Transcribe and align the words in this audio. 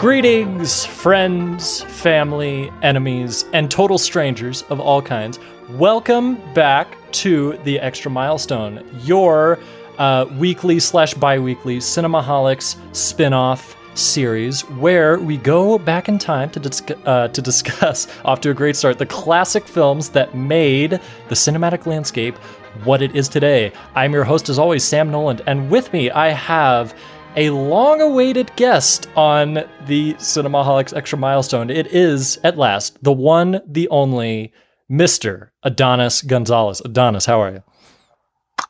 Greetings, 0.00 0.86
friends, 0.86 1.82
family, 1.82 2.72
enemies, 2.80 3.44
and 3.52 3.70
total 3.70 3.98
strangers 3.98 4.62
of 4.70 4.80
all 4.80 5.02
kinds. 5.02 5.38
Welcome 5.72 6.38
back 6.54 6.96
to 7.12 7.58
the 7.64 7.78
Extra 7.78 8.10
Milestone, 8.10 8.82
your 9.02 9.58
uh, 9.98 10.24
weekly 10.38 10.80
slash 10.80 11.12
bi-weekly 11.12 11.80
Cinemaholics 11.80 12.76
spin-off 12.96 13.76
series 13.92 14.62
where 14.62 15.18
we 15.18 15.36
go 15.36 15.78
back 15.78 16.08
in 16.08 16.18
time 16.18 16.48
to, 16.48 16.60
dis- 16.60 16.82
uh, 17.04 17.28
to 17.28 17.42
discuss, 17.42 18.08
off 18.24 18.40
to 18.40 18.48
a 18.48 18.54
great 18.54 18.76
start, 18.76 18.96
the 18.96 19.04
classic 19.04 19.68
films 19.68 20.08
that 20.08 20.34
made 20.34 20.92
the 21.28 21.34
cinematic 21.34 21.84
landscape 21.84 22.38
what 22.84 23.02
it 23.02 23.14
is 23.14 23.28
today. 23.28 23.70
I'm 23.94 24.14
your 24.14 24.24
host, 24.24 24.48
as 24.48 24.58
always, 24.58 24.82
Sam 24.82 25.10
Noland, 25.10 25.42
and 25.46 25.68
with 25.68 25.92
me 25.92 26.10
I 26.10 26.30
have 26.30 26.94
a 27.36 27.50
long 27.50 28.00
awaited 28.00 28.54
guest 28.56 29.08
on 29.16 29.64
the 29.86 30.14
Cinemaholics 30.14 30.96
Extra 30.96 31.18
Milestone. 31.18 31.70
It 31.70 31.86
is, 31.88 32.38
at 32.42 32.58
last, 32.58 33.02
the 33.02 33.12
one, 33.12 33.60
the 33.66 33.88
only 33.88 34.52
Mr. 34.90 35.50
Adonis 35.62 36.22
Gonzalez. 36.22 36.82
Adonis, 36.84 37.26
how 37.26 37.40
are 37.40 37.52
you? 37.52 37.62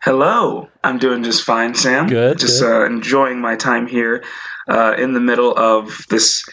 Hello, 0.02 0.68
I'm 0.84 0.98
doing 0.98 1.22
just 1.22 1.44
fine, 1.44 1.74
Sam. 1.74 2.06
Good. 2.06 2.38
Just 2.38 2.60
good. 2.60 2.82
Uh, 2.82 2.86
enjoying 2.86 3.40
my 3.40 3.56
time 3.56 3.86
here 3.86 4.24
uh, 4.68 4.94
in 4.98 5.14
the 5.14 5.20
middle 5.20 5.56
of 5.56 6.06
this 6.08 6.44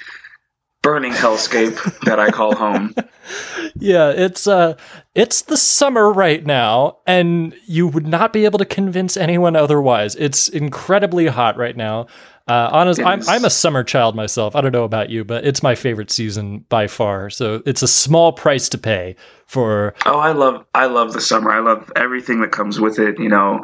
burning 0.87 1.11
hellscape 1.11 1.99
that 2.05 2.17
I 2.17 2.31
call 2.31 2.55
home. 2.55 2.95
yeah, 3.75 4.09
it's 4.09 4.47
uh 4.47 4.77
it's 5.15 5.41
the 5.41 5.57
summer 5.57 6.09
right 6.09 6.45
now 6.45 6.99
and 7.05 7.53
you 7.65 7.89
would 7.89 8.07
not 8.07 8.31
be 8.31 8.45
able 8.45 8.57
to 8.59 8.63
convince 8.63 9.17
anyone 9.17 9.57
otherwise. 9.57 10.15
It's 10.15 10.47
incredibly 10.47 11.27
hot 11.27 11.57
right 11.57 11.75
now. 11.75 12.07
Uh 12.47 12.69
honest, 12.71 13.01
I'm 13.01 13.21
I'm 13.27 13.43
a 13.43 13.49
summer 13.49 13.83
child 13.83 14.15
myself. 14.15 14.55
I 14.55 14.61
don't 14.61 14.71
know 14.71 14.85
about 14.85 15.09
you, 15.09 15.25
but 15.25 15.45
it's 15.45 15.61
my 15.61 15.75
favorite 15.75 16.09
season 16.09 16.59
by 16.69 16.87
far. 16.87 17.29
So 17.29 17.61
it's 17.65 17.81
a 17.81 17.87
small 17.87 18.31
price 18.31 18.69
to 18.69 18.77
pay 18.77 19.17
for 19.45 19.93
Oh, 20.05 20.19
I 20.19 20.31
love 20.31 20.65
I 20.73 20.85
love 20.85 21.11
the 21.11 21.19
summer. 21.19 21.51
I 21.51 21.59
love 21.59 21.91
everything 21.97 22.39
that 22.39 22.53
comes 22.53 22.79
with 22.79 22.97
it, 22.97 23.19
you 23.19 23.27
know, 23.27 23.61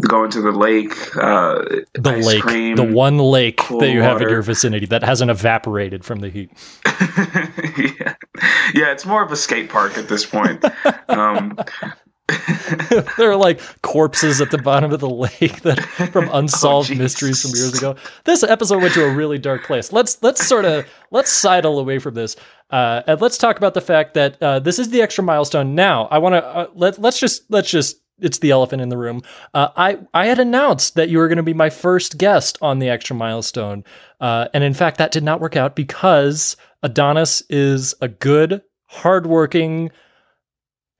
going 0.00 0.30
to 0.30 0.40
the 0.40 0.52
lake, 0.52 0.94
uh, 1.16 1.64
the 1.94 2.22
lake, 2.24 2.42
cream, 2.42 2.76
the 2.76 2.82
one 2.82 3.18
lake 3.18 3.60
that 3.78 3.90
you 3.90 4.00
have 4.00 4.20
in 4.22 4.28
your 4.28 4.42
vicinity 4.42 4.86
that 4.86 5.02
hasn't 5.02 5.30
evaporated 5.30 6.04
from 6.04 6.20
the 6.20 6.28
heat. 6.28 6.50
yeah. 6.86 8.14
yeah, 8.74 8.92
it's 8.92 9.04
more 9.04 9.22
of 9.22 9.30
a 9.30 9.36
skate 9.36 9.68
park 9.68 9.98
at 9.98 10.08
this 10.08 10.24
point. 10.24 10.64
um, 11.08 11.58
there 13.18 13.30
are 13.30 13.36
like 13.36 13.60
corpses 13.82 14.40
at 14.40 14.50
the 14.50 14.58
bottom 14.58 14.92
of 14.92 15.00
the 15.00 15.10
lake 15.10 15.60
that 15.62 15.82
from 16.12 16.30
unsolved 16.32 16.90
Oh, 16.90 16.94
mysteries 16.94 17.42
from 17.42 17.50
years 17.50 17.76
ago. 17.76 17.96
This 18.24 18.42
episode 18.42 18.80
went 18.80 18.94
to 18.94 19.04
a 19.04 19.14
really 19.14 19.38
dark 19.38 19.64
place. 19.64 19.92
Let's 19.92 20.22
let's 20.22 20.46
sort 20.46 20.64
of 20.64 20.86
let's 21.10 21.30
sidle 21.30 21.78
away 21.78 21.98
from 21.98 22.14
this 22.14 22.36
uh, 22.72 23.02
and 23.06 23.20
let's 23.20 23.36
talk 23.36 23.58
about 23.58 23.74
the 23.74 23.82
fact 23.82 24.14
that 24.14 24.42
uh, 24.42 24.58
this 24.58 24.78
is 24.78 24.88
the 24.88 25.02
extra 25.02 25.22
milestone. 25.22 25.74
Now, 25.74 26.06
I 26.10 26.18
want 26.18 26.34
to 26.34 26.44
uh, 26.44 26.66
let 26.74 26.98
let's 26.98 27.20
just 27.20 27.42
let's 27.50 27.70
just 27.70 28.00
it's 28.18 28.38
the 28.38 28.50
elephant 28.50 28.82
in 28.82 28.88
the 28.88 28.96
room. 28.96 29.22
Uh, 29.54 29.68
I 29.76 29.98
I 30.14 30.26
had 30.26 30.38
announced 30.38 30.94
that 30.94 31.08
you 31.08 31.18
were 31.18 31.28
going 31.28 31.36
to 31.36 31.42
be 31.42 31.54
my 31.54 31.70
first 31.70 32.18
guest 32.18 32.58
on 32.62 32.78
the 32.78 32.88
extra 32.88 33.16
milestone, 33.16 33.84
uh, 34.20 34.48
and 34.54 34.64
in 34.64 34.74
fact, 34.74 34.98
that 34.98 35.12
did 35.12 35.24
not 35.24 35.40
work 35.40 35.56
out 35.56 35.76
because 35.76 36.56
Adonis 36.82 37.42
is 37.48 37.94
a 38.00 38.08
good, 38.08 38.62
hardworking, 38.86 39.90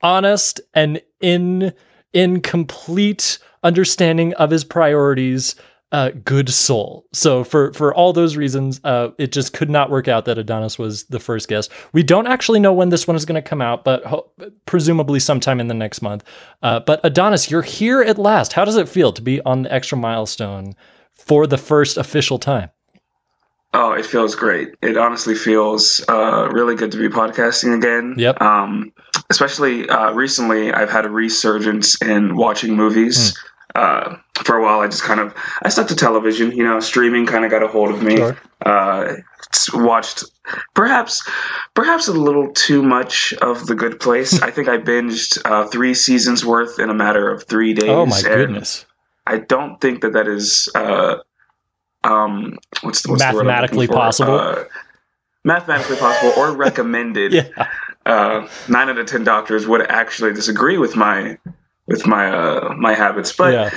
honest, 0.00 0.60
and 0.74 1.00
in 1.20 1.72
in 2.12 2.40
complete 2.40 3.39
understanding 3.62 4.34
of 4.34 4.51
his 4.51 4.64
priorities 4.64 5.55
uh, 5.92 6.11
good 6.25 6.48
soul. 6.48 7.07
So 7.13 7.45
for 7.45 7.73
for 7.75 7.95
all 7.95 8.13
those 8.13 8.36
reasons, 8.36 8.80
uh, 8.83 9.11
it 9.19 9.30
just 9.30 9.53
could 9.53 9.70
not 9.70 9.91
work 9.91 10.08
out 10.08 10.25
that 10.25 10.39
Adonis 10.39 10.79
was 10.79 11.05
the 11.05 11.20
first 11.20 11.48
guest. 11.48 11.70
We 11.92 12.03
don't 12.03 12.27
actually 12.27 12.61
know 12.61 12.73
when 12.73 12.89
this 12.89 13.07
one 13.07 13.14
is 13.14 13.27
going 13.27 13.41
to 13.41 13.48
come 13.48 13.61
out, 13.61 13.85
but 13.85 14.05
ho- 14.05 14.31
presumably 14.67 15.20
sometime 15.20 15.61
in 15.61 15.69
the 15.69 15.75
next 15.75 16.01
month. 16.01 16.25
Uh, 16.63 16.81
but 16.81 17.01
Adonis, 17.05 17.51
you're 17.51 17.63
here 17.63 18.02
at 18.02 18.19
last. 18.19 18.55
How 18.55 18.64
does 18.64 18.77
it 18.77 18.89
feel 18.89 19.13
to 19.13 19.23
be 19.23 19.41
on 19.42 19.63
the 19.63 19.73
extra 19.73 19.98
milestone 19.98 20.75
for 21.13 21.47
the 21.47 21.58
first 21.58 21.98
official 21.98 22.39
time? 22.39 22.70
Oh, 23.75 23.92
it 23.92 24.05
feels 24.05 24.35
great. 24.35 24.75
It 24.83 24.98
honestly 24.98 25.35
feels 25.35 26.05
uh, 26.08 26.48
really 26.52 26.75
good 26.75 26.92
to 26.92 26.98
be 26.98 27.08
podcasting 27.08 27.75
again. 27.75 28.14
Yep. 28.19 28.41
Um, 28.41 28.92
especially 29.31 29.89
uh, 29.89 30.13
recently, 30.13 30.73
I've 30.73 30.91
had 30.91 31.07
a 31.07 31.11
resurgence 31.11 32.01
in 32.02 32.36
watching 32.36 32.77
movies. 32.77 33.35
Hmm. 33.35 33.48
Uh, 33.74 34.16
for 34.44 34.56
a 34.56 34.62
while, 34.62 34.80
I 34.80 34.86
just 34.86 35.02
kind 35.02 35.20
of 35.20 35.34
I 35.62 35.68
stuck 35.68 35.88
to 35.88 35.96
television. 35.96 36.52
You 36.52 36.64
know, 36.64 36.80
streaming 36.80 37.27
kind 37.27 37.44
of 37.44 37.50
got 37.50 37.62
a 37.62 37.68
hold 37.68 37.90
of 37.90 38.02
me. 38.02 38.16
Sure. 38.16 38.38
Uh, 38.64 39.14
watched 39.74 40.24
perhaps 40.74 41.28
perhaps 41.74 42.08
a 42.08 42.12
little 42.12 42.52
too 42.52 42.83
much 42.83 43.33
of 43.34 43.66
The 43.66 43.74
Good 43.74 43.98
Place. 44.00 44.40
I 44.42 44.50
think 44.50 44.68
I 44.68 44.78
binged 44.78 45.40
uh, 45.44 45.66
three 45.68 45.94
seasons 45.94 46.44
worth 46.44 46.78
in 46.78 46.90
a 46.90 46.94
matter 46.94 47.30
of 47.30 47.44
three 47.44 47.72
days. 47.72 47.88
Oh 47.88 48.06
my 48.06 48.20
goodness! 48.22 48.84
I 49.27 49.38
don't 49.38 49.80
think 49.80 50.02
that 50.02 50.12
that 50.12 50.28
is 50.28 50.68
uh, 50.74 51.16
um, 52.04 52.58
what's 52.83 53.02
the 53.02 53.10
what's 53.10 53.24
the 53.24 53.33
Mathematically 53.33 53.86
for? 53.86 53.94
possible? 53.94 54.39
Uh, 54.39 54.64
mathematically 55.44 55.96
possible 55.96 56.33
or 56.36 56.54
recommended. 56.54 57.33
Yeah. 57.56 57.68
Uh, 58.04 58.48
nine 58.68 58.89
out 58.89 58.98
of 58.98 59.06
ten 59.06 59.22
doctors 59.22 59.68
would 59.68 59.83
actually 59.89 60.33
disagree 60.33 60.77
with 60.77 60.96
my 60.96 61.39
with 61.87 62.07
my 62.07 62.31
uh, 62.31 62.75
my 62.79 62.95
habits, 62.95 63.33
but 63.33 63.53
yeah. 63.53 63.70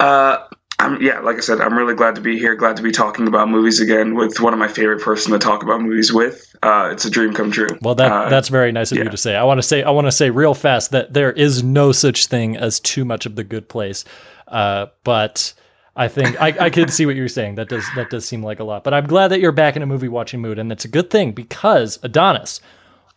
uh, 0.00 0.44
I'm 0.80 1.02
yeah, 1.02 1.18
like 1.20 1.36
I 1.36 1.40
said, 1.40 1.60
I'm 1.60 1.76
really 1.76 1.94
glad 1.94 2.14
to 2.14 2.20
be 2.20 2.38
here. 2.38 2.54
Glad 2.54 2.76
to 2.76 2.82
be 2.82 2.92
talking 2.92 3.26
about 3.26 3.48
movies 3.48 3.80
again 3.80 4.14
with 4.14 4.40
one 4.40 4.52
of 4.52 4.58
my 4.60 4.68
favorite 4.68 5.02
person 5.02 5.32
to 5.32 5.38
talk 5.38 5.62
about 5.62 5.80
movies 5.80 6.12
with. 6.12 6.54
Uh, 6.62 6.90
it's 6.92 7.04
a 7.04 7.10
dream 7.10 7.34
come 7.34 7.50
true. 7.50 7.68
Well, 7.82 7.96
that 7.96 8.12
Uh, 8.12 8.28
that's 8.28 8.48
very 8.48 8.70
nice 8.70 8.92
of 8.92 8.98
you 8.98 9.04
to 9.04 9.16
say. 9.16 9.34
I 9.34 9.42
want 9.42 9.58
to 9.58 9.62
say 9.62 9.82
I 9.82 9.90
want 9.90 10.06
to 10.06 10.12
say 10.12 10.30
real 10.30 10.54
fast 10.54 10.92
that 10.92 11.14
there 11.14 11.32
is 11.32 11.64
no 11.64 11.90
such 11.90 12.26
thing 12.26 12.56
as 12.56 12.78
too 12.78 13.04
much 13.04 13.26
of 13.26 13.34
the 13.34 13.44
good 13.44 13.68
place. 13.68 14.04
Uh, 14.46 14.86
but 15.02 15.52
I 15.96 16.06
think 16.06 16.40
I, 16.40 16.54
I 16.66 16.70
could 16.70 16.92
see 16.92 17.06
what 17.06 17.16
you're 17.16 17.26
saying. 17.26 17.56
That 17.56 17.68
does 17.68 17.84
that 17.96 18.08
does 18.08 18.24
seem 18.24 18.44
like 18.44 18.60
a 18.60 18.64
lot. 18.64 18.84
But 18.84 18.94
I'm 18.94 19.06
glad 19.08 19.28
that 19.28 19.40
you're 19.40 19.50
back 19.50 19.74
in 19.74 19.82
a 19.82 19.86
movie 19.86 20.08
watching 20.08 20.40
mood, 20.40 20.60
and 20.60 20.70
that's 20.70 20.84
a 20.84 20.88
good 20.88 21.10
thing 21.10 21.32
because 21.32 21.98
Adonis, 22.04 22.60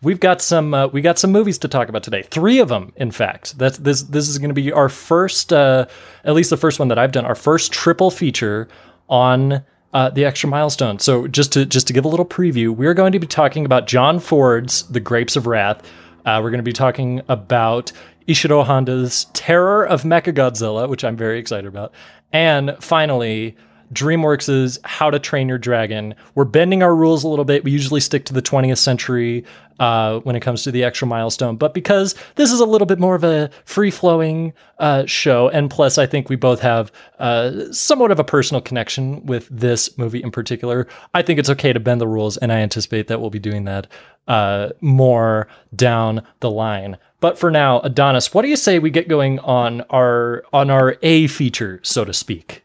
we've 0.01 0.19
got 0.19 0.41
some 0.41 0.73
uh, 0.73 0.87
we 0.87 1.01
got 1.01 1.19
some 1.19 1.31
movies 1.31 1.57
to 1.59 1.67
talk 1.67 1.89
about 1.89 2.03
today. 2.03 2.23
Three 2.23 2.59
of 2.59 2.69
them, 2.69 2.91
in 2.95 3.11
fact. 3.11 3.57
This 3.57 3.77
this 3.77 4.27
is 4.27 4.37
going 4.37 4.49
to 4.49 4.55
be 4.55 4.71
our 4.71 4.89
first, 4.89 5.53
uh, 5.53 5.85
at 6.23 6.33
least 6.33 6.49
the 6.49 6.57
first 6.57 6.79
one 6.79 6.87
that 6.89 6.99
I've 6.99 7.11
done, 7.11 7.25
our 7.25 7.35
first 7.35 7.71
triple 7.71 8.11
feature 8.11 8.67
on 9.09 9.63
uh, 9.93 10.09
the 10.09 10.25
extra 10.25 10.49
milestone. 10.49 10.99
So 10.99 11.27
just 11.27 11.53
to 11.53 11.65
just 11.65 11.87
to 11.87 11.93
give 11.93 12.05
a 12.05 12.07
little 12.07 12.25
preview, 12.25 12.69
we're 12.69 12.93
going 12.93 13.11
to 13.11 13.19
be 13.19 13.27
talking 13.27 13.65
about 13.65 13.87
John 13.87 14.19
Ford's 14.19 14.83
The 14.83 14.99
Grapes 14.99 15.35
of 15.35 15.47
Wrath. 15.47 15.83
Uh, 16.25 16.39
we're 16.43 16.51
going 16.51 16.59
to 16.59 16.63
be 16.63 16.73
talking 16.73 17.21
about 17.27 17.91
Ishiro 18.27 18.63
Honda's 18.63 19.25
Terror 19.33 19.85
of 19.85 20.03
Mechagodzilla, 20.03 20.87
which 20.87 21.03
I'm 21.03 21.17
very 21.17 21.39
excited 21.39 21.67
about, 21.67 21.93
and 22.31 22.75
finally. 22.79 23.55
DreamWorks' 23.93 24.49
is 24.49 24.79
How 24.83 25.09
to 25.09 25.19
Train 25.19 25.49
Your 25.49 25.57
Dragon. 25.57 26.15
We're 26.35 26.45
bending 26.45 26.81
our 26.81 26.95
rules 26.95 27.23
a 27.23 27.27
little 27.27 27.45
bit. 27.45 27.63
We 27.63 27.71
usually 27.71 27.99
stick 27.99 28.25
to 28.25 28.33
the 28.33 28.41
20th 28.41 28.77
century 28.77 29.43
uh, 29.79 30.19
when 30.19 30.35
it 30.35 30.41
comes 30.41 30.63
to 30.63 30.71
the 30.71 30.83
extra 30.83 31.07
milestone, 31.07 31.57
but 31.57 31.73
because 31.73 32.13
this 32.35 32.51
is 32.51 32.59
a 32.59 32.65
little 32.65 32.85
bit 32.85 32.99
more 32.99 33.15
of 33.15 33.23
a 33.23 33.49
free 33.65 33.89
flowing 33.89 34.53
uh, 34.77 35.05
show, 35.07 35.49
and 35.49 35.69
plus, 35.71 35.97
I 35.97 36.05
think 36.05 36.29
we 36.29 36.35
both 36.35 36.61
have 36.61 36.91
uh, 37.19 37.71
somewhat 37.71 38.11
of 38.11 38.19
a 38.19 38.23
personal 38.23 38.61
connection 38.61 39.25
with 39.25 39.47
this 39.49 39.97
movie 39.97 40.21
in 40.21 40.29
particular, 40.31 40.87
I 41.13 41.23
think 41.23 41.39
it's 41.39 41.49
okay 41.49 41.73
to 41.73 41.79
bend 41.79 41.99
the 41.99 42.07
rules, 42.07 42.37
and 42.37 42.51
I 42.51 42.59
anticipate 42.59 43.07
that 43.07 43.19
we'll 43.19 43.31
be 43.31 43.39
doing 43.39 43.65
that 43.65 43.87
uh, 44.27 44.69
more 44.81 45.47
down 45.75 46.21
the 46.41 46.51
line. 46.51 46.97
But 47.19 47.37
for 47.39 47.51
now, 47.51 47.79
Adonis, 47.81 48.33
what 48.33 48.43
do 48.43 48.49
you 48.49 48.55
say 48.55 48.79
we 48.79 48.89
get 48.91 49.07
going 49.07 49.39
on 49.39 49.81
our 49.89 50.43
on 50.53 50.69
our 50.69 50.97
A 51.01 51.27
feature, 51.27 51.79
so 51.83 52.05
to 52.05 52.13
speak? 52.13 52.63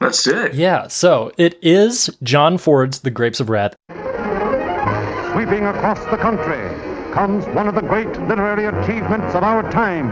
Let's 0.00 0.22
do 0.22 0.36
it. 0.36 0.54
Yeah, 0.54 0.88
so 0.88 1.32
it 1.36 1.58
is 1.62 2.10
John 2.22 2.58
Ford's 2.58 3.00
The 3.00 3.10
Grapes 3.10 3.40
of 3.40 3.50
Wrath. 3.50 3.74
Sweeping 5.32 5.66
across 5.66 6.04
the 6.06 6.16
country 6.16 6.68
comes 7.12 7.46
one 7.46 7.68
of 7.68 7.74
the 7.74 7.82
great 7.82 8.08
literary 8.22 8.66
achievements 8.66 9.34
of 9.34 9.42
our 9.42 9.62
time. 9.70 10.10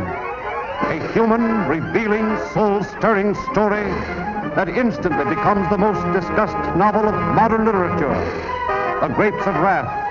A 0.87 1.13
human, 1.13 1.67
revealing, 1.69 2.37
soul-stirring 2.53 3.35
story 3.53 3.85
that 4.55 4.69
instantly 4.69 5.25
becomes 5.25 5.69
the 5.71 5.79
most 5.79 6.03
discussed 6.13 6.77
novel 6.77 7.09
of 7.09 7.15
modern 7.35 7.65
literature. 7.65 8.15
The 9.01 9.09
Grapes 9.15 9.47
of 9.47 9.55
Wrath. 9.57 10.03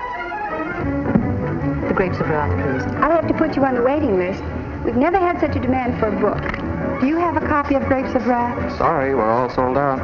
The 1.88 1.94
grapes 1.94 2.18
of 2.18 2.28
wrath, 2.28 2.50
please. 2.50 2.82
I'll 2.96 3.12
have 3.12 3.28
to 3.28 3.34
put 3.34 3.54
you 3.54 3.64
on 3.64 3.74
the 3.76 3.82
waiting 3.82 4.18
list. 4.18 4.42
We've 4.84 4.96
never 4.96 5.18
had 5.18 5.40
such 5.40 5.56
a 5.56 5.60
demand 5.60 5.98
for 5.98 6.08
a 6.08 6.20
book. 6.20 7.00
Do 7.00 7.06
you 7.06 7.16
have 7.16 7.36
a 7.36 7.46
copy 7.46 7.74
of 7.74 7.86
Grapes 7.86 8.14
of 8.14 8.26
Wrath? 8.26 8.76
Sorry, 8.76 9.14
we're 9.14 9.30
all 9.30 9.48
sold 9.48 9.78
out. 9.78 9.98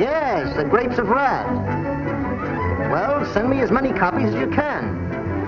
Yes, 0.00 0.56
the 0.56 0.64
grapes 0.64 0.98
of 0.98 1.08
wrath. 1.08 1.46
Well, 2.90 3.24
send 3.32 3.50
me 3.50 3.60
as 3.60 3.70
many 3.70 3.92
copies 3.92 4.34
as 4.34 4.34
you 4.34 4.48
can. 4.48 4.98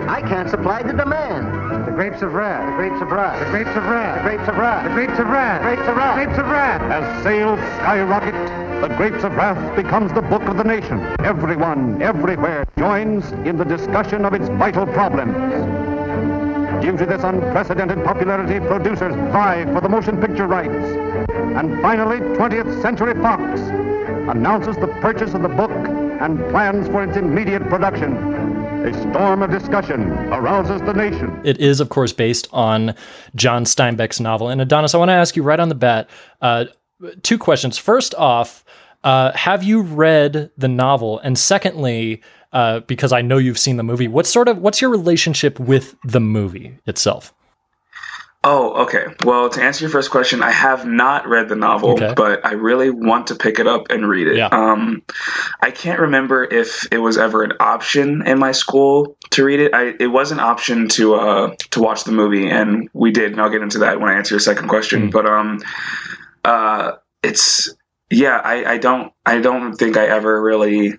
I 0.09 0.21
can't 0.21 0.49
supply 0.49 0.83
the 0.83 0.93
demand. 0.93 1.87
The 1.87 1.91
Grapes 1.91 2.23
of 2.23 2.35
Wrath. 2.35 2.71
The 2.71 2.77
grapes 2.77 3.03
of 3.03 3.11
wrath. 3.11 3.41
The 3.41 3.51
Grapes 3.51 3.77
of 3.77 3.85
Wrath. 3.85 4.23
The 4.23 4.29
grapes 4.29 4.49
of 4.49 4.57
wrath. 4.57 4.85
The 4.85 4.95
Grapes 4.95 5.19
of 5.19 5.27
Wrath. 5.27 5.63
Grapes 5.63 5.89
of 5.89 5.97
Wrath. 5.97 6.15
Grapes 6.15 6.39
of 6.39 6.47
Wrath. 6.47 6.83
As 6.93 7.23
sales 7.25 7.59
skyrocket, 7.79 8.35
The 8.83 8.95
Grapes 8.97 9.25
of 9.25 9.35
Wrath 9.35 9.75
becomes 9.75 10.13
the 10.13 10.23
book 10.23 10.43
of 10.43 10.59
the 10.59 10.65
nation. 10.65 11.01
Everyone, 11.25 12.01
everywhere, 12.03 12.67
joins 12.79 13.33
in 13.49 13.57
the 13.57 13.65
discussion 13.65 14.25
of 14.25 14.35
its 14.35 14.49
vital 14.51 14.87
problems. 14.87 15.96
Due 16.87 16.97
to 16.99 17.05
this 17.05 17.25
unprecedented 17.25 18.05
popularity, 18.05 18.65
producers 18.65 19.13
vie 19.33 19.65
for 19.75 19.81
the 19.81 19.89
motion 19.89 20.21
picture 20.21 20.47
rights. 20.47 20.87
And 21.57 21.83
finally, 21.83 22.19
20th 22.19 22.81
Century 22.81 23.13
Fox 23.15 23.59
announces 24.31 24.77
the 24.77 24.87
purchase 25.01 25.35
of 25.35 25.43
the 25.43 25.49
book 25.49 25.73
and 25.73 26.39
plans 26.51 26.87
for 26.87 27.03
its 27.03 27.17
immediate 27.17 27.69
production. 27.69 28.13
A 28.87 28.93
storm 29.01 29.43
of 29.43 29.51
discussion 29.51 30.13
arouses 30.33 30.81
the 30.83 30.93
nation. 30.93 31.41
It 31.43 31.59
is, 31.59 31.81
of 31.81 31.89
course, 31.89 32.13
based 32.13 32.47
on 32.53 32.95
John 33.35 33.65
Steinbeck's 33.65 34.21
novel. 34.21 34.49
And 34.49 34.61
Adonis, 34.61 34.95
I 34.95 34.99
want 34.99 35.09
to 35.09 35.15
ask 35.15 35.35
you 35.35 35.43
right 35.43 35.59
on 35.59 35.69
the 35.69 35.75
bat 35.75 36.09
uh, 36.41 36.67
two 37.25 37.37
questions. 37.37 37.79
First 37.79 38.15
off, 38.15 38.65
uh, 39.03 39.33
have 39.33 39.65
you 39.65 39.83
read 39.83 40.53
the 40.57 40.69
novel? 40.69 41.19
And 41.19 41.37
secondly, 41.37 42.23
uh, 42.57 42.81
because 42.81 43.13
I 43.13 43.21
know 43.21 43.37
you've 43.37 43.59
seen 43.59 43.77
the 43.77 43.83
movie, 43.83 44.09
what 44.09 44.27
sort 44.27 44.49
of 44.49 44.57
what's 44.59 44.81
your 44.81 44.89
relationship 44.89 45.61
with 45.61 45.95
the 46.03 46.21
movie 46.21 46.79
itself? 46.87 47.35
Oh, 48.45 48.85
okay. 48.85 49.09
Well, 49.25 49.51
to 49.51 49.61
answer 49.61 49.85
your 49.85 49.91
first 49.91 50.11
question, 50.11 50.43
I 50.43 50.53
have 50.53 50.87
not 50.87 51.29
read 51.29 51.51
the 51.51 51.57
novel, 51.57 51.91
Okay. 51.91 52.15
but 52.17 52.47
I 52.47 52.53
really 52.53 52.89
want 52.89 53.27
to 53.27 53.35
pick 53.35 53.59
it 53.59 53.67
up 53.67 53.91
and 53.91 54.09
read 54.09 54.27
it. 54.29 54.37
Yeah. 54.37 54.49
Um, 54.53 55.03
I 55.61 55.71
can't 55.71 56.01
remember 56.01 56.45
if 56.45 56.87
it 56.91 56.99
was 56.99 57.19
ever 57.19 57.43
an 57.43 57.53
option 57.61 58.27
in 58.27 58.39
my 58.39 58.53
school 58.53 59.19
to 59.31 59.45
read 59.45 59.61
it. 59.61 59.75
I, 59.75 59.95
it 60.01 60.07
was 60.07 60.33
an 60.33 60.41
option 60.41 60.89
to 60.91 61.17
uh, 61.17 61.55
to 61.73 61.81
watch 61.83 62.05
the 62.05 62.13
movie, 62.13 62.49
and 62.49 62.89
we 62.95 63.11
did. 63.11 63.33
And 63.33 63.41
I'll 63.41 63.51
get 63.51 63.61
into 63.61 63.79
that 63.81 64.01
when 64.01 64.09
I 64.09 64.15
answer 64.15 64.35
your 64.35 64.41
second 64.41 64.69
question. 64.69 65.09
Mm. 65.09 65.13
But 65.13 65.27
um, 65.27 65.61
uh, 66.43 66.93
it's 67.23 67.69
yeah. 68.09 68.41
I, 68.43 68.75
I 68.75 68.79
don't 68.79 69.13
I 69.27 69.41
don't 69.41 69.75
think 69.75 69.99
I 69.99 70.07
ever 70.07 70.41
really. 70.41 70.95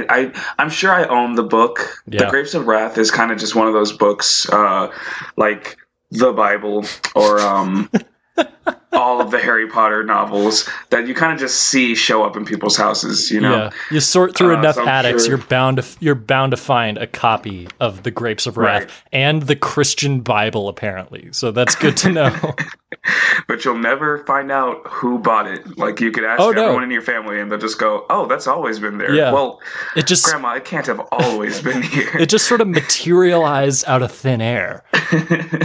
I, 0.00 0.04
I 0.08 0.32
I'm 0.58 0.70
sure 0.70 0.92
I 0.92 1.04
own 1.04 1.34
the 1.34 1.42
book. 1.42 1.78
Yeah. 2.06 2.24
The 2.24 2.30
Grapes 2.30 2.54
of 2.54 2.66
Wrath 2.66 2.98
is 2.98 3.10
kind 3.10 3.30
of 3.32 3.38
just 3.38 3.54
one 3.54 3.66
of 3.66 3.72
those 3.74 3.92
books, 3.92 4.48
uh, 4.50 4.92
like 5.36 5.76
the 6.10 6.32
Bible 6.32 6.84
or 7.14 7.40
um, 7.40 7.90
all 8.92 9.20
of 9.20 9.30
the 9.30 9.38
Harry 9.38 9.66
Potter 9.68 10.02
novels 10.04 10.68
that 10.90 11.06
you 11.06 11.14
kind 11.14 11.32
of 11.32 11.38
just 11.38 11.58
see 11.70 11.94
show 11.94 12.22
up 12.24 12.36
in 12.36 12.44
people's 12.44 12.76
houses. 12.76 13.30
You 13.30 13.40
know, 13.40 13.52
Yeah, 13.56 13.70
you 13.90 14.00
sort 14.00 14.36
through 14.36 14.54
Uh, 14.56 14.58
enough 14.58 14.74
so 14.76 14.86
attics, 14.86 15.22
sure- 15.24 15.36
you're 15.36 15.46
bound 15.46 15.78
to 15.78 15.84
you're 16.00 16.14
bound 16.14 16.50
to 16.52 16.56
find 16.56 16.98
a 16.98 17.06
copy 17.06 17.68
of 17.80 18.02
the 18.02 18.10
Grapes 18.10 18.46
of 18.46 18.56
Wrath 18.58 18.82
Right. 18.82 18.90
and 19.12 19.42
the 19.42 19.56
Christian 19.56 20.20
Bible, 20.20 20.68
apparently. 20.68 21.28
So 21.32 21.50
that's 21.50 21.74
good 21.74 21.96
to 21.98 22.12
know. 22.12 22.54
but 23.48 23.64
you'll 23.64 23.78
never 23.78 24.18
find 24.26 24.50
out 24.52 24.86
who 24.86 25.18
bought 25.18 25.46
it. 25.46 25.76
Like 25.78 26.00
you 26.00 26.10
could 26.12 26.24
ask 26.24 26.40
Oh, 26.40 26.50
no. 26.50 26.62
everyone 26.64 26.84
in 26.84 26.90
your 26.90 27.02
family, 27.02 27.40
and 27.40 27.50
they'll 27.50 27.58
just 27.58 27.78
go, 27.78 28.06
"Oh, 28.10 28.26
that's 28.26 28.46
always 28.46 28.78
been 28.78 28.98
there." 28.98 29.12
Yeah. 29.14 29.32
Well, 29.32 29.60
It 29.96 30.06
just 30.06 30.24
Grandma, 30.24 30.54
it 30.54 30.64
can't 30.64 30.86
have 30.86 31.00
always 31.10 31.60
been 31.60 31.82
here. 31.94 32.16
it 32.18 32.26
just 32.28 32.46
sort 32.46 32.60
of 32.60 32.68
materialized 32.68 33.84
out 33.88 34.02
of 34.02 34.12
thin 34.12 34.40
air, 34.40 34.84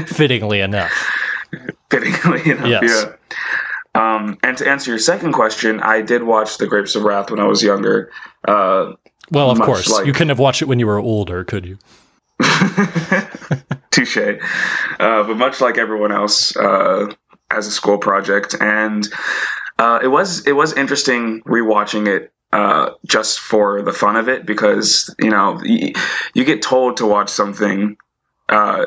fittingly 0.07 0.61
enough. 0.61 0.91
fittingly 1.91 2.49
enough. 2.51 2.67
Yes. 2.67 3.05
Yeah. 3.05 3.13
Um, 3.95 4.37
and 4.43 4.57
to 4.57 4.67
answer 4.69 4.91
your 4.91 4.99
second 4.99 5.33
question, 5.33 5.79
I 5.81 6.01
did 6.01 6.23
watch 6.23 6.57
The 6.59 6.67
Grapes 6.67 6.95
of 6.95 7.03
Wrath 7.03 7.31
when 7.31 7.39
I 7.39 7.45
was 7.45 7.63
younger. 7.63 8.11
Uh, 8.47 8.93
Well, 9.31 9.49
of 9.51 9.59
course, 9.59 9.89
like- 9.89 10.05
you 10.05 10.13
couldn't 10.13 10.29
have 10.29 10.39
watched 10.39 10.61
it 10.61 10.65
when 10.67 10.77
you 10.79 10.85
were 10.87 10.99
older, 10.99 11.43
could 11.43 11.65
you? 11.65 11.77
touche. 13.91 14.17
Uh, 14.17 15.23
but 15.23 15.35
much 15.37 15.61
like 15.61 15.77
everyone 15.77 16.11
else, 16.11 16.55
uh, 16.57 17.11
as 17.51 17.67
a 17.67 17.71
school 17.71 17.97
project, 17.97 18.55
and 18.59 19.07
uh, 19.79 19.99
it 20.01 20.07
was 20.07 20.45
it 20.47 20.53
was 20.53 20.73
interesting 20.73 21.41
rewatching 21.44 22.07
it 22.07 22.31
uh, 22.53 22.91
just 23.05 23.39
for 23.39 23.81
the 23.81 23.94
fun 23.94 24.15
of 24.15 24.27
it 24.29 24.45
because 24.45 25.13
you 25.19 25.29
know 25.29 25.59
y- 25.63 25.94
you 26.33 26.44
get 26.44 26.61
told 26.61 26.97
to 26.97 27.05
watch 27.05 27.29
something. 27.29 27.97
Uh, 28.49 28.85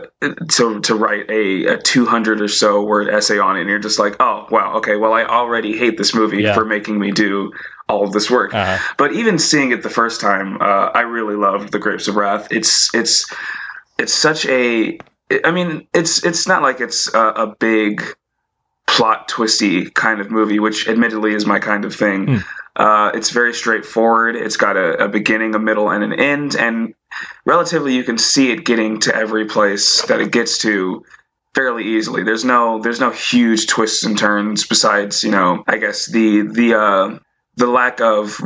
to 0.49 0.81
to 0.81 0.95
write 0.95 1.29
a, 1.29 1.67
a 1.67 1.77
200 1.83 2.41
or 2.41 2.49
so 2.49 2.83
word 2.83 3.11
essay 3.11 3.39
on 3.39 3.59
it, 3.59 3.61
and 3.61 3.69
you're 3.69 3.79
just 3.79 3.99
like, 3.99 4.17
oh 4.19 4.47
wow, 4.51 4.73
okay, 4.79 4.97
well 4.97 5.13
I 5.13 5.25
already 5.25 5.77
hate 5.77 5.99
this 5.99 6.15
movie 6.15 6.45
Yeah. 6.45 6.55
for 6.55 6.65
making 6.65 6.99
me 6.99 7.13
do 7.13 7.53
all 7.87 8.03
of 8.03 8.13
this 8.13 8.31
work. 8.31 8.55
Uh-huh. 8.55 8.79
But 8.97 9.13
even 9.13 9.39
seeing 9.39 9.71
it 9.71 9.83
the 9.83 9.91
first 9.91 10.19
time, 10.19 10.57
uh, 10.63 10.93
I 10.95 11.03
really 11.03 11.35
loved 11.37 11.73
The 11.73 11.79
Grapes 11.79 12.09
of 12.09 12.17
Wrath. 12.17 12.49
It's 12.51 12.89
it's 12.95 13.31
it's 13.99 14.15
such 14.15 14.47
a. 14.47 14.99
I 15.45 15.51
mean, 15.51 15.87
it's 15.93 16.25
it's 16.25 16.49
not 16.49 16.63
like 16.63 16.81
it's 16.81 17.13
a, 17.13 17.21
a 17.21 17.55
big 17.61 18.03
plot 18.91 19.29
twisty 19.29 19.89
kind 19.91 20.21
of 20.21 20.31
movie, 20.31 20.59
which 20.59 20.89
admittedly 20.89 21.33
is 21.33 21.47
my 21.47 21.59
kind 21.59 21.85
of 21.85 21.95
thing. 21.95 22.27
Hmm. 22.27 22.37
Uh, 22.77 23.11
it's 23.15 23.31
very 23.31 23.55
straightforward. 23.55 24.37
It's 24.37 24.57
got 24.57 24.77
a, 24.77 25.05
a 25.05 25.09
beginning, 25.09 25.55
a 25.55 25.59
middle, 25.59 25.91
and 25.91 26.03
an 26.03 26.13
end, 26.13 26.57
and 26.57 26.95
relatively 27.45 27.95
you 27.95 28.05
can 28.05 28.19
see 28.19 28.53
it 28.53 28.65
getting 28.65 28.99
to 29.01 29.15
every 29.15 29.45
place 29.45 30.03
that 30.03 30.21
it 30.21 30.33
gets 30.33 30.59
to 30.59 31.05
fairly 31.55 31.85
easily. 31.85 32.23
There's 32.23 32.45
no 32.45 32.81
there's 32.81 33.01
no 33.01 33.11
huge 33.11 33.67
twists 33.67 34.05
and 34.05 34.17
turns 34.17 34.67
besides 34.67 35.23
you 35.23 35.31
know 35.31 35.65
I 35.67 35.77
guess 35.79 36.07
the 36.07 36.43
the 36.43 36.75
uh, 36.75 37.19
the 37.57 37.67
lack 37.67 38.01
of 38.01 38.41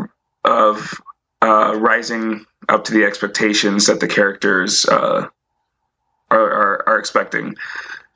of 0.45 1.01
uh, 1.43 1.75
rising 1.77 2.45
up 2.69 2.85
to 2.85 2.93
the 2.93 3.05
expectations 3.05 3.87
that 3.87 4.01
the 4.01 4.09
characters 4.09 4.85
uh, 4.87 5.29
are, 6.31 6.51
are 6.53 6.89
are 6.89 6.99
expecting. 6.99 7.57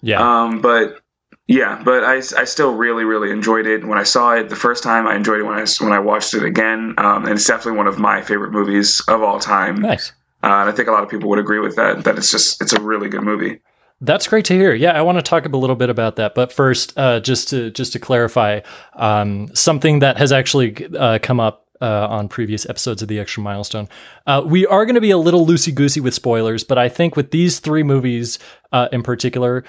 Yeah, 0.00 0.20
Um, 0.20 0.60
but 0.60 1.00
yeah, 1.48 1.80
but 1.82 2.04
I, 2.04 2.16
I 2.16 2.44
still 2.44 2.74
really 2.74 3.04
really 3.04 3.30
enjoyed 3.30 3.66
it 3.66 3.84
when 3.84 3.98
I 3.98 4.02
saw 4.02 4.34
it 4.34 4.50
the 4.50 4.56
first 4.56 4.82
time. 4.82 5.08
I 5.08 5.16
enjoyed 5.16 5.40
it 5.40 5.44
when 5.44 5.58
I 5.58 5.64
when 5.80 5.92
I 5.92 5.98
watched 5.98 6.34
it 6.34 6.44
again, 6.44 6.94
um, 6.98 7.24
and 7.24 7.32
it's 7.32 7.46
definitely 7.46 7.78
one 7.78 7.86
of 7.86 7.98
my 7.98 8.20
favorite 8.20 8.52
movies 8.52 9.02
of 9.08 9.22
all 9.22 9.40
time. 9.40 9.80
nice. 9.80 10.12
Uh, 10.42 10.46
and 10.62 10.68
I 10.68 10.72
think 10.72 10.88
a 10.88 10.92
lot 10.92 11.02
of 11.02 11.08
people 11.08 11.28
would 11.30 11.38
agree 11.40 11.58
with 11.58 11.74
that. 11.76 12.04
That 12.04 12.18
it's 12.18 12.30
just 12.30 12.60
it's 12.60 12.74
a 12.74 12.80
really 12.80 13.08
good 13.08 13.22
movie. 13.22 13.60
That's 14.00 14.28
great 14.28 14.44
to 14.44 14.54
hear. 14.54 14.74
Yeah, 14.74 14.92
I 14.92 15.00
want 15.00 15.18
to 15.18 15.22
talk 15.22 15.44
a 15.44 15.48
little 15.48 15.74
bit 15.74 15.90
about 15.90 16.16
that, 16.16 16.34
but 16.34 16.52
first, 16.52 16.92
uh, 16.96 17.18
just 17.18 17.48
to 17.48 17.70
just 17.70 17.94
to 17.94 17.98
clarify, 17.98 18.60
um, 18.94 19.48
something 19.54 20.00
that 20.00 20.18
has 20.18 20.30
actually 20.30 20.86
uh, 20.96 21.18
come 21.20 21.40
up 21.40 21.68
uh, 21.80 22.06
on 22.08 22.28
previous 22.28 22.68
episodes 22.68 23.02
of 23.02 23.08
the 23.08 23.18
Extra 23.18 23.42
Milestone. 23.42 23.88
Uh, 24.26 24.42
we 24.44 24.66
are 24.66 24.84
going 24.84 24.94
to 24.94 25.00
be 25.00 25.10
a 25.10 25.18
little 25.18 25.46
loosey 25.46 25.74
goosey 25.74 26.00
with 26.00 26.14
spoilers, 26.14 26.64
but 26.64 26.78
I 26.78 26.88
think 26.88 27.16
with 27.16 27.30
these 27.30 27.58
three 27.58 27.82
movies 27.82 28.38
uh, 28.72 28.88
in 28.92 29.02
particular, 29.02 29.64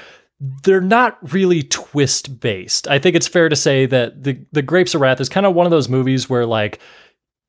they're 0.63 0.81
not 0.81 1.17
really 1.33 1.63
twist 1.63 2.39
based. 2.39 2.87
I 2.87 2.99
think 2.99 3.15
it's 3.15 3.27
fair 3.27 3.49
to 3.49 3.55
say 3.55 3.85
that 3.87 4.23
the 4.23 4.39
the 4.51 4.61
Grapes 4.61 4.95
of 4.95 5.01
Wrath 5.01 5.19
is 5.21 5.29
kind 5.29 5.45
of 5.45 5.53
one 5.55 5.65
of 5.65 5.71
those 5.71 5.89
movies 5.89 6.29
where 6.29 6.45
like. 6.45 6.79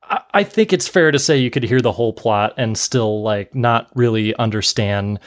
I- 0.03 0.23
I 0.35 0.43
think 0.45 0.73
it's 0.73 0.89
fair 0.89 1.13
to 1.13 1.19
say 1.21 1.37
you 1.37 1.51
could 1.51 1.63
hear 1.63 1.81
the 1.81 1.93
whole 1.93 2.13
plot 2.13 2.55
and 2.57 2.77
still 2.77 3.23
like 3.23 3.55
not 3.55 3.89
really 3.95 4.35
understand 4.37 5.21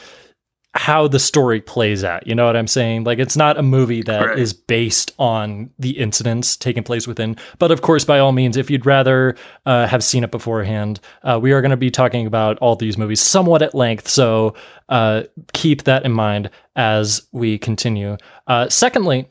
how 0.74 1.06
the 1.06 1.20
story 1.20 1.60
plays 1.60 2.02
out. 2.02 2.26
You 2.26 2.34
know 2.34 2.46
what 2.46 2.56
I'm 2.56 2.66
saying? 2.66 3.04
Like 3.04 3.18
it's 3.20 3.36
not 3.36 3.56
a 3.56 3.62
movie 3.62 4.02
that 4.02 4.38
is 4.38 4.52
based 4.52 5.12
on 5.18 5.70
the 5.78 5.98
incidents 5.98 6.56
taking 6.56 6.82
place 6.82 7.06
within. 7.06 7.36
But 7.58 7.70
of 7.70 7.82
course, 7.82 8.04
by 8.04 8.18
all 8.18 8.32
means, 8.32 8.56
if 8.56 8.70
you'd 8.70 8.84
rather 8.84 9.36
uh, 9.66 9.86
have 9.86 10.02
seen 10.02 10.24
it 10.24 10.32
beforehand, 10.32 10.98
uh, 11.22 11.38
we 11.40 11.52
are 11.52 11.60
going 11.60 11.70
to 11.70 11.76
be 11.76 11.90
talking 11.90 12.26
about 12.26 12.58
all 12.58 12.74
these 12.74 12.98
movies 12.98 13.20
somewhat 13.20 13.62
at 13.62 13.74
length. 13.74 14.08
So 14.08 14.54
uh, 14.88 15.24
keep 15.52 15.84
that 15.84 16.04
in 16.04 16.12
mind 16.12 16.50
as 16.74 17.22
we 17.30 17.56
continue. 17.56 18.16
Uh, 18.48 18.68
secondly, 18.68 19.28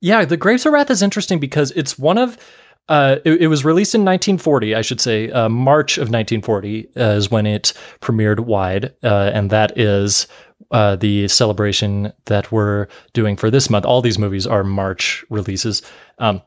yeah, 0.00 0.24
The 0.24 0.36
Grapes 0.36 0.66
of 0.66 0.74
Wrath 0.74 0.90
is 0.90 1.02
interesting 1.02 1.38
because 1.38 1.70
it's 1.70 1.98
one 1.98 2.18
of 2.18 2.36
uh, 2.88 3.16
it, 3.24 3.42
it 3.42 3.46
was 3.46 3.64
released 3.64 3.94
in 3.94 4.00
1940, 4.00 4.74
I 4.74 4.82
should 4.82 5.00
say. 5.00 5.30
Uh, 5.30 5.48
March 5.48 5.98
of 5.98 6.10
1940 6.10 6.88
uh, 6.96 7.00
is 7.00 7.30
when 7.30 7.46
it 7.46 7.72
premiered 8.00 8.40
wide, 8.40 8.94
uh, 9.02 9.30
and 9.32 9.50
that 9.50 9.78
is 9.78 10.26
uh, 10.70 10.96
the 10.96 11.28
celebration 11.28 12.12
that 12.26 12.50
we're 12.50 12.88
doing 13.12 13.36
for 13.36 13.50
this 13.50 13.70
month. 13.70 13.84
All 13.84 14.02
these 14.02 14.18
movies 14.18 14.46
are 14.46 14.64
March 14.64 15.24
releases. 15.30 15.82
Um, 16.18 16.42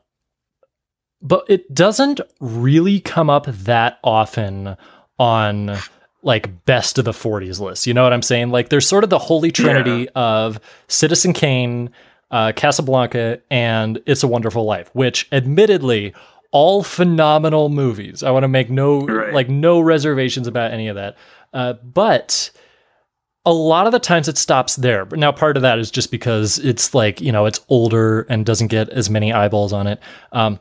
but 1.22 1.44
it 1.48 1.72
doesn't 1.74 2.20
really 2.40 3.00
come 3.00 3.30
up 3.30 3.46
that 3.46 3.98
often 4.04 4.76
on 5.18 5.78
like 6.22 6.64
best 6.66 6.98
of 6.98 7.04
the 7.04 7.12
40s 7.12 7.60
list. 7.60 7.86
You 7.86 7.94
know 7.94 8.02
what 8.02 8.12
I'm 8.12 8.22
saying? 8.22 8.50
Like 8.50 8.68
there's 8.68 8.86
sort 8.86 9.04
of 9.04 9.10
the 9.10 9.18
holy 9.18 9.50
trinity 9.52 10.08
of 10.10 10.60
Citizen 10.88 11.32
Kane, 11.32 11.90
uh, 12.30 12.52
Casablanca, 12.54 13.40
and 13.50 14.00
It's 14.06 14.22
a 14.22 14.28
Wonderful 14.28 14.64
Life, 14.64 14.90
which 14.92 15.28
admittedly 15.32 16.14
all 16.52 16.82
phenomenal 16.82 17.68
movies. 17.68 18.22
I 18.22 18.30
want 18.30 18.44
to 18.44 18.48
make 18.48 18.70
no 18.70 19.00
Right. 19.06 19.34
like 19.34 19.48
no 19.48 19.80
reservations 19.80 20.46
about 20.46 20.72
any 20.72 20.88
of 20.88 20.96
that. 20.96 21.16
Uh, 21.52 21.74
but 21.82 22.50
a 23.44 23.52
lot 23.52 23.86
of 23.86 23.92
the 23.92 23.98
times 23.98 24.26
it 24.28 24.36
stops 24.38 24.76
there. 24.76 25.04
But 25.04 25.18
now 25.18 25.30
part 25.32 25.56
of 25.56 25.62
that 25.62 25.78
is 25.78 25.90
just 25.90 26.10
because 26.10 26.58
it's 26.58 26.94
like, 26.94 27.20
you 27.20 27.30
know, 27.30 27.46
it's 27.46 27.60
older 27.68 28.22
and 28.22 28.44
doesn't 28.44 28.68
get 28.68 28.88
as 28.90 29.08
many 29.08 29.32
eyeballs 29.32 29.72
on 29.72 29.86
it. 29.86 30.00
Um, 30.32 30.58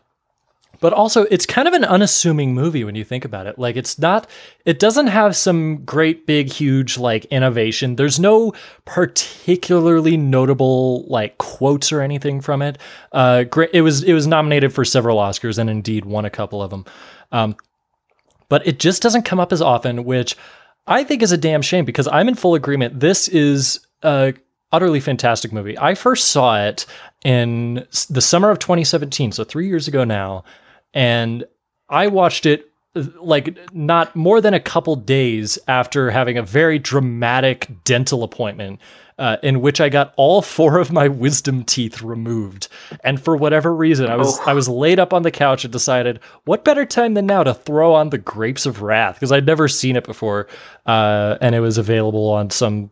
but 0.80 0.94
also 0.94 1.24
it's 1.24 1.46
kind 1.46 1.68
of 1.68 1.74
an 1.74 1.84
unassuming 1.86 2.54
movie 2.54 2.84
when 2.84 2.96
you 2.96 3.04
think 3.04 3.26
about 3.26 3.48
it. 3.48 3.58
Like 3.58 3.76
it's 3.76 3.98
not 4.00 4.30
it 4.66 4.80
doesn't 4.80 5.08
have 5.08 5.36
some 5.36 5.84
great 5.86 6.26
big 6.26 6.52
huge 6.52 6.98
like 6.98 7.26
innovation. 7.26 7.96
There's 7.96 8.20
no 8.20 8.54
particularly 8.86 10.18
notable 10.18 11.06
like 11.08 11.38
quotes 11.38 11.92
or 11.92 12.02
anything 12.02 12.42
from 12.42 12.62
it. 12.62 12.78
Uh 13.12 13.44
great 13.44 13.70
it 13.74 13.82
was 13.82 14.04
it 14.04 14.14
was 14.14 14.28
nominated 14.28 14.74
for 14.74 14.86
several 14.86 15.18
Oscars 15.18 15.58
and 15.58 15.70
indeed 15.70 16.06
won 16.06 16.26
a 16.26 16.30
couple 16.30 16.62
of 16.62 16.70
them. 16.70 16.86
Um 17.32 17.56
but 18.50 18.66
it 18.68 18.80
just 18.80 19.02
doesn't 19.02 19.24
come 19.24 19.40
up 19.40 19.52
as 19.52 19.62
often, 19.62 20.04
which 20.04 20.36
I 20.88 21.04
think 21.04 21.24
is 21.24 21.32
a 21.32 21.38
damn 21.38 21.64
shame 21.64 21.86
because 21.86 22.08
I'm 22.08 22.28
in 22.28 22.36
full 22.36 22.54
agreement. 22.54 23.00
This 23.00 23.28
is 23.28 23.80
a 24.04 24.36
utterly 24.72 25.00
fantastic 25.00 25.52
movie. 25.52 25.78
I 25.80 25.96
first 25.96 26.28
saw 26.28 26.64
it 26.64 26.86
in 27.24 27.88
the 28.10 28.22
summer 28.22 28.52
of 28.52 28.60
2017, 28.60 29.32
so 29.32 29.44
3 29.44 29.68
years 29.68 29.88
ago 29.88 30.04
now 30.04 30.44
and 30.96 31.46
I 31.90 32.08
watched 32.08 32.48
it 32.48 32.72
like 32.96 33.60
not 33.74 34.16
more 34.16 34.40
than 34.40 34.54
a 34.54 34.60
couple 34.60 34.96
days 34.96 35.60
after 35.68 36.10
having 36.10 36.38
a 36.38 36.44
very 36.44 36.80
dramatic 36.80 37.70
dental 37.84 38.24
appointment 38.24 38.80
uh, 39.18 39.38
in 39.44 39.62
which 39.62 39.80
I 39.80 39.90
got 39.90 40.14
all 40.18 40.42
four 40.42 40.80
of 40.80 40.92
my 40.92 41.08
wisdom 41.08 41.64
teeth 41.64 42.02
removed. 42.02 42.68
And 43.04 43.22
for 43.22 43.36
whatever 43.36 43.74
reason, 43.74 44.08
I 44.08 44.16
was 44.16 44.40
oh. 44.40 44.44
I 44.46 44.54
was 44.54 44.68
laid 44.68 45.00
up 45.00 45.14
on 45.14 45.24
the 45.24 45.32
couch 45.32 45.64
and 45.64 45.72
decided, 45.72 46.20
what 46.46 46.64
better 46.64 46.86
time 46.86 47.14
than 47.14 47.26
now 47.26 47.44
to 47.44 47.54
throw 47.54 47.94
on 47.94 48.10
the 48.10 48.18
Grapes 48.18 48.66
of 48.66 48.82
Wrath 48.82 49.16
because 49.16 49.32
I'd 49.32 49.46
never 49.46 49.68
seen 49.68 49.96
it 49.96 50.06
before, 50.06 50.48
uh, 50.86 51.38
and 51.42 51.56
it 51.56 51.60
was 51.60 51.78
available 51.78 52.30
on 52.30 52.50
some 52.50 52.92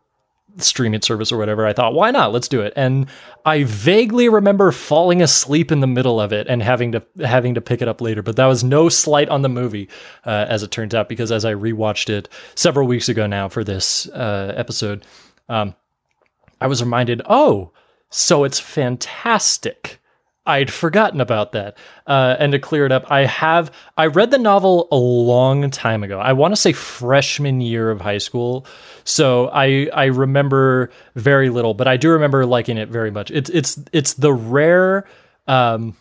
streaming 0.57 1.01
service 1.01 1.31
or 1.31 1.37
whatever, 1.37 1.65
I 1.65 1.73
thought, 1.73 1.93
why 1.93 2.11
not? 2.11 2.31
Let's 2.31 2.47
do 2.47 2.61
it. 2.61 2.73
And 2.75 3.07
I 3.45 3.63
vaguely 3.63 4.29
remember 4.29 4.71
falling 4.71 5.21
asleep 5.21 5.71
in 5.71 5.79
the 5.79 5.87
middle 5.87 6.21
of 6.21 6.31
it 6.31 6.47
and 6.47 6.61
having 6.61 6.91
to 6.91 7.03
having 7.23 7.55
to 7.55 7.61
pick 7.61 7.81
it 7.81 7.87
up 7.87 8.01
later. 8.01 8.21
But 8.21 8.35
that 8.35 8.45
was 8.45 8.63
no 8.63 8.89
slight 8.89 9.29
on 9.29 9.41
the 9.41 9.49
movie, 9.49 9.89
uh, 10.25 10.45
as 10.47 10.63
it 10.63 10.71
turns 10.71 10.93
out, 10.93 11.09
because 11.09 11.31
as 11.31 11.45
I 11.45 11.53
rewatched 11.53 12.09
it 12.09 12.29
several 12.55 12.87
weeks 12.87 13.09
ago 13.09 13.27
now 13.27 13.49
for 13.49 13.63
this 13.63 14.07
uh, 14.09 14.53
episode, 14.55 15.05
um, 15.49 15.75
I 16.61 16.67
was 16.67 16.81
reminded, 16.81 17.21
oh, 17.27 17.71
so 18.09 18.43
it's 18.43 18.59
fantastic. 18.59 19.99
I'd 20.45 20.71
forgotten 20.71 21.21
about 21.21 21.53
that. 21.53 21.77
Uh, 22.05 22.35
and 22.37 22.51
to 22.51 22.59
clear 22.59 22.85
it 22.85 22.91
up, 22.91 23.09
I 23.09 23.25
have 23.25 23.71
I 23.97 24.07
read 24.07 24.31
the 24.31 24.37
novel 24.37 24.87
a 24.91 24.97
long 24.97 25.69
time 25.71 26.03
ago. 26.03 26.19
I 26.19 26.33
want 26.33 26.51
to 26.53 26.57
say 26.59 26.73
freshman 26.73 27.61
year 27.61 27.89
of 27.89 28.01
high 28.01 28.17
school. 28.17 28.65
So 29.05 29.49
I 29.49 29.89
I 29.93 30.05
remember 30.05 30.91
very 31.15 31.49
little, 31.49 31.73
but 31.73 31.87
I 31.87 31.95
do 31.95 32.09
remember 32.09 32.45
liking 32.45 32.77
it 32.77 32.89
very 32.89 33.11
much. 33.11 33.31
It's 33.31 33.49
it's 33.51 33.79
it's 33.93 34.15
the 34.15 34.33
rare 34.33 35.05
um 35.47 35.95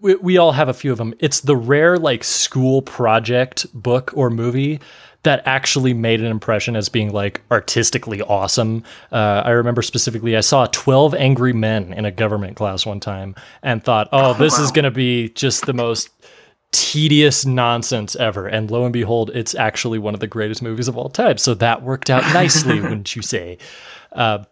we, 0.00 0.16
we 0.16 0.36
all 0.38 0.52
have 0.52 0.68
a 0.68 0.74
few 0.74 0.90
of 0.90 0.98
them. 0.98 1.14
It's 1.20 1.40
the 1.40 1.56
rare 1.56 1.96
like 1.96 2.24
school 2.24 2.82
project 2.82 3.66
book 3.74 4.12
or 4.14 4.30
movie 4.30 4.80
that 5.22 5.42
actually 5.46 5.94
made 5.94 6.20
an 6.20 6.26
impression 6.26 6.74
as 6.74 6.88
being 6.88 7.12
like 7.12 7.40
artistically 7.50 8.20
awesome. 8.22 8.82
Uh, 9.10 9.42
I 9.44 9.50
remember 9.50 9.82
specifically, 9.82 10.36
I 10.36 10.40
saw 10.40 10.66
12 10.66 11.14
Angry 11.14 11.52
Men 11.52 11.92
in 11.92 12.04
a 12.04 12.10
government 12.10 12.56
class 12.56 12.84
one 12.84 13.00
time 13.00 13.34
and 13.62 13.82
thought, 13.82 14.08
oh, 14.12 14.34
this 14.34 14.58
wow. 14.58 14.64
is 14.64 14.72
going 14.72 14.84
to 14.84 14.90
be 14.90 15.28
just 15.30 15.66
the 15.66 15.72
most 15.72 16.10
tedious 16.72 17.44
nonsense 17.44 18.16
ever. 18.16 18.46
And 18.46 18.70
lo 18.70 18.84
and 18.84 18.92
behold, 18.92 19.30
it's 19.34 19.54
actually 19.54 19.98
one 19.98 20.14
of 20.14 20.20
the 20.20 20.26
greatest 20.26 20.62
movies 20.62 20.88
of 20.88 20.96
all 20.96 21.08
time. 21.08 21.38
So 21.38 21.54
that 21.54 21.82
worked 21.82 22.10
out 22.10 22.22
nicely, 22.34 22.80
wouldn't 22.82 23.14
you 23.14 23.22
say? 23.22 23.58
Uh, 24.10 24.44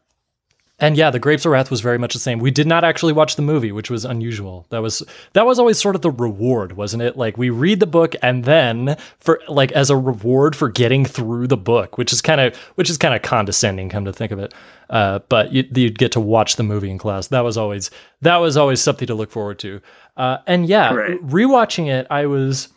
and 0.81 0.97
yeah, 0.97 1.11
the 1.11 1.19
Grapes 1.19 1.45
of 1.45 1.53
Wrath 1.53 1.71
was 1.71 1.83
very 1.83 1.99
much 1.99 2.15
the 2.15 2.19
same. 2.19 2.39
We 2.39 2.51
did 2.51 2.67
not 2.67 2.85
actually 2.85 3.13
watch 3.13 3.37
the 3.37 3.43
movie, 3.43 3.71
which 3.71 3.91
was 3.91 4.07
unusual. 4.07 4.67
That 4.71 4.81
was 4.81 5.03
that 5.35 5.45
was 5.45 5.59
always 5.59 5.79
sort 5.79 5.95
of 5.95 6.01
the 6.01 6.11
reward, 6.11 6.73
wasn't 6.73 7.03
it? 7.03 7.17
Like 7.17 7.37
we 7.37 7.51
read 7.51 7.81
the 7.81 7.87
book 7.87 8.15
and 8.23 8.45
then 8.45 8.97
for 9.19 9.41
like 9.47 9.71
as 9.73 9.91
a 9.91 9.97
reward 9.97 10.57
for 10.57 10.71
getting 10.71 11.05
through 11.05 11.49
the 11.49 11.57
book, 11.59 11.99
which 11.99 12.13
is 12.13 12.23
kind 12.23 12.41
of 12.41 12.57
which 12.77 12.89
is 12.89 12.97
kind 12.97 13.15
of 13.15 13.21
condescending, 13.21 13.91
come 13.91 14.07
to 14.07 14.13
think 14.13 14.33
of 14.33 14.39
it. 14.39 14.55
Uh, 14.89 15.21
but 15.29 15.53
you, 15.53 15.65
would 15.85 15.99
get 15.99 16.13
to 16.13 16.21
watch 16.21 16.57
the 16.57 16.63
movie 16.63 16.91
in 16.91 16.99
class. 16.99 17.29
That 17.29 17.43
was 17.43 17.59
always 17.59 17.91
that 18.23 18.39
was 18.39 18.57
always 18.57 18.81
something 18.81 19.07
to 19.07 19.15
look 19.15 19.31
forward 19.31 19.59
to. 19.61 19.83
Uh, 20.17 20.39
and 20.47 20.67
yeah, 20.67 20.95
right. 20.95 21.21
rewatching 21.27 21.89
it, 21.89 22.07
I 22.11 22.25
was 22.25 22.69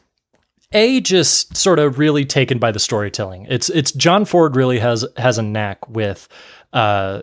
a 0.73 0.99
just 0.99 1.55
sort 1.55 1.79
of 1.79 1.99
really 1.99 2.25
taken 2.25 2.59
by 2.59 2.71
the 2.71 2.79
storytelling. 2.79 3.47
It's 3.49 3.69
it's 3.69 3.93
John 3.93 4.25
Ford 4.25 4.57
really 4.57 4.79
has 4.79 5.05
has 5.15 5.37
a 5.37 5.43
knack 5.43 5.87
with. 5.87 6.27
Uh, 6.73 7.21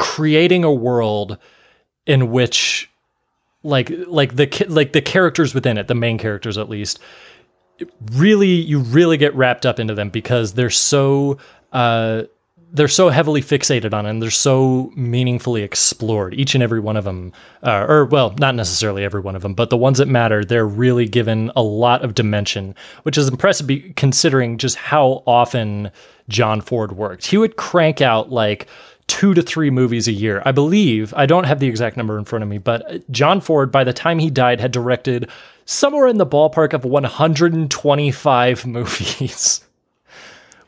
creating 0.00 0.64
a 0.64 0.72
world 0.72 1.36
in 2.06 2.30
which 2.32 2.90
like 3.62 3.92
like 4.06 4.34
the 4.34 4.66
like 4.68 4.92
the 4.92 5.02
characters 5.02 5.54
within 5.54 5.76
it, 5.76 5.88
the 5.88 5.94
main 5.94 6.16
characters 6.16 6.56
at 6.56 6.70
least, 6.70 6.98
really 8.12 8.48
you 8.48 8.78
really 8.80 9.18
get 9.18 9.34
wrapped 9.34 9.66
up 9.66 9.78
into 9.78 9.94
them 9.94 10.08
because 10.08 10.54
they're 10.54 10.70
so 10.70 11.36
uh, 11.72 12.22
they're 12.72 12.88
so 12.88 13.10
heavily 13.10 13.42
fixated 13.42 13.92
on 13.92 14.06
and 14.06 14.22
they're 14.22 14.30
so 14.30 14.90
meaningfully 14.96 15.62
explored. 15.62 16.32
Each 16.34 16.54
and 16.54 16.62
every 16.62 16.80
one 16.80 16.96
of 16.96 17.04
them 17.04 17.32
uh, 17.62 17.84
or 17.86 18.06
well 18.06 18.34
not 18.38 18.54
necessarily 18.54 19.04
every 19.04 19.20
one 19.20 19.36
of 19.36 19.42
them 19.42 19.52
but 19.52 19.68
the 19.68 19.76
ones 19.76 19.98
that 19.98 20.08
matter 20.08 20.44
they're 20.46 20.66
really 20.66 21.06
given 21.06 21.52
a 21.54 21.62
lot 21.62 22.02
of 22.02 22.14
dimension 22.14 22.74
which 23.02 23.18
is 23.18 23.28
impressive 23.28 23.68
considering 23.96 24.56
just 24.56 24.76
how 24.76 25.22
often 25.26 25.90
john 26.30 26.62
ford 26.62 26.92
worked. 26.92 27.26
He 27.26 27.36
would 27.36 27.56
crank 27.56 28.00
out 28.00 28.30
like 28.30 28.66
two 29.10 29.34
to 29.34 29.42
three 29.42 29.70
movies 29.70 30.06
a 30.06 30.12
year. 30.12 30.40
I 30.44 30.52
believe, 30.52 31.12
I 31.16 31.26
don't 31.26 31.42
have 31.42 31.58
the 31.58 31.66
exact 31.66 31.96
number 31.96 32.16
in 32.16 32.24
front 32.24 32.44
of 32.44 32.48
me, 32.48 32.58
but 32.58 33.10
John 33.10 33.40
Ford, 33.40 33.72
by 33.72 33.82
the 33.82 33.92
time 33.92 34.20
he 34.20 34.30
died, 34.30 34.60
had 34.60 34.70
directed 34.70 35.28
somewhere 35.64 36.06
in 36.06 36.18
the 36.18 36.26
ballpark 36.26 36.72
of 36.72 36.84
125 36.84 38.66
movies. 38.66 39.64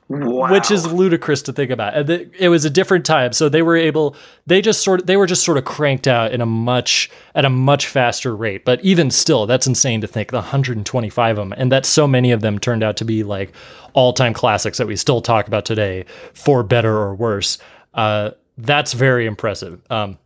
Wow. 0.08 0.50
Which 0.50 0.72
is 0.72 0.92
ludicrous 0.92 1.40
to 1.42 1.52
think 1.52 1.70
about. 1.70 2.10
It 2.10 2.48
was 2.48 2.64
a 2.64 2.70
different 2.70 3.06
time, 3.06 3.32
so 3.32 3.48
they 3.48 3.62
were 3.62 3.76
able. 3.76 4.16
They 4.46 4.60
just 4.60 4.82
sort 4.82 5.00
of 5.00 5.06
they 5.06 5.16
were 5.16 5.26
just 5.26 5.42
sort 5.42 5.56
of 5.56 5.64
cranked 5.64 6.06
out 6.06 6.32
in 6.32 6.42
a 6.42 6.46
much 6.46 7.08
at 7.34 7.46
a 7.46 7.48
much 7.48 7.86
faster 7.86 8.36
rate. 8.36 8.66
But 8.66 8.84
even 8.84 9.10
still, 9.10 9.46
that's 9.46 9.66
insane 9.66 10.02
to 10.02 10.06
think. 10.06 10.30
The 10.30 10.38
125 10.38 11.30
of 11.30 11.36
them, 11.36 11.54
and 11.56 11.72
that 11.72 11.86
so 11.86 12.06
many 12.06 12.30
of 12.30 12.42
them 12.42 12.58
turned 12.58 12.82
out 12.82 12.98
to 12.98 13.06
be 13.06 13.22
like 13.22 13.54
all 13.94 14.12
time 14.12 14.34
classics 14.34 14.76
that 14.76 14.86
we 14.86 14.96
still 14.96 15.22
talk 15.22 15.46
about 15.46 15.64
today, 15.64 16.04
for 16.34 16.62
better 16.62 16.94
or 16.94 17.14
worse. 17.14 17.56
Uh, 17.94 18.30
that's 18.58 18.92
very 18.92 19.26
impressive. 19.26 19.80
Um, 19.90 20.18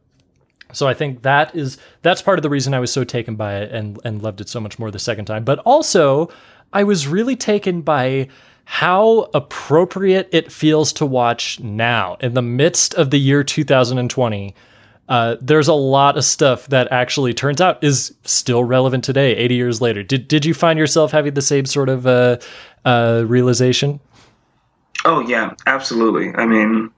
so 0.72 0.88
I 0.88 0.94
think 0.94 1.22
that 1.22 1.54
is 1.54 1.78
that's 2.02 2.22
part 2.22 2.38
of 2.38 2.42
the 2.42 2.50
reason 2.50 2.74
I 2.74 2.80
was 2.80 2.92
so 2.92 3.04
taken 3.04 3.36
by 3.36 3.56
it 3.56 3.72
and 3.72 3.98
and 4.04 4.22
loved 4.22 4.40
it 4.40 4.48
so 4.48 4.60
much 4.60 4.78
more 4.78 4.90
the 4.90 4.98
second 4.98 5.26
time. 5.26 5.44
But 5.44 5.60
also, 5.60 6.28
I 6.72 6.84
was 6.84 7.06
really 7.06 7.36
taken 7.36 7.82
by 7.82 8.28
how 8.64 9.30
appropriate 9.32 10.28
it 10.32 10.50
feels 10.50 10.92
to 10.94 11.06
watch 11.06 11.60
now 11.60 12.16
in 12.20 12.34
the 12.34 12.42
midst 12.42 12.94
of 12.94 13.10
the 13.10 13.18
year 13.18 13.44
2020. 13.44 14.54
Uh, 15.08 15.36
there's 15.40 15.68
a 15.68 15.74
lot 15.74 16.18
of 16.18 16.24
stuff 16.24 16.66
that 16.66 16.90
actually 16.90 17.32
turns 17.32 17.60
out 17.60 17.82
is 17.84 18.12
still 18.24 18.64
relevant 18.64 19.04
today, 19.04 19.36
80 19.36 19.54
years 19.54 19.80
later. 19.80 20.02
Did 20.02 20.26
did 20.26 20.44
you 20.44 20.52
find 20.52 20.78
yourself 20.78 21.12
having 21.12 21.34
the 21.34 21.42
same 21.42 21.64
sort 21.64 21.88
of 21.88 22.08
uh, 22.08 22.38
uh, 22.84 23.22
realization? 23.24 24.00
Oh 25.04 25.20
yeah, 25.20 25.54
absolutely. 25.66 26.34
I 26.34 26.44
mean, 26.44 26.90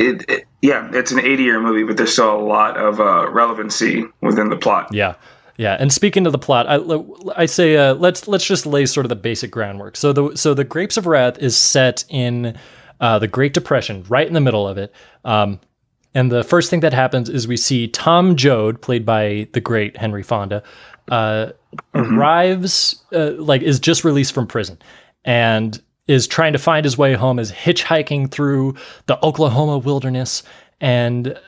it, 0.00 0.30
it, 0.30 0.44
yeah, 0.62 0.90
it's 0.92 1.12
an 1.12 1.20
80 1.20 1.42
year 1.42 1.60
movie, 1.60 1.84
but 1.84 1.96
there's 1.96 2.12
still 2.12 2.34
a 2.34 2.40
lot 2.40 2.76
of 2.76 3.00
uh, 3.00 3.30
relevancy 3.30 4.04
within 4.20 4.48
the 4.48 4.56
plot. 4.56 4.92
Yeah. 4.92 5.14
Yeah, 5.56 5.76
and 5.78 5.92
speaking 5.92 6.24
of 6.24 6.32
the 6.32 6.38
plot, 6.38 6.66
I, 6.70 6.80
I 7.36 7.44
say 7.44 7.76
uh, 7.76 7.92
let's 7.92 8.26
let's 8.26 8.46
just 8.46 8.64
lay 8.64 8.86
sort 8.86 9.04
of 9.04 9.10
the 9.10 9.16
basic 9.16 9.50
groundwork. 9.50 9.94
So 9.94 10.10
the 10.14 10.34
so 10.34 10.54
the 10.54 10.64
Grapes 10.64 10.96
of 10.96 11.06
Wrath 11.06 11.36
is 11.36 11.54
set 11.54 12.02
in 12.08 12.56
uh, 12.98 13.18
the 13.18 13.28
Great 13.28 13.52
Depression, 13.52 14.02
right 14.08 14.26
in 14.26 14.32
the 14.32 14.40
middle 14.40 14.66
of 14.66 14.78
it. 14.78 14.90
Um, 15.22 15.60
and 16.14 16.32
the 16.32 16.44
first 16.44 16.70
thing 16.70 16.80
that 16.80 16.94
happens 16.94 17.28
is 17.28 17.46
we 17.46 17.58
see 17.58 17.88
Tom 17.88 18.36
Joad, 18.36 18.80
played 18.80 19.04
by 19.04 19.48
the 19.52 19.60
great 19.60 19.98
Henry 19.98 20.22
Fonda, 20.22 20.62
uh, 21.10 21.52
mm-hmm. 21.94 22.18
arrives 22.18 23.04
uh, 23.12 23.32
like 23.32 23.60
is 23.60 23.78
just 23.78 24.02
released 24.02 24.32
from 24.32 24.46
prison, 24.46 24.78
and 25.26 25.78
is 26.06 26.26
trying 26.26 26.52
to 26.52 26.58
find 26.58 26.84
his 26.84 26.98
way 26.98 27.14
home, 27.14 27.38
is 27.38 27.52
hitchhiking 27.52 28.30
through 28.30 28.74
the 29.06 29.24
Oklahoma 29.24 29.78
wilderness, 29.78 30.42
and 30.80 31.38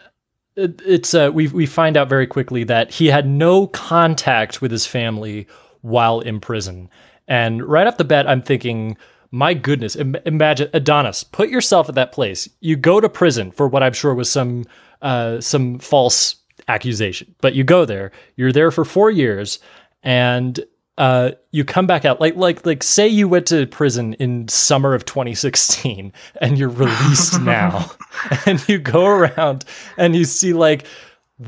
it's 0.57 1.15
uh, 1.15 1.31
we 1.33 1.49
we 1.49 1.67
find 1.67 1.97
out 1.97 2.09
very 2.09 2.27
quickly 2.27 2.65
that 2.65 2.93
he 2.93 3.07
had 3.07 3.27
no 3.27 3.67
contact 3.69 4.61
with 4.61 4.71
his 4.71 4.87
family 4.87 5.47
while 5.81 6.21
in 6.21 6.41
prison. 6.41 6.91
And 7.29 7.65
right 7.65 7.87
off 7.87 7.97
the 7.97 8.05
bat, 8.05 8.29
I'm 8.29 8.43
thinking, 8.43 8.97
my 9.31 9.55
goodness, 9.55 9.97
Im- 9.97 10.17
imagine 10.27 10.69
Adonis, 10.75 11.25
put 11.25 11.49
yourself 11.49 11.89
at 11.89 11.95
that 11.95 12.13
place. 12.13 12.49
You 12.61 12.77
go 12.77 13.01
to 13.01 13.09
prison 13.09 13.51
for 13.51 13.67
what 13.67 13.83
I'm 13.83 13.95
sure 13.95 14.15
was 14.15 14.31
some 14.31 14.65
uh, 15.01 15.41
some 15.41 15.79
false 15.79 16.37
accusation, 16.69 17.35
but 17.41 17.55
you 17.55 17.65
go 17.65 17.85
there. 17.85 18.13
You're 18.37 18.53
there 18.53 18.71
for 18.71 18.85
four 18.85 19.11
years, 19.11 19.59
and 20.03 20.61
uh, 20.99 21.33
you 21.53 21.65
come 21.65 21.87
back 21.87 22.05
out 22.05 22.21
like 22.21 22.37
like 22.37 22.67
like 22.67 22.83
say 22.83 23.09
you 23.09 23.27
went 23.27 23.47
to 23.47 23.67
prison 23.67 24.15
in 24.15 24.47
summer 24.49 24.95
of 24.95 25.05
2016 25.05 26.13
and 26.41 26.59
you're 26.59 26.69
released 26.69 27.41
now 27.43 27.91
and 28.47 28.67
you 28.69 28.79
go 28.79 29.07
around 29.07 29.65
and 29.97 30.15
you 30.15 30.25
see 30.25 30.53
like 30.53 30.87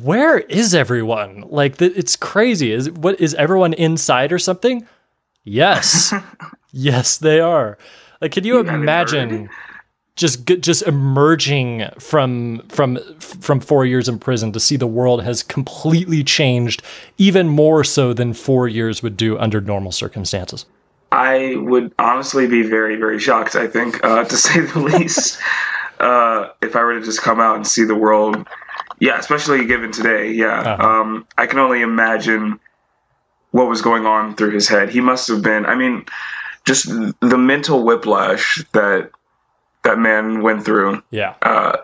where 0.02 0.38
is 0.38 0.74
everyone? 0.74 1.44
Like 1.46 1.76
the, 1.76 1.96
it's 1.96 2.16
crazy. 2.16 2.72
Is 2.72 2.90
what 2.90 3.20
is 3.20 3.34
everyone 3.34 3.74
inside 3.74 4.32
or 4.32 4.38
something? 4.40 4.86
Yes. 5.44 6.12
yes, 6.72 7.18
they 7.18 7.38
are. 7.38 7.78
Like 8.20 8.32
can 8.32 8.44
you 8.44 8.54
You 8.56 8.68
imagine. 8.68 9.50
Just 10.16 10.46
just 10.46 10.82
emerging 10.82 11.88
from 11.98 12.62
from 12.68 12.98
from 13.18 13.60
4 13.60 13.84
years 13.84 14.08
in 14.08 14.18
prison 14.18 14.52
to 14.52 14.60
see 14.60 14.76
the 14.76 14.86
world 14.86 15.22
has 15.24 15.42
completely 15.42 16.22
changed 16.22 16.82
even 17.18 17.48
more 17.48 17.82
so 17.82 18.12
than 18.12 18.32
4 18.32 18.68
years 18.68 19.02
would 19.02 19.16
do 19.16 19.36
under 19.38 19.60
normal 19.60 19.92
circumstances. 19.92 20.66
I 21.14 21.54
would 21.58 21.92
honestly 22.00 22.48
be 22.48 22.62
very, 22.62 22.96
very 22.96 23.20
shocked, 23.20 23.54
I 23.54 23.68
think, 23.68 24.04
uh, 24.04 24.24
to 24.24 24.36
say 24.46 24.60
the 24.60 24.80
least, 24.80 25.38
uh, 26.00 26.48
if 26.60 26.74
I 26.74 26.82
were 26.82 26.98
to 26.98 27.04
just 27.04 27.22
come 27.22 27.40
out 27.40 27.54
and 27.56 27.66
see 27.66 27.84
the 27.84 27.94
world. 27.94 28.46
Yeah, 29.00 29.18
especially 29.18 29.64
given 29.64 29.92
today. 29.92 30.32
Yeah. 30.32 30.60
Uh-huh. 30.60 30.82
Um, 30.82 31.26
I 31.38 31.46
can 31.46 31.58
only 31.58 31.82
imagine 31.82 32.58
what 33.52 33.68
was 33.68 33.80
going 33.80 34.06
on 34.06 34.34
through 34.34 34.50
his 34.50 34.68
head. 34.68 34.88
He 34.88 35.00
must 35.00 35.28
have 35.28 35.42
been, 35.42 35.66
I 35.66 35.76
mean, 35.76 36.04
just 36.64 36.86
the 37.20 37.38
mental 37.38 37.84
whiplash 37.84 38.64
that 38.72 39.10
that 39.84 39.98
man 39.98 40.42
went 40.42 40.64
through 40.64 41.02
Yeah. 41.10 41.34
uh, 41.42 41.76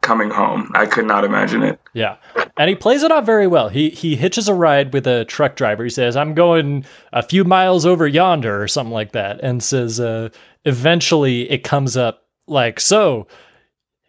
coming 0.00 0.30
home. 0.30 0.70
I 0.74 0.86
could 0.86 1.04
not 1.06 1.24
imagine 1.24 1.62
it. 1.62 1.78
Yeah. 1.92 2.16
And 2.56 2.68
he 2.70 2.74
plays 2.76 3.02
it 3.02 3.10
off 3.12 3.26
very 3.26 3.46
well. 3.46 3.68
He 3.68 3.90
he 3.90 4.16
hitches 4.16 4.48
a 4.48 4.54
ride 4.54 4.92
with 4.94 5.06
a 5.06 5.24
truck 5.26 5.54
driver. 5.56 5.84
He 5.84 5.90
says, 5.90 6.16
"I'm 6.16 6.34
going 6.34 6.84
a 7.12 7.22
few 7.22 7.44
miles 7.44 7.84
over 7.84 8.06
yonder" 8.06 8.62
or 8.62 8.68
something 8.68 8.92
like 8.92 9.12
that 9.12 9.40
and 9.42 9.62
says 9.62 10.00
uh 10.00 10.30
eventually 10.64 11.50
it 11.50 11.64
comes 11.64 11.96
up 11.96 12.24
like, 12.46 12.80
"So, 12.80 13.26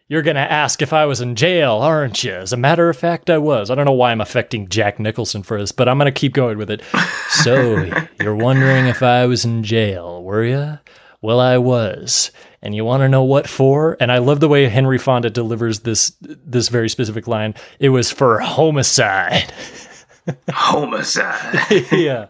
you're 0.08 0.22
going 0.22 0.36
to 0.36 0.40
ask 0.52 0.80
if 0.82 0.92
I 0.92 1.04
was 1.06 1.20
in 1.20 1.34
jail, 1.36 1.72
aren't 1.74 2.22
you?" 2.24 2.32
As 2.32 2.52
a 2.52 2.56
matter 2.56 2.88
of 2.88 2.96
fact, 2.96 3.28
I 3.28 3.38
was. 3.38 3.70
I 3.70 3.74
don't 3.74 3.84
know 3.84 3.92
why 3.92 4.10
I'm 4.12 4.20
affecting 4.20 4.68
Jack 4.68 4.98
Nicholson 5.00 5.42
for 5.42 5.58
this, 5.58 5.72
but 5.72 5.88
I'm 5.88 5.98
going 5.98 6.12
to 6.12 6.18
keep 6.20 6.32
going 6.32 6.56
with 6.58 6.70
it. 6.70 6.82
so, 7.28 7.84
you're 8.20 8.36
wondering 8.36 8.86
if 8.86 9.02
I 9.02 9.26
was 9.26 9.44
in 9.44 9.62
jail, 9.64 10.22
were 10.22 10.44
you? 10.44 10.78
Well, 11.20 11.40
I 11.40 11.58
was. 11.58 12.30
And 12.62 12.74
you 12.74 12.84
want 12.84 13.02
to 13.02 13.08
know 13.08 13.22
what 13.22 13.48
for? 13.48 13.96
And 14.00 14.12
I 14.12 14.18
love 14.18 14.40
the 14.40 14.48
way 14.48 14.68
Henry 14.68 14.98
Fonda 14.98 15.30
delivers 15.30 15.80
this 15.80 16.12
this 16.20 16.68
very 16.68 16.88
specific 16.90 17.26
line. 17.26 17.54
It 17.78 17.88
was 17.88 18.10
for 18.10 18.38
homicide. 18.38 19.52
Homicide. 20.50 21.86
yeah. 21.92 22.26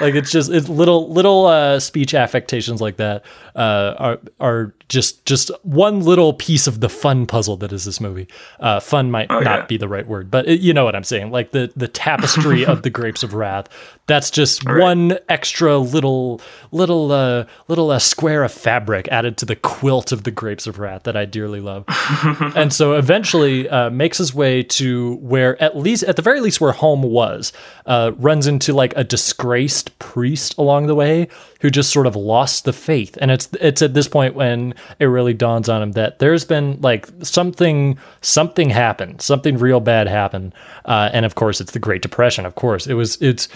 Like 0.00 0.14
it's 0.14 0.30
just 0.30 0.50
it's 0.50 0.68
little 0.68 1.12
little 1.12 1.46
uh, 1.46 1.78
speech 1.80 2.14
affectations 2.14 2.80
like 2.80 2.96
that 2.96 3.24
uh, 3.54 3.94
are 3.98 4.18
are 4.40 4.74
just 4.88 5.24
just 5.24 5.50
one 5.62 6.00
little 6.00 6.34
piece 6.34 6.66
of 6.66 6.80
the 6.80 6.88
fun 6.88 7.26
puzzle 7.26 7.56
that 7.58 7.72
is 7.72 7.84
this 7.84 8.00
movie. 8.00 8.28
Uh, 8.60 8.80
fun 8.80 9.10
might 9.10 9.26
Oh, 9.30 9.40
not 9.40 9.60
yeah. 9.60 9.66
be 9.66 9.76
the 9.76 9.88
right 9.88 10.06
word, 10.06 10.30
but 10.30 10.46
it, 10.48 10.60
you 10.60 10.74
know 10.74 10.84
what 10.84 10.94
I'm 10.96 11.04
saying. 11.04 11.30
Like 11.30 11.52
the 11.52 11.72
the 11.76 11.88
tapestry 11.88 12.64
of 12.66 12.82
the 12.82 12.90
grapes 12.90 13.22
of 13.22 13.34
wrath. 13.34 13.68
That's 14.06 14.30
just 14.30 14.64
one 14.68 15.18
extra 15.28 15.78
little 15.78 16.40
little 16.72 17.12
uh, 17.12 17.46
little 17.68 17.90
uh, 17.90 17.98
square 17.98 18.42
of 18.44 18.52
fabric 18.52 19.08
added 19.08 19.36
to 19.38 19.46
the 19.46 19.56
quilt 19.56 20.12
of 20.12 20.24
the 20.24 20.30
grapes 20.30 20.66
of 20.66 20.78
wrath 20.78 21.04
that 21.04 21.16
I 21.16 21.24
dearly 21.24 21.60
love. 21.60 21.84
and 22.56 22.72
so 22.72 22.94
eventually 22.94 23.68
uh, 23.68 23.90
makes 23.90 24.18
his 24.18 24.34
way 24.34 24.62
to 24.64 25.14
where 25.16 25.60
at 25.62 25.76
least 25.76 26.02
at 26.04 26.16
the 26.16 26.22
very 26.22 26.40
least 26.40 26.60
where 26.60 26.72
home 26.72 27.02
was 27.02 27.52
uh, 27.86 28.12
runs 28.18 28.46
into 28.46 28.72
like 28.72 28.92
a 28.96 29.04
disgraced 29.52 29.98
priest 29.98 30.56
along 30.58 30.86
the 30.86 30.94
way 30.94 31.28
who 31.60 31.70
just 31.70 31.92
sort 31.92 32.06
of 32.06 32.16
lost 32.16 32.64
the 32.64 32.72
faith. 32.72 33.18
And 33.20 33.30
it's 33.30 33.48
it's 33.60 33.82
at 33.82 33.94
this 33.94 34.08
point 34.08 34.34
when 34.34 34.74
it 34.98 35.06
really 35.06 35.34
dawns 35.34 35.68
on 35.68 35.82
him 35.82 35.92
that 35.92 36.18
there's 36.18 36.44
been 36.44 36.80
like 36.80 37.06
something 37.22 37.98
something 38.20 38.70
happened 38.70 39.20
something 39.20 39.58
real 39.58 39.80
bad 39.80 40.08
happened. 40.08 40.54
Uh, 40.84 41.10
and 41.12 41.26
of 41.26 41.34
course 41.34 41.60
it's 41.60 41.72
the 41.72 41.78
great 41.78 42.02
depression 42.02 42.46
of 42.46 42.54
course. 42.54 42.86
It 42.86 42.94
was 42.94 43.20
it's 43.20 43.48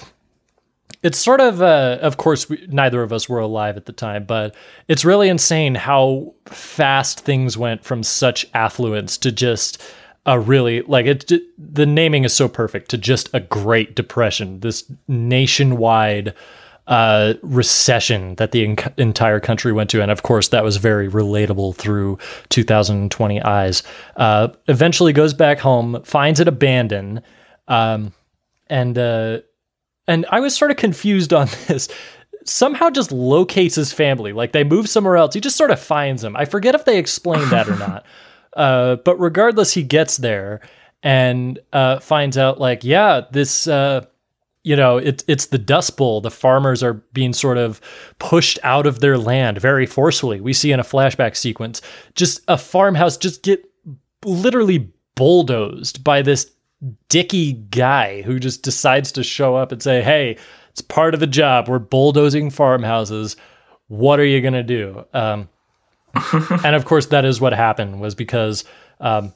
it's 1.03 1.19
sort 1.19 1.41
of 1.41 1.63
uh, 1.63 1.99
of 2.03 2.17
course 2.17 2.49
we, 2.49 2.67
neither 2.69 3.03
of 3.03 3.13
us 3.13 3.29
were 3.29 3.41
alive 3.41 3.77
at 3.77 3.87
the 3.87 3.93
time 3.93 4.25
but 4.25 4.55
it's 4.89 5.05
really 5.05 5.29
insane 5.29 5.75
how 5.75 6.35
fast 6.47 7.21
things 7.21 7.57
went 7.57 7.85
from 7.85 8.03
such 8.03 8.47
affluence 8.55 9.19
to 9.19 9.33
just 9.33 9.83
a 10.27 10.39
really 10.39 10.83
like 10.83 11.07
it 11.07 11.33
the 11.57 11.87
naming 11.87 12.25
is 12.25 12.35
so 12.35 12.49
perfect 12.49 12.91
to 12.91 12.99
just 12.99 13.31
a 13.33 13.41
great 13.41 13.95
depression 13.95 14.61
this 14.61 14.85
nationwide 15.09 16.35
uh, 16.89 17.35
recession 17.43 18.37
that 18.37 18.53
the 18.53 18.65
en- 18.65 18.95
entire 18.97 19.41
country 19.41 19.73
went 19.73 19.91
to 19.91 20.01
and 20.03 20.11
of 20.11 20.23
course 20.23 20.49
that 20.49 20.63
was 20.63 20.77
very 20.77 21.09
relatable 21.09 21.75
through 21.75 22.17
2020 22.51 23.43
eyes 23.43 23.83
uh, 24.17 24.49
eventually 24.69 25.13
goes 25.13 25.35
back 25.35 25.59
home 25.59 26.01
finds 26.05 26.39
it 26.39 26.47
abandoned 26.47 27.23
um, 27.69 28.13
and 28.69 28.99
uh, 28.99 29.39
and 30.09 30.27
I 30.31 30.41
was 30.41 30.57
sort 30.57 30.71
of 30.71 30.77
confused 30.77 31.33
on 31.33 31.49
this. 31.67 31.89
Somehow 32.45 32.91
just 32.91 33.11
locates 33.11 33.75
his 33.75 33.93
family. 33.93 34.33
Like 34.33 34.53
they 34.53 34.63
move 34.63 34.89
somewhere 34.89 35.17
else. 35.17 35.35
He 35.35 35.41
just 35.41 35.57
sort 35.57 35.73
of 35.73 35.81
finds 35.81 36.23
them. 36.23 36.37
I 36.37 36.45
forget 36.45 36.75
if 36.75 36.85
they 36.85 36.99
explain 36.99 37.49
that 37.51 37.69
or 37.69 37.77
not. 37.79 38.07
Uh, 38.57 38.97
but 38.97 39.17
regardless, 39.21 39.75
he 39.75 39.83
gets 39.83 40.17
there 40.17 40.61
and 41.03 41.61
uh, 41.73 42.01
finds 42.01 42.37
out 42.37 42.59
like, 42.59 42.83
yeah, 42.83 43.21
this, 43.31 43.69
uh, 43.69 44.05
you 44.65 44.75
know, 44.75 44.97
it, 44.97 45.23
it's 45.29 45.47
the 45.47 45.59
Dust 45.59 45.97
Bowl. 45.97 46.21
The 46.21 46.31
farmers 46.31 46.83
are 46.83 46.95
being 46.95 47.33
sort 47.33 47.59
of 47.59 47.81
pushed 48.19 48.59
out 48.65 48.87
of 48.87 48.99
their 48.99 49.17
land 49.17 49.61
very 49.61 49.87
forcefully. 49.87 50.41
We 50.41 50.53
see 50.53 50.73
in 50.73 50.81
a 50.81 50.85
flashback 50.85 51.37
sequence 51.37 51.83
just 52.15 52.41
a 52.49 52.59
farmhouse 52.59 53.17
just 53.17 53.43
get 53.43 53.65
literally 54.25 54.91
bulldozed 55.15 56.03
by 56.03 56.23
this 56.23 56.51
dicky 57.09 57.53
guy 57.53 58.23
who 58.23 58.41
just 58.41 58.63
decides 58.63 59.13
to 59.13 59.23
show 59.23 59.55
up 59.55 59.71
and 59.71 59.83
say, 59.83 60.03
"Hey, 60.03 60.37
it's 60.71 60.81
part 60.81 61.15
of 61.15 61.21
the 61.21 61.27
job. 61.27 61.69
We're 61.69 61.79
bulldozing 61.79 62.51
farmhouses. 62.51 63.37
What 63.89 64.19
are 64.19 64.25
you 64.25 64.41
gonna 64.41 64.63
do?" 64.63 65.05
Um, 65.15 65.49
and 66.65 66.77
of 66.77 66.85
course, 66.85 67.07
that 67.07 67.25
is 67.25 67.41
what 67.41 67.53
happened. 67.53 68.01
Was 68.01 68.15
because 68.15 68.65
um, 69.01 69.33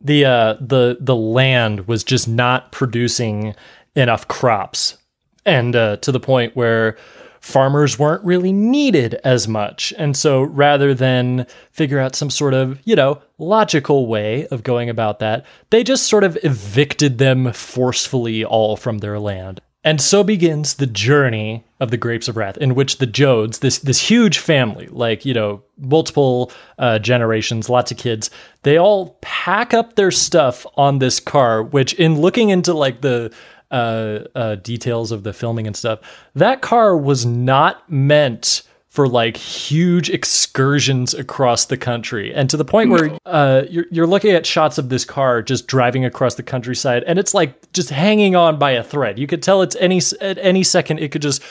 the 0.00 0.24
uh, 0.24 0.54
the 0.60 0.98
the 1.00 1.16
land 1.16 1.86
was 1.86 2.04
just 2.04 2.28
not 2.28 2.72
producing 2.72 3.54
enough 3.96 4.28
crops, 4.28 4.96
and 5.44 5.74
uh, 5.74 5.96
to 5.98 6.12
the 6.12 6.20
point 6.20 6.56
where 6.56 6.96
farmers 7.44 7.98
weren't 7.98 8.24
really 8.24 8.52
needed 8.52 9.14
as 9.22 9.46
much. 9.46 9.92
And 9.98 10.16
so 10.16 10.42
rather 10.42 10.94
than 10.94 11.46
figure 11.72 11.98
out 11.98 12.16
some 12.16 12.30
sort 12.30 12.54
of, 12.54 12.80
you 12.86 12.96
know, 12.96 13.20
logical 13.36 14.06
way 14.06 14.46
of 14.46 14.62
going 14.62 14.88
about 14.88 15.18
that, 15.18 15.44
they 15.68 15.84
just 15.84 16.06
sort 16.06 16.24
of 16.24 16.38
evicted 16.42 17.18
them 17.18 17.52
forcefully 17.52 18.46
all 18.46 18.78
from 18.78 18.98
their 18.98 19.18
land. 19.18 19.60
And 19.84 20.00
so 20.00 20.24
begins 20.24 20.76
the 20.76 20.86
journey 20.86 21.66
of 21.84 21.92
the 21.92 21.96
Grapes 21.96 22.26
of 22.26 22.36
Wrath, 22.36 22.56
in 22.56 22.74
which 22.74 22.98
the 22.98 23.06
Joads, 23.06 23.60
this 23.60 23.78
this 23.78 24.00
huge 24.00 24.38
family, 24.38 24.88
like 24.88 25.24
you 25.24 25.34
know, 25.34 25.62
multiple 25.78 26.50
uh, 26.78 26.98
generations, 26.98 27.68
lots 27.68 27.92
of 27.92 27.98
kids, 27.98 28.30
they 28.62 28.76
all 28.76 29.16
pack 29.20 29.72
up 29.72 29.94
their 29.94 30.10
stuff 30.10 30.66
on 30.76 30.98
this 30.98 31.20
car. 31.20 31.62
Which, 31.62 31.94
in 31.94 32.20
looking 32.20 32.48
into 32.48 32.74
like 32.74 33.02
the 33.02 33.32
uh, 33.70 34.20
uh, 34.34 34.54
details 34.56 35.12
of 35.12 35.22
the 35.22 35.32
filming 35.32 35.68
and 35.68 35.76
stuff, 35.76 36.00
that 36.34 36.62
car 36.62 36.96
was 36.96 37.24
not 37.24 37.88
meant 37.90 38.62
for 38.94 39.08
like 39.08 39.36
huge 39.36 40.08
excursions 40.08 41.14
across 41.14 41.64
the 41.64 41.76
country, 41.76 42.32
and 42.32 42.48
to 42.48 42.56
the 42.56 42.64
point 42.64 42.90
where 42.90 43.18
uh, 43.26 43.62
you're 43.68 43.86
you're 43.90 44.06
looking 44.06 44.30
at 44.30 44.46
shots 44.46 44.78
of 44.78 44.88
this 44.88 45.04
car 45.04 45.42
just 45.42 45.66
driving 45.66 46.04
across 46.04 46.36
the 46.36 46.44
countryside, 46.44 47.02
and 47.02 47.18
it's 47.18 47.34
like 47.34 47.72
just 47.72 47.90
hanging 47.90 48.36
on 48.36 48.56
by 48.56 48.70
a 48.70 48.84
thread. 48.84 49.18
You 49.18 49.26
could 49.26 49.42
tell 49.42 49.62
it's 49.62 49.74
any 49.80 50.00
at 50.20 50.38
any 50.38 50.62
second 50.62 51.00
it 51.00 51.10
could 51.10 51.22
just 51.22 51.42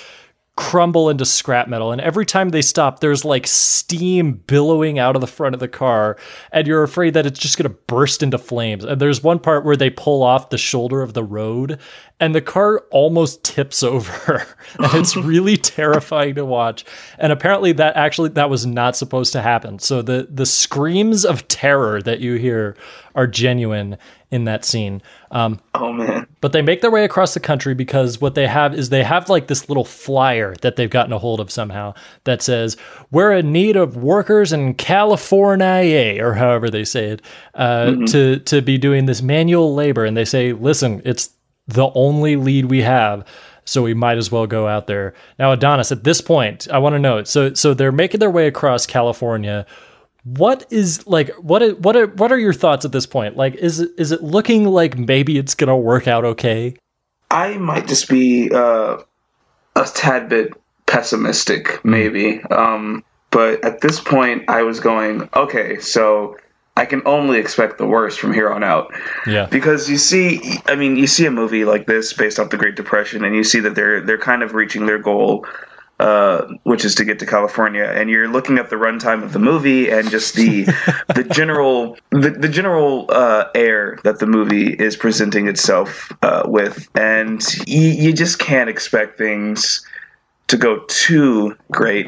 crumble 0.55 1.09
into 1.09 1.25
scrap 1.25 1.67
metal. 1.67 1.91
And 1.91 1.99
every 1.99 2.25
time 2.25 2.49
they 2.49 2.61
stop, 2.61 2.99
there's 2.99 3.25
like 3.25 3.47
steam 3.47 4.33
billowing 4.33 4.99
out 4.99 5.15
of 5.15 5.21
the 5.21 5.27
front 5.27 5.55
of 5.55 5.59
the 5.59 5.67
car, 5.67 6.17
and 6.51 6.67
you're 6.67 6.83
afraid 6.83 7.15
that 7.15 7.25
it's 7.25 7.39
just 7.39 7.57
going 7.57 7.69
to 7.69 7.77
burst 7.87 8.21
into 8.21 8.37
flames. 8.37 8.83
And 8.83 9.01
there's 9.01 9.23
one 9.23 9.39
part 9.39 9.65
where 9.65 9.75
they 9.75 9.89
pull 9.89 10.21
off 10.21 10.49
the 10.49 10.57
shoulder 10.59 11.01
of 11.01 11.13
the 11.13 11.23
road, 11.23 11.79
and 12.19 12.35
the 12.35 12.41
car 12.41 12.79
almost 12.91 13.43
tips 13.43 13.81
over. 13.83 14.45
and 14.77 14.93
it's 14.93 15.15
really 15.17 15.57
terrifying 15.57 16.35
to 16.35 16.45
watch. 16.45 16.85
And 17.17 17.31
apparently, 17.31 17.71
that 17.73 17.95
actually 17.95 18.29
that 18.29 18.49
was 18.49 18.65
not 18.65 18.95
supposed 18.95 19.33
to 19.33 19.41
happen. 19.41 19.79
So 19.79 20.03
the 20.03 20.27
the 20.29 20.45
screams 20.45 21.25
of 21.25 21.47
terror 21.47 22.01
that 22.03 22.19
you 22.19 22.35
hear 22.35 22.75
are 23.15 23.27
genuine 23.27 23.97
in 24.33 24.45
that 24.45 24.65
scene. 24.65 25.01
Um, 25.31 25.59
Oh 25.75 25.93
man. 25.93 26.25
but 26.41 26.51
they 26.53 26.61
make 26.61 26.81
their 26.81 26.89
way 26.91 27.03
across 27.05 27.33
the 27.33 27.39
country 27.39 27.73
because 27.75 28.19
what 28.19 28.33
they 28.35 28.47
have 28.47 28.73
is 28.73 28.89
they 28.89 29.03
have 29.03 29.29
like 29.29 29.47
this 29.47 29.69
little 29.69 29.85
flyer 29.85 30.55
that 30.61 30.75
they've 30.75 30.89
gotten 30.89 31.13
a 31.13 31.19
hold 31.19 31.39
of 31.39 31.51
somehow 31.51 31.93
that 32.23 32.41
says 32.41 32.75
we're 33.11 33.31
in 33.33 33.51
need 33.51 33.75
of 33.75 33.95
workers 33.97 34.51
in 34.51 34.73
California 34.73 36.17
or 36.23 36.33
however 36.33 36.69
they 36.69 36.83
say 36.83 37.05
it 37.09 37.21
uh, 37.55 37.93
to 38.07 38.39
to 38.39 38.61
be 38.61 38.77
doing 38.77 39.05
this 39.05 39.21
manual 39.21 39.73
labor 39.73 40.03
and 40.05 40.17
they 40.17 40.25
say 40.25 40.53
listen 40.53 41.01
it's 41.05 41.29
the 41.67 41.89
only 41.95 42.35
lead 42.35 42.65
we 42.65 42.81
have 42.81 43.25
so 43.65 43.81
we 43.81 43.93
might 43.93 44.17
as 44.17 44.31
well 44.31 44.45
go 44.47 44.67
out 44.67 44.87
there 44.87 45.13
now 45.39 45.51
Adonis 45.51 45.91
at 45.91 46.03
this 46.03 46.21
point 46.21 46.67
I 46.71 46.79
want 46.79 46.93
to 46.93 46.99
know 46.99 47.23
so 47.23 47.53
so 47.53 47.73
they're 47.73 47.91
making 47.91 48.19
their 48.19 48.31
way 48.31 48.47
across 48.47 48.85
California 48.85 49.65
what 50.23 50.65
is 50.71 51.05
like 51.05 51.29
what 51.35 51.61
are, 51.61 51.75
what 51.75 51.95
are 51.95 52.07
what 52.07 52.31
are 52.31 52.39
your 52.39 52.53
thoughts 52.53 52.85
at 52.85 52.91
this 52.91 53.05
point? 53.05 53.35
Like 53.37 53.55
is 53.55 53.79
it 53.79 53.91
is 53.97 54.11
it 54.11 54.23
looking 54.23 54.65
like 54.67 54.97
maybe 54.97 55.37
it's 55.37 55.55
gonna 55.55 55.77
work 55.77 56.07
out 56.07 56.25
okay? 56.25 56.75
I 57.31 57.57
might 57.57 57.87
just 57.87 58.09
be 58.09 58.51
uh, 58.53 58.97
a 59.75 59.85
tad 59.85 60.29
bit 60.29 60.53
pessimistic, 60.85 61.83
maybe. 61.83 62.41
Um, 62.51 63.03
but 63.31 63.63
at 63.65 63.81
this 63.81 63.99
point, 63.99 64.47
I 64.47 64.61
was 64.61 64.79
going, 64.79 65.27
okay, 65.35 65.79
so 65.79 66.37
I 66.77 66.85
can 66.85 67.01
only 67.05 67.39
expect 67.39 67.79
the 67.79 67.87
worst 67.87 68.19
from 68.19 68.31
here 68.33 68.51
on 68.51 68.63
out. 68.63 68.93
Yeah. 69.25 69.47
Because 69.47 69.89
you 69.89 69.97
see, 69.97 70.59
I 70.67 70.75
mean, 70.75 70.95
you 70.95 71.07
see 71.07 71.25
a 71.25 71.31
movie 71.31 71.65
like 71.65 71.87
this 71.87 72.13
based 72.13 72.37
off 72.37 72.51
the 72.51 72.57
Great 72.57 72.75
Depression, 72.75 73.23
and 73.23 73.35
you 73.35 73.43
see 73.43 73.59
that 73.61 73.73
they're 73.73 74.01
they're 74.01 74.19
kind 74.19 74.43
of 74.43 74.53
reaching 74.53 74.85
their 74.85 74.99
goal, 74.99 75.47
uh, 76.03 76.45
which 76.63 76.83
is 76.83 76.93
to 76.95 77.05
get 77.05 77.17
to 77.19 77.25
California. 77.25 77.85
And 77.85 78.09
you're 78.09 78.27
looking 78.27 78.57
at 78.57 78.69
the 78.69 78.75
runtime 78.75 79.23
of 79.23 79.31
the 79.31 79.39
movie 79.39 79.89
and 79.89 80.09
just 80.09 80.35
the 80.35 80.65
the 81.15 81.23
general 81.23 81.97
the, 82.11 82.31
the 82.31 82.49
general 82.49 83.05
uh, 83.09 83.45
air 83.55 83.97
that 84.03 84.19
the 84.19 84.27
movie 84.27 84.73
is 84.73 84.97
presenting 84.97 85.47
itself 85.47 86.11
uh, 86.21 86.43
with, 86.45 86.89
and 86.95 87.41
you, 87.65 87.87
you 87.87 88.11
just 88.13 88.37
can't 88.37 88.69
expect 88.69 89.17
things 89.17 89.85
to 90.47 90.57
go 90.57 90.83
too 90.89 91.55
great. 91.71 92.07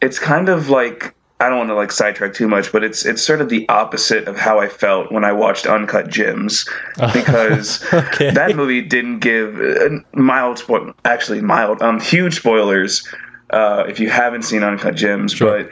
It's 0.00 0.18
kind 0.18 0.48
of 0.48 0.68
like 0.68 1.14
I 1.38 1.48
don't 1.48 1.58
want 1.58 1.68
to 1.70 1.74
like 1.74 1.92
sidetrack 1.92 2.32
too 2.34 2.48
much, 2.48 2.72
but 2.72 2.82
it's 2.82 3.04
it's 3.06 3.22
sort 3.22 3.40
of 3.40 3.48
the 3.48 3.68
opposite 3.68 4.26
of 4.26 4.36
how 4.36 4.58
I 4.58 4.68
felt 4.68 5.12
when 5.12 5.22
I 5.24 5.30
watched 5.32 5.66
Uncut 5.66 6.08
Gems 6.08 6.68
because 7.12 7.84
Okay. 7.92 8.30
that 8.32 8.56
movie 8.56 8.82
didn't 8.82 9.20
give 9.20 9.60
uh, 9.60 10.00
mild 10.14 10.58
spoil 10.58 10.92
actually 11.04 11.42
mild 11.42 11.80
um 11.82 12.00
huge 12.00 12.36
spoilers 12.36 13.06
uh, 13.50 13.84
if 13.88 14.00
you 14.00 14.08
haven't 14.10 14.42
seen 14.42 14.62
Uncut 14.62 14.94
Gems, 14.94 15.32
Sure. 15.32 15.62
but 15.64 15.70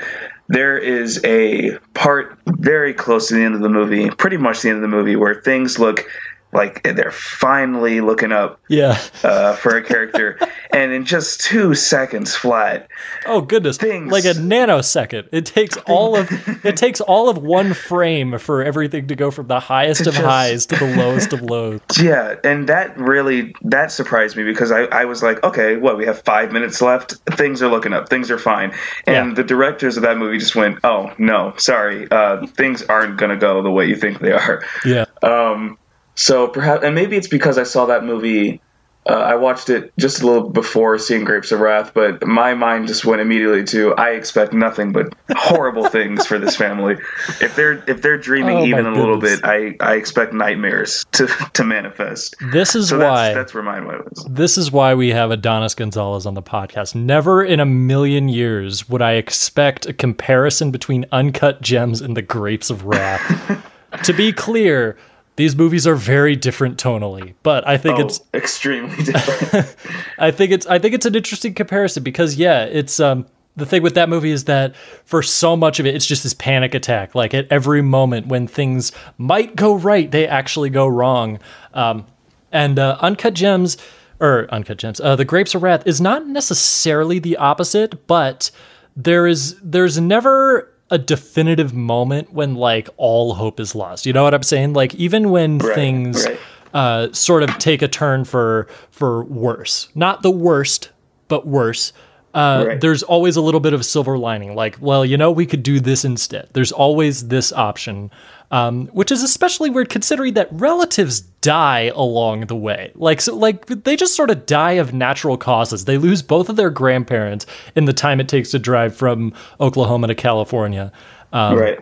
there 0.49 0.77
is 0.79 1.21
a 1.25 1.79
part 1.95 2.39
very 2.47 2.93
close 2.93 3.29
to 3.29 3.35
the 3.35 3.43
end 3.43 3.55
of 3.55 3.61
the 3.61 3.69
movie, 3.69 4.11
pretty 4.11 4.37
much 4.37 4.63
the 4.63 4.69
end 4.69 4.77
of 4.77 4.83
the 4.83 4.89
movie, 4.89 5.17
where 5.17 5.35
things 5.43 5.79
look 5.79 6.07
like 6.55 6.83
they're 6.85 7.11
finally 7.13 8.01
looking 8.01 8.33
up 8.33 8.61
Yeah. 8.69 8.99
uh, 9.23 9.55
for 9.57 9.77
a 9.77 9.83
character, 9.83 10.39
and 10.73 10.93
in 10.93 11.05
just 11.05 11.41
two 11.41 11.75
seconds 11.75 12.35
flat, 12.35 12.89
Oh 13.27 13.41
goodness. 13.41 13.77
Things- 13.77 14.13
Like 14.13 14.25
a 14.25 14.35
nanosecond. 14.35 15.29
It 15.33 15.47
takes 15.47 15.77
all 15.87 16.17
of 16.17 16.29
it 16.65 16.77
takes 16.77 17.01
all 17.01 17.29
of 17.29 17.39
one 17.39 17.75
frame 17.75 18.39
for 18.39 18.63
everything 18.63 19.07
to 19.09 19.15
go 19.17 19.31
from 19.31 19.49
the 19.49 19.61
highest 19.61 20.07
of 20.07 20.15
just- 20.15 20.25
highs 20.25 20.67
to 20.67 20.77
the 20.77 20.97
lowest 20.97 21.33
of 21.33 21.43
lows. 21.55 21.81
Yeah, 22.01 22.37
and 22.45 22.69
that 22.69 22.97
really 22.99 23.55
that 23.63 23.91
surprised 23.91 24.37
me 24.37 24.45
because 24.45 24.71
I, 24.71 24.83
I 24.85 25.05
was 25.05 25.23
like, 25.23 25.43
okay, 25.45 25.77
what 25.77 25.97
we 25.99 26.07
have 26.07 26.23
five 26.23 26.53
minutes 26.53 26.81
left. 26.81 27.15
Things 27.33 27.63
are 27.63 27.69
looking 27.69 27.93
up. 27.93 28.09
Things 28.09 28.31
are 28.31 28.39
fine. 28.39 28.73
And 29.07 29.31
Yeah. 29.31 29.35
the 29.35 29.45
directors 29.45 29.97
of 29.97 30.03
that 30.05 30.17
movie 30.19 30.39
just 30.39 30.55
went, 30.55 30.79
oh 30.85 31.13
no, 31.19 31.53
sorry, 31.57 32.09
uh, 32.11 32.47
things 32.47 32.83
aren't 32.85 33.17
gonna 33.19 33.37
go 33.37 33.63
the 33.63 33.71
way 33.71 33.87
you 33.87 33.97
think 33.97 34.21
they 34.21 34.33
are. 34.33 34.63
Yeah. 34.85 35.07
Um, 35.23 35.79
so 36.15 36.49
perhaps, 36.49 36.85
and 36.85 36.95
maybe 36.95 37.17
it's 37.17 37.29
because 37.29 37.59
I 37.59 37.65
saw 37.65 37.87
that 37.87 38.05
movie. 38.05 38.61
Uh, 39.07 39.13
I 39.13 39.35
watched 39.35 39.69
it 39.69 39.93
just 39.99 40.23
a 40.23 40.27
little 40.27 40.49
before 40.49 40.97
seeing 40.99 41.25
Grapes 41.27 41.53
of 41.53 41.61
Wrath, 41.61 41.93
but 41.93 42.27
my 42.27 42.55
mind 42.55 42.87
just 42.87 43.05
went 43.05 43.21
immediately 43.21 43.63
to 43.65 43.93
I 43.97 44.13
expect 44.13 44.55
nothing 44.55 44.93
but 44.93 45.13
horrible 45.37 45.87
things 45.91 46.25
for 46.25 46.39
this 46.39 46.57
family. 46.57 46.97
If 47.43 47.55
they're 47.55 47.85
if 47.87 48.01
they're 48.01 48.17
dreaming 48.17 48.57
Oh, 48.57 48.65
even 48.65 48.87
a 48.87 48.95
little 48.95 49.19
bit, 49.19 49.41
I, 49.45 49.77
I 49.81 49.97
expect 49.97 50.33
nightmares 50.33 51.05
to 51.13 51.27
to 51.53 51.65
manifest. 51.65 52.35
This 52.51 52.75
is 52.75 52.89
So 52.89 52.99
why 52.99 53.25
that's, 53.25 53.35
that's 53.35 53.53
where 53.55 53.63
mine 53.63 53.85
was. 53.87 54.27
This 54.31 54.57
is 54.57 54.73
why 54.73 54.95
we 54.95 55.11
have 55.11 55.31
Adonis 55.31 55.75
Gonzalez 55.75 56.25
on 56.25 56.33
the 56.33 56.43
podcast. 56.43 56.95
Never 56.95 57.45
in 57.45 57.61
a 57.61 57.67
million 57.67 58.31
years 58.31 58.89
would 58.89 59.03
I 59.03 59.13
expect 59.17 59.85
a 59.85 59.93
comparison 59.93 60.71
between 60.71 61.05
Uncut 61.13 61.61
Gems 61.61 62.01
and 62.01 62.17
The 62.17 62.23
Grapes 62.23 62.71
of 62.71 62.87
Wrath. 62.87 63.61
to 64.05 64.15
be 64.15 64.33
clear, 64.33 64.97
these 65.37 65.57
movies 65.57 65.87
are 65.87 65.97
very 65.97 66.37
different 66.37 66.79
tonally, 66.79 67.35
but 67.43 67.67
I 67.67 67.77
think 67.77 67.99
Oh, 67.99 68.03
it's 68.07 68.21
extremely 68.33 69.03
different. 69.03 69.75
I 70.19 70.31
think 70.31 70.53
it's 70.53 70.67
I 70.67 70.79
think 70.79 70.95
it's 70.95 71.07
an 71.07 71.15
interesting 71.15 71.55
comparison 71.55 72.03
because 72.03 72.37
yeah, 72.37 72.65
it's 72.65 73.01
um 73.01 73.27
the 73.57 73.67
thing 73.67 73.83
with 73.83 73.95
that 73.95 74.09
movie 74.09 74.31
is 74.31 74.45
that 74.45 74.75
for 75.05 75.23
so 75.23 75.57
much 75.57 75.79
of 75.79 75.87
it, 75.87 75.95
it's 75.95 76.07
just 76.07 76.23
this 76.25 76.35
panic 76.35 76.75
attack. 76.75 77.15
Like 77.15 77.35
at 77.35 77.47
every 77.51 77.83
moment 77.83 78.27
when 78.27 78.47
things 78.47 78.91
might 79.17 79.55
go 79.55 79.75
right, 79.75 80.11
they 80.11 80.27
actually 80.27 80.71
go 80.71 80.87
wrong. 80.89 81.39
Um, 81.73 82.07
and 82.51 82.79
uh, 82.79 82.97
Uncut 83.01 83.35
Gems, 83.35 83.77
or 84.21 84.49
Uncut 84.51 84.79
Gems, 84.79 85.01
uh, 85.01 85.15
The 85.15 85.25
Grapes 85.25 85.55
of 85.55 85.63
Wrath 85.63 85.87
is 85.87 86.01
not 86.01 86.27
necessarily 86.27 87.19
the 87.21 87.37
opposite, 87.37 88.07
but 88.09 88.51
there 88.97 89.27
is 89.27 89.57
there's 89.63 90.01
never 90.01 90.73
a 90.95 90.99
definitive 90.99 91.75
moment 91.75 92.33
when 92.33 92.55
like 92.55 92.89
all 92.97 93.35
hope 93.35 93.59
is 93.59 93.75
lost. 93.75 94.07
You 94.07 94.13
know 94.13 94.23
what 94.25 94.33
I'm 94.35 94.43
saying? 94.45 94.73
Like 94.75 94.95
even 94.95 95.31
when 95.31 95.59
Right, 95.59 95.75
things 95.75 96.25
right. 96.25 96.39
uh, 96.73 97.13
sort 97.13 97.43
of 97.43 97.51
take 97.59 97.83
a 97.83 97.89
turn 97.89 98.25
for 98.25 98.69
for 98.91 99.25
worse. 99.25 99.89
Not 99.95 100.23
the 100.23 100.31
worst, 100.31 100.91
but 101.29 101.47
worse. 101.47 101.93
Uh, 102.33 102.65
Right. 102.67 102.81
There's 102.81 103.03
always 103.05 103.37
a 103.37 103.41
little 103.41 103.61
bit 103.61 103.75
of 103.75 103.85
silver 103.85 104.19
lining, 104.19 104.57
like, 104.57 104.77
well, 104.81 105.05
you 105.05 105.17
know, 105.17 105.31
we 105.31 105.47
could 105.47 105.63
do 105.63 105.79
this 105.79 106.05
instead. 106.05 106.49
There's 106.53 106.73
always 106.73 107.29
this 107.29 107.53
option, 107.53 108.11
um, 108.55 108.87
which 108.89 109.11
is 109.11 109.23
especially 109.23 109.69
weird 109.69 109.89
considering 109.89 110.35
that 110.35 110.47
relatives 110.53 111.21
die 111.21 111.91
along 111.95 112.47
the 112.47 112.55
way. 112.55 112.93
Like, 112.95 113.21
so, 113.21 113.35
like 113.35 113.67
they 113.67 113.97
just 113.97 114.15
sort 114.15 114.31
of 114.31 114.47
die 114.47 114.73
of 114.73 114.95
natural 114.95 115.37
causes. 115.37 115.87
They 115.87 115.99
lose 115.99 116.23
both 116.23 116.49
of 116.49 116.55
their 116.55 116.71
grandparents 116.71 117.47
in 117.75 117.87
the 117.87 117.93
time 117.93 118.21
it 118.21 118.29
takes 118.29 118.53
to 118.53 118.61
drive 118.61 118.97
from 118.97 119.33
Oklahoma 119.61 120.07
to 120.07 120.15
California 120.15 120.93
right. 121.35 121.79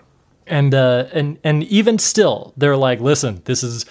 and 0.46 0.74
uh 0.74 1.06
and 1.12 1.38
and 1.44 1.62
even 1.64 1.98
still 1.98 2.54
they're 2.56 2.76
like 2.76 3.00
listen 3.00 3.42
this 3.44 3.62
is 3.62 3.86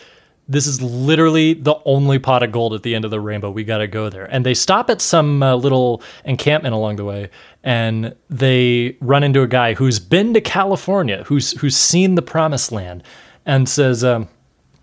this 0.47 0.67
is 0.67 0.81
literally 0.81 1.53
the 1.53 1.75
only 1.85 2.19
pot 2.19 2.43
of 2.43 2.51
gold 2.51 2.73
at 2.73 2.83
the 2.83 2.93
end 2.95 3.05
of 3.05 3.11
the 3.11 3.19
rainbow. 3.19 3.49
We 3.49 3.63
got 3.63 3.77
to 3.77 3.87
go 3.87 4.09
there. 4.09 4.25
And 4.25 4.45
they 4.45 4.53
stop 4.53 4.89
at 4.89 5.01
some 5.01 5.41
uh, 5.41 5.55
little 5.55 6.01
encampment 6.25 6.73
along 6.73 6.97
the 6.97 7.05
way 7.05 7.29
and 7.63 8.15
they 8.29 8.97
run 9.01 9.23
into 9.23 9.41
a 9.41 9.47
guy 9.47 9.73
who's 9.73 9.99
been 9.99 10.33
to 10.33 10.41
california 10.41 11.23
who's 11.25 11.51
who's 11.59 11.75
seen 11.75 12.15
the 12.15 12.21
promised 12.21 12.71
land 12.71 13.03
and 13.45 13.69
says 13.69 14.03
um 14.03 14.27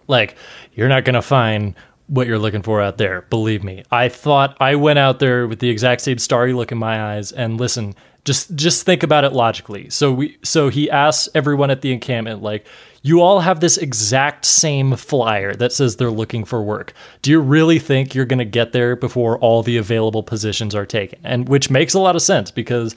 like 0.07 0.37
you're 0.75 0.89
not 0.89 1.05
going 1.05 1.15
to 1.15 1.23
find 1.23 1.75
what 2.07 2.27
you're 2.27 2.39
looking 2.39 2.63
for 2.63 2.81
out 2.81 2.97
there 2.97 3.23
believe 3.23 3.65
me. 3.65 3.83
I 3.91 4.09
thought 4.09 4.57
i 4.61 4.77
went 4.77 4.99
out 4.99 5.19
there 5.19 5.47
with 5.47 5.59
the 5.59 5.71
exact 5.71 6.03
same 6.03 6.19
starry 6.19 6.53
look 6.53 6.73
in 6.73 6.79
my 6.79 7.15
eyes 7.15 7.33
and 7.33 7.59
listen 7.59 7.95
just 8.25 8.55
just 8.57 8.85
think 8.85 9.03
about 9.03 9.25
it 9.25 9.33
logically. 9.33 9.89
So 9.89 10.13
we 10.13 10.37
so 10.43 10.69
he 10.69 10.91
asks 10.91 11.31
everyone 11.35 11.71
at 11.71 11.81
the 11.81 11.93
encampment 11.93 12.43
like 12.43 12.67
you 13.03 13.21
all 13.21 13.41
have 13.41 13.61
this 13.61 13.77
exact 13.79 14.45
same 14.45 14.97
flyer 14.97 15.55
that 15.55 15.73
says 15.73 15.97
they're 15.97 16.11
looking 16.11 16.45
for 16.45 16.63
work. 16.63 16.93
Do 17.23 17.31
you 17.31 17.41
really 17.41 17.79
think 17.79 18.15
you're 18.15 18.25
going 18.27 18.41
to 18.41 18.45
get 18.45 18.73
there 18.73 18.97
before 18.97 19.39
all 19.39 19.63
the 19.63 19.77
available 19.77 20.23
positions 20.23 20.75
are 20.75 20.85
taken? 20.87 21.19
And 21.23 21.49
which 21.49 21.71
makes 21.71 21.95
a 21.95 22.01
lot 22.01 22.17
of 22.17 22.23
sense 22.23 22.51
because 22.51 22.97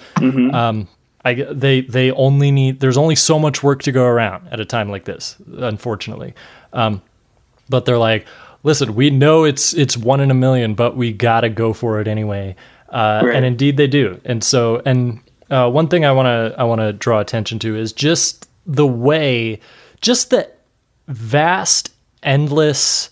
um 0.54 0.88
I, 1.24 1.36
they 1.36 1.82
they 1.82 2.12
only 2.12 2.50
need 2.50 2.80
there's 2.80 2.98
only 2.98 3.16
so 3.16 3.38
much 3.38 3.62
work 3.62 3.84
to 3.84 3.92
go 3.92 4.06
around 4.06 4.48
at 4.50 4.60
a 4.60 4.66
time 4.66 4.90
like 4.90 5.06
this 5.06 5.36
unfortunately. 5.58 6.34
Um, 6.74 7.02
but 7.70 7.86
they're 7.86 7.98
like 8.00 8.26
listen 8.64 8.96
we 8.96 9.10
know 9.12 9.44
it's 9.44 9.74
it's 9.74 9.96
one 9.96 10.20
in 10.20 10.32
a 10.32 10.34
million 10.36 10.74
but 10.74 10.96
we 10.98 11.12
gotta 11.14 11.50
go 11.50 11.74
for 11.74 12.00
it 12.02 12.08
anyway. 12.08 12.56
Uh, 12.90 13.22
Right. 13.26 13.36
and 13.36 13.46
indeed 13.46 13.78
they 13.78 13.88
do. 13.88 14.20
And 14.26 14.44
so 14.44 14.82
and 14.86 15.20
uh, 15.52 15.70
one 15.70 15.88
thing 15.90 16.06
i 16.06 16.12
want 16.12 16.26
to 16.28 16.60
i 16.60 16.64
want 16.64 16.80
to 16.82 16.92
draw 16.94 17.20
attention 17.20 17.60
to 17.60 17.76
is 17.78 17.94
just 17.94 18.50
the 18.66 18.88
way 18.88 19.60
just 20.02 20.30
the 20.30 20.50
vast 21.08 21.94
endless 22.24 23.10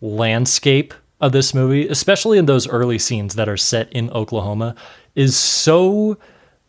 landscape 0.00 0.92
of 1.20 1.32
this 1.32 1.54
movie 1.54 1.88
especially 1.88 2.38
in 2.38 2.46
those 2.46 2.68
early 2.68 2.98
scenes 2.98 3.34
that 3.34 3.48
are 3.48 3.56
set 3.56 3.90
in 3.92 4.10
oklahoma 4.10 4.74
is 5.14 5.36
so 5.36 6.18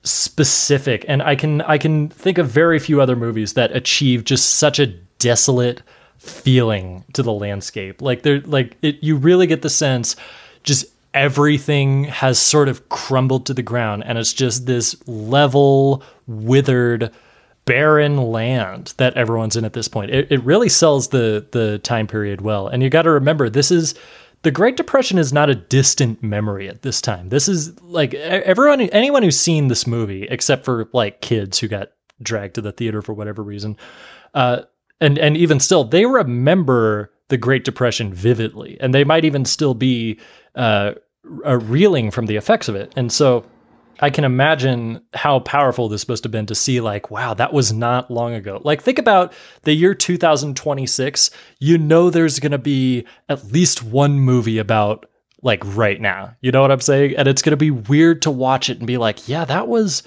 specific. 0.05 1.03
And 1.07 1.21
i 1.21 1.35
can 1.35 1.61
i 1.61 1.77
can 1.77 2.09
think 2.09 2.37
of 2.37 2.47
very 2.47 2.79
few 2.79 3.01
other 3.01 3.15
movies 3.15 3.53
that 3.53 3.75
achieve 3.75 4.23
just 4.23 4.55
such 4.55 4.79
a 4.79 4.87
desolate 5.19 5.81
feeling 6.17 7.03
to 7.13 7.23
the 7.23 7.33
landscape. 7.33 8.01
Like 8.01 8.23
there 8.23 8.41
like 8.41 8.77
it 8.81 9.03
you 9.03 9.15
really 9.15 9.47
get 9.47 9.61
the 9.61 9.69
sense 9.69 10.15
just 10.63 10.85
everything 11.13 12.05
has 12.05 12.37
sort 12.39 12.67
of 12.67 12.89
crumbled 12.89 13.45
to 13.45 13.53
the 13.53 13.63
ground 13.63 14.03
and 14.05 14.17
it's 14.17 14.33
just 14.33 14.65
this 14.65 14.95
level 15.07 16.03
withered 16.27 17.11
barren 17.65 18.17
land 18.17 18.93
that 18.97 19.15
everyone's 19.15 19.55
in 19.55 19.65
at 19.65 19.73
this 19.73 19.87
point 19.87 20.11
it, 20.11 20.31
it 20.31 20.43
really 20.43 20.69
sells 20.69 21.09
the 21.09 21.45
the 21.51 21.79
time 21.79 22.07
period 22.07 22.41
well 22.41 22.67
and 22.67 22.83
you 22.83 22.89
got 22.89 23.03
to 23.03 23.11
remember 23.11 23.49
this 23.49 23.71
is 23.71 23.95
the 24.45 24.51
Great 24.51 24.77
Depression 24.77 25.17
is 25.17 25.33
not 25.33 25.49
a 25.49 25.55
distant 25.55 26.21
memory 26.21 26.69
at 26.69 26.83
this 26.83 27.01
time. 27.01 27.29
This 27.29 27.47
is 27.47 27.81
like 27.81 28.13
everyone, 28.13 28.79
anyone 28.79 29.23
who's 29.23 29.39
seen 29.39 29.69
this 29.69 29.87
movie, 29.87 30.27
except 30.29 30.65
for 30.65 30.87
like 30.93 31.19
kids 31.21 31.57
who 31.57 31.67
got 31.67 31.89
dragged 32.21 32.53
to 32.53 32.61
the 32.61 32.71
theater 32.71 33.01
for 33.01 33.13
whatever 33.13 33.41
reason, 33.41 33.75
uh, 34.35 34.61
and 35.01 35.17
and 35.17 35.35
even 35.35 35.59
still, 35.59 35.83
they 35.83 36.05
remember 36.05 37.11
the 37.29 37.37
Great 37.37 37.63
Depression 37.63 38.13
vividly, 38.13 38.77
and 38.79 38.93
they 38.93 39.03
might 39.03 39.25
even 39.25 39.45
still 39.45 39.73
be 39.73 40.19
uh, 40.53 40.91
uh, 41.43 41.57
reeling 41.57 42.11
from 42.11 42.27
the 42.27 42.35
effects 42.35 42.69
of 42.69 42.75
it. 42.75 42.93
And 42.95 43.11
so, 43.11 43.45
I 43.99 44.09
can 44.09 44.23
imagine 44.23 45.01
how 45.13 45.39
powerful 45.39 45.87
this 45.87 46.07
must 46.07 46.23
have 46.23 46.31
been 46.31 46.45
to 46.47 46.55
see, 46.55 46.81
like, 46.81 47.11
wow, 47.11 47.33
that 47.33 47.53
was 47.53 47.71
not 47.71 48.11
long 48.11 48.33
ago. 48.33 48.61
Like, 48.63 48.81
think 48.81 48.99
about 48.99 49.33
the 49.63 49.73
year 49.73 49.93
2026. 49.93 51.31
You 51.59 51.77
know, 51.77 52.09
there's 52.09 52.39
going 52.39 52.51
to 52.51 52.57
be 52.57 53.05
at 53.29 53.45
least 53.45 53.83
one 53.83 54.19
movie 54.19 54.57
about, 54.57 55.05
like, 55.41 55.63
right 55.63 56.01
now. 56.01 56.35
You 56.41 56.51
know 56.51 56.61
what 56.61 56.71
I'm 56.71 56.81
saying? 56.81 57.15
And 57.17 57.27
it's 57.27 57.41
going 57.41 57.51
to 57.51 57.57
be 57.57 57.71
weird 57.71 58.21
to 58.23 58.31
watch 58.31 58.69
it 58.69 58.79
and 58.79 58.87
be 58.87 58.97
like, 58.97 59.27
yeah, 59.29 59.45
that 59.45 59.67
was. 59.67 60.03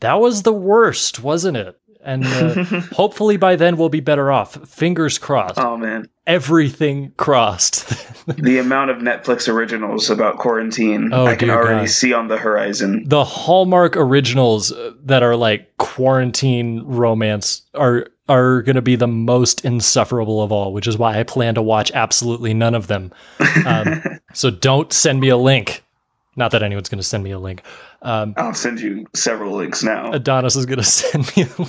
That 0.00 0.20
was 0.20 0.42
the 0.42 0.52
worst, 0.52 1.22
wasn't 1.22 1.56
it? 1.56 1.74
And 2.06 2.24
uh, 2.24 2.64
hopefully 2.92 3.36
by 3.36 3.56
then 3.56 3.76
we'll 3.76 3.88
be 3.90 4.00
better 4.00 4.30
off. 4.32 4.54
Fingers 4.68 5.18
crossed. 5.18 5.58
Oh 5.58 5.76
man, 5.76 6.08
Everything 6.26 7.12
crossed. 7.18 8.26
the 8.26 8.58
amount 8.58 8.90
of 8.90 8.98
Netflix 8.98 9.48
originals 9.52 10.08
about 10.08 10.38
quarantine 10.38 11.10
Oh, 11.12 11.26
I 11.26 11.36
can 11.36 11.50
already 11.50 11.80
God. 11.86 11.90
see 11.90 12.12
on 12.12 12.28
the 12.28 12.38
horizon. 12.38 13.04
the 13.06 13.24
Hallmark 13.24 13.96
originals 13.96 14.72
uh, 14.72 14.92
that 15.04 15.22
are 15.22 15.36
like 15.36 15.76
quarantine 15.76 16.82
romance 16.84 17.62
are 17.74 18.06
are 18.28 18.62
going 18.62 18.76
to 18.76 18.82
be 18.82 18.96
the 18.96 19.06
most 19.06 19.64
insufferable 19.64 20.42
of 20.42 20.50
all, 20.52 20.72
which 20.72 20.86
is 20.86 20.96
why 20.98 21.18
I 21.18 21.22
plan 21.22 21.54
to 21.56 21.62
watch 21.62 21.90
absolutely 21.92 22.54
none 22.54 22.74
of 22.74 22.86
them. 22.88 23.12
Um, 23.64 24.02
so 24.32 24.50
don't 24.50 24.92
send 24.92 25.20
me 25.20 25.28
a 25.28 25.36
link. 25.36 25.84
Not 26.36 26.50
that 26.50 26.62
anyone's 26.62 26.88
going 26.88 26.98
to 26.98 27.04
send 27.06 27.24
me 27.24 27.30
a 27.30 27.38
link. 27.38 27.62
Um, 28.02 28.34
I'll 28.36 28.52
send 28.52 28.80
you 28.80 29.06
several 29.14 29.56
links 29.56 29.82
now. 29.82 30.12
Adonis 30.12 30.54
is 30.56 30.66
going 30.66 30.78
to 30.78 30.84
send 30.84 31.36
me 31.36 31.44
a, 31.44 31.66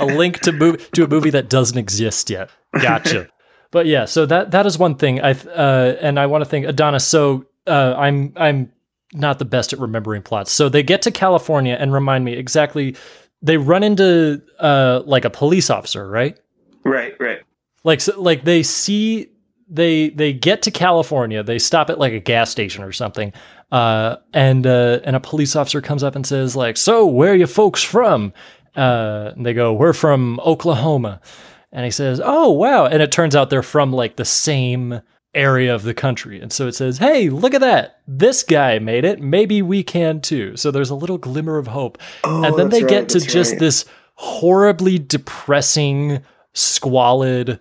a 0.00 0.06
link 0.06 0.40
to 0.40 0.52
mov- 0.52 0.90
to 0.92 1.04
a 1.04 1.08
movie 1.08 1.30
that 1.30 1.48
doesn't 1.48 1.78
exist 1.78 2.30
yet. 2.30 2.50
Gotcha. 2.80 3.28
but 3.70 3.86
yeah, 3.86 4.04
so 4.04 4.26
that 4.26 4.50
that 4.52 4.66
is 4.66 4.78
one 4.78 4.96
thing. 4.96 5.20
I 5.20 5.32
uh, 5.32 5.96
and 6.00 6.18
I 6.18 6.26
want 6.26 6.42
to 6.42 6.50
thank 6.50 6.66
Adonis. 6.66 7.06
So 7.06 7.46
uh, 7.66 7.94
I'm 7.96 8.32
I'm 8.36 8.72
not 9.12 9.38
the 9.38 9.44
best 9.44 9.72
at 9.72 9.78
remembering 9.78 10.22
plots. 10.22 10.52
So 10.52 10.68
they 10.68 10.82
get 10.82 11.02
to 11.02 11.10
California 11.10 11.76
and 11.78 11.92
remind 11.92 12.24
me 12.24 12.32
exactly. 12.34 12.96
They 13.42 13.58
run 13.58 13.82
into 13.82 14.40
uh, 14.58 15.02
like 15.04 15.24
a 15.24 15.30
police 15.30 15.68
officer, 15.70 16.08
right? 16.08 16.38
Right, 16.84 17.14
right. 17.20 17.40
Like 17.84 18.00
so, 18.00 18.20
like 18.20 18.44
they 18.44 18.62
see 18.62 19.28
they 19.68 20.10
they 20.10 20.32
get 20.32 20.62
to 20.62 20.70
California. 20.70 21.42
They 21.42 21.58
stop 21.58 21.90
at 21.90 21.98
like 21.98 22.12
a 22.12 22.20
gas 22.20 22.50
station 22.50 22.82
or 22.82 22.92
something, 22.92 23.32
uh, 23.72 24.16
and 24.32 24.66
uh, 24.66 25.00
and 25.04 25.14
a 25.16 25.20
police 25.20 25.56
officer 25.56 25.80
comes 25.80 26.02
up 26.02 26.16
and 26.16 26.26
says 26.26 26.56
like, 26.56 26.76
"So 26.76 27.06
where 27.06 27.32
are 27.32 27.36
you 27.36 27.46
folks 27.46 27.82
from?" 27.82 28.32
Uh, 28.76 29.32
and 29.36 29.44
they 29.46 29.54
go, 29.54 29.72
"We're 29.72 29.92
from 29.92 30.40
Oklahoma," 30.40 31.20
and 31.72 31.84
he 31.84 31.90
says, 31.90 32.20
"Oh 32.22 32.50
wow!" 32.50 32.86
And 32.86 33.02
it 33.02 33.12
turns 33.12 33.36
out 33.36 33.50
they're 33.50 33.62
from 33.62 33.92
like 33.92 34.16
the 34.16 34.24
same 34.24 35.00
area 35.34 35.74
of 35.74 35.82
the 35.82 35.94
country, 35.94 36.40
and 36.40 36.52
so 36.52 36.66
it 36.66 36.74
says, 36.74 36.98
"Hey, 36.98 37.28
look 37.28 37.54
at 37.54 37.60
that! 37.60 38.00
This 38.08 38.42
guy 38.42 38.78
made 38.78 39.04
it. 39.04 39.20
Maybe 39.20 39.62
we 39.62 39.82
can 39.82 40.20
too." 40.20 40.56
So 40.56 40.70
there's 40.70 40.90
a 40.90 40.94
little 40.94 41.18
glimmer 41.18 41.56
of 41.58 41.68
hope, 41.68 41.98
Oh, 42.24 42.42
and 42.44 42.56
then 42.58 42.68
they 42.68 42.82
get 42.82 43.08
to 43.10 43.20
just 43.20 43.52
right. 43.52 43.60
this 43.60 43.84
horribly 44.14 44.98
depressing, 44.98 46.20
squalid 46.52 47.60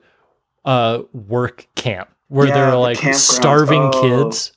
uh 0.65 1.01
work 1.11 1.67
camp 1.75 2.09
where 2.29 2.47
Yeah, 2.47 2.53
they're 2.53 2.75
like 2.77 2.97
campgrounds. 2.99 3.15
starving 3.15 3.91
Oh. 3.93 4.01
kids. 4.01 4.53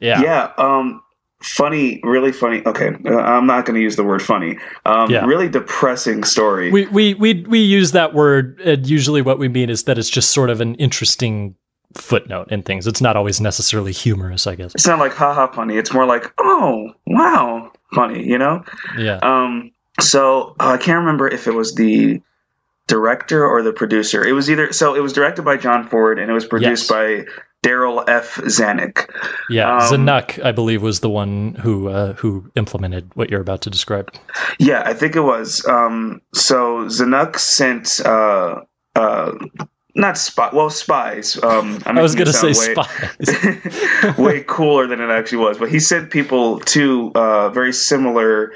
Yeah. 0.00 0.20
Yeah. 0.20 0.50
Um, 0.58 1.02
funny, 1.46 2.00
really 2.02 2.32
funny. 2.32 2.62
Okay, 2.66 2.90
uh, 3.06 3.16
I'm 3.18 3.46
not 3.46 3.64
going 3.66 3.74
to 3.76 3.80
use 3.82 3.96
the 3.96 4.04
word 4.04 4.22
funny. 4.22 4.58
Um, 4.84 5.10
Yeah. 5.10 5.24
really 5.24 5.48
depressing 5.48 6.24
story. 6.24 6.70
We 6.70 6.86
we 6.86 7.14
we 7.14 7.44
we 7.48 7.58
use 7.60 7.92
that 7.92 8.14
word 8.14 8.60
and 8.60 8.86
usually 8.86 9.22
what 9.22 9.38
we 9.38 9.48
mean 9.48 9.70
is 9.70 9.84
that 9.84 9.98
it's 9.98 10.10
just 10.10 10.30
sort 10.30 10.50
of 10.50 10.60
an 10.60 10.74
interesting 10.76 11.54
footnote 11.94 12.50
in 12.50 12.62
things. 12.62 12.86
It's 12.86 13.00
not 13.00 13.16
always 13.16 13.40
necessarily 13.40 13.92
humorous, 13.92 14.46
I 14.46 14.54
guess. 14.56 14.74
it's 14.74 14.86
not 14.86 14.98
like 14.98 15.12
haha 15.12 15.46
funny. 15.52 15.76
It's 15.76 15.92
more 15.94 16.04
like 16.06 16.32
oh 16.38 16.92
wow 17.06 17.70
funny. 17.94 18.26
You 18.26 18.38
know. 18.38 18.64
Yeah. 18.98 19.18
Um, 19.22 19.70
so 20.00 20.54
uh, 20.60 20.70
I 20.70 20.76
can't 20.76 20.98
remember 20.98 21.26
if 21.28 21.46
it 21.46 21.54
was 21.54 21.74
the 21.74 22.20
director 22.86 23.44
or 23.46 23.62
the 23.62 23.72
producer. 23.72 24.24
It 24.24 24.32
was 24.32 24.50
either 24.50 24.72
so 24.72 24.94
it 24.94 25.00
was 25.00 25.12
directed 25.12 25.42
by 25.44 25.56
John 25.56 25.88
Ford 25.88 26.18
and 26.18 26.30
it 26.30 26.34
was 26.34 26.46
produced 26.46 26.88
Yes. 26.90 26.90
by 26.90 27.24
Darryl 27.66 28.04
F. 28.08 28.36
Zanuck. 28.36 29.10
Yeah. 29.50 29.76
um, 29.76 29.80
Zanuck, 29.80 30.42
I 30.44 30.52
believe, 30.52 30.82
was 30.82 31.00
the 31.00 31.10
one 31.10 31.54
who 31.56 31.88
uh, 31.88 32.12
who 32.12 32.50
implemented 32.54 33.10
what 33.14 33.30
you're 33.30 33.40
about 33.40 33.62
to 33.62 33.70
describe. 33.70 34.14
Yeah, 34.58 34.82
I 34.84 34.94
think 34.94 35.16
it 35.16 35.22
was. 35.22 35.66
Um, 35.66 36.20
so 36.32 36.86
Zanuck 36.86 37.38
sent 37.38 38.00
uh, 38.04 38.60
uh, 38.94 39.32
not 39.96 40.16
spy, 40.16 40.50
well 40.52 40.70
spies. 40.70 41.42
Um, 41.42 41.82
I 41.86 42.00
was 42.00 42.14
making 42.14 42.32
gonna 42.32 42.32
say 42.32 42.52
sound 42.52 42.86
spies. 42.86 44.16
way, 44.18 44.24
way 44.24 44.44
cooler 44.46 44.86
than 44.86 45.00
it 45.00 45.10
actually 45.10 45.38
was. 45.38 45.58
But 45.58 45.70
he 45.70 45.80
sent 45.80 46.10
people 46.10 46.60
to 46.60 47.10
uh, 47.14 47.48
very 47.48 47.72
similar 47.72 48.52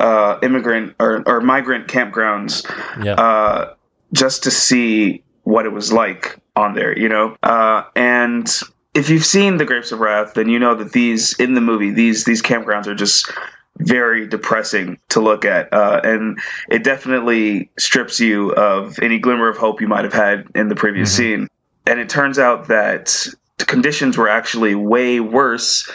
uh, 0.00 0.38
immigrant 0.42 0.94
or, 0.98 1.22
or 1.26 1.40
migrant 1.40 1.86
campgrounds 1.86 2.68
yeah. 3.04 3.14
uh, 3.14 3.74
just 4.12 4.42
to 4.42 4.50
see 4.50 5.22
what 5.44 5.64
it 5.64 5.72
was 5.72 5.92
like 5.92 6.39
on 6.60 6.74
there, 6.74 6.96
you 6.96 7.08
know. 7.08 7.36
Uh, 7.42 7.82
and 7.96 8.48
if 8.94 9.08
you've 9.08 9.24
seen 9.24 9.56
The 9.56 9.64
Grapes 9.64 9.92
of 9.92 10.00
Wrath, 10.00 10.34
then 10.34 10.48
you 10.48 10.58
know 10.58 10.74
that 10.74 10.92
these 10.92 11.38
in 11.38 11.54
the 11.54 11.60
movie 11.60 11.90
these 11.90 12.24
these 12.24 12.42
campgrounds 12.42 12.86
are 12.86 12.94
just 12.94 13.30
very 13.78 14.26
depressing 14.26 14.98
to 15.08 15.20
look 15.20 15.44
at, 15.44 15.72
uh, 15.72 16.00
and 16.04 16.38
it 16.68 16.84
definitely 16.84 17.70
strips 17.78 18.20
you 18.20 18.52
of 18.54 18.98
any 19.00 19.18
glimmer 19.18 19.48
of 19.48 19.56
hope 19.56 19.80
you 19.80 19.88
might 19.88 20.04
have 20.04 20.12
had 20.12 20.46
in 20.54 20.68
the 20.68 20.74
previous 20.74 21.14
scene. 21.16 21.48
And 21.86 21.98
it 21.98 22.08
turns 22.08 22.38
out 22.38 22.68
that 22.68 23.26
the 23.58 23.64
conditions 23.64 24.18
were 24.18 24.28
actually 24.28 24.74
way 24.74 25.20
worse 25.20 25.90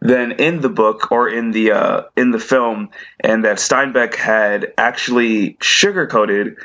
than 0.00 0.32
in 0.32 0.60
the 0.60 0.68
book 0.68 1.10
or 1.10 1.28
in 1.28 1.50
the 1.52 1.72
uh, 1.72 2.02
in 2.16 2.30
the 2.30 2.38
film, 2.38 2.90
and 3.20 3.44
that 3.44 3.58
Steinbeck 3.58 4.14
had 4.14 4.72
actually 4.78 5.54
sugarcoated 5.54 6.56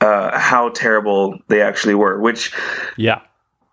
uh, 0.00 0.38
how 0.38 0.70
terrible 0.70 1.38
they 1.48 1.60
actually 1.62 1.94
were, 1.94 2.20
which 2.20 2.52
yeah. 2.96 3.20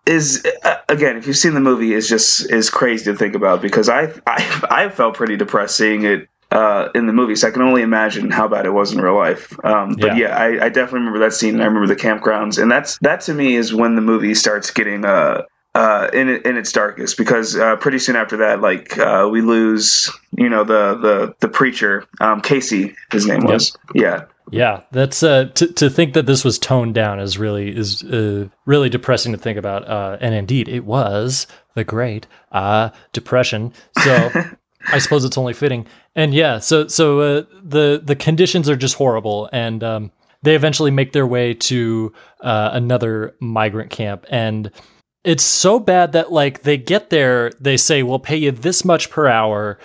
is 0.06 0.46
uh, 0.63 0.76
again, 0.90 1.18
if 1.18 1.28
you've 1.28 1.38
seen 1.38 1.54
the 1.54 1.60
movie, 1.62 1.94
is 1.94 2.08
just 2.10 2.52
is 2.52 2.70
crazy 2.70 3.06
to 3.06 3.18
think 3.18 3.36
about 3.36 3.62
because 3.62 3.90
I 3.90 4.12
I, 4.26 4.62
I 4.70 4.90
felt 4.90 5.16
pretty 5.16 5.38
depressed 5.38 5.76
seeing 5.78 6.04
it 6.04 6.28
uh, 6.52 6.90
in 6.96 7.08
the 7.08 7.13
movie, 7.13 7.36
so 7.36 7.48
I 7.48 7.52
can 7.52 7.62
only 7.62 7.82
imagine 7.82 8.32
how 8.32 8.48
bad 8.48 8.66
it 8.66 8.72
was 8.72 8.94
in 8.94 9.02
real 9.02 9.16
life. 9.18 9.54
Um, 9.66 9.96
but 10.00 10.16
Yeah. 10.16 10.30
yeah, 10.30 10.38
I, 10.38 10.66
I 10.66 10.70
definitely 10.70 11.00
remember 11.00 11.20
that 11.20 11.34
scene, 11.34 11.56
and 11.56 11.63
I 11.63 11.66
remember 11.66 11.88
the 11.88 12.02
campgrounds, 12.02 12.62
and 12.62 12.72
that's 12.72 12.98
that 13.00 13.22
to 13.22 13.34
me 13.34 13.56
is 13.56 13.74
when 13.74 13.96
the 13.96 14.02
movie 14.02 14.34
starts 14.36 14.72
getting 14.72 15.06
uh. 15.06 15.44
Uh, 15.76 16.10
in 16.12 16.28
in 16.28 16.58
its 16.58 16.72
darkest, 16.72 17.18
because 17.20 17.56
uh, 17.56 17.76
pretty 17.76 18.00
soon 18.00 18.16
after 18.16 18.36
that, 18.36 18.62
like 18.62 18.98
uh, 18.98 19.30
we 19.32 19.42
lose, 19.42 20.12
you 20.36 20.50
know, 20.50 20.63
the 20.63 20.98
the 20.98 21.36
the 21.40 21.48
preacher, 21.48 22.04
um, 22.20 22.42
Casy, 22.42 22.96
his 23.12 23.28
name 23.28 23.42
Yep. 23.42 23.54
was, 23.54 23.78
yeah, 23.94 24.24
Yeah, 24.52 24.82
that's 24.92 25.24
uh 25.24 25.46
to 25.56 25.68
to 25.74 25.90
think 25.90 26.14
that 26.14 26.26
this 26.26 26.46
was 26.46 26.58
toned 26.58 26.96
down 26.96 27.20
is 27.20 27.38
really 27.38 27.76
is 27.76 28.04
uh, 28.04 28.48
really 28.66 28.90
depressing 28.90 29.32
to 29.34 29.38
think 29.38 29.58
about. 29.58 29.88
Uh, 29.88 30.18
and 30.22 30.34
indeed, 30.34 30.70
it 30.70 30.86
was 30.86 31.48
the 31.76 31.84
great 31.84 32.28
uh 32.52 32.90
depression. 33.14 33.74
So 34.04 34.30
I 34.88 35.00
suppose 35.00 35.26
it's 35.26 35.38
only 35.38 35.54
fitting. 35.54 35.86
And 36.16 36.34
yeah, 36.34 36.60
so 36.60 36.88
so 36.88 37.20
uh, 37.20 37.44
the 37.64 38.02
the 38.04 38.16
conditions 38.16 38.70
are 38.70 38.76
just 38.76 38.96
horrible, 38.96 39.50
and 39.52 39.84
um, 39.84 40.12
they 40.44 40.56
eventually 40.56 40.92
make 40.92 41.12
their 41.12 41.28
way 41.28 41.54
to 41.54 42.14
uh, 42.42 42.70
another 42.74 43.36
migrant 43.40 43.90
camp, 43.90 44.26
and 44.30 44.72
it's 45.24 45.44
so 45.44 45.80
bad 45.80 46.14
that 46.14 46.32
like 46.32 46.64
they 46.64 46.78
get 46.78 47.10
there, 47.10 47.52
they 47.60 47.76
say 47.78 48.02
we'll 48.02 48.20
pay 48.20 48.38
you 48.38 48.52
this 48.52 48.86
much 48.86 49.10
per 49.10 49.28
hour. 49.28 49.78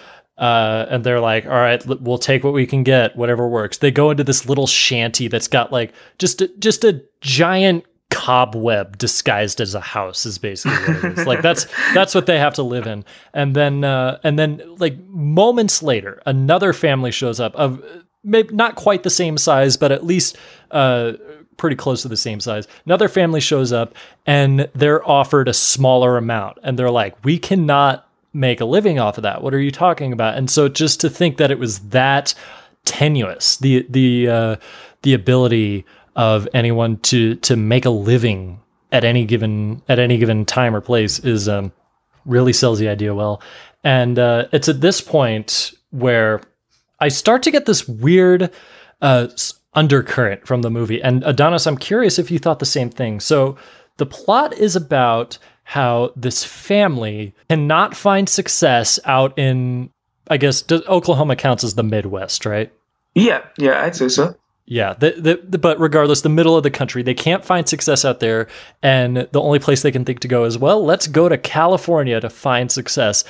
Uh, 0.43 0.87
and 0.91 1.05
they're 1.05 1.21
like, 1.21 1.47
all 1.47 1.53
right, 1.53 1.87
we'll 1.87 2.19
take 2.19 2.43
what 2.43 2.53
we 2.53 2.67
can 2.67 2.83
get, 2.83 3.15
whatever 3.15 3.47
works. 3.47 3.79
They 3.79 3.93
go 3.93 4.11
into 4.11 4.25
this 4.25 4.49
little 4.49 4.67
shanty 4.67 5.29
that's 5.29 5.47
got 5.47 5.71
like 5.71 5.93
just 6.19 6.43
a, 6.43 6.49
just 6.59 6.83
a 6.83 7.01
giant 7.21 7.85
cobweb 8.11 8.99
disguised 8.99 9.61
as 9.61 9.77
a 9.77 9.81
house 9.81 10.27
is 10.27 10.39
basically 10.39 10.95
what 10.95 11.05
it 11.05 11.19
is. 11.21 11.27
like 11.29 11.43
that's 11.49 11.67
that's 11.95 12.13
what 12.13 12.27
they 12.27 12.41
have 12.41 12.55
to 12.55 12.65
live 12.65 12.89
in. 12.89 13.05
And 13.33 13.55
then 13.55 13.85
uh, 13.85 14.19
and 14.25 14.37
then 14.37 14.61
like 14.79 14.99
moments 15.07 15.81
later, 15.81 16.21
another 16.27 16.73
family 16.73 17.13
shows 17.13 17.39
up 17.39 17.55
of 17.55 17.81
maybe 18.25 18.53
not 18.53 18.75
quite 18.75 19.05
the 19.05 19.11
same 19.11 19.39
size, 19.39 19.77
but 19.77 19.93
at 19.93 20.05
least 20.05 20.37
uh, 20.73 21.13
pretty 21.57 21.77
close 21.77 22.03
to 22.03 22.09
the 22.09 22.17
same 22.17 22.41
size. 22.41 22.67
Another 22.85 23.09
family 23.09 23.41
shows 23.41 23.73
up 23.73 23.95
and 24.27 24.69
they're 24.75 25.09
offered 25.09 25.47
a 25.47 25.55
smaller 25.55 26.17
amount, 26.17 26.59
and 26.65 26.77
they're 26.77 26.91
like, 26.91 27.25
"We 27.25 27.39
cannot 27.39 28.09
make 28.33 28.61
a 28.61 28.65
living 28.65 28.99
off 28.99 29.19
of 29.19 29.23
that. 29.23 29.43
What 29.43 29.55
are 29.55 29.61
you 29.61 29.71
talking 29.71 30.13
about?" 30.13 30.37
And 30.37 30.51
so 30.51 30.69
just 30.69 31.01
to 31.01 31.11
think 31.11 31.37
that 31.37 31.51
it 31.51 31.59
was 31.59 31.81
that 31.91 32.35
tenuous, 32.85 33.57
the 33.59 33.87
the 33.89 34.29
uh, 34.29 34.57
the 35.03 35.15
ability 35.15 35.85
of 36.17 36.49
anyone 36.55 36.99
to 36.99 37.37
to 37.37 37.57
make 37.57 37.85
a 37.85 37.91
living 37.91 38.61
at 38.91 39.05
any 39.05 39.25
given 39.25 39.83
at 39.89 39.99
any 39.99 40.19
given 40.19 40.45
time 40.45 40.77
or 40.77 40.81
place 40.81 41.19
is 41.19 41.49
um, 41.49 41.73
really 42.25 42.53
sells 42.53 42.79
the 42.79 42.89
idea 42.89 43.15
well. 43.15 43.43
And 43.85 44.19
uh, 44.19 44.47
it's 44.53 44.69
at 44.69 44.81
this 44.81 45.01
point 45.01 45.73
where 45.91 46.43
I 47.01 47.09
start 47.09 47.43
to 47.45 47.51
get 47.51 47.67
this 47.67 47.89
weird 47.89 48.51
uh, 49.01 49.29
undercurrent 49.75 50.47
from 50.47 50.63
the 50.63 50.71
movie. 50.71 51.03
And 51.03 51.25
Adonis, 51.25 51.67
I'm 51.67 51.79
curious 51.79 52.19
if 52.19 52.31
you 52.31 52.39
thought 52.39 52.61
the 52.61 52.67
same 52.67 52.91
thing. 52.91 53.19
So 53.19 53.57
the 53.97 54.07
plot 54.07 54.57
is 54.57 54.77
about 54.77 55.39
how 55.65 56.13
this 56.17 56.45
family 56.45 57.35
cannot 57.49 57.97
find 57.97 58.29
success 58.29 58.99
out 59.05 59.39
in 59.39 59.91
I 60.29 60.37
guess 60.37 60.63
does, 60.63 60.83
Oklahoma 60.87 61.37
counts 61.37 61.65
as 61.65 61.75
the 61.75 61.83
Midwest, 61.83 62.47
right? 62.47 62.73
Yeah, 63.15 63.45
yeah, 63.59 63.83
I'd 63.83 63.97
say 63.97 64.09
so. 64.09 64.35
Yeah, 64.65 64.95
the, 64.95 65.11
the, 65.19 65.41
the, 65.47 65.59
but 65.59 65.79
regardless, 65.81 66.21
the 66.21 66.29
middle 66.29 66.57
of 66.57 66.63
the 66.63 66.71
country, 66.71 67.03
they 67.03 67.15
can't 67.15 67.45
find 67.45 67.69
success 67.69 68.05
out 68.05 68.21
there, 68.21 68.47
and 68.83 69.29
the 69.33 69.41
only 69.41 69.59
place 69.59 69.83
they 69.83 69.91
can 69.91 70.05
think 70.05 70.21
to 70.21 70.29
go 70.29 70.45
is 70.45 70.57
well, 70.57 70.85
let's 70.85 71.07
go 71.07 71.29
to 71.29 71.37
California 71.37 72.21
to 72.21 72.31
find 72.31 72.71
success. 72.71 73.25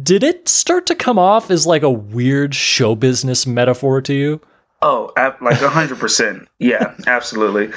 Did 0.00 0.22
it 0.22 0.48
start 0.48 0.86
to 0.86 0.94
come 0.94 1.18
off 1.18 1.50
as 1.50 1.66
like 1.66 1.82
a 1.82 1.90
weird 1.90 2.54
show 2.54 2.94
business 2.94 3.46
metaphor 3.46 4.02
to 4.02 4.14
you? 4.14 4.40
Oh, 4.80 5.12
ab- 5.16 5.42
like 5.42 5.56
hundred 5.58 5.98
percent. 5.98 6.48
Yeah, 6.58 6.94
absolutely. 7.06 7.70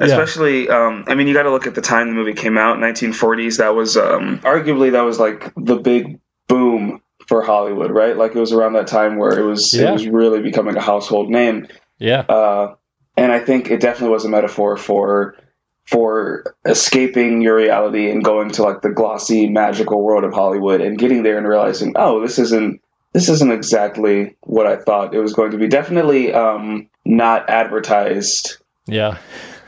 Especially, 0.00 0.68
um, 0.68 1.04
I 1.06 1.14
mean, 1.14 1.28
you 1.28 1.34
got 1.34 1.44
to 1.44 1.50
look 1.50 1.66
at 1.66 1.74
the 1.74 1.80
time 1.80 2.08
the 2.08 2.14
movie 2.14 2.32
came 2.34 2.58
out, 2.58 2.78
1940s. 2.78 3.58
That 3.58 3.74
was 3.76 3.96
um, 3.96 4.38
arguably 4.40 4.90
that 4.92 5.02
was 5.02 5.18
like 5.20 5.52
the 5.56 5.76
big 5.76 6.18
boom 6.48 7.00
for 7.28 7.42
Hollywood, 7.42 7.90
right? 7.90 8.16
Like 8.16 8.34
it 8.34 8.40
was 8.40 8.52
around 8.52 8.72
that 8.72 8.86
time 8.88 9.18
where 9.18 9.38
it 9.38 9.44
was 9.44 9.72
Yeah. 9.74 9.90
it 9.90 9.92
was 9.92 10.08
really 10.08 10.40
becoming 10.40 10.76
a 10.76 10.80
household 10.80 11.30
name. 11.30 11.68
Yeah, 11.98 12.20
Uh, 12.22 12.74
and 13.16 13.32
I 13.32 13.38
think 13.40 13.70
it 13.70 13.80
definitely 13.80 14.14
was 14.14 14.24
a 14.24 14.28
metaphor 14.28 14.76
for 14.76 15.34
for 15.86 16.56
escaping 16.66 17.40
your 17.40 17.56
reality 17.56 18.10
and 18.10 18.22
going 18.22 18.50
to 18.50 18.62
like 18.62 18.82
the 18.82 18.90
glossy, 18.90 19.48
magical 19.48 20.02
world 20.02 20.22
of 20.24 20.32
Hollywood 20.34 20.80
and 20.80 20.98
getting 20.98 21.22
there 21.22 21.38
and 21.38 21.46
realizing, 21.48 21.92
oh, 21.96 22.20
this 22.20 22.38
isn't 22.38 22.80
this 23.12 23.28
isn't 23.28 23.52
exactly 23.52 24.36
what 24.42 24.66
I 24.66 24.76
thought 24.76 25.14
it 25.14 25.20
was 25.20 25.32
going 25.32 25.50
to 25.52 25.58
be. 25.58 25.66
Definitely 25.66 26.32
um, 26.32 26.88
not 27.04 27.48
advertised 27.48 28.56
yeah. 28.86 29.18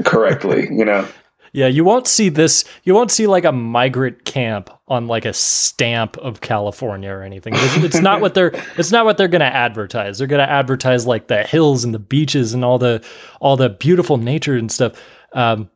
correctly, 0.04 0.68
you 0.70 0.84
know. 0.84 1.06
Yeah, 1.52 1.66
you 1.66 1.82
won't 1.82 2.06
see 2.06 2.28
this. 2.28 2.64
You 2.84 2.94
won't 2.94 3.10
see 3.10 3.26
like 3.26 3.44
a 3.44 3.50
migrant 3.50 4.24
camp 4.24 4.70
on 4.86 5.08
like 5.08 5.24
a 5.24 5.32
stamp 5.32 6.16
of 6.18 6.40
California 6.40 7.10
or 7.10 7.24
anything. 7.24 7.54
It's, 7.56 7.76
it's 7.76 8.00
not 8.00 8.20
what 8.20 8.34
they're. 8.34 8.52
It's 8.78 8.92
not 8.92 9.04
what 9.04 9.18
they're 9.18 9.28
going 9.28 9.40
to 9.40 9.46
advertise. 9.46 10.18
They're 10.18 10.28
going 10.28 10.46
to 10.46 10.50
advertise 10.50 11.06
like 11.06 11.26
the 11.26 11.42
hills 11.42 11.82
and 11.82 11.92
the 11.92 11.98
beaches 11.98 12.54
and 12.54 12.64
all 12.64 12.78
the 12.78 13.04
all 13.40 13.56
the 13.56 13.68
beautiful 13.68 14.16
nature 14.16 14.56
and 14.56 14.70
stuff. 14.70 14.92
Um, 15.32 15.70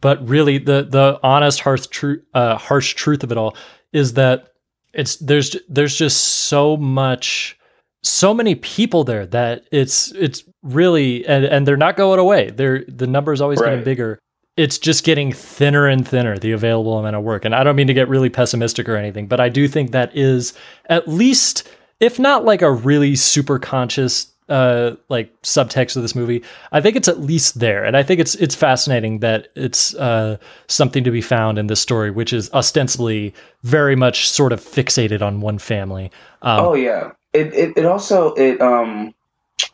but 0.00 0.26
really, 0.26 0.56
the 0.58 0.86
the 0.88 1.20
honest, 1.22 1.60
harsh 1.60 1.86
truth, 1.88 2.22
uh, 2.32 2.56
harsh 2.56 2.94
truth 2.94 3.22
of 3.22 3.30
it 3.30 3.36
all 3.36 3.54
is 3.92 4.14
that 4.14 4.54
it's 4.98 5.16
there's 5.16 5.56
there's 5.68 5.94
just 5.94 6.22
so 6.22 6.76
much 6.76 7.56
so 8.02 8.34
many 8.34 8.56
people 8.56 9.04
there 9.04 9.26
that 9.26 9.64
it's 9.70 10.10
it's 10.12 10.42
really 10.62 11.24
and, 11.26 11.44
and 11.44 11.66
they're 11.66 11.76
not 11.76 11.96
going 11.96 12.18
away. 12.18 12.50
They're 12.50 12.84
the 12.88 13.06
number's 13.06 13.40
always 13.40 13.60
getting 13.60 13.84
bigger. 13.84 14.18
It's 14.56 14.76
just 14.76 15.04
getting 15.04 15.32
thinner 15.32 15.86
and 15.86 16.06
thinner, 16.06 16.36
the 16.36 16.50
available 16.50 16.98
amount 16.98 17.14
of 17.14 17.22
work. 17.22 17.44
And 17.44 17.54
I 17.54 17.62
don't 17.62 17.76
mean 17.76 17.86
to 17.86 17.94
get 17.94 18.08
really 18.08 18.28
pessimistic 18.28 18.88
or 18.88 18.96
anything, 18.96 19.28
but 19.28 19.38
I 19.38 19.48
do 19.48 19.68
think 19.68 19.92
that 19.92 20.16
is 20.16 20.52
at 20.86 21.06
least, 21.06 21.70
if 22.00 22.18
not 22.18 22.44
like 22.44 22.60
a 22.60 22.72
really 22.72 23.14
super 23.14 23.60
conscious 23.60 24.32
uh 24.48 24.96
like 25.08 25.30
subtext 25.42 25.96
of 25.96 26.02
this 26.02 26.14
movie, 26.14 26.42
I 26.72 26.80
think 26.80 26.96
it's 26.96 27.08
at 27.08 27.20
least 27.20 27.60
there. 27.60 27.84
And 27.84 27.96
I 27.96 28.02
think 28.02 28.20
it's 28.20 28.34
it's 28.36 28.54
fascinating 28.54 29.20
that 29.20 29.48
it's 29.54 29.94
uh 29.94 30.36
something 30.66 31.04
to 31.04 31.10
be 31.10 31.20
found 31.20 31.58
in 31.58 31.66
this 31.66 31.80
story, 31.80 32.10
which 32.10 32.32
is 32.32 32.50
ostensibly 32.52 33.34
very 33.62 33.96
much 33.96 34.28
sort 34.28 34.52
of 34.52 34.60
fixated 34.60 35.22
on 35.22 35.40
one 35.40 35.58
family. 35.58 36.10
Um, 36.42 36.60
Oh 36.60 36.74
yeah. 36.74 37.12
It 37.32 37.52
it, 37.54 37.76
it 37.76 37.84
also 37.84 38.34
it 38.34 38.60
um 38.60 39.14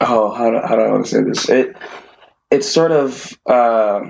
oh 0.00 0.32
how 0.32 0.50
do, 0.50 0.58
how 0.66 0.76
do 0.76 0.82
I 0.82 0.90
want 0.90 1.06
to 1.06 1.10
say 1.10 1.22
this? 1.22 1.48
It 1.48 1.76
it 2.54 2.64
sort 2.64 2.92
of 2.92 3.36
uh, 3.46 4.00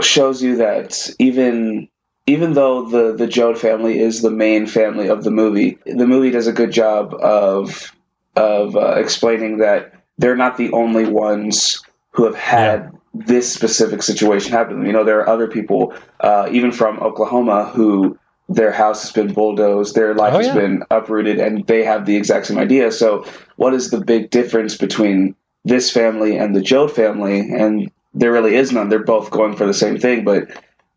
shows 0.00 0.42
you 0.42 0.56
that 0.56 1.10
even 1.18 1.88
even 2.26 2.54
though 2.54 2.88
the 2.88 3.14
the 3.14 3.26
Joad 3.26 3.58
family 3.58 3.98
is 3.98 4.22
the 4.22 4.30
main 4.30 4.66
family 4.66 5.08
of 5.08 5.24
the 5.24 5.30
movie, 5.30 5.78
the 5.86 6.06
movie 6.06 6.30
does 6.30 6.46
a 6.46 6.52
good 6.52 6.72
job 6.72 7.14
of 7.14 7.92
of 8.36 8.76
uh, 8.76 8.94
explaining 8.96 9.58
that 9.58 9.92
they're 10.22 10.36
not 10.36 10.56
the 10.56 10.70
only 10.72 11.04
ones 11.04 11.82
who 12.12 12.24
have 12.24 12.36
had 12.36 12.92
this 13.12 13.52
specific 13.52 14.02
situation 14.04 14.52
happen. 14.52 14.74
to 14.74 14.76
them. 14.76 14.86
You 14.86 14.92
know, 14.92 15.02
there 15.04 15.18
are 15.18 15.28
other 15.28 15.48
people, 15.48 15.92
uh, 16.20 16.48
even 16.52 16.70
from 16.70 17.00
Oklahoma, 17.00 17.64
who 17.74 18.16
their 18.48 18.70
house 18.70 19.02
has 19.02 19.10
been 19.12 19.32
bulldozed, 19.34 19.94
their 19.96 20.14
life 20.14 20.34
Oh, 20.34 20.38
has 20.38 20.46
yeah. 20.46 20.54
been 20.54 20.84
uprooted, 20.92 21.40
and 21.40 21.66
they 21.66 21.82
have 21.84 22.06
the 22.06 22.14
exact 22.16 22.46
same 22.46 22.58
idea. 22.58 22.92
So, 22.92 23.24
what 23.56 23.74
is 23.74 23.90
the 23.90 24.00
big 24.00 24.30
difference 24.30 24.76
between 24.76 25.34
this 25.64 25.90
family 25.90 26.36
and 26.38 26.54
the 26.54 26.60
Joad 26.60 26.92
family? 26.92 27.40
And 27.40 27.90
there 28.14 28.30
really 28.32 28.54
is 28.54 28.70
none. 28.72 28.88
They're 28.90 29.02
both 29.16 29.30
going 29.30 29.56
for 29.56 29.66
the 29.66 29.74
same 29.74 29.98
thing, 29.98 30.24
but 30.24 30.48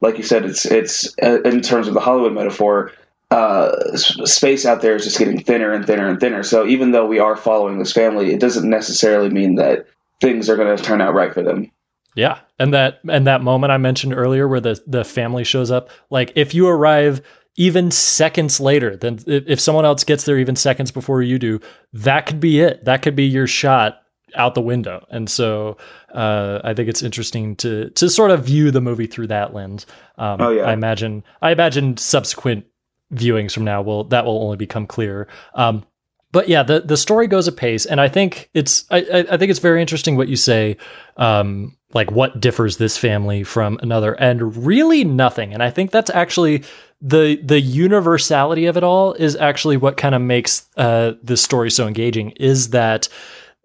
like 0.01 0.17
you 0.17 0.23
said, 0.23 0.45
it's 0.45 0.65
it's 0.65 1.15
uh, 1.23 1.41
in 1.41 1.61
terms 1.61 1.87
of 1.87 1.95
the 1.95 1.99
Hollywood 1.99 2.33
metaphor. 2.33 2.91
Uh, 3.35 3.97
space 3.97 4.65
out 4.65 4.81
there 4.81 4.95
is 4.95 5.03
just 5.03 5.19
getting 5.19 5.43
thinner 5.43 5.73
and 5.73 5.85
thinner 5.85 6.07
and 6.07 6.21
thinner. 6.21 6.41
So 6.41 6.65
even 6.65 6.91
though 6.91 7.05
we 7.05 7.19
are 7.19 7.35
following 7.35 7.79
this 7.79 7.91
family, 7.91 8.31
it 8.33 8.39
doesn't 8.39 8.69
necessarily 8.69 9.29
mean 9.29 9.55
that 9.55 9.87
things 10.21 10.49
are 10.49 10.55
going 10.55 10.75
to 10.75 10.81
turn 10.81 11.01
out 11.01 11.13
right 11.13 11.33
for 11.33 11.43
them. 11.43 11.69
Yeah, 12.15 12.39
and 12.59 12.73
that 12.73 13.01
and 13.09 13.27
that 13.27 13.41
moment 13.41 13.71
I 13.71 13.77
mentioned 13.77 14.13
earlier, 14.13 14.47
where 14.47 14.61
the 14.61 14.81
the 14.87 15.03
family 15.03 15.43
shows 15.43 15.69
up, 15.69 15.89
like 16.09 16.31
if 16.37 16.53
you 16.53 16.65
arrive 16.65 17.21
even 17.57 17.91
seconds 17.91 18.61
later, 18.61 18.95
than 18.95 19.19
if 19.27 19.59
someone 19.59 19.83
else 19.83 20.05
gets 20.05 20.23
there 20.23 20.39
even 20.39 20.55
seconds 20.55 20.91
before 20.91 21.21
you 21.21 21.37
do, 21.37 21.59
that 21.91 22.27
could 22.27 22.39
be 22.39 22.61
it. 22.61 22.85
That 22.85 23.01
could 23.01 23.17
be 23.17 23.25
your 23.25 23.47
shot 23.47 24.01
out 24.35 24.55
the 24.55 24.61
window. 24.61 25.05
And 25.09 25.29
so 25.29 25.75
uh, 26.13 26.61
I 26.63 26.73
think 26.73 26.87
it's 26.87 27.03
interesting 27.03 27.57
to 27.57 27.89
to 27.89 28.09
sort 28.09 28.31
of 28.31 28.45
view 28.45 28.71
the 28.71 28.81
movie 28.81 29.07
through 29.07 29.27
that 29.27 29.53
lens. 29.53 29.85
Um, 30.17 30.39
Oh, 30.39 30.51
yeah. 30.51 30.63
I 30.63 30.71
imagine 30.71 31.25
I 31.41 31.51
imagine 31.51 31.97
subsequent 31.97 32.65
viewings 33.13 33.53
from 33.53 33.63
now 33.63 33.81
will 33.81 34.05
that 34.05 34.25
will 34.25 34.41
only 34.43 34.57
become 34.57 34.87
clearer. 34.87 35.27
Um, 35.53 35.85
but 36.31 36.49
yeah, 36.49 36.63
the 36.63 36.81
the 36.81 36.97
story 36.97 37.27
goes 37.27 37.47
apace, 37.47 37.85
and 37.85 38.01
I 38.01 38.09
think 38.09 38.49
it's 38.53 38.85
I, 38.91 39.25
I 39.31 39.37
think 39.37 39.49
it's 39.49 39.59
very 39.59 39.79
interesting 39.81 40.17
what 40.17 40.27
you 40.27 40.35
say. 40.35 40.77
Um, 41.17 41.77
like 41.93 42.11
what 42.11 42.41
differs 42.41 42.75
this 42.75 42.97
family 42.97 43.43
from 43.43 43.79
another, 43.81 44.13
and 44.15 44.65
really 44.65 45.05
nothing. 45.05 45.53
And 45.53 45.63
I 45.63 45.69
think 45.69 45.91
that's 45.91 46.09
actually 46.09 46.65
the 47.01 47.39
the 47.41 47.61
universality 47.61 48.65
of 48.65 48.75
it 48.75 48.83
all 48.83 49.13
is 49.13 49.37
actually 49.37 49.77
what 49.77 49.95
kind 49.95 50.13
of 50.13 50.21
makes 50.21 50.67
uh, 50.75 51.13
this 51.23 51.41
story 51.41 51.71
so 51.71 51.87
engaging. 51.87 52.31
Is 52.31 52.71
that 52.71 53.07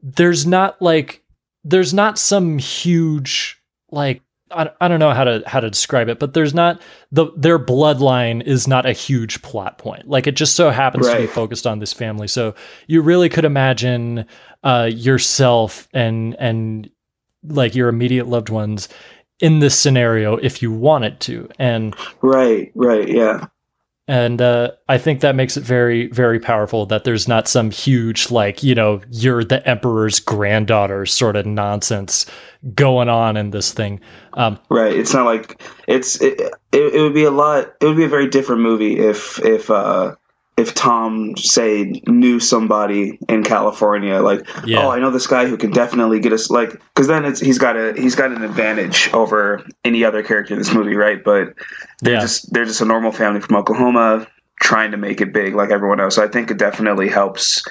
there's 0.00 0.46
not 0.46 0.80
like 0.80 1.24
there's 1.64 1.92
not 1.92 2.18
some 2.18 2.58
huge 2.58 3.60
like 3.90 4.22
I, 4.50 4.70
I 4.80 4.88
don't 4.88 5.00
know 5.00 5.12
how 5.12 5.24
to 5.24 5.42
how 5.46 5.60
to 5.60 5.70
describe 5.70 6.08
it, 6.08 6.18
but 6.18 6.34
there's 6.34 6.54
not 6.54 6.80
the 7.12 7.30
their 7.36 7.58
bloodline 7.58 8.42
is 8.42 8.66
not 8.66 8.86
a 8.86 8.92
huge 8.92 9.42
plot 9.42 9.78
point. 9.78 10.08
Like 10.08 10.26
it 10.26 10.36
just 10.36 10.56
so 10.56 10.70
happens 10.70 11.08
to 11.08 11.16
be 11.16 11.26
focused 11.26 11.66
on 11.66 11.78
this 11.78 11.92
family. 11.92 12.28
So 12.28 12.54
you 12.86 13.02
really 13.02 13.28
could 13.28 13.44
imagine 13.44 14.26
uh, 14.64 14.90
yourself 14.92 15.88
and 15.92 16.36
and 16.38 16.90
like 17.44 17.74
your 17.74 17.88
immediate 17.88 18.26
loved 18.26 18.48
ones 18.48 18.88
in 19.40 19.60
this 19.60 19.78
scenario 19.78 20.36
if 20.36 20.62
you 20.62 20.70
wanted 20.70 21.20
to. 21.20 21.48
And 21.58 21.94
Right, 22.20 22.70
right, 22.74 23.08
yeah. 23.08 23.46
And 24.10 24.42
uh, 24.42 24.72
I 24.88 24.98
think 24.98 25.20
that 25.20 25.36
makes 25.36 25.56
it 25.56 25.62
very, 25.62 26.08
very 26.08 26.40
powerful 26.40 26.84
that 26.86 27.04
there's 27.04 27.28
not 27.28 27.46
some 27.46 27.70
huge, 27.70 28.32
like, 28.32 28.60
you 28.60 28.74
know, 28.74 29.00
you're 29.08 29.44
the 29.44 29.64
emperor's 29.68 30.18
granddaughter 30.18 31.06
sort 31.06 31.36
of 31.36 31.46
nonsense 31.46 32.26
going 32.74 33.08
on 33.08 33.36
in 33.36 33.50
this 33.50 33.72
thing. 33.72 34.00
Um, 34.32 34.58
Right. 34.68 34.96
It's 34.96 35.14
not 35.14 35.26
like 35.26 35.62
it's 35.86 36.20
it, 36.20 36.40
it, 36.72 36.94
it 36.94 37.00
would 37.00 37.14
be 37.14 37.22
a 37.22 37.30
lot 37.30 37.72
it 37.80 37.86
would 37.86 37.96
be 37.96 38.02
a 38.02 38.08
very 38.08 38.26
different 38.26 38.62
movie 38.62 38.98
if 38.98 39.38
if 39.44 39.70
uh 39.70 40.16
if 40.60 40.74
Tom 40.74 41.34
say 41.36 42.00
knew 42.06 42.38
somebody 42.38 43.18
in 43.28 43.42
California 43.42 44.20
like 44.20 44.46
Yeah. 44.64 44.84
oh 44.86 44.90
I 44.90 44.98
know 45.00 45.10
this 45.10 45.26
guy 45.26 45.46
who 45.46 45.56
can 45.56 45.70
definitely 45.70 46.20
get 46.20 46.32
us 46.32 46.50
like 46.50 46.70
cuz 46.94 47.06
then 47.06 47.24
it's 47.24 47.40
he's 47.40 47.58
got 47.58 47.76
a 47.76 47.94
he's 47.96 48.14
got 48.14 48.30
an 48.32 48.42
advantage 48.44 49.10
over 49.12 49.62
any 49.84 50.04
other 50.04 50.22
character 50.22 50.52
in 50.54 50.58
this 50.58 50.72
movie 50.74 50.96
right 50.96 51.22
but 51.24 51.54
they're 52.02 52.14
Yeah. 52.14 52.20
just 52.20 52.52
they're 52.52 52.64
just 52.72 52.80
a 52.80 52.84
normal 52.84 53.12
family 53.12 53.40
from 53.40 53.56
Oklahoma 53.56 54.26
trying 54.60 54.90
to 54.90 54.96
make 54.98 55.20
it 55.20 55.32
big 55.32 55.54
like 55.54 55.70
everyone 55.70 56.00
else 56.00 56.14
so 56.16 56.22
I 56.24 56.28
think 56.28 56.50
it 56.50 56.58
definitely 56.58 57.08
helps 57.08 57.62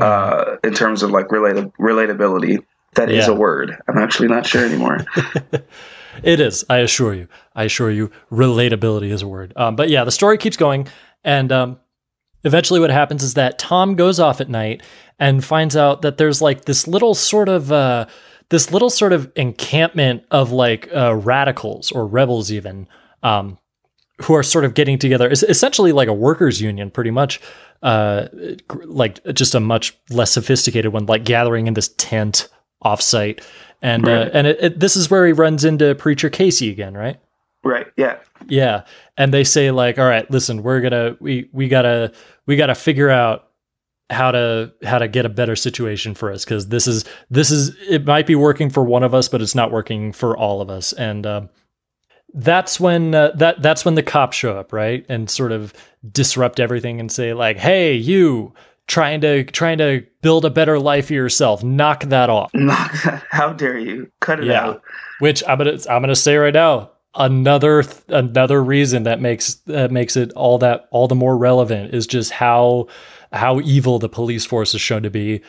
uh 0.00 0.56
in 0.64 0.74
terms 0.74 1.02
of 1.02 1.10
like 1.10 1.28
relata- 1.28 1.70
relatability 1.78 2.58
That 2.94 3.10
is 3.10 3.26
Yeah. 3.26 3.32
a 3.34 3.36
word 3.36 3.76
I'm 3.88 3.98
actually 3.98 4.28
not 4.28 4.46
sure 4.46 4.64
anymore 4.64 4.98
It 6.22 6.40
is. 6.40 6.62
I 6.68 6.78
assure 6.78 7.14
you. 7.14 7.26
I 7.56 7.64
assure 7.64 7.90
you. 7.90 8.10
Relatability 8.30 9.10
is 9.10 9.22
a 9.22 9.26
word. 9.26 9.54
Um, 9.56 9.76
but 9.76 9.88
yeah, 9.88 10.04
the 10.04 10.10
story 10.10 10.36
keeps 10.36 10.58
going, 10.58 10.86
and 11.24 11.50
um, 11.50 11.78
eventually, 12.44 12.80
what 12.80 12.90
happens 12.90 13.22
is 13.22 13.34
that 13.34 13.58
Tom 13.58 13.94
goes 13.94 14.18
off 14.20 14.40
at 14.40 14.48
night 14.48 14.82
and 15.18 15.44
finds 15.44 15.76
out 15.76 16.02
that 16.02 16.16
there's 16.18 16.42
like 16.42 16.64
this 16.64 16.86
little 16.86 17.14
sort 17.14 17.48
of 17.48 17.72
uh, 17.72 18.06
this 18.48 18.70
little 18.72 18.90
sort 18.90 19.12
of 19.12 19.30
encampment 19.36 20.24
of 20.30 20.52
like 20.52 20.88
uh, 20.94 21.14
radicals 21.14 21.90
or 21.92 22.06
rebels, 22.06 22.50
even 22.52 22.86
um, 23.22 23.58
who 24.22 24.34
are 24.34 24.42
sort 24.42 24.64
of 24.64 24.74
getting 24.74 24.98
together. 24.98 25.28
It's 25.30 25.42
essentially 25.42 25.92
like 25.92 26.08
a 26.08 26.12
workers' 26.14 26.60
union, 26.60 26.90
pretty 26.90 27.10
much. 27.10 27.40
Uh, 27.82 28.28
like 28.84 29.18
just 29.34 29.56
a 29.56 29.60
much 29.60 29.96
less 30.08 30.30
sophisticated 30.30 30.92
one, 30.92 31.06
like 31.06 31.24
gathering 31.24 31.66
in 31.66 31.74
this 31.74 31.88
tent 31.98 32.48
offsite. 32.84 33.42
And 33.80 34.06
uh, 34.06 34.10
Right. 34.12 34.30
and 34.32 34.46
it, 34.46 34.58
it, 34.60 34.78
this 34.80 34.94
is 34.94 35.10
where 35.10 35.26
he 35.26 35.32
runs 35.32 35.64
into 35.64 35.92
preacher 35.96 36.30
Casy 36.30 36.70
again, 36.70 36.94
right? 36.94 37.18
right 37.64 37.86
yeah 37.96 38.18
Yeah, 38.48 38.82
and 39.16 39.34
they 39.34 39.42
say 39.42 39.72
like, 39.72 39.98
"All 39.98 40.04
right, 40.04 40.28
listen, 40.30 40.62
we're 40.62 40.80
gonna 40.80 41.16
we 41.18 41.48
we 41.52 41.66
gotta 41.66 42.12
we 42.46 42.56
gotta 42.56 42.74
figure 42.74 43.10
out 43.10 43.48
how 44.10 44.30
to 44.30 44.72
how 44.84 44.98
to 44.98 45.08
get 45.08 45.24
a 45.24 45.28
better 45.30 45.56
situation 45.56 46.14
for 46.14 46.30
us 46.30 46.44
because 46.44 46.68
this 46.68 46.86
is 46.86 47.04
this 47.30 47.50
is 47.50 47.74
it 47.88 48.04
might 48.06 48.26
be 48.26 48.34
working 48.34 48.68
for 48.70 48.84
one 48.84 49.02
of 49.02 49.14
us 49.14 49.28
but 49.28 49.40
it's 49.40 49.54
not 49.54 49.72
working 49.72 50.12
for 50.12 50.36
all 50.36 50.60
of 50.60 50.68
us 50.70 50.92
and 50.92 51.26
uh, 51.26 51.40
that's 52.34 52.78
when 52.78 53.14
uh, 53.14 53.30
that 53.36 53.62
that's 53.62 53.84
when 53.84 53.94
the 53.94 54.02
cops 54.02 54.36
show 54.36 54.56
up 54.58 54.72
right 54.72 55.06
and 55.08 55.28
sort 55.30 55.52
of 55.52 55.72
disrupt 56.10 56.60
everything 56.60 57.00
and 57.00 57.10
say 57.10 57.32
like 57.32 57.56
hey 57.56 57.94
you 57.94 58.52
trying 58.86 59.20
to 59.20 59.44
trying 59.44 59.78
to 59.78 60.04
build 60.20 60.44
a 60.44 60.50
better 60.50 60.78
life 60.78 61.06
for 61.06 61.14
yourself 61.14 61.62
knock 61.64 62.04
that 62.04 62.28
off 62.30 62.50
Knock 62.54 62.92
that. 63.04 63.24
How 63.30 63.52
dare 63.52 63.78
you? 63.78 64.10
Cut 64.20 64.40
it 64.40 64.46
yeah 64.46 64.62
out. 64.66 64.82
which 65.20 65.42
i'm 65.48 65.58
gonna 65.58 65.78
i'm 65.88 66.02
gonna 66.02 66.14
say 66.16 66.36
right 66.36 66.54
now 66.54 66.90
another 67.14 67.82
th- 67.82 68.02
another 68.08 68.62
reason 68.62 69.02
that 69.02 69.20
makes 69.20 69.54
that 69.66 69.90
makes 69.90 70.16
it 70.16 70.32
all 70.32 70.58
that 70.58 70.88
all 70.90 71.08
the 71.08 71.14
more 71.14 71.36
relevant 71.36 71.94
is 71.94 72.06
just 72.06 72.30
how 72.30 72.86
how 73.32 73.60
evil 73.60 73.98
the 73.98 74.08
police 74.08 74.44
force 74.44 74.74
is 74.74 74.80
shown 74.80 75.02
to 75.02 75.10
be 75.10 75.40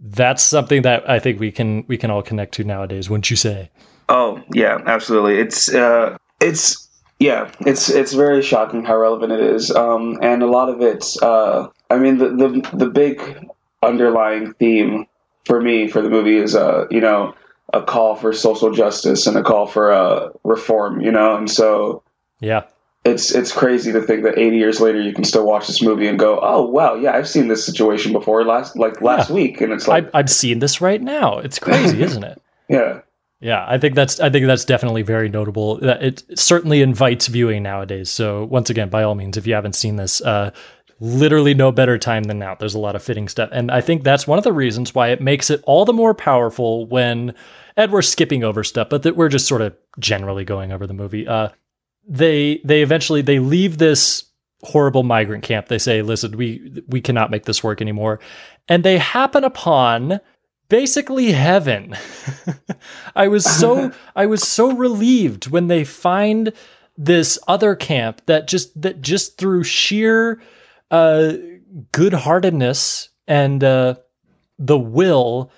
that's 0.00 0.42
something 0.42 0.82
that 0.82 1.08
i 1.08 1.20
think 1.20 1.38
we 1.38 1.52
can 1.52 1.84
we 1.86 1.96
can 1.96 2.10
all 2.10 2.22
connect 2.22 2.52
to 2.52 2.64
nowadays 2.64 3.08
wouldn't 3.08 3.30
you 3.30 3.36
say 3.36 3.70
Oh 4.08 4.42
yeah, 4.52 4.80
absolutely. 4.86 5.38
It's 5.38 5.72
uh, 5.72 6.16
it's 6.40 6.88
yeah, 7.18 7.50
it's 7.60 7.88
it's 7.88 8.12
very 8.12 8.42
shocking 8.42 8.84
how 8.84 8.96
relevant 8.96 9.32
it 9.32 9.40
is, 9.40 9.70
um, 9.70 10.18
and 10.20 10.42
a 10.42 10.46
lot 10.46 10.68
of 10.68 10.80
it's. 10.80 11.20
Uh, 11.22 11.68
I 11.90 11.98
mean, 11.98 12.18
the, 12.18 12.28
the 12.30 12.70
the 12.76 12.90
big 12.90 13.48
underlying 13.82 14.52
theme 14.54 15.06
for 15.46 15.60
me 15.60 15.88
for 15.88 16.02
the 16.02 16.10
movie 16.10 16.36
is 16.36 16.54
uh, 16.54 16.86
you 16.90 17.00
know 17.00 17.34
a 17.74 17.82
call 17.82 18.14
for 18.14 18.32
social 18.32 18.70
justice 18.72 19.26
and 19.26 19.36
a 19.36 19.42
call 19.42 19.66
for 19.66 19.92
uh, 19.92 20.30
reform. 20.44 21.00
You 21.00 21.12
know, 21.12 21.36
and 21.36 21.50
so 21.50 22.02
yeah 22.40 22.64
it's 23.04 23.34
it's 23.34 23.52
crazy 23.52 23.92
to 23.92 24.00
think 24.00 24.22
that 24.22 24.38
80 24.38 24.56
years 24.56 24.80
later 24.80 24.98
you 25.00 25.12
can 25.12 25.24
still 25.24 25.44
watch 25.46 25.66
this 25.66 25.82
movie 25.82 26.06
and 26.06 26.18
go, 26.18 26.40
oh 26.42 26.62
wow, 26.64 26.94
yeah, 26.94 27.12
I've 27.12 27.28
seen 27.28 27.48
this 27.48 27.64
situation 27.64 28.12
before 28.12 28.44
last 28.44 28.76
like 28.76 29.02
last 29.02 29.28
Yeah. 29.28 29.34
week, 29.36 29.60
and 29.60 29.72
it's 29.72 29.86
like 29.86 30.06
I, 30.14 30.20
i'm 30.20 30.26
seeing 30.26 30.58
this 30.60 30.80
right 30.80 31.02
now 31.02 31.38
it's 31.38 31.58
crazy 31.58 32.02
isn't 32.08 32.24
it 32.24 32.40
yeah. 32.68 33.00
Yeah, 33.40 33.66
I 33.68 33.76
think 33.76 33.94
that's 33.94 34.20
I 34.20 34.30
think 34.30 34.46
that's 34.46 34.64
definitely 34.64 35.02
very 35.02 35.28
notable. 35.28 35.78
It 35.84 36.22
certainly 36.38 36.80
invites 36.80 37.26
viewing 37.26 37.62
nowadays. 37.62 38.08
So 38.08 38.44
once 38.44 38.70
again, 38.70 38.88
by 38.88 39.02
all 39.02 39.14
means, 39.14 39.36
if 39.36 39.46
you 39.46 39.52
haven't 39.52 39.74
seen 39.74 39.96
this, 39.96 40.22
uh, 40.22 40.50
literally 40.98 41.52
no 41.52 41.70
better 41.70 41.98
time 41.98 42.22
than 42.22 42.38
now. 42.38 42.54
There's 42.54 42.74
a 42.74 42.78
lot 42.78 42.96
of 42.96 43.02
fitting 43.02 43.28
stuff, 43.28 43.50
and 43.52 43.70
I 43.70 43.82
think 43.82 44.02
that's 44.02 44.26
one 44.26 44.38
of 44.38 44.44
the 44.44 44.52
reasons 44.54 44.94
why 44.94 45.08
it 45.08 45.20
makes 45.20 45.50
it 45.50 45.62
all 45.66 45.84
the 45.84 45.92
more 45.92 46.14
powerful 46.14 46.86
when. 46.86 47.34
And 47.76 47.90
we're 47.90 48.02
skipping 48.02 48.44
over 48.44 48.62
stuff, 48.62 48.88
but 48.88 49.02
that 49.02 49.16
we're 49.16 49.28
just 49.28 49.48
sort 49.48 49.62
of 49.62 49.76
generally 49.98 50.44
going 50.44 50.72
over 50.72 50.86
the 50.86 50.94
movie. 50.94 51.26
Uh, 51.26 51.48
they 52.06 52.60
they 52.64 52.82
eventually 52.82 53.22
they 53.22 53.38
leave 53.38 53.78
this 53.78 54.24
horrible 54.62 55.02
migrant 55.02 55.42
camp. 55.42 55.68
They 55.68 55.78
say, 55.78 56.02
"Listen, 56.02 56.36
we 56.36 56.82
we 56.86 57.00
cannot 57.00 57.30
make 57.30 57.44
this 57.44 57.64
work 57.64 57.80
anymore," 57.80 58.20
and 58.68 58.84
they 58.84 58.98
happen 58.98 59.44
upon 59.44 60.20
basically 60.68 61.32
heaven. 61.32 61.94
I 63.16 63.28
was 63.28 63.44
so 63.44 63.92
I 64.16 64.26
was 64.26 64.46
so 64.46 64.76
relieved 64.76 65.48
when 65.48 65.68
they 65.68 65.84
find 65.84 66.52
this 66.96 67.38
other 67.48 67.74
camp 67.74 68.22
that 68.26 68.46
just 68.46 68.80
that 68.80 69.00
just 69.00 69.36
through 69.36 69.64
sheer 69.64 70.40
uh 70.90 71.32
good-heartedness 71.90 73.08
and 73.26 73.64
uh 73.64 73.96
the 74.58 74.78
will 74.78 75.50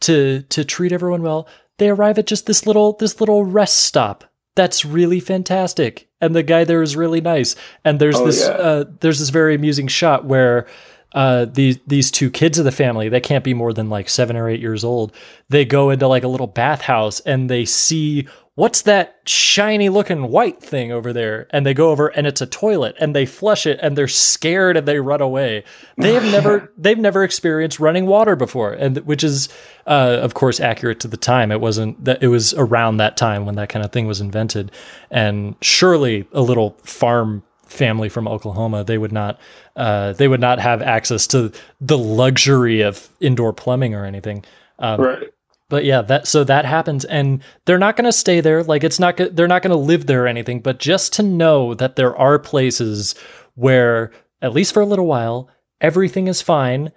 to 0.00 0.42
to 0.50 0.64
treat 0.64 0.92
everyone 0.92 1.22
well, 1.22 1.48
they 1.82 1.88
arrive 1.90 2.16
at 2.18 2.26
just 2.26 2.46
this 2.46 2.64
little 2.64 2.92
this 2.94 3.18
little 3.20 3.44
rest 3.44 3.78
stop. 3.82 4.24
That's 4.54 4.84
really 4.84 5.18
fantastic. 5.18 6.08
And 6.20 6.34
the 6.36 6.42
guy 6.44 6.62
there 6.64 6.82
is 6.82 6.94
really 6.94 7.20
nice. 7.20 7.56
And 7.84 7.98
there's 7.98 8.16
Oh, 8.16 8.24
this 8.26 8.40
yeah. 8.46 8.54
uh 8.54 8.84
there's 9.00 9.18
this 9.18 9.30
very 9.30 9.54
amusing 9.56 9.88
shot 9.88 10.24
where 10.24 10.66
uh, 11.14 11.44
these 11.44 11.78
these 11.86 12.10
two 12.10 12.30
kids 12.30 12.58
of 12.58 12.64
the 12.64 12.72
family 12.72 13.08
they 13.10 13.20
can't 13.20 13.44
be 13.44 13.52
more 13.52 13.72
than 13.74 13.90
like 13.90 14.08
seven 14.08 14.36
or 14.36 14.48
eight 14.48 14.60
years 14.60 14.84
old. 14.84 15.12
They 15.50 15.64
go 15.64 15.90
into 15.90 16.06
like 16.08 16.22
a 16.24 16.28
little 16.28 16.46
bathhouse 16.46 17.20
and 17.20 17.50
they 17.50 17.64
see 17.66 18.28
what's 18.54 18.82
that 18.82 19.20
shiny 19.24 19.88
looking 19.88 20.28
white 20.28 20.62
thing 20.62 20.92
over 20.92 21.12
there, 21.12 21.46
and 21.50 21.64
they 21.64 21.74
go 21.74 21.90
over 21.90 22.08
and 22.08 22.26
it's 22.26 22.40
a 22.40 22.46
toilet 22.46 22.94
and 23.00 23.14
they 23.16 23.24
flush 23.24 23.66
it 23.66 23.78
and 23.82 23.96
they're 23.96 24.08
scared 24.08 24.76
and 24.76 24.86
they 24.86 25.00
run 25.00 25.20
away. 25.20 25.64
They 25.96 26.14
have 26.14 26.24
never 26.24 26.72
they've 26.76 26.98
never 26.98 27.24
experienced 27.24 27.80
running 27.80 28.06
water 28.06 28.36
before, 28.36 28.72
and 28.72 28.98
which 28.98 29.24
is 29.24 29.48
uh, 29.86 30.18
of 30.20 30.34
course 30.34 30.60
accurate 30.60 31.00
to 31.00 31.08
the 31.08 31.16
time. 31.16 31.50
It 31.50 31.60
wasn't 31.60 32.04
that 32.04 32.22
it 32.22 32.28
was 32.28 32.54
around 32.54 32.98
that 32.98 33.16
time 33.16 33.46
when 33.46 33.54
that 33.56 33.68
kind 33.68 33.84
of 33.84 33.92
thing 33.92 34.06
was 34.06 34.20
invented, 34.20 34.70
and 35.10 35.56
surely 35.62 36.26
a 36.32 36.42
little 36.42 36.76
farm 36.84 37.42
family 37.64 38.10
from 38.10 38.28
Oklahoma, 38.28 38.84
they 38.84 38.98
would 38.98 39.12
not 39.12 39.40
uh, 39.76 40.12
they 40.12 40.28
would 40.28 40.40
not 40.40 40.58
have 40.58 40.82
access 40.82 41.26
to 41.28 41.50
the 41.80 41.96
luxury 41.96 42.82
of 42.82 43.08
indoor 43.20 43.52
plumbing 43.52 43.94
or 43.94 44.04
anything. 44.04 44.44
Um, 44.78 45.00
Right. 45.00 45.31
But 45.72 45.86
yeah, 45.86 46.02
that 46.02 46.28
so 46.28 46.44
that 46.44 46.66
happens, 46.66 47.06
and 47.06 47.42
they're 47.64 47.78
not 47.78 47.96
going 47.96 48.04
to 48.04 48.12
stay 48.12 48.42
there. 48.42 48.62
Like 48.62 48.84
it's 48.84 49.00
not 49.00 49.16
they're 49.16 49.48
not 49.48 49.62
going 49.62 49.70
to 49.70 49.76
live 49.76 50.04
there 50.04 50.24
or 50.24 50.26
anything. 50.26 50.60
But 50.60 50.78
just 50.78 51.14
to 51.14 51.22
know 51.22 51.72
that 51.72 51.96
there 51.96 52.14
are 52.14 52.38
places 52.38 53.14
where, 53.54 54.10
at 54.42 54.52
least 54.52 54.74
for 54.74 54.82
a 54.82 54.86
little 54.86 55.06
while, 55.06 55.48
everything 55.80 56.28
is 56.28 56.42
fine. 56.42 56.92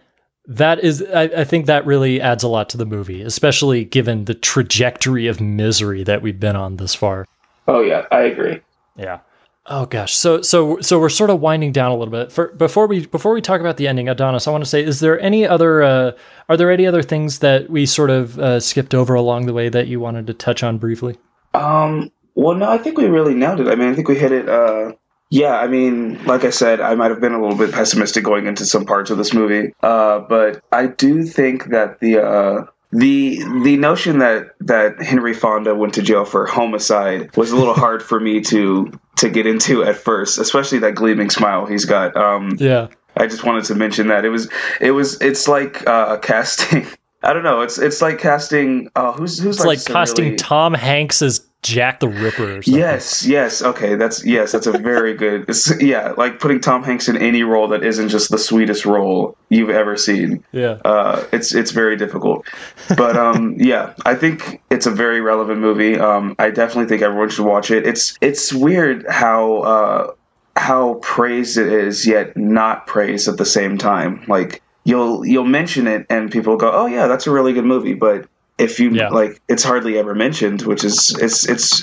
That 0.47 0.83
is, 0.83 1.01
I, 1.01 1.21
I 1.21 1.43
think 1.45 1.67
that 1.67 1.85
really 1.85 2.19
adds 2.19 2.43
a 2.43 2.49
lot 2.49 2.67
to 2.71 2.77
the 2.77 2.85
movie, 2.85 3.21
especially 3.21 3.85
given 3.85 4.25
the 4.25 4.35
trajectory 4.35 5.27
of 5.27 5.39
misery 5.39 6.03
that 6.03 6.21
we've 6.21 6.41
been 6.41 6.57
on 6.57 6.75
this 6.75 6.93
far. 6.93 7.25
Oh 7.69 7.79
yeah, 7.79 8.05
I 8.11 8.23
agree. 8.23 8.59
Yeah. 8.97 9.21
Oh 9.67 9.85
gosh. 9.87 10.15
So 10.15 10.41
so 10.41 10.79
so 10.81 10.99
we're 10.99 11.09
sort 11.09 11.31
of 11.31 11.41
winding 11.41 11.71
down 11.71 11.91
a 11.91 11.95
little 11.95 12.11
bit. 12.11 12.31
For, 12.31 12.49
before 12.49 12.85
we 12.85 13.07
before 13.07 13.33
we 13.33 13.41
talk 13.41 13.61
about 13.61 13.77
the 13.77 13.87
ending, 13.87 14.07
Adonis, 14.07 14.47
I 14.47 14.51
want 14.51 14.63
to 14.63 14.69
say, 14.69 14.83
is 14.83 14.99
there 14.99 15.19
any 15.19 15.47
other 15.47 15.81
uh, 15.81 16.11
are 16.49 16.57
there 16.57 16.71
any 16.71 16.85
other 16.85 17.01
things 17.01 17.39
that 17.39 17.69
we 17.69 17.85
sort 17.87 18.11
of 18.11 18.37
uh, 18.37 18.59
skipped 18.59 18.93
over 18.93 19.15
along 19.15 19.47
the 19.47 19.53
way 19.53 19.69
that 19.69 19.87
you 19.87 19.99
wanted 19.99 20.27
to 20.27 20.33
touch 20.33 20.61
on 20.61 20.77
briefly? 20.77 21.17
Um, 21.55 22.11
well, 22.35 22.55
no, 22.55 22.69
I 22.69 22.77
think 22.77 22.97
we 22.97 23.05
really 23.05 23.33
nailed 23.33 23.59
it. 23.59 23.67
I 23.67 23.75
mean, 23.75 23.89
I 23.89 23.95
think 23.95 24.07
we 24.07 24.19
hit 24.19 24.31
it. 24.31 24.47
Uh, 24.47 24.93
yeah, 25.31 25.57
I 25.57 25.67
mean, 25.67 26.23
like 26.25 26.43
I 26.43 26.51
said, 26.51 26.79
I 26.79 26.93
might 26.93 27.09
have 27.09 27.19
been 27.19 27.33
a 27.33 27.41
little 27.41 27.57
bit 27.57 27.73
pessimistic 27.73 28.23
going 28.23 28.45
into 28.45 28.65
some 28.65 28.85
parts 28.85 29.09
of 29.09 29.17
this 29.17 29.33
movie, 29.33 29.73
uh, 29.81 30.19
but 30.19 30.61
I 30.71 30.87
do 30.87 31.23
think 31.23 31.65
that 31.69 31.99
the 31.99 32.23
uh, 32.23 32.65
the 32.95 33.43
the 33.63 33.77
notion 33.77 34.19
that 34.19 34.55
that 34.61 35.01
Henry 35.01 35.33
Fonda 35.33 35.75
went 35.75 35.93
to 35.95 36.01
jail 36.01 36.25
for 36.25 36.45
homicide 36.45 37.35
was 37.35 37.51
a 37.51 37.55
little 37.55 37.73
hard 37.73 38.01
for 38.01 38.19
me 38.19 38.41
to 38.41 38.91
to 39.17 39.29
get 39.29 39.45
into 39.45 39.83
at 39.83 39.95
first, 39.95 40.37
especially 40.39 40.79
that 40.79 40.95
gleaming 40.95 41.29
smile 41.29 41.65
he's 41.65 41.85
got. 41.85 42.15
Um, 42.17 42.55
Yeah. 42.59 42.87
I 43.17 43.27
just 43.27 43.45
wanted 43.45 43.63
to 43.65 43.75
mention 43.75 44.07
that 44.07 44.25
it 44.25 44.29
was 44.29 44.49
it 44.81 44.91
was 44.91 45.19
it's 45.21 45.47
like 45.47 45.85
uh, 45.87 46.17
casting. 46.17 46.85
I 47.23 47.33
don't 47.33 47.43
know. 47.43 47.61
It's 47.61 47.79
it's 47.79 48.01
like 48.01 48.19
casting. 48.19 48.89
Uh, 48.95 49.11
who's 49.13 49.39
who's 49.39 49.57
It's 49.57 49.65
like, 49.65 49.79
some 49.79 49.93
casting 49.93 50.25
really- 50.25 50.35
Tom 50.37 50.73
Hanks 50.73 51.21
as 51.21 51.44
Jack 51.65 51.99
the 51.99 52.07
Ripper 52.07 52.57
or 52.57 52.61
something. 52.61 52.79
Yes, 52.79 53.25
yes. 53.25 53.63
Okay, 53.63 53.95
that's 53.95 54.23
yes, 54.23 54.51
that's 54.51 54.67
a 54.67 54.71
very 54.77 55.13
good. 55.17 55.49
Yeah, 55.79 56.13
like 56.17 56.39
putting 56.39 56.59
Tom 56.59 56.83
Hanks 56.83 57.09
in 57.09 57.17
any 57.17 57.43
role 57.43 57.67
that 57.69 57.83
isn't 57.83 58.09
just 58.09 58.29
the 58.29 58.37
sweetest 58.37 58.85
role 58.85 59.35
you've 59.49 59.71
ever 59.71 59.97
seen. 59.97 60.43
Yeah. 60.51 60.77
Uh, 60.85 61.25
it's 61.33 61.55
it's 61.55 61.71
very 61.71 61.95
difficult, 61.97 62.47
but 62.95 63.17
um, 63.17 63.55
yeah, 63.59 63.93
I 64.05 64.13
think 64.13 64.61
it's 64.69 64.85
a 64.85 64.91
very 64.91 65.21
relevant 65.21 65.59
movie. 65.59 65.99
Um, 65.99 66.35
I 66.37 66.51
definitely 66.51 66.87
think 66.87 67.01
everyone 67.01 67.29
should 67.29 67.45
watch 67.45 67.71
it. 67.71 67.87
It's 67.87 68.15
it's 68.21 68.53
weird 68.53 69.05
how 69.09 69.57
uh, 69.59 70.13
how 70.55 70.95
praised 70.95 71.57
it 71.57 71.67
is, 71.67 72.05
yet 72.05 72.37
not 72.37 72.85
praised 72.85 73.27
at 73.27 73.37
the 73.37 73.45
same 73.45 73.77
time. 73.77 74.23
Like 74.27 74.61
you'll 74.83 75.25
you'll 75.25 75.45
mention 75.45 75.87
it, 75.87 76.05
and 76.11 76.31
people 76.31 76.57
go, 76.57 76.71
"Oh 76.71 76.85
yeah, 76.85 77.07
that's 77.07 77.25
a 77.25 77.31
really 77.31 77.53
good 77.53 77.65
movie," 77.65 77.95
but 77.95 78.27
if 78.57 78.79
you 78.79 78.89
Yeah. 78.91 79.09
like, 79.09 79.41
it's 79.49 79.63
hardly 79.63 79.97
ever 79.97 80.15
mentioned, 80.15 80.61
which 80.63 80.83
is 80.83 81.15
it's 81.21 81.47
it's 81.47 81.81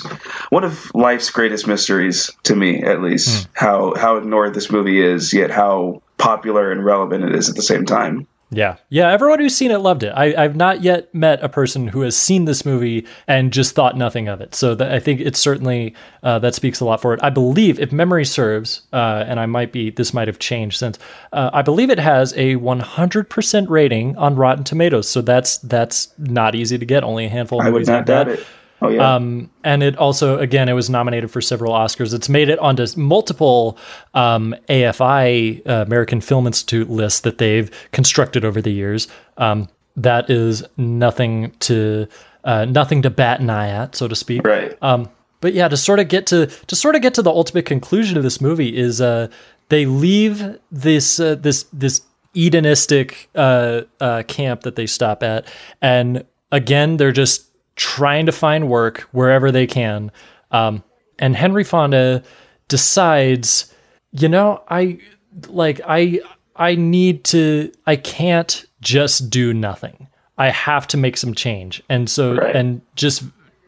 one 0.49 0.63
of 0.63 0.91
life's 0.95 1.29
greatest 1.29 1.67
mysteries 1.67 2.31
to 2.43 2.55
me, 2.55 2.81
at 2.83 3.01
least. 3.01 3.47
Hmm. 3.47 3.65
How 3.65 3.93
how 3.95 4.17
ignored 4.17 4.53
this 4.53 4.71
movie 4.71 5.01
is, 5.01 5.33
yet 5.33 5.51
how 5.51 6.01
popular 6.17 6.71
and 6.71 6.83
relevant 6.85 7.23
it 7.25 7.35
is 7.35 7.49
at 7.49 7.55
the 7.55 7.61
same 7.61 7.85
time. 7.85 8.25
Yeah. 8.53 8.77
Yeah. 8.89 9.11
Everyone 9.11 9.39
who's 9.39 9.55
seen 9.55 9.71
it 9.71 9.79
loved 9.79 10.03
it. 10.03 10.09
I, 10.15 10.33
I've 10.41 10.55
not 10.55 10.83
yet 10.83 11.13
met 11.13 11.43
a 11.43 11.49
person 11.49 11.87
who 11.87 12.01
has 12.01 12.15
seen 12.15 12.45
this 12.45 12.65
movie 12.65 13.05
and 13.27 13.51
just 13.51 13.75
thought 13.75 13.97
nothing 13.97 14.27
of 14.27 14.41
it. 14.41 14.55
So 14.55 14.75
that, 14.75 14.91
I 14.91 14.99
think 14.99 15.19
it's 15.21 15.39
certainly, 15.39 15.95
uh, 16.21 16.39
that 16.39 16.55
speaks 16.55 16.79
a 16.79 16.85
lot 16.85 17.01
for 17.01 17.13
it. 17.13 17.19
I 17.23 17.29
believe, 17.29 17.79
if 17.79 17.91
memory 17.91 18.25
serves, 18.25 18.81
uh, 18.93 19.25
and 19.27 19.39
I 19.39 19.45
might 19.45 19.71
be, 19.71 19.89
this 19.89 20.13
might 20.13 20.27
have 20.27 20.39
changed 20.39 20.77
since, 20.77 20.99
uh, 21.31 21.49
I 21.53 21.61
believe 21.61 21.89
it 21.89 21.99
has 21.99 22.33
a 22.33 22.55
100% 22.55 23.69
rating 23.69 24.17
on 24.17 24.35
Rotten 24.35 24.63
Tomatoes. 24.63 25.09
So 25.09 25.21
that's, 25.21 25.57
that's 25.57 26.13
not 26.17 26.55
easy 26.55 26.77
to 26.77 26.85
get. 26.85 27.03
Only 27.03 27.25
a 27.25 27.29
handful 27.29 27.59
of 27.59 27.65
I 27.65 27.69
would 27.69 27.73
movies 27.79 27.87
not 27.89 27.95
like 27.97 28.05
that. 28.07 28.27
it. 28.27 28.45
Oh 28.83 28.89
yeah. 28.89 29.15
Um, 29.15 29.49
and 29.63 29.81
it 29.81 29.95
also, 29.95 30.37
again, 30.39 30.67
it 30.67 30.73
was 30.73 30.89
nominated 30.89 31.31
for 31.31 31.39
several 31.39 31.73
Oscars. 31.73 32.13
It's 32.13 32.27
made 32.27 32.49
it 32.49 32.59
onto 32.59 32.85
multiple 32.97 33.77
um, 34.13 34.53
AFI, 34.67 35.65
uh, 35.67 35.83
American 35.87 36.19
Film 36.19 36.45
Institute 36.45 36.89
lists 36.89 37.21
that 37.21 37.37
they've 37.37 37.71
constructed 37.91 38.43
over 38.43 38.61
the 38.61 38.71
years. 38.71 39.07
Um, 39.37 39.69
that 39.95 40.29
is 40.29 40.63
nothing 40.75 41.51
to 41.61 42.07
uh, 42.43 42.65
nothing 42.65 43.01
to 43.03 43.09
bat 43.09 43.39
an 43.39 43.49
eye 43.49 43.69
at, 43.69 43.95
so 43.95 44.09
to 44.09 44.15
speak. 44.15 44.45
right. 44.45 44.77
Um, 44.81 45.09
but 45.39 45.53
yeah, 45.53 45.67
to 45.67 45.77
sort 45.77 45.99
of 45.99 46.09
get 46.09 46.25
to 46.27 46.47
to 46.47 46.75
sort 46.75 46.95
of 46.95 47.01
get 47.01 47.13
to 47.13 47.21
the 47.21 47.31
ultimate 47.31 47.65
conclusion 47.65 48.17
of 48.17 48.23
this 48.23 48.41
movie 48.41 48.75
is 48.75 48.99
uh, 48.99 49.27
they 49.69 49.85
leave 49.85 50.57
this 50.71 51.19
uh, 51.19 51.35
this 51.35 51.63
this 51.71 52.01
hedonistic 52.33 53.29
uh, 53.35 53.81
uh, 54.01 54.23
camp 54.27 54.61
that 54.61 54.75
they 54.75 54.87
stop 54.87 55.23
at, 55.23 55.47
and 55.81 56.25
again, 56.51 56.97
they're 56.97 57.11
just 57.11 57.52
trying 57.75 58.25
to 58.25 58.31
find 58.31 58.69
work 58.69 59.01
wherever 59.11 59.51
they 59.51 59.67
can. 59.67 60.11
Um, 60.51 60.83
and 61.19 61.35
Henry 61.35 61.63
Fonda 61.63 62.23
decides, 62.67 63.73
you 64.11 64.27
know, 64.27 64.61
I 64.69 64.99
like 65.47 65.81
I 65.87 66.19
I 66.55 66.75
need 66.75 67.23
to 67.25 67.71
I 67.87 67.95
can't 67.95 68.65
just 68.81 69.29
do 69.29 69.53
nothing. 69.53 70.07
I 70.37 70.49
have 70.49 70.87
to 70.87 70.97
make 70.97 71.17
some 71.17 71.33
change. 71.33 71.81
And 71.89 72.09
so 72.09 72.35
Right. 72.35 72.55
and 72.55 72.81
just 72.95 73.23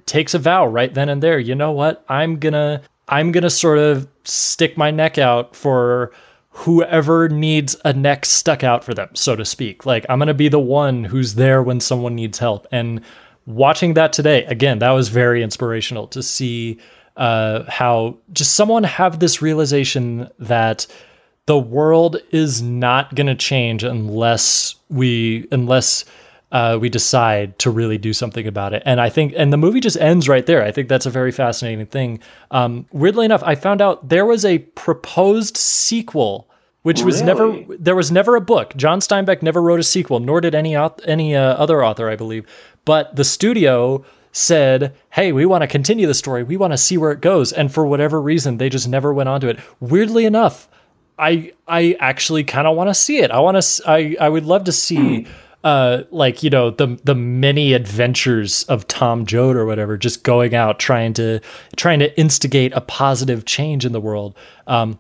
takes 0.06 0.34
a 0.34 0.40
vow 0.40 0.66
right 0.68 0.94
then 0.94 1.10
and 1.10 1.22
there. 1.22 1.40
You 1.40 1.56
know 1.56 1.72
what? 1.72 2.04
I'm 2.10 2.38
going 2.40 2.54
to 2.54 2.82
I'm 3.08 3.32
going 3.32 3.44
to 3.44 3.50
sort 3.52 3.78
of 3.78 4.08
stick 4.24 4.78
my 4.78 4.90
neck 4.92 5.18
out 5.20 5.56
for 5.56 6.12
whoever 6.50 7.30
needs 7.30 7.76
a 7.86 7.94
neck 7.94 8.26
stuck 8.26 8.64
out 8.64 8.84
for 8.84 8.94
them, 8.94 9.10
so 9.14 9.36
to 9.36 9.46
speak. 9.46 9.86
Like 9.86 10.06
I'm 10.10 10.18
going 10.20 10.28
to 10.28 10.34
be 10.34 10.48
the 10.50 10.60
one 10.60 11.04
who's 11.04 11.36
there 11.36 11.62
when 11.62 11.80
someone 11.80 12.16
needs 12.16 12.40
help. 12.40 12.66
And 12.72 13.02
watching 13.46 13.94
that 13.96 14.14
today, 14.14 14.46
again, 14.46 14.80
that 14.80 14.92
was 14.92 15.10
very 15.10 15.44
inspirational 15.44 16.08
to 16.08 16.24
see 16.24 16.80
uh, 17.18 17.64
how 17.70 18.18
just 18.34 18.54
someone 18.54 18.84
have 18.84 19.20
this 19.20 19.42
realization 19.42 20.30
that 20.40 20.88
the 21.46 21.58
world 21.58 22.18
is 22.32 22.62
not 22.62 23.14
going 23.16 23.28
to 23.28 23.36
change 23.36 23.84
unless 23.84 24.76
we 24.90 25.48
unless 25.52 26.06
uh, 26.52 26.78
we 26.80 26.90
decide 26.90 27.58
to 27.60 27.70
really 27.70 27.98
do 27.98 28.14
something 28.14 28.48
about 28.48 28.74
it. 28.74 28.82
And 28.86 29.02
I 29.02 29.10
think, 29.10 29.34
and 29.36 29.52
the 29.52 29.58
movie 29.58 29.80
just 29.80 29.98
ends 29.98 30.30
right 30.30 30.46
there. 30.46 30.64
I 30.64 30.72
think 30.72 30.88
that's 30.88 31.06
a 31.06 31.10
very 31.10 31.32
fascinating 31.32 31.86
thing. 31.86 32.20
Um, 32.52 32.86
weirdly 32.92 33.26
enough, 33.26 33.44
I 33.44 33.56
found 33.56 33.82
out 33.82 34.08
there 34.08 34.26
was 34.26 34.46
a 34.46 34.60
proposed 34.60 35.58
sequel, 35.58 36.50
which 36.84 37.02
was 37.02 37.22
never 37.22 37.64
there 37.78 37.96
was 37.96 38.12
never 38.12 38.36
a 38.36 38.42
book. 38.42 38.76
John 38.78 39.00
Steinbeck 39.00 39.42
never 39.42 39.62
wrote 39.62 39.80
a 39.80 39.84
sequel, 39.84 40.20
nor 40.20 40.40
did 40.40 40.56
any 40.56 40.76
any 41.06 41.36
uh, 41.36 41.56
other 41.56 41.84
author, 41.84 42.10
I 42.10 42.16
believe. 42.16 42.46
But 42.86 43.16
the 43.16 43.24
studio 43.24 44.06
said, 44.32 44.94
"Hey, 45.10 45.32
we 45.32 45.46
want 45.46 45.64
to 45.64 45.68
continue 45.68 46.08
the 46.08 46.14
story. 46.14 46.44
We 46.44 46.58
want 46.58 46.74
to 46.74 46.78
see 46.78 46.98
where 46.98 47.12
it 47.12 47.22
goes." 47.22 47.52
And 47.52 47.72
for 47.72 47.86
whatever 47.86 48.22
reason, 48.22 48.58
they 48.58 48.70
just 48.70 48.88
never 48.88 49.14
went 49.14 49.30
on 49.30 49.42
to 49.42 49.50
it. 49.50 49.60
Weirdly 49.80 50.26
enough, 50.26 50.68
I 51.18 51.54
I 51.68 51.98
actually 52.00 52.44
kind 52.44 52.68
of 52.68 52.76
want 52.76 52.90
to 52.90 52.94
see 52.94 53.18
it. 53.18 53.32
I 53.32 53.40
want 53.40 53.62
to. 53.62 53.84
I 53.90 54.16
I 54.20 54.30
would 54.30 54.46
love 54.46 54.66
to 54.66 54.72
see. 54.72 55.28
Uh, 55.64 56.04
like 56.12 56.44
you 56.44 56.50
know 56.52 56.70
the 56.70 57.00
the 57.06 57.16
many 57.16 57.74
adventures 57.74 58.66
of 58.66 58.88
Tom 58.88 59.26
Joad 59.26 59.56
or 59.56 59.66
whatever, 59.66 59.98
just 59.98 60.22
going 60.24 60.54
out 60.54 60.78
trying 60.78 61.14
to 61.14 61.40
trying 61.76 61.98
to 61.98 62.20
instigate 62.20 62.72
a 62.74 62.82
positive 62.82 63.46
change 63.46 63.84
in 63.84 63.92
the 63.92 64.00
world. 64.00 64.36
Um, 64.68 65.00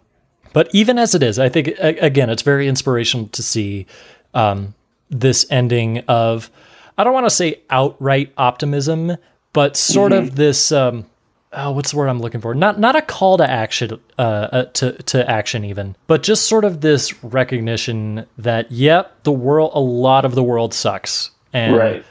but 0.54 0.74
even 0.74 0.98
as 0.98 1.14
it 1.14 1.22
is, 1.22 1.38
I 1.38 1.50
think 1.50 1.68
again, 1.80 2.32
it's 2.32 2.42
very 2.42 2.68
inspirational 2.68 3.28
to 3.28 3.44
see 3.44 3.86
um, 4.34 4.74
this 5.12 5.46
ending 5.52 6.00
of 6.08 6.50
I 6.98 7.04
don't 7.04 7.14
want 7.14 7.26
to 7.26 7.30
say 7.36 7.62
outright 7.70 8.32
optimism, 8.38 9.18
but 9.54 9.76
sort 9.78 10.12
of 10.14 10.36
this. 10.36 10.72
Um, 10.72 11.06
oh, 11.54 11.72
what's 11.72 11.92
the 11.92 11.98
word 11.98 12.08
I'm 12.08 12.20
looking 12.20 12.42
for? 12.42 12.54
Not 12.56 12.80
not 12.80 12.96
a 12.96 13.02
call 13.02 13.38
to 13.38 13.50
action, 13.50 14.00
uh, 14.18 14.22
uh, 14.22 14.64
to 14.66 14.92
to 15.04 15.30
action 15.30 15.66
even, 15.66 15.96
but 16.08 16.24
just 16.24 16.48
sort 16.48 16.64
of 16.66 16.82
this 16.82 17.24
recognition 17.24 18.26
that 18.38 18.72
yep, 18.72 19.24
the 19.24 19.32
world, 19.32 19.72
a 19.74 19.80
lot 19.80 20.26
of 20.26 20.36
the 20.36 20.44
world 20.44 20.74
sucks, 20.74 21.32
and 21.54 21.76
Right. 21.76 22.06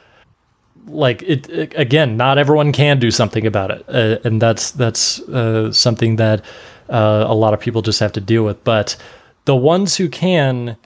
like 0.87 1.23
it, 1.23 1.49
it- 1.49 1.75
again 1.77 2.17
not 2.19 2.37
everyone 2.37 2.71
can 2.73 2.99
do 2.99 3.11
something 3.11 3.47
about 3.47 3.71
it 3.71 3.85
uh, 3.89 4.19
and 4.25 4.41
that's 4.43 4.71
that's 4.73 5.19
uh, 5.31 5.73
something 5.73 6.17
that 6.17 6.45
uh, 6.91 7.25
a 7.27 7.35
lot 7.35 7.55
of 7.55 7.61
people 7.61 7.81
just 7.81 8.01
have 8.01 8.13
to 8.13 8.21
deal 8.21 8.45
with 8.45 8.63
but 8.65 8.95
the 9.47 9.57
ones 9.57 9.97
who 9.97 10.11
can 10.11 10.77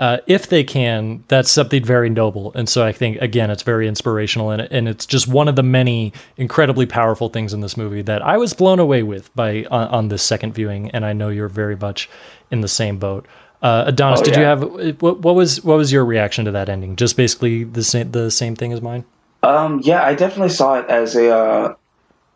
uh, 0.00 0.16
if 0.26 0.48
they 0.48 0.64
can 0.64 1.22
that's 1.28 1.50
something 1.50 1.84
very 1.84 2.10
noble 2.10 2.52
and 2.54 2.68
so 2.68 2.84
i 2.84 2.90
think 2.90 3.16
again 3.20 3.50
it's 3.50 3.62
very 3.62 3.86
inspirational 3.86 4.50
and, 4.50 4.62
and 4.62 4.88
it's 4.88 5.06
just 5.06 5.28
one 5.28 5.46
of 5.46 5.54
the 5.54 5.62
many 5.62 6.12
incredibly 6.36 6.86
powerful 6.86 7.28
things 7.28 7.52
in 7.52 7.60
this 7.60 7.76
movie 7.76 8.02
that 8.02 8.22
i 8.22 8.36
was 8.36 8.52
blown 8.52 8.80
away 8.80 9.02
with 9.02 9.32
by 9.36 9.64
on, 9.70 9.86
on 9.88 10.08
this 10.08 10.22
second 10.22 10.52
viewing 10.52 10.90
and 10.90 11.04
i 11.04 11.12
know 11.12 11.28
you're 11.28 11.48
very 11.48 11.76
much 11.76 12.08
in 12.50 12.62
the 12.62 12.68
same 12.68 12.98
boat 12.98 13.26
uh, 13.62 13.84
Adonis, 13.88 14.20
Oh, 14.20 14.24
did 14.24 14.36
you 14.36 14.42
have 14.42 14.62
what, 15.02 15.20
what 15.20 15.34
was 15.34 15.62
what 15.62 15.76
was 15.76 15.92
your 15.92 16.02
reaction 16.02 16.46
to 16.46 16.50
that 16.52 16.70
ending? 16.70 16.96
Just 16.96 17.14
basically 17.14 17.64
the 17.64 17.82
same 17.82 18.10
the 18.10 18.30
same 18.30 18.56
thing 18.56 18.72
as 18.72 18.80
mine. 18.80 19.04
Um, 19.42 19.82
yeah, 19.84 20.02
I 20.02 20.14
definitely 20.14 20.48
saw 20.48 20.78
it 20.78 20.88
as 20.88 21.14
a 21.14 21.30
uh, 21.30 21.74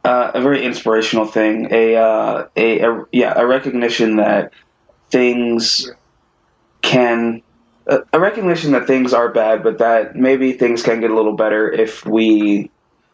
uh, 0.04 0.32
a 0.34 0.42
very 0.42 0.62
inspirational 0.62 1.24
thing. 1.24 1.68
A, 1.70 1.96
uh, 1.96 2.46
a 2.56 2.80
a 2.80 3.04
yeah, 3.10 3.32
a 3.36 3.46
recognition 3.46 4.16
that 4.16 4.52
things 5.10 5.90
can 6.82 7.42
a, 7.86 8.20
recognition 8.20 8.72
that 8.72 8.86
things 8.86 9.12
are 9.12 9.30
bad, 9.30 9.62
but 9.62 9.78
that 9.78 10.16
maybe 10.16 10.52
things 10.52 10.82
can 10.82 11.00
get 11.00 11.10
a 11.10 11.14
little 11.14 11.36
better 11.36 11.70
if 11.70 12.04
we 12.06 12.70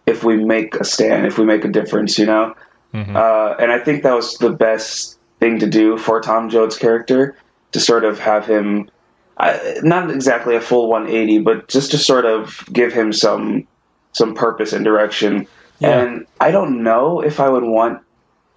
if 0.06 0.24
we 0.24 0.36
make 0.36 0.74
a 0.76 0.84
stand, 0.84 1.26
if 1.26 1.38
we 1.38 1.44
make 1.44 1.64
a 1.64 1.68
difference, 1.68 2.18
you 2.18 2.26
know. 2.26 2.54
Uh, 2.92 3.54
and 3.58 3.70
I 3.70 3.78
think 3.78 4.02
that 4.02 4.14
was 4.14 4.36
the 4.38 4.50
best 4.50 5.18
thing 5.38 5.58
to 5.60 5.66
do 5.66 5.96
for 5.96 6.20
Tom 6.20 6.48
Joad's 6.50 6.76
character 6.76 7.36
to 7.72 7.80
sort 7.80 8.04
of 8.04 8.18
have 8.18 8.46
him. 8.46 8.90
I, 9.38 9.78
not 9.82 10.10
exactly 10.10 10.56
a 10.56 10.60
full 10.60 10.88
180, 10.88 11.38
but 11.40 11.68
just 11.68 11.90
to 11.92 11.98
sort 11.98 12.26
of 12.26 12.64
give 12.72 12.92
him 12.92 13.12
some 13.12 13.66
some 14.12 14.34
purpose 14.34 14.72
and 14.72 14.84
direction. 14.84 15.46
Yeah. 15.78 16.00
And 16.00 16.26
I 16.40 16.50
don't 16.50 16.82
know 16.82 17.20
if 17.20 17.40
I 17.40 17.48
would 17.48 17.64
want 17.64 18.02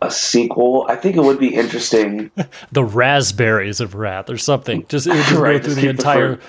a 0.05 0.11
sequel. 0.11 0.85
I 0.89 0.95
think 0.95 1.15
it 1.15 1.21
would 1.23 1.39
be 1.39 1.53
interesting. 1.53 2.31
the 2.71 2.83
raspberries 2.83 3.79
of 3.81 3.95
wrath 3.95 4.29
or 4.29 4.37
something. 4.37 4.85
Just 4.87 5.07
it 5.07 5.11
would 5.11 5.17
just 5.25 5.31
Right, 5.33 5.61
go 5.61 5.69
through 5.69 5.81
the 5.81 5.89
entire 5.89 6.39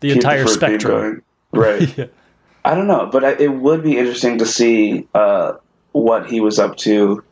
the 0.00 0.10
entire 0.12 0.44
the 0.44 0.48
spectrum. 0.50 1.22
Right. 1.52 1.96
Yeah. 1.98 2.06
I 2.64 2.76
don't 2.76 2.86
know, 2.86 3.08
but 3.10 3.24
I, 3.24 3.30
it 3.32 3.52
would 3.54 3.82
be 3.82 3.98
interesting 3.98 4.38
to 4.38 4.46
see 4.46 5.08
uh, 5.14 5.54
what 5.90 6.30
he 6.30 6.40
was 6.40 6.60
up 6.60 6.76
to 6.78 7.24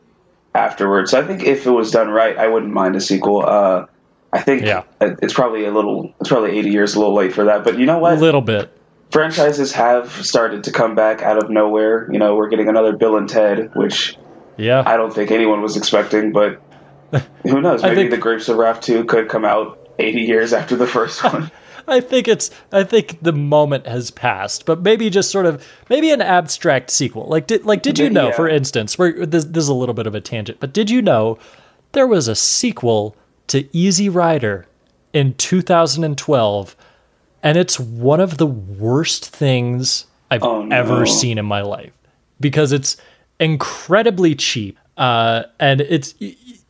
afterwards. 0.53 1.13
I 1.13 1.25
think 1.25 1.43
if 1.43 1.65
it 1.65 1.71
was 1.71 1.89
done 1.89 2.09
right, 2.09 2.37
I 2.37 2.47
wouldn't 2.47 2.73
mind 2.73 2.97
a 2.97 3.01
sequel. 3.01 3.45
Uh, 3.45 3.85
I 4.33 4.41
think 4.41 4.63
Yeah. 4.63 4.83
it's 4.99 5.33
probably 5.33 5.63
a 5.65 5.71
little, 5.71 6.13
it's 6.19 6.27
probably 6.27 6.57
80 6.59 6.69
years 6.69 6.95
a 6.95 6.99
little 6.99 7.15
late 7.15 7.31
for 7.33 7.45
that. 7.45 7.63
But 7.63 7.79
you 7.79 7.85
know 7.85 7.97
what? 7.97 8.17
A 8.17 8.19
little 8.21 8.41
bit. 8.41 8.77
Franchises 9.11 9.71
have 9.71 10.11
started 10.11 10.65
to 10.65 10.71
come 10.71 10.95
back 10.95 11.21
out 11.21 11.41
of 11.41 11.49
nowhere. 11.49 12.09
You 12.11 12.19
know, 12.19 12.35
we're 12.35 12.49
getting 12.49 12.67
another 12.67 12.91
Bill 12.95 13.15
and 13.17 13.27
Ted, 13.29 13.73
which 13.73 14.17
Yeah. 14.61 14.83
I 14.85 14.95
don't 14.97 15.13
think 15.13 15.31
anyone 15.31 15.61
was 15.61 15.75
expecting, 15.77 16.31
but 16.31 16.61
who 17.43 17.61
knows? 17.61 17.81
Maybe 17.83 17.95
think- 17.95 18.11
The 18.11 18.17
Grapes 18.17 18.47
of 18.49 18.57
Wrath 18.57 18.81
2 18.81 19.05
could 19.05 19.27
come 19.29 19.43
out 19.45 19.77
80 19.99 20.21
years 20.21 20.53
after 20.53 20.75
the 20.75 20.87
first 20.87 21.23
one. 21.33 21.51
I 21.87 21.99
think 21.99 22.27
it's 22.27 22.51
I 22.71 22.83
think 22.83 23.17
the 23.23 23.33
moment 23.33 23.87
has 23.87 24.11
passed, 24.11 24.65
but 24.67 24.81
maybe 24.81 25.09
just 25.09 25.31
sort 25.31 25.47
of 25.47 25.67
maybe 25.89 26.11
an 26.11 26.21
abstract 26.21 26.91
sequel. 26.91 27.25
Like 27.27 27.47
did 27.47 27.65
like 27.65 27.81
did 27.81 27.97
you 27.97 28.09
know, 28.09 28.27
Yeah. 28.27 28.35
for 28.35 28.47
instance, 28.47 28.97
where 28.99 29.25
this, 29.25 29.45
this 29.45 29.63
is 29.63 29.67
a 29.67 29.73
little 29.73 29.95
bit 29.95 30.05
of 30.07 30.13
a 30.13 30.21
tangent, 30.21 30.59
but 30.59 30.73
did 30.73 30.89
you 30.91 31.01
know 31.01 31.39
there 31.93 32.05
was 32.07 32.27
a 32.27 32.35
sequel 32.35 33.15
to 33.47 33.67
Easy 33.75 34.09
Rider 34.09 34.67
in 35.11 35.33
2012 35.33 36.75
and 37.43 37.57
it's 37.57 37.79
one 37.79 38.19
of 38.19 38.37
the 38.37 38.45
worst 38.47 39.27
things 39.27 40.05
I've 40.29 40.43
Oh, 40.43 40.63
no. 40.63 40.75
ever 40.75 41.05
seen 41.05 41.37
in 41.37 41.45
my 41.45 41.61
life 41.61 41.91
because 42.39 42.71
it's 42.71 42.95
incredibly 43.41 44.35
cheap. 44.35 44.77
Uh, 44.97 45.43
and 45.59 45.81
it's 45.81 46.13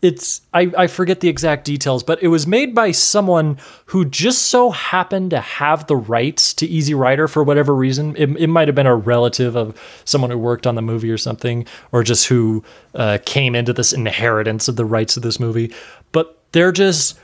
it's 0.01 0.41
I, 0.53 0.72
I 0.78 0.88
forget 0.88 1.19
the 1.19 1.28
exact 1.28 1.65
details, 1.65 2.01
but 2.01 2.22
it 2.24 2.30
was 2.30 2.47
made 2.47 2.74
by 2.74 2.91
someone 2.91 3.57
who 3.88 4.05
just 4.05 4.43
so 4.43 4.72
happened 4.72 5.32
to 5.32 5.39
have 5.39 5.88
the 5.88 5.95
rights 5.95 6.53
to 6.55 6.65
Easy 6.65 6.93
Rider 6.93 7.28
for 7.28 7.43
whatever 7.43 7.76
reason. 7.76 8.15
It, 8.15 8.30
it 8.38 8.47
might 8.47 8.67
have 8.67 8.76
been 8.76 8.88
a 8.88 8.95
relative 8.95 9.55
of 9.55 9.80
someone 10.05 10.32
who 10.32 10.38
worked 10.38 10.65
on 10.65 10.76
the 10.76 10.82
movie 10.82 11.11
or 11.11 11.17
something, 11.17 11.65
or 11.91 12.03
just 12.03 12.28
who 12.28 12.63
uh, 12.95 13.17
came 13.26 13.53
into 13.53 13.74
this 13.74 13.91
inheritance 13.91 14.67
of 14.67 14.76
the 14.76 14.86
rights 14.86 15.17
of 15.17 15.24
this 15.24 15.39
movie. 15.39 15.74
But 16.11 16.38
they're 16.53 16.72
just 16.72 17.19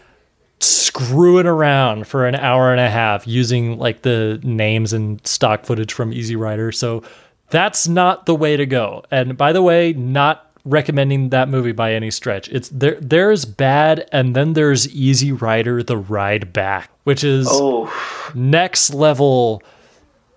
screwing 0.59 1.45
around 1.45 2.07
for 2.07 2.25
an 2.25 2.35
hour 2.35 2.71
and 2.71 2.81
a 2.81 2.89
half 2.89 3.27
using 3.27 3.77
like 3.77 4.01
the 4.01 4.39
names 4.43 4.91
and 4.91 5.25
stock 5.25 5.65
footage 5.65 5.93
from 5.93 6.11
Easy 6.11 6.35
Rider. 6.35 6.71
So 6.71 7.03
that's 7.49 7.87
not 7.87 8.25
the 8.25 8.35
way 8.35 8.57
to 8.57 8.65
go. 8.65 9.03
And 9.11 9.37
by 9.37 9.53
the 9.53 9.61
way, 9.61 9.93
not 9.93 10.47
recommending 10.67 11.29
that 11.29 11.47
movie 11.47 11.71
by 11.71 11.93
any 11.93 12.11
stretch. 12.11 12.49
It's 12.49 12.69
there 12.69 12.99
there's 12.99 13.45
bad 13.45 14.07
and 14.11 14.35
then 14.35 14.53
there's 14.53 14.87
Easy 14.93 15.31
Rider 15.31 15.81
the 15.81 15.97
Ride 15.97 16.51
Back, 16.51 16.91
which 17.05 17.23
is 17.23 17.47
oh, 17.49 17.91
next 18.35 18.93
level 18.93 19.63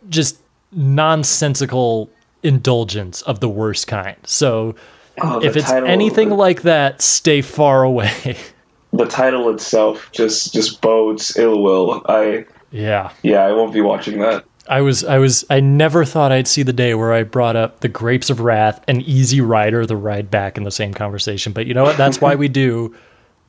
just 0.09 0.39
nonsensical 0.73 2.11
indulgence 2.43 3.23
of 3.23 3.41
the 3.41 3.49
worst 3.49 3.87
kind. 3.87 4.17
So 4.25 4.77
oh, 5.21 5.43
if 5.43 5.57
it's 5.57 5.67
title- 5.67 5.89
anything 5.89 6.31
the, 6.31 6.37
like 6.37 6.63
that, 6.63 7.03
stay 7.03 7.43
far 7.43 7.83
away. 7.83 8.37
the 8.93 9.07
title 9.07 9.51
itself 9.51 10.11
just 10.13 10.53
just 10.53 10.81
bodes 10.81 11.37
ill 11.37 11.61
will. 11.61 12.03
I 12.09 12.47
yeah. 12.71 13.13
yeah, 13.23 13.45
I 13.45 13.53
won't 13.53 13.73
be 13.73 13.81
watching 13.81 14.21
that. 14.21 14.45
I 14.69 14.83
was 14.83 15.05
I 15.05 15.19
was 15.19 15.45
I 15.51 15.61
never 15.61 16.05
thought 16.05 16.33
I'd 16.33 16.47
see 16.49 16.63
the 16.63 16.73
day 16.73 16.95
where 16.95 17.13
I 17.13 17.23
brought 17.23 17.57
up 17.57 17.81
the 17.81 17.89
Grapes 17.89 18.31
of 18.31 18.41
Wrath 18.41 18.83
and 18.87 19.03
Easy 19.03 19.41
Rider 19.41 19.87
the 19.87 19.97
Ride 19.97 20.31
Back 20.31 20.57
in 20.57 20.65
the 20.65 20.71
same 20.71 20.95
conversation. 20.95 21.53
But 21.53 21.67
you 21.67 21.75
know 21.75 21.83
what? 21.83 21.97
That's 21.97 22.21
why 22.21 22.35
we 22.35 22.49
do 22.49 22.95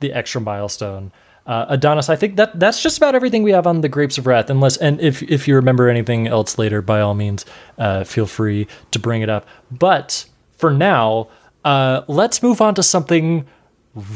the 0.00 0.12
extra 0.12 0.40
milestone. 0.40 1.12
Uh, 1.44 1.66
Adonis, 1.70 2.08
I 2.08 2.14
think 2.14 2.36
that 2.36 2.58
that's 2.58 2.82
just 2.82 2.98
about 2.98 3.14
everything 3.14 3.42
we 3.42 3.50
have 3.50 3.66
on 3.66 3.80
the 3.80 3.88
Grapes 3.88 4.16
of 4.16 4.26
Wrath. 4.26 4.48
Unless, 4.48 4.76
and 4.76 5.00
if 5.00 5.22
if 5.24 5.48
you 5.48 5.56
remember 5.56 5.88
anything 5.88 6.28
else 6.28 6.56
later, 6.56 6.80
by 6.80 7.00
all 7.00 7.14
means, 7.14 7.44
uh, 7.78 8.04
feel 8.04 8.26
free 8.26 8.68
to 8.92 8.98
bring 8.98 9.22
it 9.22 9.28
up. 9.28 9.46
But 9.70 10.24
for 10.56 10.70
now, 10.70 11.28
uh, 11.64 12.02
let's 12.06 12.42
move 12.42 12.60
on 12.60 12.74
to 12.76 12.82
something 12.82 13.44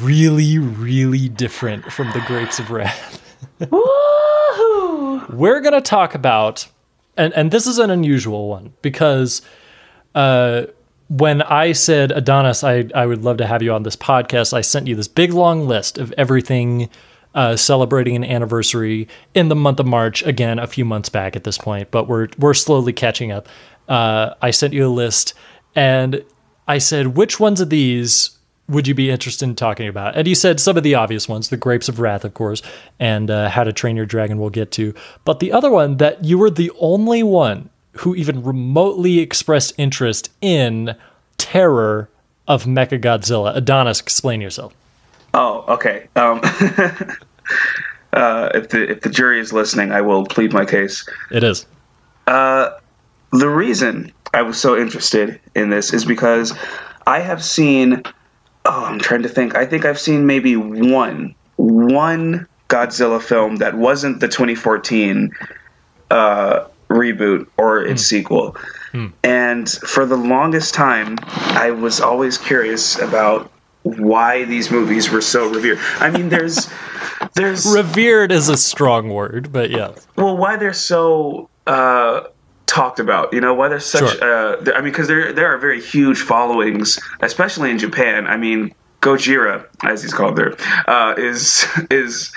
really, 0.00 0.58
really 0.58 1.28
different 1.28 1.90
from 1.92 2.10
the 2.12 2.20
Grapes 2.26 2.60
of 2.60 2.70
Wrath. 2.70 3.20
We're 5.30 5.60
gonna 5.60 5.80
talk 5.80 6.14
about, 6.14 6.68
and 7.16 7.32
and 7.34 7.50
this 7.50 7.66
is 7.66 7.78
an 7.78 7.90
unusual 7.90 8.48
one 8.48 8.72
because 8.82 9.42
uh, 10.14 10.64
when 11.08 11.42
I 11.42 11.72
said 11.72 12.12
Adonis, 12.12 12.64
I 12.64 12.88
I 12.94 13.06
would 13.06 13.22
love 13.22 13.36
to 13.38 13.46
have 13.46 13.62
you 13.62 13.72
on 13.72 13.82
this 13.82 13.96
podcast. 13.96 14.52
I 14.52 14.60
sent 14.60 14.86
you 14.86 14.94
this 14.94 15.08
big 15.08 15.32
long 15.32 15.66
list 15.66 15.98
of 15.98 16.12
everything 16.16 16.88
uh, 17.34 17.56
celebrating 17.56 18.16
an 18.16 18.24
anniversary 18.24 19.08
in 19.34 19.48
the 19.48 19.56
month 19.56 19.78
of 19.78 19.86
March. 19.86 20.22
Again, 20.24 20.58
a 20.58 20.66
few 20.66 20.84
months 20.84 21.08
back 21.08 21.36
at 21.36 21.44
this 21.44 21.58
point, 21.58 21.90
but 21.90 22.08
we're 22.08 22.28
we're 22.38 22.54
slowly 22.54 22.92
catching 22.92 23.30
up. 23.30 23.48
Uh, 23.88 24.34
I 24.42 24.50
sent 24.50 24.72
you 24.72 24.86
a 24.86 24.88
list, 24.88 25.34
and 25.74 26.24
I 26.66 26.78
said, 26.78 27.16
which 27.16 27.38
ones 27.38 27.60
of 27.60 27.70
these 27.70 28.35
would 28.68 28.88
you 28.88 28.94
be 28.94 29.10
interested 29.10 29.48
in 29.48 29.54
talking 29.54 29.88
about? 29.88 30.16
And 30.16 30.26
you 30.26 30.34
said 30.34 30.58
some 30.60 30.76
of 30.76 30.82
the 30.82 30.94
obvious 30.94 31.28
ones, 31.28 31.48
the 31.50 31.56
Grapes 31.56 31.88
of 31.88 32.00
Wrath, 32.00 32.24
of 32.24 32.34
course, 32.34 32.62
and 32.98 33.30
uh, 33.30 33.48
How 33.48 33.64
to 33.64 33.72
Train 33.72 33.96
Your 33.96 34.06
Dragon. 34.06 34.38
We'll 34.38 34.50
get 34.50 34.72
to, 34.72 34.94
but 35.24 35.40
the 35.40 35.52
other 35.52 35.70
one 35.70 35.98
that 35.98 36.24
you 36.24 36.38
were 36.38 36.50
the 36.50 36.72
only 36.78 37.22
one 37.22 37.70
who 37.98 38.14
even 38.14 38.42
remotely 38.42 39.20
expressed 39.20 39.72
interest 39.78 40.30
in 40.40 40.94
Terror 41.38 42.08
of 42.46 42.64
Mechagodzilla. 42.64 43.56
Adonis, 43.56 44.00
explain 44.00 44.40
yourself. 44.40 44.74
Oh, 45.34 45.64
okay. 45.68 46.08
Um, 46.16 46.40
uh, 48.12 48.50
if 48.54 48.68
the 48.70 48.90
if 48.90 49.00
the 49.00 49.10
jury 49.10 49.40
is 49.40 49.52
listening, 49.52 49.92
I 49.92 50.00
will 50.00 50.24
plead 50.24 50.52
my 50.52 50.64
case. 50.64 51.08
It 51.30 51.42
is. 51.42 51.66
Uh, 52.26 52.70
the 53.32 53.48
reason 53.48 54.12
I 54.34 54.42
was 54.42 54.58
so 54.58 54.76
interested 54.76 55.40
in 55.54 55.70
this 55.70 55.92
is 55.92 56.04
because 56.04 56.56
I 57.06 57.20
have 57.20 57.44
seen. 57.44 58.02
Oh, 58.66 58.84
I'm 58.84 58.98
trying 58.98 59.22
to 59.22 59.28
think. 59.28 59.54
I 59.54 59.64
think 59.64 59.84
I've 59.84 60.00
seen 60.00 60.26
maybe 60.26 60.56
one 60.56 61.34
one 61.56 62.46
Godzilla 62.68 63.22
film 63.22 63.56
that 63.56 63.74
wasn't 63.74 64.20
the 64.20 64.28
2014 64.28 65.30
uh, 66.10 66.64
reboot 66.88 67.46
or 67.56 67.84
its 67.84 68.02
sequel. 68.02 68.56
And 69.24 69.68
for 69.68 70.06
the 70.06 70.16
longest 70.16 70.74
time, 70.74 71.18
I 71.26 71.70
was 71.70 72.00
always 72.00 72.38
curious 72.38 72.98
about 72.98 73.50
why 73.82 74.44
these 74.44 74.70
movies 74.70 75.10
were 75.10 75.20
so 75.20 75.48
revered. 75.48 75.78
I 76.00 76.10
mean, 76.10 76.28
there's 76.28 76.68
there's 77.34 77.66
Revered 77.66 78.32
is 78.32 78.48
a 78.48 78.56
strong 78.56 79.10
word, 79.10 79.52
but 79.52 79.70
yeah. 79.70 79.92
well, 80.16 80.36
why 80.36 80.56
they're 80.56 80.72
so 80.72 81.48
uh, 81.66 82.22
talked 82.66 82.98
about. 83.00 83.32
You 83.32 83.40
know, 83.40 83.54
why 83.54 83.68
they're 83.68 83.80
such. 83.80 84.18
Sure. 84.18 84.58
Uh, 84.58 84.72
I 84.74 84.80
mean, 84.80 84.92
because 84.92 85.08
there 85.08 85.32
there 85.32 85.52
are 85.52 85.58
very 85.58 85.80
huge 85.80 86.20
followings, 86.20 86.98
especially 87.20 87.70
in 87.70 87.78
Japan. 87.78 88.26
I 88.26 88.36
mean, 88.36 88.74
Gojira, 89.00 89.66
as 89.84 90.02
he's 90.02 90.12
called 90.12 90.36
there, 90.36 90.56
uh, 90.88 91.14
is 91.16 91.66
is 91.90 92.32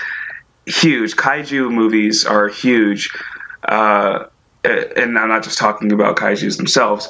huge. 0.66 1.16
Kaiju 1.16 1.70
movies 1.72 2.24
are 2.24 2.48
huge, 2.48 3.10
uh, 3.64 4.24
and 4.64 5.18
I'm 5.18 5.28
not 5.28 5.42
just 5.42 5.58
talking 5.58 5.92
about 5.92 6.16
kaiju's 6.16 6.56
themselves. 6.56 7.08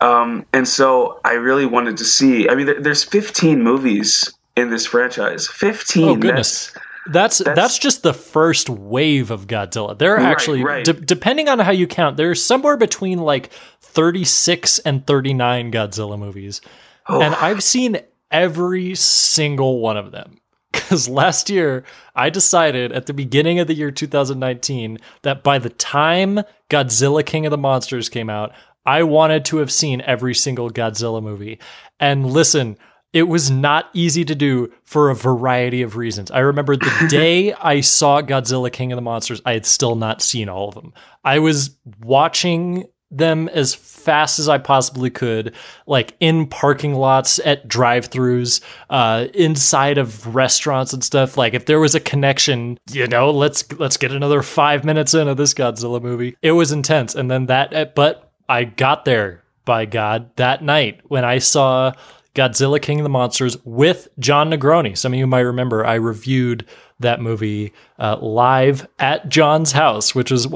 Um, 0.00 0.44
and 0.52 0.66
so 0.66 1.20
I 1.24 1.34
really 1.34 1.66
wanted 1.66 1.96
to 1.98 2.04
see. 2.04 2.48
I 2.48 2.54
mean, 2.54 2.66
there, 2.66 2.80
there's 2.80 3.04
15 3.04 3.62
movies 3.62 4.32
in 4.56 4.70
this 4.70 4.86
franchise. 4.86 5.46
15. 5.48 6.08
Oh 6.08 6.16
goodness. 6.16 6.72
That's- 6.72 6.84
That's, 7.12 7.38
that's 7.38 7.48
that's- 7.48 7.78
just 7.78 8.02
the 8.02 8.14
first 8.14 8.68
wave 8.70 9.30
of 9.30 9.46
Godzilla. 9.46 9.98
There 9.98 10.14
are 10.14 10.18
Right, 10.18 10.26
actually, 10.30 10.64
right. 10.64 10.84
de- 10.84 10.92
depending 10.94 11.48
on 11.48 11.58
how 11.58 11.70
you 11.72 11.86
count, 11.86 12.16
there's 12.16 12.42
somewhere 12.44 12.76
between 12.76 13.18
like 13.18 13.50
36 13.80 14.78
and 14.80 15.06
39 15.06 15.70
Godzilla 15.72 16.18
movies, 16.18 16.60
Oh. 17.08 17.20
and 17.20 17.34
I've 17.34 17.62
seen 17.62 17.98
every 18.30 18.94
single 18.94 19.80
one 19.80 19.96
of 19.96 20.12
them. 20.12 20.38
Because 20.74 21.08
last 21.08 21.48
year 21.50 21.84
I 22.16 22.30
decided 22.30 22.90
at 22.92 23.06
the 23.06 23.14
beginning 23.14 23.58
of 23.60 23.68
the 23.68 23.74
year 23.74 23.90
2019 23.92 24.98
that 25.22 25.42
by 25.44 25.58
the 25.58 25.70
time 25.70 26.40
Godzilla 26.68 27.24
King 27.24 27.46
of 27.46 27.52
the 27.52 27.56
Monsters 27.58 28.08
came 28.08 28.28
out, 28.28 28.52
I 28.84 29.04
wanted 29.04 29.44
to 29.46 29.58
have 29.58 29.70
seen 29.72 30.00
every 30.02 30.34
single 30.34 30.70
Godzilla 30.70 31.22
movie. 31.22 31.58
And 32.00 32.26
listen, 32.30 32.76
it 33.14 33.28
was 33.28 33.48
not 33.48 33.88
easy 33.94 34.24
to 34.24 34.34
do 34.34 34.70
for 34.82 35.08
a 35.08 35.14
variety 35.14 35.82
of 35.82 35.96
reasons. 35.96 36.30
I 36.32 36.40
remember 36.40 36.76
the 36.76 37.06
day 37.10 37.54
I 37.54 37.80
saw 37.80 38.20
Godzilla 38.20 38.70
King 38.70 38.92
of 38.92 38.96
the 38.96 39.02
Monsters, 39.02 39.40
I 39.46 39.52
had 39.54 39.64
still 39.64 39.94
not 39.94 40.20
seen 40.20 40.48
all 40.50 40.68
of 40.68 40.74
them. 40.74 40.92
I 41.24 41.38
was 41.38 41.70
watching 42.02 42.86
them 43.12 43.48
as 43.50 43.72
fast 43.72 44.40
as 44.40 44.48
I 44.48 44.58
possibly 44.58 45.08
could, 45.10 45.54
like 45.86 46.14
in 46.18 46.48
parking 46.48 46.94
lots, 46.94 47.38
at 47.44 47.68
drive-throughs, 47.68 48.60
uh, 48.90 49.28
inside 49.32 49.98
of 49.98 50.34
restaurants 50.34 50.92
and 50.92 51.04
stuff. 51.04 51.36
Like 51.36 51.54
if 51.54 51.66
there 51.66 51.78
was 51.78 51.94
a 51.94 52.00
connection, 52.00 52.78
you 52.90 53.06
know, 53.06 53.30
let's 53.30 53.70
let's 53.78 53.96
get 53.96 54.10
another 54.10 54.42
five 54.42 54.84
minutes 54.84 55.14
into 55.14 55.36
this 55.36 55.54
Godzilla 55.54 56.02
movie. 56.02 56.36
It 56.42 56.52
was 56.52 56.72
intense, 56.72 57.14
and 57.14 57.30
then 57.30 57.46
that, 57.46 57.94
but 57.94 58.32
I 58.48 58.64
got 58.64 59.04
there 59.04 59.44
by 59.64 59.86
God 59.86 60.34
that 60.36 60.62
night 60.64 61.00
when 61.04 61.24
I 61.24 61.38
saw 61.38 61.92
Godzilla 62.34 62.80
King 62.82 63.00
of 63.00 63.04
the 63.04 63.10
Monsters 63.10 63.56
with 63.64 64.08
Jon 64.18 64.50
Negroni. 64.50 64.96
Some 64.98 65.12
of 65.12 65.18
you 65.18 65.26
might 65.26 65.40
remember 65.40 65.86
I 65.86 65.94
reviewed 65.94 66.66
that 67.00 67.20
movie 67.20 67.72
uh, 67.98 68.16
live 68.20 68.88
at 68.98 69.28
Jon's 69.28 69.72
house, 69.72 70.14
which 70.14 70.30
was 70.30 70.46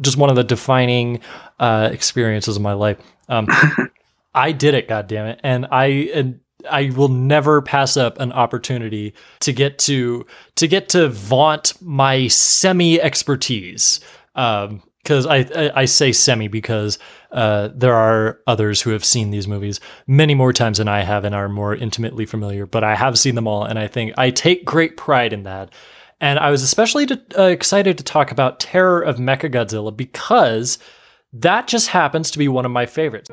just 0.00 0.16
one 0.16 0.30
of 0.30 0.36
the 0.36 0.44
defining 0.44 1.20
uh, 1.58 1.88
experiences 1.92 2.56
of 2.56 2.62
my 2.62 2.72
life. 2.74 2.98
Um, 3.28 3.48
I 4.34 4.52
did 4.52 4.74
it, 4.74 4.88
God 4.88 5.06
damn 5.08 5.26
it, 5.26 5.40
and 5.42 5.66
I 5.70 5.86
and 6.14 6.40
I 6.70 6.90
will 6.90 7.08
never 7.08 7.60
pass 7.60 7.96
up 7.96 8.18
an 8.20 8.32
opportunity 8.32 9.14
to 9.40 9.52
get 9.52 9.78
to 9.80 10.26
to 10.56 10.66
get 10.66 10.88
to 10.90 11.08
vaunt 11.08 11.74
my 11.80 12.28
semi 12.28 13.00
expertise. 13.00 14.00
Um, 14.34 14.82
because 15.02 15.26
I, 15.26 15.38
I 15.38 15.80
I 15.80 15.84
say 15.86 16.12
semi 16.12 16.46
because 16.46 16.98
uh, 17.32 17.70
there 17.74 17.94
are 17.94 18.38
others 18.46 18.82
who 18.82 18.90
have 18.90 19.04
seen 19.04 19.30
these 19.30 19.48
movies 19.48 19.80
many 20.06 20.34
more 20.34 20.52
times 20.52 20.78
than 20.78 20.88
I 20.88 21.02
have 21.02 21.24
and 21.24 21.34
are 21.34 21.48
more 21.48 21.74
intimately 21.74 22.26
familiar. 22.26 22.66
But 22.66 22.84
I 22.84 22.94
have 22.94 23.18
seen 23.18 23.34
them 23.34 23.48
all, 23.48 23.64
and 23.64 23.78
I 23.78 23.88
think 23.88 24.12
I 24.18 24.30
take 24.30 24.64
great 24.64 24.96
pride 24.96 25.32
in 25.32 25.44
that. 25.44 25.72
And 26.20 26.38
I 26.38 26.50
was 26.50 26.62
especially 26.62 27.06
to, 27.06 27.20
uh, 27.36 27.44
excited 27.44 27.98
to 27.98 28.04
talk 28.04 28.30
about 28.30 28.60
Terror 28.60 29.00
of 29.00 29.16
Mechagodzilla 29.16 29.96
because 29.96 30.78
that 31.32 31.66
just 31.66 31.88
happens 31.88 32.30
to 32.30 32.38
be 32.38 32.46
one 32.46 32.64
of 32.64 32.70
my 32.70 32.86
favorites. 32.86 33.30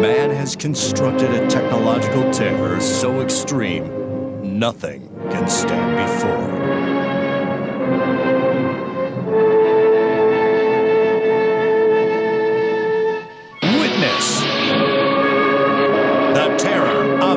Man 0.00 0.30
has 0.30 0.56
constructed 0.56 1.30
a 1.30 1.48
technological 1.48 2.30
terror 2.32 2.80
so 2.80 3.20
extreme, 3.20 4.58
nothing 4.58 5.08
can 5.30 5.48
stand 5.48 5.96
before 5.96 6.74
it. 6.74 6.79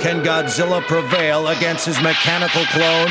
Can 0.00 0.22
Godzilla 0.22 0.80
prevail 0.82 1.48
against 1.48 1.86
his 1.86 2.00
mechanical 2.02 2.64
clone? 2.66 3.10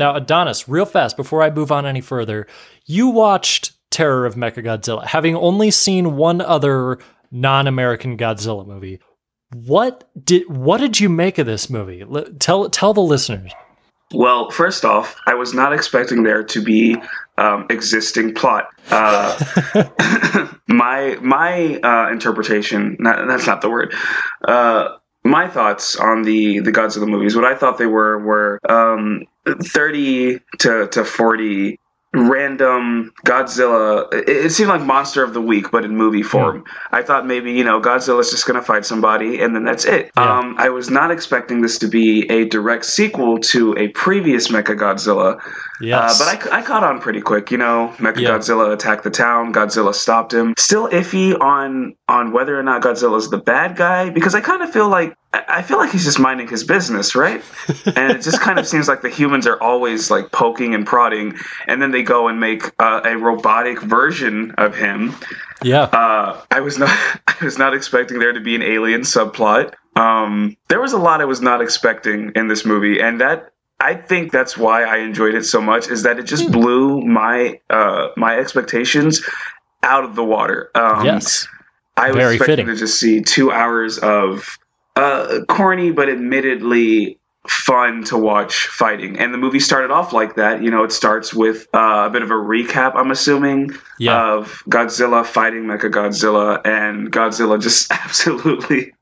Now, 0.00 0.16
Adonis, 0.16 0.66
real 0.66 0.86
fast 0.86 1.14
before 1.14 1.42
I 1.42 1.50
move 1.50 1.70
on 1.70 1.84
any 1.84 2.00
further, 2.00 2.46
you 2.86 3.08
watched 3.08 3.72
Terror 3.90 4.24
of 4.24 4.34
Mechagodzilla, 4.34 5.04
having 5.04 5.36
only 5.36 5.70
seen 5.70 6.16
one 6.16 6.40
other 6.40 6.98
non-American 7.30 8.16
Godzilla 8.16 8.66
movie. 8.66 8.98
What 9.54 10.08
did 10.24 10.48
what 10.48 10.78
did 10.78 11.00
you 11.00 11.10
make 11.10 11.36
of 11.36 11.44
this 11.44 11.68
movie? 11.68 12.02
Tell 12.38 12.70
tell 12.70 12.94
the 12.94 13.02
listeners. 13.02 13.52
Well, 14.14 14.50
first 14.50 14.86
off, 14.86 15.16
I 15.26 15.34
was 15.34 15.52
not 15.52 15.74
expecting 15.74 16.22
there 16.22 16.42
to 16.44 16.62
be 16.62 16.96
um, 17.36 17.66
existing 17.68 18.34
plot. 18.34 18.68
Uh, 18.90 20.48
my 20.66 21.18
my 21.20 21.78
uh, 21.82 22.10
interpretation, 22.10 22.96
not, 22.98 23.28
that's 23.28 23.46
not 23.46 23.60
the 23.60 23.68
word. 23.68 23.94
Uh, 24.48 24.96
my 25.24 25.46
thoughts 25.46 25.96
on 25.96 26.22
the 26.22 26.60
the 26.60 26.72
Godzilla 26.72 27.06
movies, 27.06 27.36
what 27.36 27.44
I 27.44 27.54
thought 27.54 27.76
they 27.76 27.86
were 27.86 28.18
were 28.18 28.60
um, 28.68 29.26
30 29.46 30.38
to, 30.58 30.88
to 30.88 31.04
40 31.04 31.78
random 32.12 33.12
Godzilla. 33.24 34.12
It, 34.12 34.28
it 34.28 34.50
seemed 34.50 34.68
like 34.68 34.82
monster 34.82 35.22
of 35.22 35.32
the 35.32 35.40
week, 35.40 35.70
but 35.70 35.84
in 35.84 35.96
movie 35.96 36.22
form. 36.22 36.64
I 36.90 37.02
thought 37.02 37.26
maybe 37.26 37.52
you 37.52 37.62
know 37.64 37.80
Godzilla's 37.80 38.30
just 38.30 38.46
gonna 38.46 38.62
fight 38.62 38.84
somebody 38.84 39.40
and 39.40 39.54
then 39.54 39.64
that's 39.64 39.84
it. 39.84 40.10
Yeah. 40.16 40.38
Um, 40.38 40.56
I 40.58 40.68
was 40.70 40.90
not 40.90 41.10
expecting 41.10 41.60
this 41.60 41.78
to 41.78 41.88
be 41.88 42.28
a 42.30 42.46
direct 42.46 42.84
sequel 42.84 43.38
to 43.38 43.76
a 43.78 43.88
previous 43.88 44.48
Mecha 44.48 44.76
Godzilla. 44.76 45.40
Yes. 45.80 46.20
Uh, 46.20 46.24
but 46.24 46.52
I, 46.52 46.58
I 46.58 46.62
caught 46.62 46.82
on 46.82 47.00
pretty 47.00 47.20
quick. 47.20 47.50
You 47.50 47.58
know, 47.58 47.94
Mecha 47.98 48.20
Yeah. 48.20 48.30
Godzilla 48.30 48.72
attacked 48.72 49.04
the 49.04 49.10
town. 49.10 49.52
Godzilla 49.52 49.94
stopped 49.94 50.34
him. 50.34 50.54
Still 50.58 50.88
iffy 50.88 51.38
on 51.40 51.94
on 52.08 52.32
whether 52.32 52.58
or 52.58 52.62
not 52.62 52.82
Godzilla's 52.82 53.30
the 53.30 53.38
bad 53.38 53.76
guy 53.76 54.10
because 54.10 54.34
I 54.34 54.40
kind 54.40 54.62
of 54.62 54.72
feel 54.72 54.88
like 54.88 55.14
I 55.32 55.62
feel 55.62 55.78
like 55.78 55.92
he's 55.92 56.04
just 56.04 56.18
minding 56.18 56.48
his 56.48 56.64
business, 56.64 57.14
right? 57.14 57.40
and 57.86 58.10
it 58.10 58.22
just 58.22 58.40
kind 58.40 58.58
of 58.58 58.66
seems 58.66 58.88
like 58.88 59.02
the 59.02 59.08
humans 59.08 59.46
are 59.46 59.60
always 59.62 60.10
like 60.10 60.32
poking 60.32 60.74
and 60.74 60.84
prodding, 60.84 61.36
and 61.68 61.80
then 61.80 61.92
they 61.92 62.02
go 62.02 62.26
and 62.26 62.40
make 62.40 62.64
uh, 62.80 63.02
a 63.04 63.16
robotic 63.16 63.80
version 63.80 64.50
of 64.58 64.74
him. 64.76 65.14
yeah. 65.62 65.82
Uh, 65.82 66.42
I 66.50 66.60
was 66.60 66.78
not 66.78 66.90
I 67.28 67.36
was 67.44 67.58
not 67.58 67.74
expecting 67.74 68.18
there 68.18 68.32
to 68.32 68.40
be 68.40 68.54
an 68.56 68.62
alien 68.62 69.02
subplot. 69.02 69.74
Um, 69.96 70.56
there 70.68 70.80
was 70.80 70.92
a 70.92 70.98
lot 70.98 71.20
I 71.20 71.26
was 71.26 71.40
not 71.40 71.60
expecting 71.60 72.32
in 72.34 72.48
this 72.48 72.64
movie, 72.64 73.00
and 73.00 73.20
that 73.20 73.52
I 73.78 73.94
think 73.94 74.32
that's 74.32 74.58
why 74.58 74.82
I 74.82 74.96
enjoyed 74.98 75.34
it 75.36 75.44
so 75.44 75.60
much. 75.60 75.88
Is 75.88 76.02
that 76.02 76.18
it 76.18 76.24
just 76.24 76.50
blew 76.50 77.02
my 77.02 77.60
uh, 77.70 78.08
my 78.16 78.36
expectations 78.36 79.22
out 79.84 80.02
of 80.04 80.16
the 80.16 80.24
water. 80.24 80.70
Um, 80.74 81.04
yes. 81.04 81.46
I 81.96 82.08
was 82.08 82.16
Very 82.16 82.34
expecting 82.36 82.66
fitting. 82.66 82.74
to 82.74 82.78
just 82.78 82.98
see 82.98 83.20
two 83.20 83.52
hours 83.52 83.98
of 83.98 84.58
uh, 84.96 85.40
corny 85.48 85.90
but 85.92 86.08
admittedly 86.08 87.18
fun 87.48 88.04
to 88.04 88.18
watch 88.18 88.66
fighting. 88.66 89.18
And 89.18 89.32
the 89.32 89.38
movie 89.38 89.60
started 89.60 89.90
off 89.90 90.12
like 90.12 90.36
that. 90.36 90.62
You 90.62 90.70
know, 90.70 90.84
it 90.84 90.92
starts 90.92 91.32
with 91.32 91.66
uh, 91.74 92.04
a 92.06 92.10
bit 92.10 92.22
of 92.22 92.30
a 92.30 92.34
recap, 92.34 92.94
I'm 92.94 93.10
assuming, 93.10 93.70
Yeah. 93.98 94.34
of 94.34 94.62
Godzilla 94.68 95.24
fighting 95.24 95.64
Mecha 95.64 95.90
Godzilla, 95.90 96.60
and 96.66 97.10
Godzilla 97.10 97.60
just 97.60 97.90
absolutely. 98.04 98.92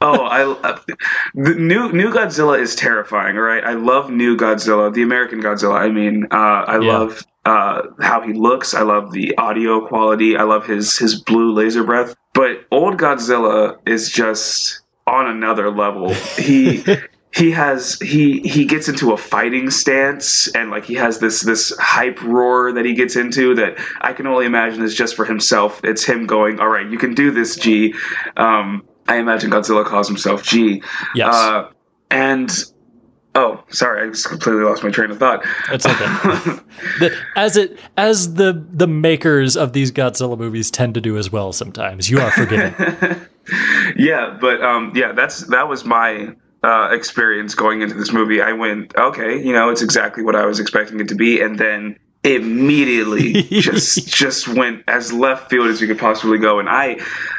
Oh, 0.00 0.22
I 0.24 0.42
uh, 0.44 0.78
the 1.34 1.54
new 1.54 1.90
new 1.92 2.10
Godzilla 2.12 2.58
is 2.58 2.74
terrifying, 2.74 3.36
right? 3.36 3.64
I 3.64 3.72
love 3.72 4.10
new 4.10 4.36
Godzilla, 4.36 4.92
the 4.92 5.02
American 5.02 5.42
Godzilla. 5.42 5.74
I 5.74 5.88
mean, 5.88 6.26
uh, 6.30 6.34
I 6.68 6.74
Yeah. 6.74 6.98
love 6.98 7.24
uh, 7.46 7.82
how 8.00 8.20
he 8.20 8.32
looks. 8.34 8.74
I 8.74 8.82
love 8.82 9.12
the 9.12 9.36
audio 9.38 9.86
quality. 9.86 10.36
I 10.36 10.42
love 10.42 10.66
his 10.66 10.98
his 10.98 11.20
blue 11.20 11.52
laser 11.52 11.84
breath. 11.84 12.14
But 12.34 12.66
old 12.70 12.98
Godzilla 12.98 13.76
is 13.86 14.10
just 14.10 14.80
on 15.06 15.26
another 15.26 15.70
level. 15.70 16.12
He 16.14 16.84
he 17.32 17.50
has 17.50 17.98
he 18.00 18.40
he 18.40 18.64
gets 18.64 18.88
into 18.88 19.12
a 19.12 19.16
fighting 19.16 19.70
stance 19.70 20.48
and 20.54 20.70
like 20.70 20.84
he 20.84 20.94
has 20.94 21.18
this 21.18 21.42
this 21.42 21.76
hype 21.78 22.20
roar 22.22 22.72
that 22.72 22.84
he 22.84 22.94
gets 22.94 23.14
into 23.14 23.54
that 23.54 23.78
I 24.00 24.12
can 24.12 24.26
only 24.26 24.46
imagine 24.46 24.82
is 24.82 24.94
just 24.94 25.14
for 25.14 25.24
himself. 25.24 25.80
It's 25.84 26.04
him 26.04 26.26
going, 26.26 26.58
"All 26.60 26.68
right, 26.68 26.88
you 26.88 26.98
can 26.98 27.14
do 27.14 27.30
this, 27.30 27.56
G." 27.56 27.94
Um, 28.36 28.82
I 29.08 29.16
imagine 29.16 29.50
Godzilla 29.50 29.84
calls 29.84 30.08
himself 30.08 30.42
G. 30.42 30.82
Yes. 31.14 31.34
Uh, 31.34 31.70
and 32.10 32.50
oh, 33.34 33.62
sorry, 33.68 34.06
I 34.06 34.10
just 34.10 34.28
completely 34.28 34.64
lost 34.64 34.82
my 34.82 34.90
train 34.90 35.10
of 35.10 35.18
thought. 35.18 35.44
It's 35.70 35.86
okay. 35.86 36.60
The- 37.00 37.16
as 37.36 37.56
it 37.56 37.78
as 37.96 38.34
the 38.34 38.64
the 38.72 38.86
makers 38.86 39.56
of 39.56 39.72
these 39.74 39.92
Godzilla 39.92 40.38
movies 40.38 40.70
tend 40.70 40.94
to 40.94 41.00
do 41.00 41.18
as 41.18 41.30
well 41.30 41.52
sometimes. 41.52 42.08
You 42.08 42.20
are 42.20 42.30
forgiven. 42.30 42.74
yeah, 43.96 44.36
but 44.40 44.62
um, 44.62 44.92
yeah, 44.94 45.12
that's 45.12 45.40
that 45.48 45.68
was 45.68 45.84
my 45.84 46.34
uh, 46.62 46.88
experience 46.92 47.54
going 47.54 47.82
into 47.82 47.94
this 47.94 48.12
movie. 48.12 48.40
I 48.40 48.52
went, 48.52 48.94
okay, 48.96 49.42
you 49.42 49.52
know, 49.52 49.70
it's 49.70 49.82
exactly 49.82 50.22
what 50.22 50.34
I 50.36 50.46
was 50.46 50.58
expecting 50.60 51.00
it 51.00 51.08
to 51.08 51.14
be, 51.14 51.40
and 51.40 51.58
then 51.58 51.96
immediately 52.24 53.42
just 53.50 54.08
just 54.08 54.48
went 54.48 54.82
as 54.88 55.12
left 55.12 55.48
field 55.48 55.68
as 55.68 55.80
you 55.80 55.86
could 55.86 55.98
possibly 55.98 56.38
go. 56.38 56.58
And 56.58 56.68
I 56.68 56.98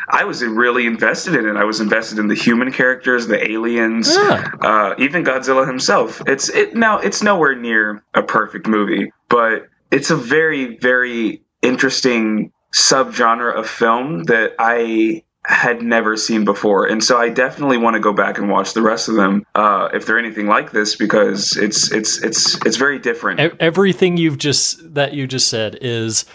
I 0.09 0.23
was 0.23 0.43
really 0.43 0.85
invested 0.85 1.35
in 1.35 1.45
it. 1.45 1.55
I 1.57 1.63
was 1.65 1.79
invested 1.81 2.19
in 2.19 2.27
the 2.27 2.35
human 2.35 2.71
characters, 2.71 3.27
the 3.27 3.45
aliens, 3.51 4.15
Yeah. 4.15 4.47
uh, 4.61 4.95
even 4.97 5.23
Godzilla 5.23 5.67
himself. 5.67 6.21
It's 6.25 6.49
it 6.49 6.75
now 6.75 6.99
it's 6.99 7.21
nowhere 7.21 7.55
near 7.55 8.03
a 8.13 8.23
perfect 8.23 8.67
movie, 8.67 9.11
but 9.29 9.67
it's 9.91 10.09
a 10.09 10.15
very 10.15 10.77
very 10.77 11.41
interesting 11.61 12.51
subgenre 12.73 13.53
of 13.57 13.67
film 13.67 14.23
that 14.25 14.53
I 14.59 15.23
had 15.47 15.81
never 15.81 16.17
seen 16.17 16.43
before, 16.43 16.85
and 16.85 17.03
so 17.03 17.17
I 17.17 17.29
definitely 17.29 17.77
want 17.77 17.95
to 17.95 17.99
go 17.99 18.13
back 18.13 18.37
and 18.37 18.49
watch 18.49 18.73
the 18.73 18.81
rest 18.81 19.07
of 19.07 19.15
them 19.15 19.45
uh, 19.55 19.89
if 19.93 20.05
they're 20.05 20.19
anything 20.19 20.47
like 20.47 20.71
this 20.71 20.95
because 20.95 21.55
it's 21.55 21.91
it's 21.91 22.21
it's 22.21 22.63
it's 22.65 22.75
very 22.75 22.99
different. 22.99 23.39
Everything 23.59 24.17
you've 24.17 24.37
just 24.37 24.93
that 24.93 25.13
you 25.13 25.25
just 25.25 25.47
said 25.47 25.77
is 25.81 26.25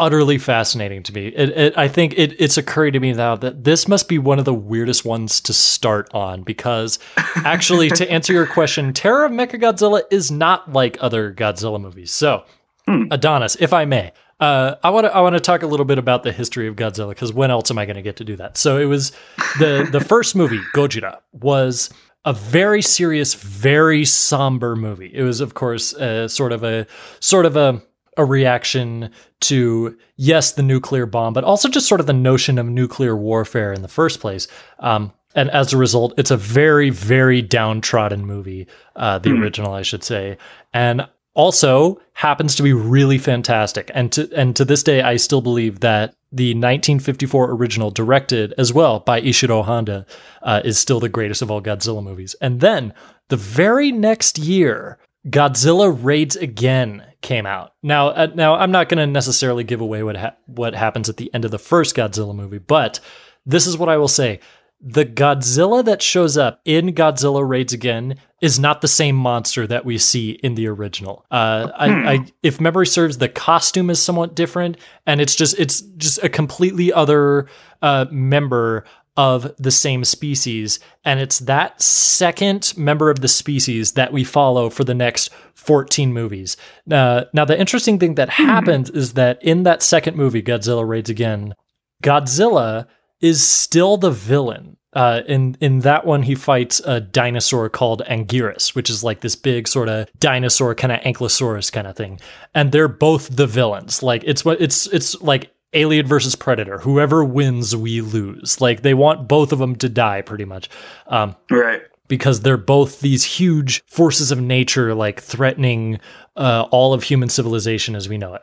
utterly 0.00 0.38
fascinating 0.38 1.02
to 1.04 1.12
me. 1.12 1.28
It, 1.28 1.50
it, 1.50 1.78
I 1.78 1.86
think 1.86 2.14
it, 2.16 2.34
it's 2.40 2.56
occurring 2.56 2.94
to 2.94 3.00
me 3.00 3.12
now 3.12 3.36
that 3.36 3.64
this 3.64 3.86
must 3.86 4.08
be 4.08 4.18
one 4.18 4.38
of 4.38 4.46
the 4.46 4.54
weirdest 4.54 5.04
ones 5.04 5.40
to 5.42 5.52
start 5.52 6.08
on 6.12 6.42
because 6.42 6.98
actually, 7.36 7.90
to 7.90 8.10
answer 8.10 8.32
your 8.32 8.46
question, 8.46 8.92
Terror 8.92 9.26
of 9.26 9.32
Mechagodzilla 9.32 10.02
is 10.10 10.30
not 10.30 10.72
like 10.72 10.96
other 11.00 11.32
Godzilla 11.32 11.80
movies. 11.80 12.10
So, 12.10 12.44
Adonis, 12.88 13.56
if 13.60 13.72
I 13.72 13.84
may, 13.84 14.12
uh, 14.40 14.76
I 14.82 14.90
want 14.90 15.06
to 15.06 15.14
I 15.14 15.20
want 15.20 15.34
to 15.34 15.40
talk 15.40 15.62
a 15.62 15.66
little 15.66 15.86
bit 15.86 15.98
about 15.98 16.22
the 16.22 16.32
history 16.32 16.66
of 16.66 16.76
Godzilla 16.76 17.10
because 17.10 17.32
when 17.32 17.50
else 17.50 17.70
am 17.70 17.78
I 17.78 17.84
going 17.84 17.96
to 17.96 18.02
get 18.02 18.16
to 18.16 18.24
do 18.24 18.36
that? 18.36 18.56
So 18.56 18.78
it 18.78 18.86
was 18.86 19.12
the 19.58 19.88
the 19.90 20.00
first 20.08 20.34
movie 20.34 20.60
Gojira 20.74 21.18
was 21.32 21.90
a 22.24 22.32
very 22.32 22.82
serious, 22.82 23.34
very 23.34 24.04
somber 24.04 24.76
movie. 24.76 25.10
It 25.12 25.22
was, 25.22 25.40
of 25.40 25.54
course, 25.54 25.94
uh, 25.94 26.28
sort 26.28 26.52
of 26.52 26.64
a 26.64 26.86
sort 27.20 27.46
of 27.46 27.56
a 27.56 27.82
a 28.16 28.24
reaction 28.24 29.10
to 29.40 29.96
yes, 30.16 30.52
the 30.52 30.62
nuclear 30.62 31.06
bomb, 31.06 31.32
but 31.32 31.44
also 31.44 31.68
just 31.68 31.86
sort 31.86 32.00
of 32.00 32.06
the 32.06 32.12
notion 32.12 32.58
of 32.58 32.66
nuclear 32.66 33.16
warfare 33.16 33.72
in 33.72 33.82
the 33.82 33.88
first 33.88 34.20
place. 34.20 34.48
Um, 34.80 35.12
and 35.34 35.48
as 35.50 35.72
a 35.72 35.76
result, 35.76 36.14
it's 36.18 36.32
a 36.32 36.36
very, 36.36 36.90
very 36.90 37.40
downtrodden 37.40 38.26
movie. 38.26 38.66
Uh, 38.96 39.18
the 39.18 39.30
original, 39.30 39.72
I 39.72 39.82
should 39.82 40.02
say, 40.02 40.38
and 40.74 41.08
also 41.40 41.98
happens 42.12 42.54
to 42.54 42.62
be 42.62 42.74
really 42.74 43.16
fantastic. 43.16 43.90
And 43.94 44.12
to 44.12 44.30
and 44.36 44.54
to 44.56 44.64
this 44.66 44.82
day, 44.82 45.00
I 45.00 45.16
still 45.16 45.40
believe 45.40 45.80
that 45.80 46.14
the 46.30 46.50
1954 46.50 47.52
original, 47.52 47.90
directed 47.90 48.52
as 48.58 48.74
well 48.74 49.00
by 49.00 49.22
Ishiro 49.22 49.64
Honda, 49.64 50.04
uh, 50.42 50.60
is 50.64 50.78
still 50.78 51.00
the 51.00 51.08
greatest 51.08 51.40
of 51.40 51.50
all 51.50 51.62
Godzilla 51.62 52.04
movies. 52.04 52.36
And 52.42 52.60
then 52.60 52.92
the 53.28 53.38
very 53.38 53.90
next 53.90 54.38
year, 54.38 54.98
Godzilla 55.28 55.90
Raids 55.90 56.36
Again 56.36 57.04
came 57.22 57.46
out. 57.46 57.72
Now, 57.82 58.08
uh, 58.08 58.28
now 58.34 58.56
I'm 58.56 58.70
not 58.70 58.90
going 58.90 58.98
to 58.98 59.06
necessarily 59.06 59.64
give 59.64 59.80
away 59.80 60.02
what 60.02 60.18
ha- 60.18 60.36
what 60.44 60.74
happens 60.74 61.08
at 61.08 61.16
the 61.16 61.32
end 61.32 61.46
of 61.46 61.50
the 61.50 61.58
first 61.58 61.96
Godzilla 61.96 62.34
movie, 62.34 62.58
but 62.58 63.00
this 63.46 63.66
is 63.66 63.78
what 63.78 63.88
I 63.88 63.96
will 63.96 64.08
say. 64.08 64.40
The 64.82 65.04
Godzilla 65.04 65.84
that 65.84 66.00
shows 66.00 66.38
up 66.38 66.60
in 66.64 66.94
Godzilla 66.94 67.46
Raids 67.46 67.72
Again 67.72 68.16
is 68.40 68.58
not 68.58 68.80
the 68.80 68.88
same 68.88 69.14
monster 69.14 69.66
that 69.66 69.84
we 69.84 69.98
see 69.98 70.30
in 70.30 70.54
the 70.54 70.66
original. 70.68 71.26
Uh, 71.30 71.70
I, 71.76 72.12
I, 72.12 72.26
if 72.42 72.60
memory 72.60 72.86
serves, 72.86 73.18
the 73.18 73.28
costume 73.28 73.90
is 73.90 74.02
somewhat 74.02 74.34
different, 74.34 74.78
and 75.06 75.20
it's 75.20 75.36
just 75.36 75.58
it's 75.58 75.82
just 75.82 76.22
a 76.22 76.30
completely 76.30 76.92
other 76.92 77.46
uh, 77.82 78.06
member 78.10 78.84
of 79.16 79.54
the 79.58 79.70
same 79.70 80.02
species, 80.02 80.80
and 81.04 81.20
it's 81.20 81.40
that 81.40 81.82
second 81.82 82.72
member 82.76 83.10
of 83.10 83.20
the 83.20 83.28
species 83.28 83.92
that 83.92 84.14
we 84.14 84.24
follow 84.24 84.70
for 84.70 84.84
the 84.84 84.94
next 84.94 85.30
14 85.54 86.12
movies. 86.12 86.56
Uh, 86.90 87.24
now, 87.34 87.44
the 87.44 87.58
interesting 87.58 87.98
thing 87.98 88.14
that 88.14 88.30
happens 88.30 88.88
is 88.88 89.12
that 89.14 89.42
in 89.42 89.64
that 89.64 89.82
second 89.82 90.16
movie, 90.16 90.42
Godzilla 90.42 90.88
Raids 90.88 91.10
Again, 91.10 91.54
Godzilla 92.02 92.86
is 93.20 93.46
still 93.46 93.96
the 93.96 94.10
villain. 94.10 94.76
Uh, 94.92 95.20
in 95.28 95.56
in 95.60 95.80
that 95.80 96.04
one, 96.04 96.22
he 96.24 96.34
fights 96.34 96.80
a 96.84 97.00
dinosaur 97.00 97.68
called 97.68 98.02
Anguirus, 98.08 98.74
which 98.74 98.90
is 98.90 99.04
like 99.04 99.20
this 99.20 99.36
big 99.36 99.68
sort 99.68 99.88
of 99.88 100.08
dinosaur, 100.18 100.74
kind 100.74 100.92
of 100.92 101.00
ankylosaurus 101.00 101.70
kind 101.70 101.86
of 101.86 101.94
thing, 101.96 102.18
and 102.54 102.72
they're 102.72 102.88
both 102.88 103.36
the 103.36 103.46
villains. 103.46 104.02
Like 104.02 104.24
it's 104.24 104.44
what 104.44 104.60
it's 104.60 104.88
it's 104.88 105.20
like 105.22 105.52
Alien 105.74 106.06
versus 106.06 106.34
Predator. 106.34 106.78
Whoever 106.78 107.24
wins, 107.24 107.76
we 107.76 108.00
lose. 108.00 108.60
Like 108.60 108.82
they 108.82 108.94
want 108.94 109.28
both 109.28 109.52
of 109.52 109.60
them 109.60 109.76
to 109.76 109.88
die, 109.88 110.22
pretty 110.22 110.44
much. 110.44 110.68
Um, 111.06 111.36
right. 111.48 111.82
because 112.08 112.40
they're 112.40 112.56
both 112.56 113.00
these 113.00 113.22
huge 113.22 113.84
forces 113.86 114.32
of 114.32 114.40
nature, 114.40 114.92
like 114.96 115.20
threatening 115.22 116.00
uh, 116.36 116.66
all 116.72 116.92
of 116.92 117.04
human 117.04 117.28
civilization 117.28 117.94
as 117.94 118.08
we 118.08 118.18
know 118.18 118.34
it. 118.34 118.42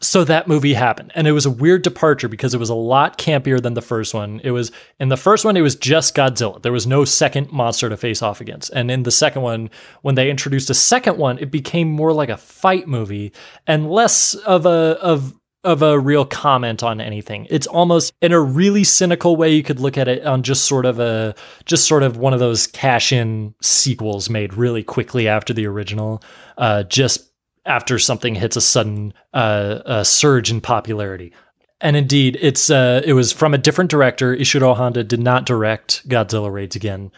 So 0.00 0.22
that 0.24 0.46
movie 0.46 0.74
happened, 0.74 1.10
and 1.16 1.26
it 1.26 1.32
was 1.32 1.44
a 1.44 1.50
weird 1.50 1.82
departure 1.82 2.28
because 2.28 2.54
it 2.54 2.60
was 2.60 2.70
a 2.70 2.74
lot 2.74 3.18
campier 3.18 3.60
than 3.60 3.74
the 3.74 3.82
first 3.82 4.14
one. 4.14 4.40
It 4.44 4.52
was 4.52 4.70
in 5.00 5.08
the 5.08 5.16
first 5.16 5.44
one, 5.44 5.56
it 5.56 5.60
was 5.62 5.74
just 5.74 6.14
Godzilla. 6.14 6.62
There 6.62 6.70
was 6.70 6.86
no 6.86 7.04
second 7.04 7.50
monster 7.50 7.88
to 7.88 7.96
face 7.96 8.22
off 8.22 8.40
against, 8.40 8.70
and 8.70 8.92
in 8.92 9.02
the 9.02 9.10
second 9.10 9.42
one, 9.42 9.70
when 10.02 10.14
they 10.14 10.30
introduced 10.30 10.70
a 10.70 10.74
second 10.74 11.18
one, 11.18 11.38
it 11.38 11.50
became 11.50 11.90
more 11.90 12.12
like 12.12 12.28
a 12.28 12.36
fight 12.36 12.86
movie 12.86 13.32
and 13.66 13.90
less 13.90 14.34
of 14.34 14.66
a 14.66 14.98
of 15.00 15.34
of 15.64 15.82
a 15.82 15.98
real 15.98 16.24
comment 16.24 16.82
on 16.82 17.00
anything. 17.00 17.46
It's 17.50 17.66
almost 17.66 18.12
in 18.22 18.32
a 18.32 18.40
really 18.40 18.84
cynical 18.84 19.36
way 19.36 19.52
you 19.52 19.64
could 19.64 19.80
look 19.80 19.98
at 19.98 20.06
it 20.06 20.24
on 20.24 20.42
just 20.42 20.64
sort 20.64 20.86
of 20.86 21.00
a 21.00 21.34
just 21.64 21.86
sort 21.86 22.04
of 22.04 22.16
one 22.16 22.32
of 22.32 22.38
those 22.38 22.68
cash 22.68 23.12
in 23.12 23.54
sequels 23.60 24.30
made 24.30 24.54
really 24.54 24.84
quickly 24.84 25.26
after 25.26 25.52
the 25.52 25.66
original, 25.66 26.22
uh, 26.56 26.84
just 26.84 27.27
after 27.68 27.98
something 27.98 28.34
hits 28.34 28.56
a 28.56 28.60
sudden 28.60 29.12
uh, 29.34 29.80
a 29.84 30.04
surge 30.04 30.50
in 30.50 30.60
popularity. 30.60 31.32
And 31.80 31.94
indeed, 31.94 32.36
it's 32.40 32.70
uh, 32.70 33.02
it 33.04 33.12
was 33.12 33.30
from 33.30 33.54
a 33.54 33.58
different 33.58 33.90
director. 33.90 34.34
Ishiro 34.34 34.74
Honda 34.74 35.04
did 35.04 35.20
not 35.20 35.46
direct 35.46 36.08
Godzilla 36.08 36.50
Raids 36.50 36.74
Again, 36.74 37.12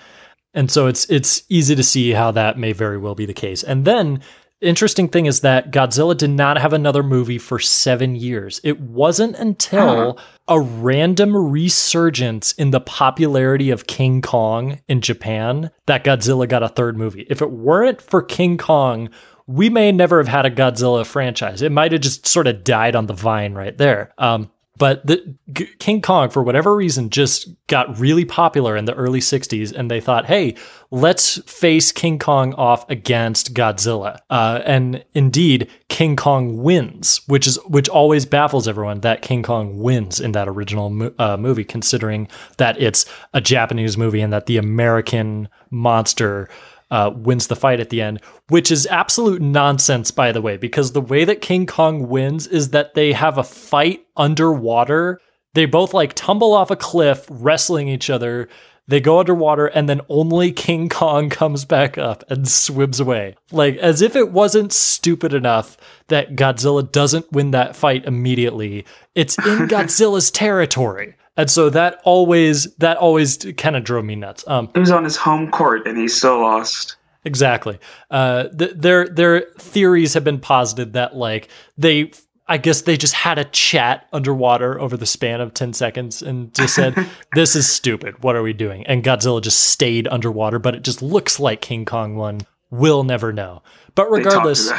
and 0.53 0.71
so 0.71 0.87
it's 0.87 1.09
it's 1.09 1.45
easy 1.49 1.75
to 1.75 1.83
see 1.83 2.11
how 2.11 2.31
that 2.33 2.59
may 2.59 2.73
very 2.73 2.99
well 2.99 3.15
be 3.15 3.25
the 3.25 3.33
case. 3.33 3.63
And 3.63 3.87
then 3.87 4.21
interesting 4.61 5.09
thing 5.09 5.25
is 5.25 5.41
that 5.41 5.71
Godzilla 5.71 6.15
did 6.15 6.31
not 6.31 6.59
have 6.59 6.75
another 6.75 7.03
movie 7.03 7.39
for 7.39 7.59
seven 7.59 8.15
years. 8.15 8.61
It 8.63 8.79
wasn't 8.81 9.37
until 9.37 10.19
a 10.47 10.61
random 10.61 11.35
resurgence 11.35 12.53
in 12.53 12.71
the 12.71 12.81
popularity 12.81 13.71
of 13.71 13.87
King 13.87 14.21
Kong 14.21 14.81
in 14.89 15.01
Japan 15.01 15.71
that 15.87 16.05
Godzilla 16.05 16.49
got 16.49 16.63
a 16.63 16.69
third 16.69 16.99
movie. 16.99 17.27
If 17.31 17.41
it 17.41 17.51
weren't 17.51 18.03
for 18.03 18.21
King 18.21 18.59
Kong, 18.59 19.09
we 19.51 19.69
may 19.69 19.91
never 19.91 20.19
have 20.19 20.29
had 20.29 20.47
a 20.47 20.51
Godzilla 20.51 21.05
franchise. 21.05 21.61
It 21.61 21.73
might 21.73 21.91
have 21.91 22.01
just 22.01 22.25
sort 22.25 22.47
of 22.47 22.63
died 22.63 22.95
on 22.95 23.07
the 23.07 23.15
vine 23.15 23.55
right 23.55 23.77
there. 23.77 24.13
Um, 24.17 24.49
but 24.79 25.05
the 25.05 25.37
G- 25.53 25.69
King 25.79 26.01
Kong, 26.01 26.31
for 26.31 26.43
whatever 26.43 26.75
reason, 26.75 27.11
just 27.11 27.49
got 27.67 27.99
really 27.99 28.25
popular 28.25 28.77
in 28.77 28.85
the 28.85 28.95
early 28.95 29.19
'60s, 29.19 29.73
and 29.73 29.91
they 29.91 30.01
thought, 30.01 30.27
"Hey, 30.27 30.55
let's 30.93 31.39
face 31.51 31.91
King 31.91 32.19
Kong 32.19 32.55
off 32.55 32.89
against 32.89 33.53
Godzilla." 33.53 34.19
Uh, 34.31 34.61
and 34.65 35.05
indeed, 35.15 35.69
King 35.89 36.15
Kong 36.15 36.63
wins, 36.63 37.21
which 37.27 37.47
is 37.47 37.57
which 37.67 37.89
always 37.89 38.25
baffles 38.25 38.69
everyone 38.69 39.01
that 39.01 39.21
King 39.21 39.43
Kong 39.43 39.81
wins 39.81 40.21
in 40.21 40.33
that 40.33 40.49
original 40.49 40.91
mo- 40.91 41.13
uh, 41.19 41.37
movie, 41.37 41.65
considering 41.65 42.29
that 42.57 42.81
it's 42.81 43.05
a 43.35 43.41
Japanese 43.41 43.99
movie 43.99 44.21
and 44.21 44.33
that 44.33 44.47
the 44.47 44.57
American 44.57 45.49
monster 45.71 46.49
uh, 46.91 47.11
wins 47.15 47.47
the 47.47 47.57
fight 47.57 47.81
at 47.81 47.91
the 47.91 48.03
end, 48.03 48.21
which 48.49 48.71
is 48.71 48.87
absolute 48.87 49.41
nonsense, 49.41 50.11
by 50.11 50.33
the 50.33 50.43
way, 50.43 50.57
because 50.57 50.93
the 50.93 51.01
way 51.01 51.25
that 51.25 51.41
King 51.41 51.67
Kong 51.67 52.09
wins 52.09 52.47
is 52.47 52.71
that 52.71 52.95
they 52.95 53.13
have 53.13 53.39
a 53.39 53.45
fight 53.45 54.05
underwater. 54.17 55.21
They 55.55 55.67
both 55.67 55.95
like 55.95 56.15
tumble 56.15 56.53
off 56.53 56.71
a 56.71 56.77
cliff, 56.77 57.27
wrestling 57.31 57.89
each 57.89 58.11
other. 58.11 58.49
They 58.89 59.01
go 59.01 59.21
underwater, 59.21 59.67
and 59.67 59.89
then 59.89 60.01
only 60.09 60.51
King 60.51 60.89
Kong 60.89 61.31
comes 61.31 61.65
back 61.65 61.97
up 61.97 62.25
and 62.29 62.49
swims 62.49 62.99
away. 62.99 63.37
Like, 63.53 63.77
as 63.77 64.03
if 64.03 64.17
it 64.17 64.33
wasn't 64.33 64.73
stupid 64.73 65.33
enough 65.33 65.77
that 66.09 66.35
Godzilla 66.35 66.91
doesn't 66.91 67.31
win 67.31 67.53
that 67.53 67.77
fight 67.77 68.05
immediately. 68.05 68.85
It's 69.15 69.39
in 69.39 69.45
Godzilla's 69.69 70.33
territory. 70.33 71.15
And 71.41 71.51
so 71.51 71.71
that 71.71 72.01
always 72.05 72.75
that 72.77 72.99
always 72.99 73.39
kind 73.57 73.75
of 73.75 73.83
drove 73.83 74.05
me 74.05 74.15
nuts. 74.15 74.45
Um, 74.47 74.71
It 74.75 74.79
was 74.79 74.91
on 74.91 75.05
his 75.05 75.17
home 75.17 75.51
court 75.51 75.87
and 75.87 75.97
he 75.97 76.07
still 76.07 76.41
lost. 76.41 76.97
Exactly. 77.25 77.79
Uh, 78.11 78.49
th- 78.49 78.73
their 78.75 79.09
their 79.09 79.47
theories 79.59 80.13
have 80.15 80.23
been 80.23 80.39
posited 80.39 80.93
that 80.93 81.17
like 81.17 81.49
they, 81.79 82.13
I 82.47 82.59
guess 82.59 82.83
they 82.83 82.99
just 82.99 83.15
had 83.15 83.39
a 83.39 83.45
chat 83.45 84.07
underwater 84.13 84.79
over 84.79 84.99
the 84.99 85.07
span 85.07 85.41
of 85.41 85.55
ten 85.55 85.73
seconds 85.73 86.21
and 86.21 86.53
just 86.55 86.75
said, 86.75 86.95
"This 87.35 87.57
is 87.57 87.67
stupid. 87.67 88.23
What 88.23 88.37
are 88.37 88.43
we 88.43 88.53
doing?" 88.53 88.87
And 88.87 89.03
Godzilla 89.03 89.41
just 89.41 89.61
stayed 89.61 90.09
underwater, 90.09 90.59
but 90.59 90.75
it 90.75 90.83
just 90.83 91.01
looks 91.01 91.41
like 91.41 91.63
King 91.63 91.87
Kong 91.87 92.17
won. 92.17 92.43
We'll 92.71 93.05
never 93.05 93.33
know. 93.33 93.63
But 93.95 94.11
regardless, 94.11 94.71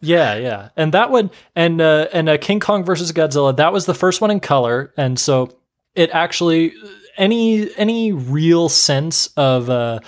yeah, 0.00 0.36
yeah, 0.36 0.68
and 0.76 0.92
that 0.92 1.10
one 1.10 1.30
and 1.56 1.80
uh, 1.80 2.08
and 2.12 2.28
uh, 2.28 2.38
King 2.38 2.60
Kong 2.60 2.84
versus 2.84 3.10
Godzilla. 3.12 3.56
That 3.56 3.72
was 3.72 3.86
the 3.86 3.94
first 3.94 4.20
one 4.20 4.30
in 4.30 4.40
color, 4.40 4.92
and 4.96 5.18
so 5.18 5.50
it 5.94 6.10
actually 6.10 6.74
any 7.16 7.74
any 7.76 8.12
real 8.12 8.68
sense 8.68 9.28
of 9.36 9.70
uh, 9.70 10.00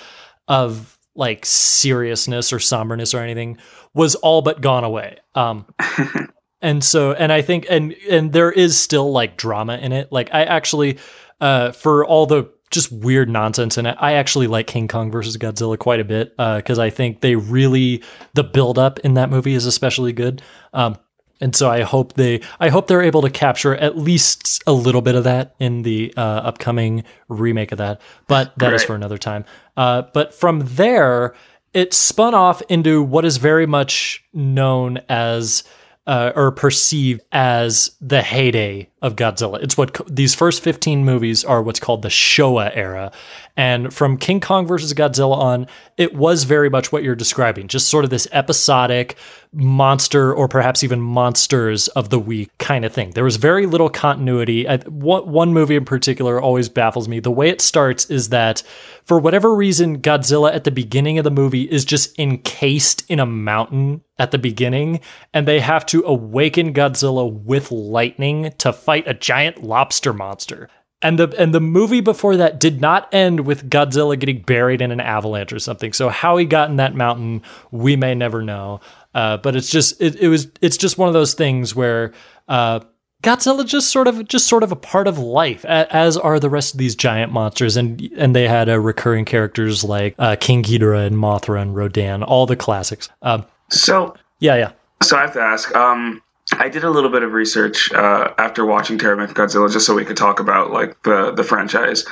of 0.47 0.97
like 1.15 1.45
seriousness 1.45 2.53
or 2.53 2.59
somberness 2.59 3.13
or 3.13 3.19
anything 3.19 3.57
was 3.93 4.15
all 4.15 4.41
but 4.41 4.61
gone 4.61 4.83
away. 4.83 5.17
Um, 5.35 5.65
and 6.61 6.83
so 6.83 7.13
and 7.13 7.31
I 7.31 7.41
think 7.41 7.65
and 7.69 7.95
and 8.09 8.31
there 8.33 8.51
is 8.51 8.77
still 8.77 9.11
like 9.11 9.37
drama 9.37 9.77
in 9.77 9.91
it. 9.91 10.11
Like 10.11 10.33
I 10.33 10.43
actually 10.43 10.99
uh, 11.41 11.71
for 11.71 12.05
all 12.05 12.25
the 12.25 12.51
just 12.69 12.91
weird 12.91 13.29
nonsense 13.29 13.77
in 13.77 13.85
it. 13.85 13.95
I 13.99 14.13
actually 14.13 14.47
like 14.47 14.67
King 14.67 14.89
Kong 14.89 15.09
versus 15.09 15.37
Godzilla 15.37 15.79
quite 15.79 16.01
a 16.01 16.03
bit 16.03 16.35
because 16.35 16.79
I 16.79 16.89
think 16.89 17.21
they 17.21 17.35
really 17.35 18.03
the 18.33 18.43
build 18.43 18.77
up 18.77 18.99
in 18.99 19.13
that 19.13 19.29
movie 19.29 19.53
is 19.53 19.65
especially 19.65 20.11
good. 20.11 20.41
Um, 20.73 20.97
and 21.39 21.55
so 21.55 21.69
I 21.69 21.81
hope 21.81 22.13
they 22.13 22.41
I 22.59 22.69
hope 22.69 22.87
they're 22.87 23.01
able 23.01 23.21
to 23.21 23.29
capture 23.29 23.75
at 23.75 23.97
least 23.97 24.63
a 24.65 24.73
little 24.73 25.01
bit 25.01 25.15
of 25.15 25.23
that 25.25 25.55
in 25.59 25.83
the 25.83 26.13
uh, 26.17 26.21
upcoming 26.21 27.03
remake 27.27 27.71
of 27.71 27.77
that. 27.77 28.01
But 28.27 28.57
that 28.57 28.73
is 28.73 28.83
for 28.83 28.95
another 28.95 29.17
time. 29.17 29.45
Uh, 29.75 30.03
but 30.13 30.33
from 30.33 30.63
there, 30.65 31.35
it 31.73 31.93
spun 31.93 32.33
off 32.33 32.61
into 32.69 33.03
what 33.03 33.25
is 33.25 33.37
very 33.37 33.65
much 33.65 34.23
known 34.33 34.99
as 35.09 35.63
uh, 36.07 36.31
or 36.35 36.51
perceived 36.51 37.21
as 37.33 37.91
the 37.99 38.21
heyday 38.21 38.89
of 39.01 39.17
Godzilla. 39.17 39.61
It's 39.61 39.77
what 39.77 39.93
co- 39.93 40.05
these 40.07 40.33
first 40.33 40.63
15 40.63 41.03
movies 41.03 41.43
are 41.43 41.61
what's 41.61 41.81
called 41.81 42.01
the 42.01 42.07
Showa 42.07 42.71
era. 42.73 43.11
And 43.57 43.91
from 43.91 44.17
King 44.17 44.39
Kong 44.39 44.67
versus 44.67 44.93
Godzilla 44.93 45.35
on, 45.35 45.67
it 45.97 46.13
was 46.13 46.43
very 46.43 46.69
much 46.69 46.91
what 46.91 47.01
you're 47.01 47.15
describing, 47.15 47.67
just 47.67 47.87
sort 47.87 48.03
of 48.03 48.11
this 48.11 48.27
episodic 48.31 49.17
monster 49.51 50.31
or 50.31 50.47
perhaps 50.47 50.83
even 50.83 51.01
monsters 51.01 51.87
of 51.89 52.09
the 52.09 52.19
week 52.19 52.55
kind 52.59 52.85
of 52.85 52.93
thing. 52.93 53.11
There 53.11 53.23
was 53.23 53.37
very 53.37 53.65
little 53.65 53.89
continuity. 53.89 54.67
I, 54.67 54.77
one, 54.77 55.27
one 55.31 55.53
movie 55.53 55.75
in 55.75 55.85
particular 55.85 56.39
always 56.39 56.69
baffles 56.69 57.07
me. 57.07 57.19
The 57.19 57.31
way 57.31 57.49
it 57.49 57.59
starts 57.59 58.05
is 58.11 58.29
that 58.29 58.61
for 59.05 59.17
whatever 59.17 59.55
reason, 59.55 60.01
Godzilla 60.01 60.53
at 60.53 60.63
the 60.63 60.71
beginning 60.71 61.17
of 61.17 61.23
the 61.23 61.31
movie 61.31 61.63
is 61.63 61.83
just 61.83 62.17
encased 62.19 63.09
in 63.09 63.19
a 63.19 63.25
mountain 63.25 64.01
at 64.19 64.29
the 64.31 64.37
beginning, 64.37 64.99
and 65.33 65.47
they 65.47 65.59
have 65.61 65.85
to 65.87 66.03
awaken 66.03 66.73
Godzilla 66.73 67.31
with 67.31 67.71
lightning 67.71 68.53
to 68.59 68.71
fight 68.71 69.07
a 69.07 69.13
giant 69.15 69.63
lobster 69.63 70.13
monster. 70.13 70.69
And 71.01 71.19
the 71.19 71.33
and 71.37 71.53
the 71.53 71.59
movie 71.61 72.01
before 72.01 72.37
that 72.37 72.59
did 72.59 72.81
not 72.81 73.07
end 73.13 73.41
with 73.41 73.69
Godzilla 73.69 74.17
getting 74.19 74.41
buried 74.41 74.81
in 74.81 74.91
an 74.91 74.99
avalanche 74.99 75.53
or 75.53 75.59
something. 75.59 75.93
So 75.93 76.09
how 76.09 76.37
he 76.37 76.45
got 76.45 76.69
in 76.71 76.77
that 76.77 76.95
mountain, 76.95 77.43
we 77.69 77.95
may 77.95 78.15
never 78.15 78.41
know. 78.41 78.79
Uh, 79.13 79.37
but 79.37 79.55
it's 79.55 79.69
just 79.69 80.01
it, 80.01 80.15
it 80.15 80.27
was 80.27 80.47
it's 80.59 80.75
just 80.77 80.97
one 80.97 81.07
of 81.07 81.13
those 81.13 81.35
things 81.35 81.75
where 81.75 82.13
uh, 82.47 82.79
Godzilla 83.21 83.63
just 83.65 83.91
sort 83.91 84.07
of 84.07 84.27
just 84.27 84.47
sort 84.47 84.63
of 84.63 84.71
a 84.71 84.75
part 84.75 85.07
of 85.07 85.19
life, 85.19 85.63
a- 85.65 85.87
as 85.95 86.17
are 86.17 86.39
the 86.39 86.49
rest 86.49 86.73
of 86.73 86.79
these 86.79 86.95
giant 86.95 87.31
monsters. 87.31 87.77
And 87.77 88.01
and 88.17 88.35
they 88.35 88.47
had 88.47 88.67
uh, 88.67 88.79
recurring 88.79 89.25
characters 89.25 89.83
like 89.83 90.15
uh, 90.17 90.35
King 90.39 90.63
Ghidorah 90.63 91.05
and 91.05 91.15
Mothra 91.15 91.61
and 91.61 91.75
Rodan, 91.75 92.23
all 92.23 92.47
the 92.47 92.55
classics. 92.55 93.07
Um, 93.21 93.45
So 93.69 94.15
yeah, 94.39 94.55
yeah. 94.55 94.71
So 95.03 95.15
I 95.15 95.21
have 95.21 95.33
to 95.33 95.41
ask. 95.41 95.75
Um, 95.75 96.23
I 96.59 96.69
did 96.69 96.83
a 96.83 96.89
little 96.89 97.09
bit 97.09 97.23
of 97.23 97.33
research 97.33 97.91
uh, 97.93 98.33
after 98.37 98.65
watching 98.65 98.97
Terra 98.97 99.27
Godzilla, 99.27 99.71
just 99.71 99.85
so 99.85 99.95
we 99.95 100.05
could 100.05 100.17
talk 100.17 100.39
about 100.39 100.71
like 100.71 101.01
the 101.03 101.31
the 101.31 101.43
franchise. 101.43 102.05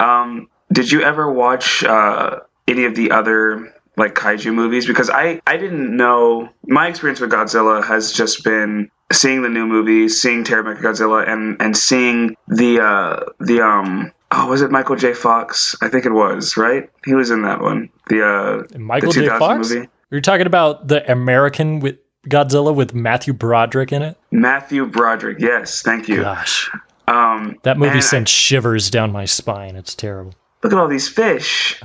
Um, 0.00 0.48
did 0.72 0.90
you 0.90 1.02
ever 1.02 1.30
watch 1.30 1.84
uh, 1.84 2.40
any 2.66 2.84
of 2.84 2.94
the 2.94 3.10
other 3.10 3.72
like 3.96 4.14
kaiju 4.14 4.52
movies? 4.54 4.86
Because 4.86 5.10
I 5.10 5.40
I 5.46 5.56
didn't 5.56 5.96
know. 5.96 6.48
My 6.66 6.88
experience 6.88 7.20
with 7.20 7.30
Godzilla 7.30 7.84
has 7.84 8.12
just 8.12 8.44
been 8.44 8.90
seeing 9.12 9.42
the 9.42 9.48
new 9.48 9.66
movie, 9.66 10.08
seeing 10.08 10.44
Terra 10.44 10.76
Godzilla, 10.76 11.28
and 11.28 11.60
and 11.60 11.76
seeing 11.76 12.36
the 12.48 12.80
uh, 12.80 13.24
the 13.40 13.60
um. 13.60 14.12
Oh, 14.34 14.46
was 14.46 14.62
it 14.62 14.70
Michael 14.70 14.96
J. 14.96 15.12
Fox? 15.12 15.76
I 15.82 15.88
think 15.88 16.06
it 16.06 16.12
was. 16.12 16.56
Right, 16.56 16.88
he 17.04 17.14
was 17.14 17.30
in 17.30 17.42
that 17.42 17.60
one. 17.60 17.90
The 18.08 18.26
uh, 18.26 18.78
Michael 18.78 19.12
the 19.12 19.20
J. 19.20 19.28
Fox. 19.38 19.68
movie. 19.68 19.88
You're 20.10 20.22
talking 20.22 20.46
about 20.46 20.88
the 20.88 21.10
American 21.10 21.80
with 21.80 21.96
Godzilla 22.28 22.74
with 22.74 22.94
Matthew 22.94 23.32
Broderick 23.32 23.92
in 23.92 24.02
it. 24.02 24.16
Matthew 24.30 24.86
Broderick. 24.86 25.38
Yes, 25.40 25.82
thank 25.82 26.08
you. 26.08 26.22
Gosh, 26.22 26.70
Um, 27.08 27.56
that 27.62 27.78
movie 27.78 27.90
and 27.90 27.98
I- 27.98 28.02
sent 28.02 28.28
shivers 28.28 28.90
down 28.90 29.10
my 29.12 29.24
spine. 29.24 29.76
It's 29.76 29.94
terrible. 29.94 30.34
look 30.62 30.72
at 30.72 30.78
all 30.78 30.88
these 30.88 31.08
fish. 31.08 31.80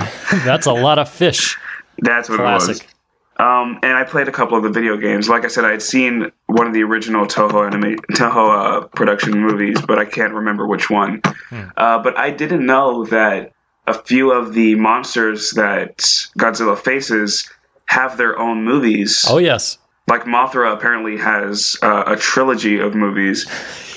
That's 0.46 0.68
a 0.68 0.72
lot 0.74 1.00
of 1.00 1.10
fish. 1.10 1.58
That's 2.00 2.30
what 2.30 2.36
it 2.40 2.44
Classic. 2.44 2.76
was. 2.76 2.94
Um, 3.40 3.80
and 3.84 3.94
I 3.94 4.04
played 4.04 4.28
a 4.28 4.32
couple 4.32 4.58
of 4.58 4.64
the 4.64 4.70
video 4.70 4.98
games. 4.98 5.30
Like 5.30 5.46
I 5.46 5.48
said, 5.48 5.64
I 5.66 5.72
had 5.72 5.82
seen 5.82 6.32
one 6.48 6.66
of 6.68 6.74
the 6.74 6.82
original 6.84 7.26
Toho 7.28 7.66
anime 7.68 7.96
Toho 8.14 8.50
uh, 8.84 8.88
production 8.90 9.40
movies, 9.40 9.80
but 9.88 10.00
I 10.00 10.06
can't 10.06 10.34
remember 10.34 10.66
which 10.68 10.90
one. 10.90 11.22
Hmm. 11.50 11.64
Uh, 11.78 12.00
but 12.02 12.18
I 12.18 12.32
didn't 12.32 12.66
know 12.66 13.06
that 13.06 13.52
a 13.86 13.94
few 13.94 14.32
of 14.32 14.54
the 14.54 14.74
monsters 14.76 15.52
that 15.52 15.98
Godzilla 16.38 16.78
faces 16.78 17.48
have 17.86 18.18
their 18.18 18.38
own 18.40 18.64
movies. 18.64 19.24
Oh 19.30 19.38
yes. 19.38 19.78
Like 20.08 20.24
Mothra 20.24 20.74
apparently 20.74 21.18
has 21.18 21.76
uh, 21.82 22.04
a 22.08 22.16
trilogy 22.16 22.80
of 22.80 22.96
movies. 22.96 23.46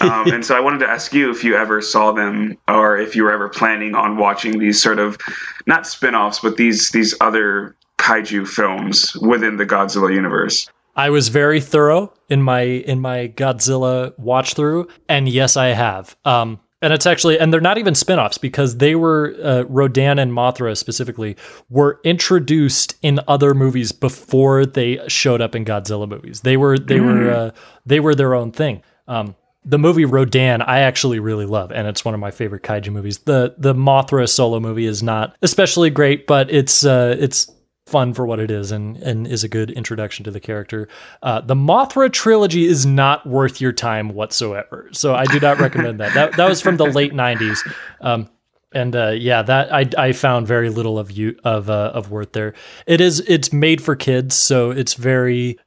Um, 0.01 0.33
and 0.33 0.45
so 0.45 0.57
I 0.57 0.61
wanted 0.61 0.79
to 0.79 0.89
ask 0.89 1.13
you 1.13 1.31
if 1.31 1.45
you 1.45 1.57
ever 1.57 1.81
saw 1.81 2.11
them 2.13 2.57
or 2.69 2.99
if 2.99 3.15
you 3.15 3.23
were 3.23 3.33
ever 3.33 3.49
planning 3.49 3.95
on 3.95 4.17
watching 4.17 4.59
these 4.59 4.83
sort 4.83 4.99
of 4.99 5.19
not 5.67 5.87
spin-offs 5.87 6.41
but 6.41 6.57
these 6.57 6.91
these 6.91 7.15
other 7.21 7.77
kaiju 7.99 8.49
films 8.49 9.15
within 9.17 9.57
the 9.57 9.67
Godzilla 9.67 10.13
universe. 10.13 10.69
I 10.97 11.11
was 11.11 11.29
very 11.29 11.61
thorough 11.61 12.13
in 12.29 12.43
my 12.43 12.63
in 12.63 13.01
my 13.01 13.29
Godzilla 13.29 14.19
watch 14.19 14.55
through, 14.55 14.89
and 15.09 15.29
yes, 15.29 15.57
I 15.57 15.69
have. 15.69 16.17
Um, 16.25 16.61
and 16.83 16.93
it's 16.93 17.07
actually, 17.07 17.39
and 17.39 17.53
they're 17.53 17.61
not 17.61 17.78
even 17.78 17.95
spin-offs 17.95 18.39
because 18.39 18.78
they 18.78 18.95
were 18.95 19.37
uh, 19.43 19.64
Rodan 19.68 20.18
and 20.18 20.33
Mothra 20.33 20.76
specifically 20.76 21.37
were 21.68 22.01
introduced 22.05 22.97
in 23.03 23.20
other 23.28 23.55
movies 23.55 23.93
before 23.93 24.64
they 24.64 25.01
showed 25.09 25.41
up 25.41 25.55
in 25.55 25.64
Godzilla 25.64 26.09
movies. 26.09 26.41
They 26.41 26.57
were 26.57 26.78
they 26.78 27.01
were 27.01 27.31
uh, 27.31 27.51
they 27.85 28.01
were 28.01 28.14
their 28.14 28.35
own 28.35 28.53
thing. 28.53 28.83
Um, 29.07 29.37
the 29.64 29.78
movie 29.78 30.07
Rodan, 30.07 30.62
I 30.62 30.81
actually 30.81 31.18
really 31.18 31.45
love, 31.45 31.70
and 31.70 31.87
it's 31.87 32.05
one 32.05 32.14
of 32.14 32.20
my 32.20 32.31
favorite 32.31 32.62
kaiju 32.62 32.93
movies. 32.93 33.18
the 33.18 33.55
The 33.59 33.74
Mothra 33.74 34.26
solo 34.28 34.59
movie 34.59 34.87
is 34.87 35.03
not 35.03 35.37
especially 35.43 35.91
great, 35.91 36.26
but 36.26 36.51
it's 36.51 36.85
uh, 36.85 37.14
it's 37.18 37.51
fun 37.91 38.14
for 38.14 38.24
what 38.26 38.38
it 38.38 38.51
is 38.51 38.70
and 38.72 38.97
and 38.99 39.26
is 39.26 39.45
a 39.45 39.49
good 39.49 39.70
introduction 39.70 40.24
to 40.24 40.30
the 40.30 40.41
character. 40.41 40.88
Uh, 41.22 41.41
the 41.41 41.55
Mothra 41.55 42.11
trilogy 42.11 42.66
is 42.66 42.86
not 42.86 43.26
worth 43.26 43.61
your 43.61 43.72
time 43.72 44.11
whatsoever, 44.11 44.88
so 44.93 45.14
I 45.14 45.24
do 45.26 45.41
not 45.41 45.59
recommend 45.59 46.01
that. 46.01 46.14
That 46.14 46.36
that 46.36 46.49
was 46.49 46.61
from 46.61 46.76
the 46.76 46.86
late 46.86 47.12
'90s. 47.12 47.59
Um, 48.01 48.28
and 48.72 48.95
uh, 48.95 49.11
yeah, 49.11 49.43
that 49.43 49.72
I, 49.72 49.88
I 49.99 50.12
found 50.12 50.47
very 50.47 50.70
little 50.70 50.99
of 50.99 51.11
you 51.11 51.36
of 51.45 51.68
uh, 51.68 51.91
of 51.95 52.11
worth 52.11 52.32
there. 52.32 52.55
It 52.86 53.01
is 53.01 53.20
it's 53.20 53.53
made 53.53 53.82
for 53.82 53.97
kids, 53.97 54.36
so 54.36 54.70
it's 54.70 54.95
very 54.95 55.59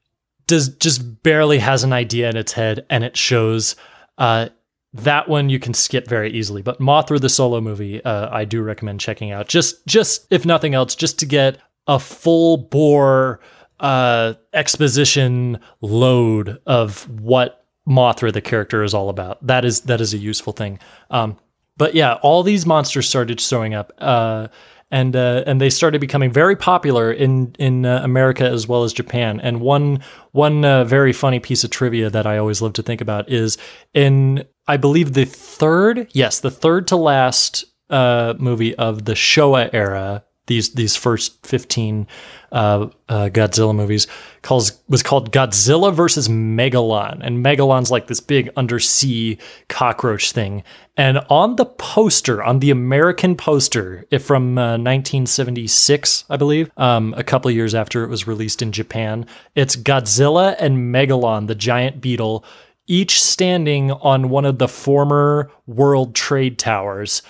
does 0.47 0.69
just 0.69 1.24
barely 1.24 1.59
has 1.59 1.84
an 1.84 1.93
idea 1.93 2.30
in 2.30 2.38
its 2.38 2.53
head, 2.53 2.86
and 2.89 3.03
it 3.03 3.17
shows. 3.17 3.76
Uh, 4.17 4.49
that 4.95 5.28
one 5.28 5.49
you 5.49 5.57
can 5.57 5.74
skip 5.74 6.07
very 6.07 6.32
easily, 6.32 6.61
but 6.61 6.80
Mothra 6.80 7.19
the 7.19 7.28
solo 7.28 7.59
movie, 7.59 8.03
uh, 8.05 8.30
I 8.32 8.45
do 8.45 8.61
recommend 8.61 8.99
checking 8.99 9.32
out. 9.32 9.47
Just 9.47 9.84
just 9.88 10.28
if 10.30 10.45
nothing 10.45 10.76
else, 10.76 10.93
just 10.93 11.17
to 11.19 11.26
get 11.26 11.57
a 11.88 12.00
full 12.00 12.58
bore 12.58 13.40
uh, 13.80 14.34
exposition 14.54 15.60
load 15.82 16.60
of 16.66 17.10
what 17.20 17.66
Mothra 17.88 18.32
the 18.32 18.42
character 18.42 18.84
is 18.84 18.94
all 18.94 19.10
about. 19.10 19.46
That 19.46 19.66
is 19.66 19.82
that 19.82 20.00
is 20.00 20.14
a 20.14 20.18
useful 20.18 20.54
thing. 20.54 20.80
Um, 21.10 21.38
but 21.76 21.96
yeah, 21.96 22.14
all 22.22 22.44
these 22.44 22.66
monsters 22.66 23.10
started 23.10 23.42
showing 23.42 23.74
up, 23.74 23.92
uh, 23.98 24.48
and 24.90 25.16
uh, 25.16 25.44
and 25.46 25.60
they 25.60 25.70
started 25.70 26.00
becoming 26.00 26.32
very 26.32 26.56
popular 26.56 27.12
in 27.12 27.56
in 27.60 27.86
uh, 27.86 28.00
America 28.04 28.46
as 28.46 28.68
well 28.68 28.84
as 28.84 28.94
Japan. 28.94 29.40
And 29.42 29.60
one 29.60 30.02
one 30.32 30.64
uh, 30.64 30.86
very 30.86 31.12
funny 31.12 31.40
piece 31.40 31.64
of 31.64 31.72
trivia 31.72 32.10
that 32.10 32.26
I 32.26 32.38
always 32.38 32.62
love 32.62 32.74
to 32.74 32.84
think 32.84 33.02
about 33.02 33.30
is 33.30 33.58
in 33.94 34.46
I 34.68 34.78
believe 34.78 35.14
the 35.14 35.26
third, 35.26 36.08
yes, 36.14 36.40
the 36.40 36.52
third 36.52 36.88
to 36.88 36.96
last 36.96 37.66
uh, 37.90 38.36
movie 38.40 38.76
of 38.76 39.04
the 39.04 39.14
Showa 39.14 39.70
era 39.74 40.24
these 40.48 40.74
these 40.74 40.96
first 40.96 41.46
15 41.46 42.08
uh, 42.52 42.88
uh, 43.08 43.30
Godzilla 43.30 43.74
movies 43.74 44.08
calls 44.41 44.82
was 44.89 45.02
called 45.02 45.32
Godzilla 45.32 45.94
versus 45.94 46.28
Megalon. 46.28 47.22
And 47.24 47.44
Megalon's 47.44 47.89
like 47.89 48.08
this 48.08 48.20
big 48.20 48.50
undersea 48.58 49.38
cockroach 49.70 50.32
thing. 50.32 50.64
And 50.98 51.20
on 51.30 51.56
the 51.56 51.66
poster 51.66 52.44
on 52.44 52.60
the 52.60 52.72
American 52.72 53.36
poster 53.36 54.06
from 54.20 54.58
uh, 54.58 54.78
1976 54.78 56.26
I 56.30 56.38
believe 56.38 56.70
um, 56.78 57.14
a 57.18 57.24
couple 57.24 57.50
years 57.50 57.74
after 57.74 58.04
it 58.04 58.10
was 58.10 58.28
released 58.28 58.62
in 58.62 58.72
Japan 58.72 59.26
it's 59.56 59.76
Godzilla 59.76 60.56
and 60.60 60.94
Megalon 60.94 61.48
the 61.48 61.56
giant 61.56 62.02
beetle 62.02 62.46
each 62.86 63.22
standing 63.22 63.91
on 63.91 64.30
one 64.30 64.46
of 64.46 64.60
the 64.60 64.68
former 64.68 65.50
World 65.66 66.16
Trade 66.16 66.60
Towers 66.60 67.22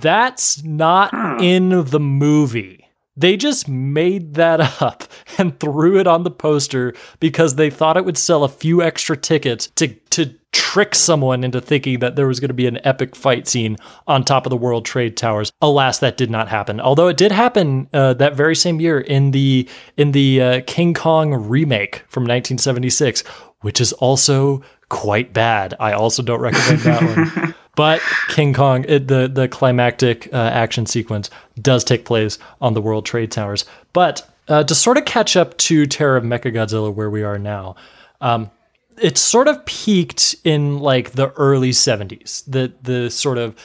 that's 0.00 0.62
not 0.62 1.12
in 1.42 1.84
the 1.86 2.00
movie. 2.00 2.88
They 3.16 3.36
just 3.36 3.68
made 3.68 4.34
that 4.34 4.60
up 4.82 5.04
and 5.38 5.58
threw 5.58 5.98
it 5.98 6.06
on 6.06 6.22
the 6.22 6.30
poster 6.30 6.94
because 7.20 7.56
they 7.56 7.70
thought 7.70 7.96
it 7.96 8.04
would 8.04 8.18
sell 8.18 8.44
a 8.44 8.48
few 8.48 8.82
extra 8.82 9.16
tickets 9.16 9.68
to 9.76 9.88
to 10.10 10.34
trick 10.52 10.94
someone 10.94 11.44
into 11.44 11.60
thinking 11.60 12.00
that 12.00 12.14
there 12.14 12.26
was 12.26 12.38
going 12.38 12.48
to 12.48 12.54
be 12.54 12.66
an 12.66 12.78
epic 12.86 13.16
fight 13.16 13.48
scene 13.48 13.76
on 14.06 14.22
top 14.22 14.44
of 14.44 14.50
the 14.50 14.56
World 14.56 14.84
Trade 14.84 15.16
Towers. 15.16 15.50
Alas, 15.62 15.98
that 16.00 16.18
did 16.18 16.30
not 16.30 16.48
happen. 16.48 16.78
Although 16.78 17.08
it 17.08 17.16
did 17.16 17.32
happen 17.32 17.88
uh, 17.94 18.14
that 18.14 18.36
very 18.36 18.54
same 18.54 18.80
year 18.80 19.00
in 19.00 19.30
the 19.30 19.68
in 19.96 20.12
the 20.12 20.42
uh, 20.42 20.60
King 20.66 20.94
Kong 20.94 21.32
remake 21.32 22.04
from 22.08 22.22
1976, 22.24 23.22
which 23.60 23.80
is 23.80 23.92
also 23.94 24.62
quite 24.88 25.32
bad. 25.32 25.74
I 25.80 25.92
also 25.92 26.22
don't 26.22 26.40
recommend 26.40 26.80
that 26.80 27.02
one. 27.02 27.54
But 27.74 28.02
King 28.28 28.52
Kong, 28.52 28.84
it, 28.86 29.08
the 29.08 29.28
the 29.28 29.48
climactic 29.48 30.28
uh, 30.32 30.36
action 30.36 30.84
sequence 30.84 31.30
does 31.60 31.84
take 31.84 32.04
place 32.04 32.38
on 32.60 32.74
the 32.74 32.82
World 32.82 33.06
Trade 33.06 33.32
Towers. 33.32 33.64
But 33.92 34.28
uh, 34.48 34.64
to 34.64 34.74
sort 34.74 34.98
of 34.98 35.04
catch 35.04 35.36
up 35.36 35.56
to 35.58 35.86
Terror 35.86 36.16
of 36.16 36.24
Mechagodzilla, 36.24 36.92
where 36.92 37.08
we 37.08 37.22
are 37.22 37.38
now, 37.38 37.76
um, 38.20 38.50
it 39.00 39.16
sort 39.16 39.48
of 39.48 39.64
peaked 39.64 40.36
in 40.44 40.80
like 40.80 41.12
the 41.12 41.32
early 41.32 41.70
'70s. 41.70 42.44
The 42.46 42.72
the 42.82 43.10
sort 43.10 43.38
of 43.38 43.56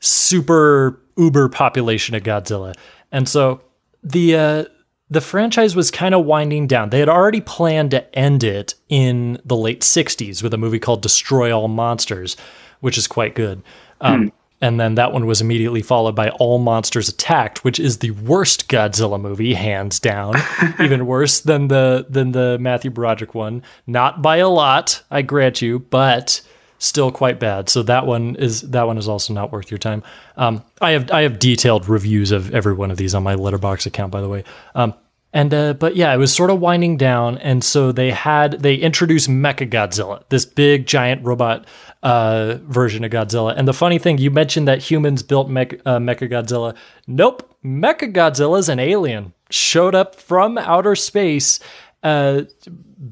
super 0.00 0.98
uber 1.16 1.48
population 1.48 2.16
of 2.16 2.24
Godzilla, 2.24 2.74
and 3.12 3.28
so 3.28 3.60
the 4.02 4.36
uh, 4.36 4.64
the 5.08 5.20
franchise 5.20 5.76
was 5.76 5.92
kind 5.92 6.16
of 6.16 6.24
winding 6.24 6.66
down. 6.66 6.90
They 6.90 6.98
had 6.98 7.08
already 7.08 7.40
planned 7.40 7.92
to 7.92 8.18
end 8.18 8.42
it 8.42 8.74
in 8.88 9.40
the 9.44 9.56
late 9.56 9.82
'60s 9.82 10.42
with 10.42 10.52
a 10.52 10.58
movie 10.58 10.80
called 10.80 11.00
Destroy 11.00 11.56
All 11.56 11.68
Monsters 11.68 12.36
which 12.82 12.98
is 12.98 13.08
quite 13.08 13.34
good. 13.34 13.62
Um, 14.02 14.26
mm. 14.26 14.32
And 14.60 14.78
then 14.78 14.94
that 14.94 15.12
one 15.12 15.26
was 15.26 15.40
immediately 15.40 15.82
followed 15.82 16.14
by 16.14 16.30
All 16.30 16.58
Monsters 16.58 17.08
Attacked, 17.08 17.64
which 17.64 17.80
is 17.80 17.98
the 17.98 18.12
worst 18.12 18.68
Godzilla 18.68 19.20
movie, 19.20 19.54
hands 19.54 19.98
down. 19.98 20.36
Even 20.80 21.06
worse 21.06 21.40
than 21.40 21.66
the 21.66 22.06
than 22.08 22.30
the 22.30 22.58
Matthew 22.60 22.90
Broderick 22.90 23.34
one. 23.34 23.64
Not 23.88 24.22
by 24.22 24.36
a 24.36 24.48
lot, 24.48 25.02
I 25.10 25.22
grant 25.22 25.62
you, 25.62 25.80
but 25.80 26.42
still 26.78 27.10
quite 27.10 27.40
bad. 27.40 27.68
So 27.68 27.82
that 27.84 28.06
one 28.06 28.36
is 28.36 28.62
that 28.62 28.86
one 28.86 28.98
is 28.98 29.08
also 29.08 29.34
not 29.34 29.50
worth 29.50 29.68
your 29.68 29.78
time. 29.78 30.04
Um, 30.36 30.64
I 30.80 30.92
have 30.92 31.10
I 31.10 31.22
have 31.22 31.40
detailed 31.40 31.88
reviews 31.88 32.30
of 32.30 32.54
every 32.54 32.74
one 32.74 32.92
of 32.92 32.96
these 32.96 33.16
on 33.16 33.24
my 33.24 33.34
Letterboxd 33.34 33.86
account, 33.86 34.12
by 34.12 34.20
the 34.20 34.28
way. 34.28 34.44
Um, 34.76 34.94
and 35.32 35.52
uh, 35.54 35.72
but 35.72 35.96
yeah, 35.96 36.12
it 36.12 36.18
was 36.18 36.34
sort 36.34 36.50
of 36.50 36.60
winding 36.60 36.98
down, 36.98 37.38
and 37.38 37.64
so 37.64 37.90
they 37.90 38.10
had 38.10 38.60
they 38.60 38.74
introduced 38.74 39.30
Mecha 39.30 39.68
Godzilla, 39.68 40.22
this 40.28 40.44
big 40.44 40.86
giant 40.86 41.24
robot 41.24 41.66
uh, 42.02 42.58
version 42.62 43.04
of 43.04 43.10
Godzilla. 43.10 43.54
And 43.56 43.66
the 43.66 43.72
funny 43.72 43.98
thing, 43.98 44.18
you 44.18 44.30
mentioned 44.30 44.66
that 44.68 44.78
humans 44.78 45.22
built 45.22 45.48
Mech- 45.48 45.80
uh, 45.86 45.98
Mecha 45.98 46.30
Godzilla. 46.30 46.74
Nope, 47.06 47.56
Mecha 47.64 48.12
Godzilla 48.12 48.58
is 48.58 48.68
an 48.68 48.78
alien, 48.78 49.32
showed 49.50 49.94
up 49.94 50.16
from 50.16 50.58
outer 50.58 50.96
space, 50.96 51.60
uh, 52.02 52.42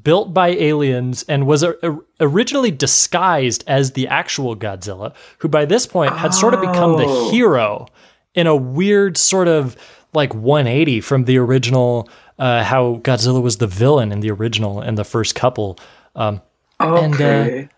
built 0.02 0.34
by 0.34 0.48
aliens, 0.48 1.24
and 1.28 1.46
was 1.46 1.62
a- 1.62 1.76
originally 2.18 2.70
disguised 2.70 3.62
as 3.66 3.92
the 3.92 4.08
actual 4.08 4.56
Godzilla, 4.56 5.14
who 5.38 5.48
by 5.48 5.64
this 5.64 5.86
point 5.86 6.16
had 6.16 6.34
sort 6.34 6.54
of 6.54 6.60
become 6.60 6.96
the 6.96 7.06
oh. 7.06 7.30
hero 7.30 7.86
in 8.34 8.46
a 8.46 8.56
weird 8.56 9.16
sort 9.16 9.48
of 9.48 9.76
like 10.12 10.34
180 10.34 11.00
from 11.00 11.24
the 11.24 11.38
original. 11.38 12.08
Uh, 12.38 12.64
how 12.64 12.96
Godzilla 13.04 13.42
was 13.42 13.58
the 13.58 13.66
villain 13.66 14.12
in 14.12 14.20
the 14.20 14.30
original 14.30 14.80
and 14.80 14.96
the 14.96 15.04
first 15.04 15.34
couple. 15.34 15.78
Um, 16.16 16.40
okay. 16.80 17.04
And, 17.04 17.68
uh, 17.68 17.72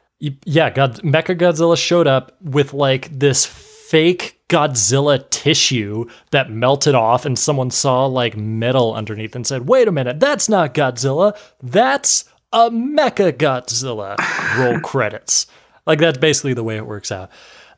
yeah, 0.44 0.70
God, 0.70 1.00
Mecha 1.02 1.36
Godzilla 1.36 1.76
showed 1.76 2.06
up 2.06 2.36
with 2.40 2.72
like 2.72 3.18
this 3.18 3.44
fake 3.44 4.40
Godzilla 4.48 5.28
tissue 5.30 6.06
that 6.30 6.50
melted 6.50 6.94
off, 6.94 7.24
and 7.26 7.38
someone 7.38 7.70
saw 7.70 8.06
like 8.06 8.36
metal 8.36 8.94
underneath 8.94 9.34
and 9.34 9.46
said, 9.46 9.68
"Wait 9.68 9.88
a 9.88 9.92
minute, 9.92 10.20
that's 10.20 10.48
not 10.48 10.74
Godzilla. 10.74 11.36
That's 11.62 12.24
a 12.52 12.70
Mecha 12.70 13.32
Godzilla." 13.32 14.16
Roll 14.58 14.80
credits. 14.84 15.46
Like 15.86 15.98
that's 15.98 16.18
basically 16.18 16.54
the 16.54 16.62
way 16.62 16.76
it 16.76 16.86
works 16.86 17.10
out. 17.10 17.30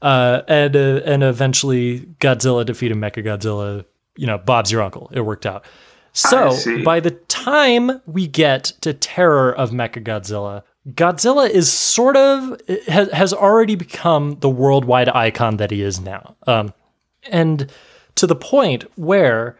Uh, 0.02 0.42
and 0.46 0.76
uh, 0.76 1.00
and 1.06 1.22
eventually 1.22 2.00
Godzilla 2.20 2.66
defeated 2.66 2.98
Mecha 2.98 3.24
Godzilla. 3.24 3.84
You 4.16 4.26
know, 4.26 4.38
Bob's 4.38 4.70
your 4.70 4.82
uncle. 4.82 5.10
It 5.12 5.22
worked 5.22 5.46
out. 5.46 5.64
So 6.12 6.56
by 6.84 7.00
the 7.00 7.10
time 7.10 8.00
we 8.06 8.28
get 8.28 8.64
to 8.82 8.92
Terror 8.94 9.52
of 9.52 9.70
Mecha 9.70 10.04
Godzilla, 10.04 10.62
Godzilla 10.90 11.48
is 11.48 11.72
sort 11.72 12.16
of 12.16 12.60
has, 12.86 13.10
has 13.10 13.32
already 13.32 13.74
become 13.74 14.36
the 14.40 14.50
worldwide 14.50 15.08
icon 15.08 15.56
that 15.56 15.70
he 15.70 15.82
is 15.82 16.00
now, 16.00 16.36
um, 16.46 16.74
and 17.30 17.72
to 18.16 18.26
the 18.26 18.36
point 18.36 18.84
where, 18.96 19.58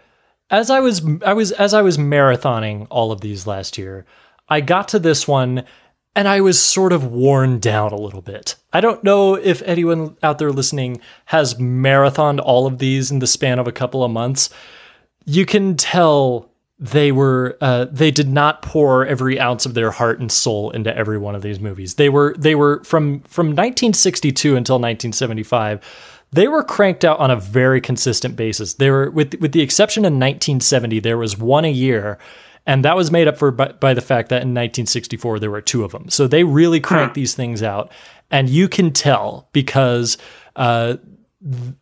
as 0.50 0.68
I 0.68 0.80
was 0.80 1.02
I 1.24 1.32
was 1.32 1.52
as 1.52 1.72
I 1.72 1.80
was 1.80 1.96
marathoning 1.96 2.86
all 2.90 3.10
of 3.10 3.22
these 3.22 3.46
last 3.46 3.78
year, 3.78 4.04
I 4.48 4.60
got 4.60 4.88
to 4.88 4.98
this 4.98 5.26
one 5.26 5.64
and 6.16 6.28
I 6.28 6.40
was 6.40 6.60
sort 6.60 6.92
of 6.92 7.06
worn 7.06 7.58
down 7.58 7.92
a 7.92 7.96
little 7.96 8.22
bit. 8.22 8.54
I 8.72 8.80
don't 8.80 9.02
know 9.02 9.34
if 9.34 9.62
anyone 9.62 10.16
out 10.22 10.38
there 10.38 10.52
listening 10.52 11.00
has 11.26 11.54
marathoned 11.54 12.40
all 12.40 12.66
of 12.66 12.78
these 12.78 13.10
in 13.10 13.18
the 13.18 13.26
span 13.26 13.58
of 13.58 13.66
a 13.66 13.72
couple 13.72 14.04
of 14.04 14.12
months. 14.12 14.50
You 15.24 15.44
can 15.44 15.76
tell 15.76 16.50
they 16.78 17.12
were 17.12 17.56
uh, 17.60 17.86
they 17.86 18.10
did 18.10 18.28
not 18.28 18.62
pour 18.62 19.06
every 19.06 19.38
ounce 19.38 19.64
of 19.64 19.74
their 19.74 19.92
heart 19.92 20.18
and 20.18 20.30
soul 20.30 20.70
into 20.70 20.94
every 20.96 21.18
one 21.18 21.34
of 21.34 21.42
these 21.42 21.60
movies. 21.60 21.94
They 21.94 22.08
were 22.08 22.34
they 22.36 22.54
were 22.54 22.82
from 22.84 23.20
from 23.20 23.48
1962 23.48 24.56
until 24.56 24.76
1975. 24.76 25.80
They 26.32 26.48
were 26.48 26.64
cranked 26.64 27.04
out 27.04 27.20
on 27.20 27.30
a 27.30 27.36
very 27.36 27.80
consistent 27.80 28.34
basis. 28.34 28.74
They 28.74 28.90
were 28.90 29.08
with 29.10 29.34
with 29.40 29.52
the 29.52 29.60
exception 29.60 30.04
of 30.04 30.12
1970, 30.12 30.98
there 31.00 31.18
was 31.18 31.38
one 31.38 31.64
a 31.64 31.70
year, 31.70 32.18
And 32.66 32.84
that 32.84 32.96
was 32.96 33.10
made 33.10 33.28
up 33.28 33.36
for 33.36 33.52
by, 33.52 33.68
by 33.68 33.94
the 33.94 34.00
fact 34.00 34.30
that 34.30 34.42
in 34.42 34.48
1964 34.48 35.38
there 35.38 35.50
were 35.52 35.60
two 35.60 35.84
of 35.84 35.92
them. 35.92 36.08
So 36.08 36.26
they 36.26 36.42
really 36.42 36.80
cranked 36.80 37.14
these 37.14 37.34
things 37.34 37.62
out. 37.62 37.92
And 38.32 38.48
you 38.50 38.68
can 38.68 38.90
tell 38.90 39.48
because 39.52 40.18
uh, 40.56 40.96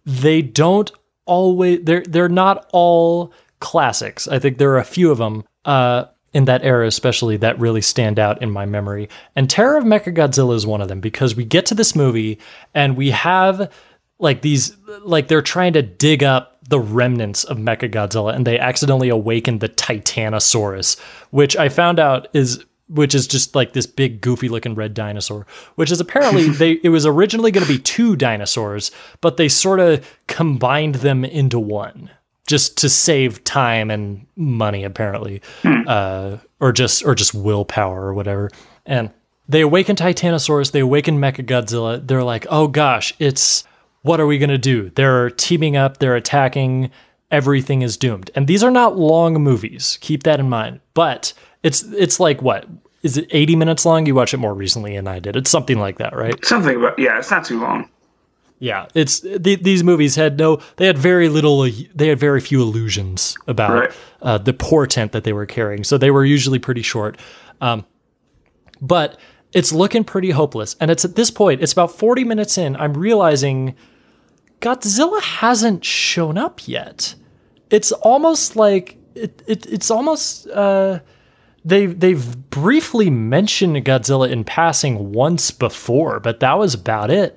they 0.04 0.42
don't 0.42 0.90
always 1.24 1.80
they're 1.84 2.02
they're 2.02 2.28
not 2.28 2.68
all 2.72 3.32
classics. 3.62 4.26
I 4.26 4.40
think 4.40 4.58
there 4.58 4.72
are 4.72 4.78
a 4.78 4.84
few 4.84 5.10
of 5.12 5.18
them 5.18 5.44
uh, 5.64 6.06
in 6.34 6.46
that 6.46 6.64
era, 6.64 6.86
especially 6.86 7.36
that 7.38 7.58
really 7.60 7.80
stand 7.80 8.18
out 8.18 8.42
in 8.42 8.50
my 8.50 8.66
memory. 8.66 9.08
And 9.36 9.48
Terror 9.48 9.78
of 9.78 9.84
Mechagodzilla 9.84 10.56
is 10.56 10.66
one 10.66 10.80
of 10.80 10.88
them 10.88 11.00
because 11.00 11.36
we 11.36 11.44
get 11.44 11.64
to 11.66 11.74
this 11.74 11.94
movie 11.94 12.38
and 12.74 12.96
we 12.96 13.10
have 13.10 13.72
like 14.18 14.42
these 14.42 14.76
like 15.02 15.28
they're 15.28 15.42
trying 15.42 15.72
to 15.74 15.82
dig 15.82 16.22
up 16.24 16.58
the 16.68 16.80
remnants 16.80 17.44
of 17.44 17.56
Mechagodzilla 17.56 18.34
and 18.34 18.46
they 18.46 18.58
accidentally 18.58 19.08
awaken 19.08 19.60
the 19.60 19.68
Titanosaurus, 19.68 20.98
which 21.30 21.56
I 21.56 21.68
found 21.68 22.00
out 22.00 22.28
is 22.32 22.64
which 22.88 23.14
is 23.14 23.28
just 23.28 23.54
like 23.54 23.74
this 23.74 23.86
big 23.86 24.20
goofy 24.20 24.48
looking 24.48 24.74
red 24.74 24.92
dinosaur 24.92 25.46
which 25.76 25.92
is 25.92 26.00
apparently 26.00 26.48
they 26.50 26.72
it 26.82 26.88
was 26.88 27.06
originally 27.06 27.52
going 27.52 27.64
to 27.64 27.72
be 27.72 27.78
two 27.78 28.16
dinosaurs 28.16 28.90
but 29.20 29.36
they 29.36 29.48
sort 29.48 29.78
of 29.78 30.04
combined 30.26 30.96
them 30.96 31.24
into 31.24 31.60
one 31.60 32.10
just 32.52 32.76
to 32.76 32.90
save 32.90 33.42
time 33.44 33.90
and 33.90 34.26
money 34.36 34.84
apparently 34.84 35.40
uh, 35.64 36.36
or 36.60 36.70
just 36.70 37.02
or 37.02 37.14
just 37.14 37.32
willpower 37.32 38.02
or 38.02 38.12
whatever. 38.12 38.50
And 38.84 39.10
they 39.48 39.62
awaken 39.62 39.96
titanosaurus 39.96 40.72
they 40.72 40.80
awaken 40.80 41.18
mechagodzilla. 41.18 42.06
They're 42.06 42.22
like 42.22 42.46
oh 42.50 42.68
gosh 42.68 43.14
it's 43.18 43.64
what 44.02 44.20
are 44.20 44.26
we 44.26 44.36
going 44.36 44.50
to 44.50 44.58
do? 44.58 44.90
They're 44.90 45.30
teaming 45.30 45.78
up 45.78 45.96
they're 45.96 46.14
attacking 46.14 46.90
everything 47.30 47.80
is 47.80 47.96
doomed. 47.96 48.30
And 48.34 48.46
these 48.46 48.62
are 48.62 48.70
not 48.70 48.98
long 48.98 49.32
movies 49.42 49.96
keep 50.02 50.24
that 50.24 50.38
in 50.38 50.50
mind. 50.50 50.80
But 50.92 51.32
it's 51.62 51.84
it's 51.84 52.20
like 52.20 52.42
what 52.42 52.68
is 53.02 53.16
it 53.16 53.28
80 53.30 53.56
minutes 53.56 53.86
long? 53.86 54.04
You 54.04 54.14
watch 54.14 54.34
it 54.34 54.36
more 54.36 54.52
recently 54.52 54.94
than 54.94 55.08
i 55.08 55.20
did. 55.20 55.36
It's 55.36 55.50
something 55.50 55.78
like 55.78 55.96
that 55.96 56.14
right? 56.14 56.44
Something 56.44 56.76
about 56.76 56.98
yeah, 56.98 57.18
it's 57.18 57.30
not 57.30 57.46
too 57.46 57.62
long. 57.62 57.88
Yeah. 58.62 58.86
It's 58.94 59.18
the, 59.20 59.56
these 59.56 59.82
movies 59.82 60.14
had 60.14 60.38
no 60.38 60.60
they 60.76 60.86
had 60.86 60.96
very 60.96 61.28
little 61.28 61.62
they 61.94 62.06
had 62.06 62.20
very 62.20 62.40
few 62.40 62.62
illusions 62.62 63.36
about 63.48 63.72
Right. 63.72 63.90
uh, 64.22 64.38
the 64.38 64.52
portent 64.52 65.10
that 65.12 65.24
they 65.24 65.32
were 65.32 65.46
carrying. 65.46 65.82
So 65.82 65.98
they 65.98 66.12
were 66.12 66.24
usually 66.24 66.60
pretty 66.60 66.82
short. 66.82 67.18
Um, 67.60 67.84
but 68.80 69.18
it's 69.52 69.72
looking 69.72 70.04
pretty 70.04 70.30
hopeless. 70.30 70.76
And 70.80 70.92
it's 70.92 71.04
at 71.04 71.16
this 71.16 71.30
point 71.30 71.60
it's 71.60 71.72
about 71.72 71.90
40 71.90 72.22
minutes 72.24 72.56
in 72.56 72.76
i'm 72.76 72.94
realizing 72.94 73.74
godzilla 74.60 75.20
hasn't 75.20 75.84
shown 75.84 76.38
up 76.38 76.68
yet. 76.68 77.16
It's 77.70 77.90
almost 77.90 78.54
like 78.54 78.96
it, 79.16 79.42
it 79.48 79.66
it's 79.66 79.90
almost 79.90 80.46
uh 80.46 81.00
they've 81.64 81.98
they've 81.98 82.50
briefly 82.50 83.10
mentioned 83.10 83.76
Godzilla 83.84 84.30
in 84.30 84.44
passing 84.44 85.12
once 85.12 85.50
before, 85.50 86.20
but 86.20 86.38
that 86.40 86.58
was 86.58 86.74
about 86.74 87.10
it. 87.10 87.36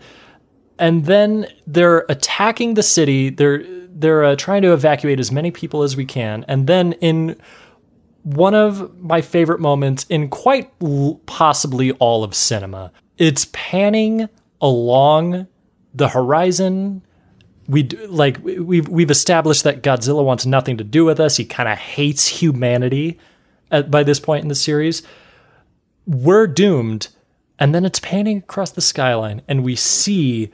And 0.78 1.06
then 1.06 1.48
they're 1.66 2.06
attacking 2.10 2.74
the 2.74 2.84
city. 2.84 3.30
They're 3.30 3.64
they're 3.98 4.26
uh, 4.26 4.36
trying 4.36 4.62
to 4.64 4.74
evacuate 4.74 5.20
as 5.20 5.32
many 5.32 5.52
people 5.52 5.84
as 5.84 5.96
we 5.96 6.06
can. 6.06 6.44
And 6.50 6.68
then 6.68 6.94
in 6.94 7.38
one 8.24 8.54
of 8.54 9.00
my 9.02 9.22
favorite 9.22 9.62
moments 9.62 10.06
in 10.10 10.28
quite 10.30 10.72
l- 10.82 11.22
possibly 11.28 11.92
all 11.94 12.24
of 12.24 12.36
cinema, 12.36 12.92
it's 13.18 13.48
panning 13.54 14.28
along 14.60 15.48
the 15.94 16.10
horizon 16.10 17.02
we 17.68 17.84
like 18.08 18.44
we- 18.44 18.60
we've 18.60 18.88
we've 18.88 19.12
established 19.12 19.64
that 19.64 19.82
Godzilla 19.82 20.24
wants 20.24 20.46
nothing 20.46 20.78
to 20.78 20.84
do 20.84 21.06
with 21.06 21.20
us. 21.20 21.38
He 21.38 21.46
kind 21.46 21.70
of 21.70 21.78
hates 21.78 22.28
humanity 22.28 23.18
at, 23.72 23.90
by 23.90 24.04
this 24.04 24.20
point 24.20 24.44
in 24.44 24.50
the 24.50 24.56
series. 24.56 25.02
We're 26.06 26.48
doomed, 26.48 27.08
and 27.58 27.74
then 27.74 27.86
it's 27.86 28.00
panning 28.00 28.38
across 28.38 28.72
the 28.72 28.82
skyline, 28.82 29.42
and 29.48 29.64
we 29.64 29.76
see 29.76 30.52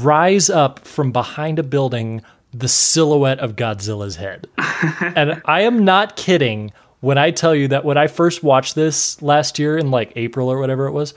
rise 0.00 0.50
up 0.50 0.80
from 0.80 1.12
behind 1.12 1.58
a 1.58 1.62
building 1.62 2.22
the 2.52 2.68
silhouette 2.68 3.38
of 3.40 3.56
Godzilla's 3.56 4.16
head. 4.16 4.46
and 5.00 5.42
I 5.44 5.62
am 5.62 5.84
not 5.84 6.16
kidding 6.16 6.72
when 7.00 7.18
I 7.18 7.30
tell 7.30 7.54
you 7.54 7.68
that 7.68 7.84
when 7.84 7.98
I 7.98 8.06
first 8.06 8.42
watched 8.42 8.74
this 8.74 9.20
last 9.20 9.58
year 9.58 9.76
in 9.76 9.90
like 9.90 10.12
April 10.16 10.50
or 10.50 10.58
whatever 10.58 10.86
it 10.86 10.92
was, 10.92 11.14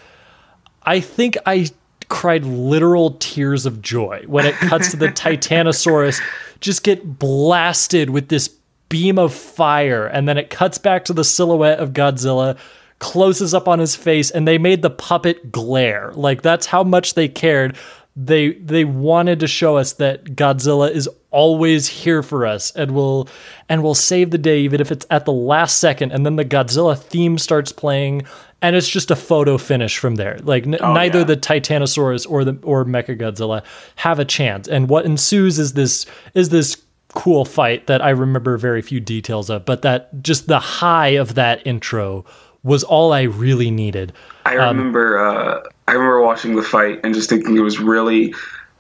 I 0.84 1.00
think 1.00 1.38
I 1.46 1.68
cried 2.10 2.44
literal 2.44 3.12
tears 3.20 3.66
of 3.66 3.82
joy 3.82 4.24
when 4.28 4.46
it 4.46 4.56
cuts 4.56 4.92
to 4.92 4.98
the 4.98 5.08
Titanosaurus 5.10 6.22
just 6.60 6.84
get 6.84 7.20
blasted 7.20 8.10
with 8.10 8.30
this 8.30 8.50
beam 8.90 9.20
of 9.20 9.34
fire 9.34 10.08
and 10.08 10.28
then 10.28 10.38
it 10.38 10.50
cuts 10.50 10.78
back 10.80 11.06
to 11.06 11.14
the 11.14 11.24
silhouette 11.24 11.80
of 11.80 11.94
Godzilla 11.94 12.58
closes 12.98 13.54
up 13.54 13.68
on 13.68 13.80
his 13.80 13.96
face 13.96 14.32
and 14.32 14.48
they 14.48 14.58
made 14.58 14.82
the 14.82 14.90
puppet 14.90 15.52
glare 15.52 16.12
like 16.16 16.42
that's 16.42 16.66
how 16.66 16.84
much 16.84 17.14
they 17.14 17.28
cared 17.28 17.78
they 18.16 18.54
they 18.54 18.84
wanted 18.84 19.40
to 19.40 19.48
show 19.48 19.78
us 19.78 19.94
that 19.94 20.26
Godzilla 20.36 20.92
is 20.92 21.10
always 21.32 21.88
here 21.88 22.24
for 22.24 22.46
us 22.46 22.72
and 22.76 22.92
will 22.92 23.30
and 23.70 23.84
will 23.84 23.96
save 23.96 24.32
the 24.32 24.38
day 24.38 24.60
even 24.60 24.82
if 24.82 24.92
it's 24.92 25.06
at 25.10 25.26
the 25.26 25.32
last 25.32 25.80
second. 25.80 26.12
And 26.12 26.26
then 26.26 26.36
the 26.36 26.46
Godzilla 26.46 26.98
theme 26.98 27.38
starts 27.38 27.72
playing 27.72 28.24
and 28.62 28.76
it's 28.76 28.90
just 28.90 29.12
a 29.12 29.16
photo 29.16 29.58
finish 29.58 29.98
from 29.98 30.16
there. 30.16 30.40
Like 30.44 30.64
n- 30.64 30.78
neither 30.82 31.20
yeah. 31.20 31.26
the 31.26 31.38
Titanosaurus 31.38 32.30
or 32.30 32.44
the 32.44 32.58
or 32.64 32.84
Mechagodzilla 32.84 33.64
have 33.98 34.20
a 34.20 34.26
chance. 34.26 34.68
And 34.68 34.90
what 34.90 35.06
ensues 35.06 35.60
is 35.60 35.74
this 35.74 36.06
is 36.34 36.50
this 36.50 36.82
cool 37.14 37.46
fight 37.46 37.88
that 37.88 38.04
I 38.04 38.10
remember 38.10 38.58
very 38.58 38.82
few 38.82 39.00
details 39.00 39.50
of 39.50 39.66
but 39.66 39.82
that 39.82 40.22
just 40.22 40.48
the 40.48 40.60
high 40.60 41.10
of 41.10 41.36
that 41.36 41.66
intro 41.66 42.26
was 42.64 42.84
all 42.84 43.14
I 43.14 43.24
really 43.24 43.72
needed. 43.72 44.14
I 44.46 44.54
remember 44.54 45.18
uh, 45.18 45.62
I 45.90 45.94
remember 45.94 46.22
watching 46.22 46.56
the 46.56 46.62
fight 46.62 47.00
and 47.04 47.14
just 47.16 47.30
thinking 47.30 47.58
it 47.58 47.62
was 47.62 47.80
really 47.80 48.34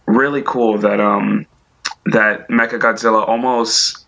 really 0.05 0.41
cool 0.43 0.78
that 0.78 0.99
um 0.99 1.45
that 2.07 2.47
Mechagodzilla 2.49 3.28
almost 3.28 4.05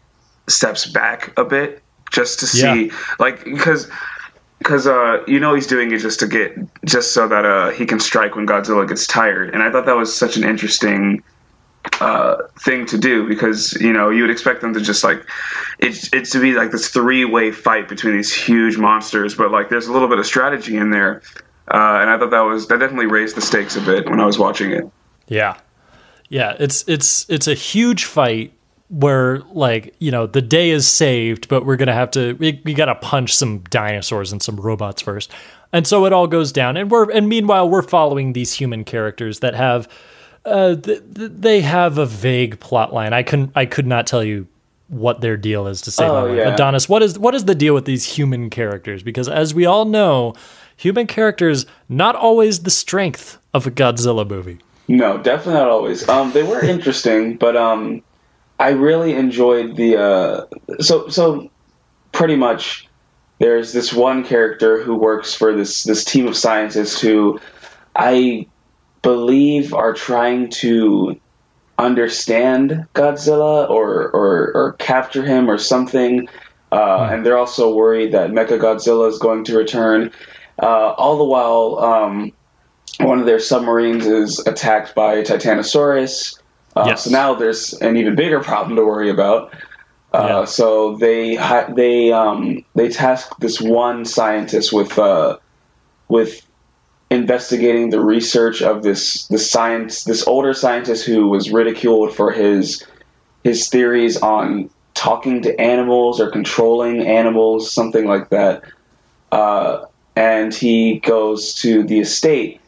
steps 0.48 0.86
back 0.86 1.34
a 1.38 1.44
bit 1.44 1.82
just 2.12 2.40
to 2.42 2.48
see 2.48 2.86
Yeah. 2.86 2.94
like 3.20 3.44
because 3.44 3.90
because 4.60 4.86
uh 4.86 5.24
you 5.28 5.40
know 5.40 5.56
he's 5.56 5.68
doing 5.68 5.92
it 5.92 6.00
just 6.00 6.20
to 6.20 6.28
get 6.28 6.56
just 6.86 7.14
so 7.14 7.28
that 7.28 7.46
uh 7.46 7.72
he 7.72 7.86
can 7.86 8.00
strike 8.00 8.36
when 8.36 8.46
Godzilla 8.46 8.88
gets 8.88 9.08
tired 9.08 9.54
and 9.54 9.64
I 9.64 9.72
thought 9.72 9.86
that 9.88 9.96
was 9.96 10.16
such 10.16 10.38
an 10.38 10.44
interesting 10.44 11.24
uh, 12.00 12.36
thing 12.60 12.86
to 12.86 12.98
do 12.98 13.28
because 13.28 13.74
you 13.82 13.92
know 13.92 14.10
you 14.12 14.22
would 14.22 14.30
expect 14.30 14.62
them 14.62 14.72
to 14.74 14.80
just 14.82 15.04
like 15.04 15.20
it's 15.80 16.14
it's 16.14 16.30
to 16.32 16.40
be 16.40 16.54
like 16.54 16.70
this 16.72 16.90
three 16.90 17.26
way 17.26 17.52
fight 17.52 17.90
between 17.90 18.16
these 18.16 18.32
huge 18.34 18.78
monsters, 18.78 19.34
but 19.34 19.50
like 19.52 19.70
there's 19.70 19.88
a 19.88 19.92
little 19.92 20.08
bit 20.08 20.20
of 20.20 20.26
strategy 20.28 20.78
in 20.78 20.92
there, 20.92 21.24
uh, 21.74 22.00
and 22.02 22.10
I 22.10 22.18
thought 22.18 22.32
that 22.32 22.42
was 22.42 22.68
that 22.68 22.80
definitely 22.80 23.06
raised 23.08 23.36
the 23.36 23.42
stakes 23.42 23.76
a 23.76 23.82
bit 23.82 24.10
when 24.10 24.20
I 24.20 24.26
was 24.26 24.38
watching 24.40 24.72
it. 24.72 24.88
Yeah. 25.28 25.58
Yeah, 26.30 26.56
it's 26.60 26.84
it's 26.88 27.26
it's 27.30 27.48
a 27.48 27.54
huge 27.54 28.06
fight 28.06 28.54
where 28.90 29.40
like, 29.52 29.96
you 30.00 30.12
know, 30.12 30.28
the 30.28 30.42
day 30.42 30.70
is 30.70 30.88
saved, 30.88 31.48
but 31.50 31.66
we're 31.66 31.76
going 31.78 31.88
to 31.88 31.94
have 31.94 32.12
to 32.12 32.34
we, 32.34 32.62
we 32.66 32.74
got 32.74 32.86
to 32.86 32.96
punch 32.96 33.36
some 33.36 33.60
dinosaurs 33.70 34.32
and 34.32 34.42
some 34.42 34.56
robots 34.58 35.02
first. 35.02 35.32
And 35.74 35.86
so 35.88 36.06
it 36.06 36.14
all 36.14 36.28
goes 36.28 36.52
down 36.52 36.78
and 36.78 36.90
we're 36.92 37.10
and 37.12 37.28
meanwhile 37.30 37.70
we're 37.70 37.82
following 37.82 38.34
these 38.34 38.54
human 38.54 38.84
characters 38.86 39.40
that 39.40 39.56
have 39.56 39.88
uh 40.46 40.76
th- 40.76 41.02
th- 41.16 41.32
they 41.34 41.62
have 41.62 41.98
a 41.98 42.06
vague 42.06 42.60
plot 42.60 42.94
line. 42.94 43.12
I 43.14 43.24
couldn't 43.24 43.52
I 43.56 43.66
could 43.66 43.88
not 43.88 44.08
tell 44.08 44.24
you 44.24 44.48
what 44.88 45.22
their 45.22 45.38
deal 45.38 45.68
is 45.68 45.80
to 45.82 45.92
save 45.92 46.10
Oh, 46.10 46.14
my 46.14 46.22
life. 46.30 46.38
yeah. 46.38 46.54
Adonis, 46.54 46.88
what 46.90 47.02
is 47.04 47.18
what 47.20 47.36
is 47.36 47.46
the 47.46 47.56
deal 47.56 47.74
with 47.74 47.86
these 47.86 48.06
human 48.06 48.50
characters? 48.50 49.04
Because 49.04 49.30
as 49.30 49.54
we 49.54 49.66
all 49.66 49.86
know, 49.86 50.34
human 50.82 51.06
characters 51.06 51.68
not 51.90 52.16
always 52.16 52.64
the 52.64 52.72
strength 52.72 53.38
of 53.54 53.68
a 53.68 53.72
Godzilla 53.72 54.28
movie. 54.28 54.58
No, 54.88 55.18
definitely 55.20 55.62
not 55.62 55.70
always. 55.70 56.10
Um, 56.10 56.32
they 56.32 56.42
were 56.42 56.64
interesting, 56.64 57.38
but 57.46 57.56
um, 57.56 58.02
I 58.60 58.70
really 58.72 59.14
enjoyed 59.14 59.76
the. 59.76 59.98
Uh, 59.98 60.46
so 60.80 61.08
so, 61.08 61.50
pretty 62.14 62.36
much, 62.36 62.88
there's 63.38 63.74
this 63.74 63.94
one 63.94 64.24
character 64.24 64.82
who 64.82 64.96
works 64.96 65.36
for 65.36 65.54
this 65.56 65.84
this 65.84 66.04
team 66.04 66.28
of 66.28 66.36
scientists 66.36 67.00
who, 67.00 67.40
I 67.96 68.48
believe, 69.04 69.74
are 69.76 69.94
trying 69.94 70.50
to 70.62 71.16
understand 71.78 72.88
Godzilla 72.96 73.70
or 73.70 74.10
or, 74.10 74.52
or 74.56 74.74
capture 74.80 75.24
him 75.24 75.48
or 75.50 75.60
something. 75.60 76.28
Uh, 76.72 77.10
And 77.12 77.26
they're 77.26 77.38
also 77.38 77.74
worried 77.74 78.14
that 78.14 78.32
Mechagodzilla 78.32 79.10
is 79.10 79.20
going 79.20 79.44
to 79.44 79.58
return. 79.58 80.10
Uh, 80.62 80.94
all 80.98 81.18
the 81.18 81.24
while, 81.24 81.80
um, 81.80 82.32
one 83.00 83.20
of 83.20 83.26
their 83.26 83.40
submarines 83.40 84.06
is 84.06 84.40
attacked 84.48 84.94
by 84.96 85.16
a 85.16 85.24
Titanosaurus. 85.24 86.40
Uh, 86.76 86.86
Yes. 86.88 87.04
So 87.04 87.12
now 87.12 87.34
there's 87.34 87.74
an 87.82 87.98
even 87.98 88.16
bigger 88.16 88.40
problem 88.40 88.76
to 88.76 88.86
worry 88.86 89.10
about. 89.10 89.54
Uh, 90.14 90.26
Yeah. 90.28 90.46
So 90.46 90.96
they 90.98 91.38
they 91.76 92.12
um, 92.12 92.64
they 92.76 92.90
task 92.90 93.38
this 93.40 93.60
one 93.60 94.06
scientist 94.06 94.72
with 94.72 94.98
uh, 94.98 95.38
with 96.10 96.46
investigating 97.10 97.90
the 97.90 98.00
research 98.00 98.62
of 98.62 98.84
this 98.84 99.28
this 99.28 99.50
science 99.50 100.06
this 100.06 100.26
older 100.28 100.54
scientist 100.54 101.06
who 101.06 101.28
was 101.28 101.52
ridiculed 101.52 102.14
for 102.16 102.32
his 102.32 102.86
his 103.44 103.68
theories 103.68 104.18
on 104.18 104.70
talking 104.94 105.42
to 105.42 105.60
animals 105.60 106.22
or 106.22 106.30
controlling 106.30 107.06
animals, 107.08 107.72
something 107.72 108.06
like 108.06 108.30
that. 108.30 108.64
Uh, 109.32 109.86
and 110.16 110.54
he 110.54 111.00
goes 111.00 111.54
to 111.56 111.84
the 111.84 112.00
estate 112.00 112.60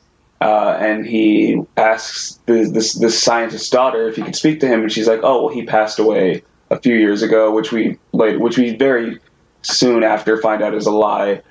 uh, 0.41 0.77
and 0.79 1.05
he 1.05 1.61
asks 1.77 2.39
the, 2.45 2.69
this 2.71 2.93
this 2.95 3.21
scientist's 3.21 3.69
daughter 3.69 4.07
if 4.09 4.15
he 4.15 4.21
could 4.21 4.35
speak 4.35 4.59
to 4.59 4.67
him, 4.67 4.81
and 4.81 4.91
she's 4.91 5.07
like, 5.07 5.21
"Oh, 5.23 5.45
well, 5.45 5.53
he 5.53 5.65
passed 5.65 5.99
away 5.99 6.43
a 6.69 6.79
few 6.79 6.95
years 6.95 7.21
ago," 7.21 7.51
which 7.53 7.71
we 7.71 7.97
like, 8.11 8.37
which 8.39 8.57
we 8.57 8.75
very 8.75 9.19
soon 9.61 10.03
after 10.03 10.41
find 10.41 10.61
out 10.61 10.73
is 10.73 10.85
a 10.85 10.91
lie. 10.91 11.41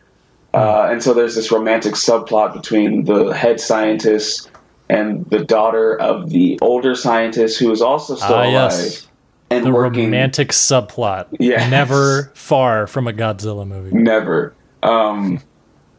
Uh, 0.54 0.88
and 0.90 1.02
so 1.02 1.14
there's 1.14 1.34
this 1.34 1.50
romantic 1.50 1.94
subplot 1.94 2.52
between 2.52 3.04
the 3.04 3.30
head 3.30 3.58
scientist 3.58 4.50
and 4.90 5.24
the 5.30 5.42
daughter 5.42 5.98
of 5.98 6.28
the 6.28 6.58
older 6.60 6.94
scientist 6.94 7.58
who 7.58 7.70
is 7.72 7.80
also 7.80 8.14
still 8.16 8.34
Ah, 8.34 8.42
alive 8.42 8.52
yes. 8.52 9.08
and 9.48 9.64
The 9.64 9.70
working 9.72 10.04
romantic 10.04 10.48
subplot. 10.50 11.28
Yeah. 11.40 11.66
Never 11.70 12.30
far 12.34 12.86
from 12.86 13.06
a 13.08 13.14
Godzilla 13.14 13.66
movie. 13.66 13.96
never. 13.96 14.52
Um, 14.82 15.40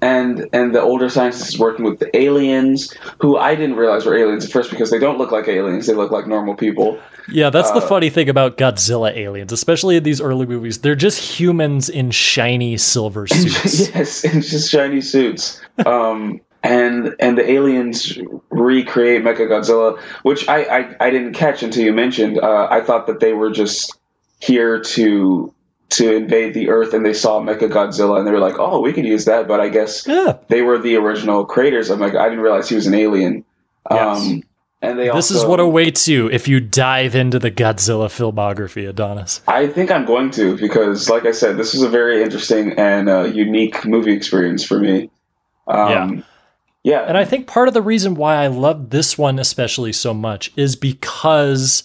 and 0.04 0.50
and 0.52 0.76
the 0.76 0.82
older 0.82 1.08
scientist 1.10 1.48
is 1.50 1.58
working 1.58 1.86
with 1.86 2.00
the 2.00 2.16
aliens, 2.16 2.94
who 3.20 3.38
I 3.38 3.56
didn't 3.56 3.78
realize 3.78 4.06
were 4.06 4.18
aliens 4.18 4.46
at 4.46 4.52
first 4.52 4.70
because 4.70 4.92
they 4.92 5.00
don't 5.00 5.18
look 5.18 5.32
like 5.32 5.48
aliens; 5.48 5.88
they 5.88 5.94
look 5.94 6.12
like 6.12 6.28
normal 6.28 6.56
people. 6.56 7.00
Yeah, 7.32 7.50
that's 7.50 7.70
Uh, 7.72 7.76
the 7.80 7.82
funny 7.82 8.10
thing 8.10 8.28
about 8.28 8.58
Godzilla 8.58 9.16
aliens, 9.16 9.54
especially 9.54 9.96
in 9.96 10.04
these 10.04 10.20
early 10.20 10.46
movies. 10.46 10.80
They're 10.80 10.94
just 11.08 11.20
humans 11.40 11.88
in 11.90 12.12
shiny 12.12 12.76
silver 12.76 13.28
suits. 13.36 13.90
yes, 13.96 14.26
in 14.26 14.42
just 14.42 14.70
shiny 14.70 15.00
suits. 15.00 15.62
Um, 15.86 16.42
and 16.64 17.16
and 17.22 17.38
the 17.38 17.50
aliens 17.50 18.18
recreate 18.50 19.24
Mechagodzilla, 19.24 19.98
which 20.24 20.48
I, 20.50 20.64
I, 20.80 20.96
I 21.08 21.10
didn't 21.10 21.34
catch 21.34 21.64
until 21.64 21.84
you 21.86 21.94
mentioned. 21.94 22.40
Uh, 22.40 22.68
I 22.70 22.82
thought 22.82 23.08
that 23.08 23.20
they 23.22 23.32
were 23.34 23.52
just 23.52 23.98
here 24.42 24.82
to 24.82 25.54
to 25.98 26.16
invade 26.16 26.54
the 26.54 26.70
Earth, 26.70 26.94
and 26.94 27.06
they 27.06 27.14
saw 27.14 27.40
Mechagodzilla, 27.42 28.18
and 28.18 28.28
they 28.28 28.32
were 28.32 28.40
like, 28.40 28.60
"Oh, 28.60 28.82
we 28.82 28.94
could 28.94 29.06
use 29.06 29.26
that." 29.26 29.48
But 29.48 29.60
I 29.60 29.70
guess 29.70 30.08
yeah. 30.08 30.38
they 30.48 30.62
were 30.62 30.78
the 30.78 30.96
original 30.96 31.46
creators 31.46 31.90
of 31.90 32.00
Mecha. 32.00 32.18
I 32.18 32.30
didn't 32.30 32.44
realize 32.44 32.70
he 32.70 32.76
was 32.76 32.88
an 32.88 32.94
alien. 32.94 33.46
Yes. 33.92 34.20
Um, 34.20 34.44
and 34.84 35.00
they 35.00 35.06
This 35.06 35.32
also, 35.32 35.36
is 35.36 35.46
what 35.46 35.62
awaits 35.62 36.10
you 36.10 36.30
if 36.30 36.48
you 36.48 36.60
dive 36.60 37.16
into 37.16 37.40
the 37.40 37.50
Godzilla 37.50 38.08
filmography, 38.08 38.88
Adonis. 38.88 39.42
I 39.48 39.68
think 39.68 39.90
I'm 39.90 40.04
going 40.06 40.30
to 40.32 40.58
because, 40.58 41.10
like 41.10 41.26
I 41.26 41.32
said, 41.32 41.56
this 41.56 41.74
is 41.74 41.84
a 41.84 41.90
very 41.90 42.22
interesting 42.22 42.74
and 42.74 43.08
uh, 43.08 43.24
unique 43.24 43.86
movie 43.86 44.12
experience 44.12 44.62
for 44.62 44.80
me. 44.80 45.10
Um, 45.68 46.26
yeah. 46.84 47.06
And 47.08 47.18
I 47.18 47.24
think 47.24 47.48
part 47.48 47.70
of 47.70 47.74
the 47.74 47.82
reason 47.82 48.16
why 48.16 48.36
I 48.36 48.48
love 48.48 48.90
this 48.90 49.18
one 49.18 49.40
especially 49.40 49.94
so 49.94 50.14
much 50.14 50.52
is 50.58 50.76
because 50.76 51.84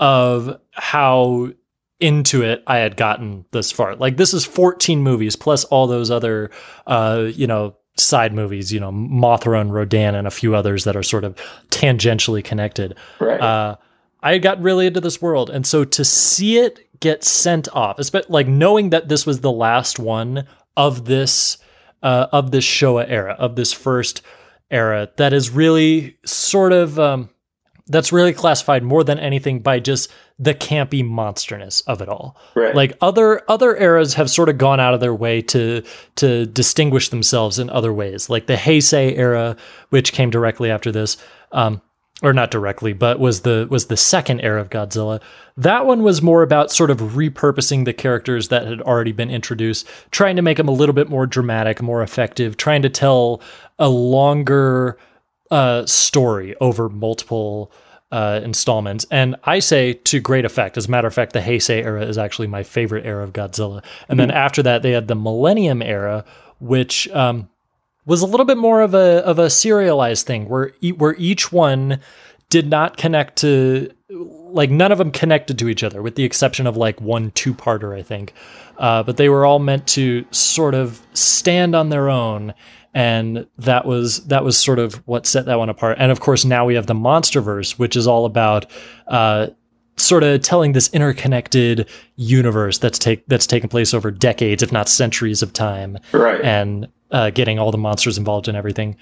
of 0.00 0.58
how 0.72 1.52
into 2.00 2.42
it 2.42 2.62
I 2.66 2.78
had 2.78 2.96
gotten 2.96 3.44
this 3.52 3.70
far. 3.70 3.94
Like 3.96 4.16
this 4.16 4.34
is 4.34 4.44
14 4.44 5.02
movies 5.02 5.36
plus 5.36 5.64
all 5.64 5.86
those 5.86 6.10
other 6.10 6.50
uh, 6.86 7.28
you 7.32 7.46
know, 7.46 7.76
side 7.96 8.32
movies, 8.32 8.72
you 8.72 8.80
know, 8.80 8.90
Mothra 8.90 9.60
and 9.60 9.72
Rodan 9.72 10.14
and 10.14 10.26
a 10.26 10.30
few 10.30 10.54
others 10.54 10.84
that 10.84 10.96
are 10.96 11.02
sort 11.02 11.24
of 11.24 11.36
tangentially 11.68 12.42
connected. 12.42 12.96
right. 13.20 13.40
Uh, 13.40 13.76
I 14.22 14.38
got 14.38 14.60
really 14.60 14.86
into 14.86 15.00
this 15.00 15.22
world, 15.22 15.48
and 15.48 15.66
so 15.66 15.84
to 15.84 16.04
see 16.04 16.58
it 16.58 16.86
get 17.00 17.24
sent 17.24 17.68
off, 17.72 17.98
especially 17.98 18.30
like 18.30 18.46
knowing 18.46 18.90
that 18.90 19.08
this 19.08 19.24
was 19.24 19.40
the 19.40 19.52
last 19.52 19.98
one 19.98 20.46
of 20.76 21.06
this 21.06 21.56
uh, 22.02 22.26
of 22.32 22.50
this 22.50 22.64
Showa 22.64 23.06
era, 23.08 23.34
of 23.38 23.56
this 23.56 23.72
first 23.72 24.20
era, 24.70 25.08
that 25.16 25.32
is 25.32 25.48
really 25.48 26.18
sort 26.26 26.72
of 26.72 26.98
um, 26.98 27.30
that's 27.86 28.12
really 28.12 28.34
classified 28.34 28.82
more 28.82 29.04
than 29.04 29.18
anything 29.18 29.60
by 29.60 29.80
just 29.80 30.10
the 30.40 30.54
campy 30.54 31.06
monsterness 31.06 31.82
of 31.82 32.00
it 32.00 32.08
all. 32.08 32.34
Right. 32.56 32.74
Like 32.74 32.96
other 33.02 33.42
other 33.48 33.76
eras 33.76 34.14
have 34.14 34.30
sort 34.30 34.48
of 34.48 34.56
gone 34.56 34.80
out 34.80 34.94
of 34.94 35.00
their 35.00 35.14
way 35.14 35.42
to 35.42 35.82
to 36.16 36.46
distinguish 36.46 37.10
themselves 37.10 37.58
in 37.58 37.68
other 37.68 37.92
ways, 37.92 38.30
like 38.30 38.46
the 38.46 38.56
Heisei 38.56 39.16
era, 39.16 39.56
which 39.90 40.12
came 40.12 40.30
directly 40.30 40.70
after 40.70 40.90
this. 40.90 41.18
Um, 41.52 41.82
or 42.22 42.34
not 42.34 42.50
directly, 42.50 42.92
but 42.92 43.18
was 43.18 43.42
the 43.42 43.66
was 43.70 43.86
the 43.86 43.96
second 43.96 44.40
era 44.40 44.60
of 44.60 44.68
Godzilla. 44.68 45.22
That 45.56 45.86
one 45.86 46.02
was 46.02 46.20
more 46.20 46.42
about 46.42 46.70
sort 46.70 46.90
of 46.90 46.98
repurposing 46.98 47.86
the 47.86 47.94
characters 47.94 48.48
that 48.48 48.66
had 48.66 48.82
already 48.82 49.12
been 49.12 49.30
introduced, 49.30 49.86
trying 50.10 50.36
to 50.36 50.42
make 50.42 50.58
them 50.58 50.68
a 50.68 50.72
little 50.72 50.92
bit 50.94 51.08
more 51.08 51.26
dramatic, 51.26 51.80
more 51.80 52.02
effective, 52.02 52.58
trying 52.58 52.82
to 52.82 52.90
tell 52.90 53.40
a 53.78 53.88
longer 53.88 54.98
uh, 55.50 55.86
story 55.86 56.54
over 56.60 56.90
multiple 56.90 57.72
uh, 58.12 58.40
installments. 58.42 59.06
And 59.10 59.36
I 59.44 59.60
say 59.60 59.94
to 59.94 60.20
great 60.20 60.44
effect. 60.44 60.76
As 60.76 60.86
a 60.86 60.90
matter 60.90 61.06
of 61.06 61.14
fact, 61.14 61.32
the 61.32 61.40
Heisei 61.40 61.84
era 61.84 62.04
is 62.04 62.18
actually 62.18 62.48
my 62.48 62.62
favorite 62.62 63.06
era 63.06 63.22
of 63.22 63.32
Godzilla. 63.32 63.84
And 64.08 64.18
then 64.18 64.30
after 64.30 64.62
that, 64.64 64.82
they 64.82 64.90
had 64.92 65.08
the 65.08 65.14
Millennium 65.14 65.80
era, 65.80 66.24
which 66.58 67.08
um, 67.10 67.48
was 68.06 68.22
a 68.22 68.26
little 68.26 68.46
bit 68.46 68.58
more 68.58 68.80
of 68.80 68.94
a 68.94 69.24
of 69.24 69.38
a 69.38 69.50
serialized 69.50 70.26
thing 70.26 70.48
where 70.48 70.72
e- 70.80 70.92
where 70.92 71.14
each 71.16 71.52
one 71.52 72.00
did 72.48 72.68
not 72.68 72.96
connect 72.96 73.36
to 73.36 73.90
like 74.08 74.70
none 74.70 74.90
of 74.90 74.98
them 74.98 75.12
connected 75.12 75.58
to 75.60 75.68
each 75.68 75.84
other 75.84 76.02
with 76.02 76.16
the 76.16 76.24
exception 76.24 76.66
of 76.66 76.76
like 76.76 77.00
one 77.00 77.30
two 77.32 77.54
parter 77.54 77.96
I 77.96 78.02
think 78.02 78.32
uh, 78.78 79.04
but 79.04 79.16
they 79.16 79.28
were 79.28 79.46
all 79.46 79.60
meant 79.60 79.86
to 79.88 80.24
sort 80.32 80.74
of 80.74 81.00
stand 81.12 81.76
on 81.76 81.90
their 81.90 82.08
own 82.08 82.54
and 82.94 83.46
that 83.58 83.86
was 83.86 84.24
that 84.26 84.44
was 84.44 84.56
sort 84.56 84.78
of 84.78 84.94
what 85.06 85.26
set 85.26 85.46
that 85.46 85.58
one 85.58 85.68
apart 85.68 85.96
and 86.00 86.10
of 86.10 86.20
course 86.20 86.44
now 86.44 86.64
we 86.64 86.74
have 86.74 86.86
the 86.86 86.94
monsterverse 86.94 87.78
which 87.78 87.94
is 87.94 88.06
all 88.06 88.24
about 88.24 88.66
uh, 89.08 89.46
sort 89.96 90.24
of 90.24 90.40
telling 90.42 90.72
this 90.72 90.88
interconnected 90.92 91.88
universe 92.16 92.78
that's 92.78 92.98
take 92.98 93.24
that's 93.26 93.46
taken 93.46 93.68
place 93.68 93.94
over 93.94 94.10
decades 94.10 94.62
if 94.62 94.72
not 94.72 94.88
centuries 94.88 95.42
of 95.42 95.52
time 95.52 95.98
right. 96.12 96.40
and 96.40 96.88
uh, 97.10 97.30
getting 97.30 97.58
all 97.58 97.70
the 97.70 97.78
monsters 97.78 98.18
involved 98.18 98.48
in 98.48 98.56
everything. 98.56 98.96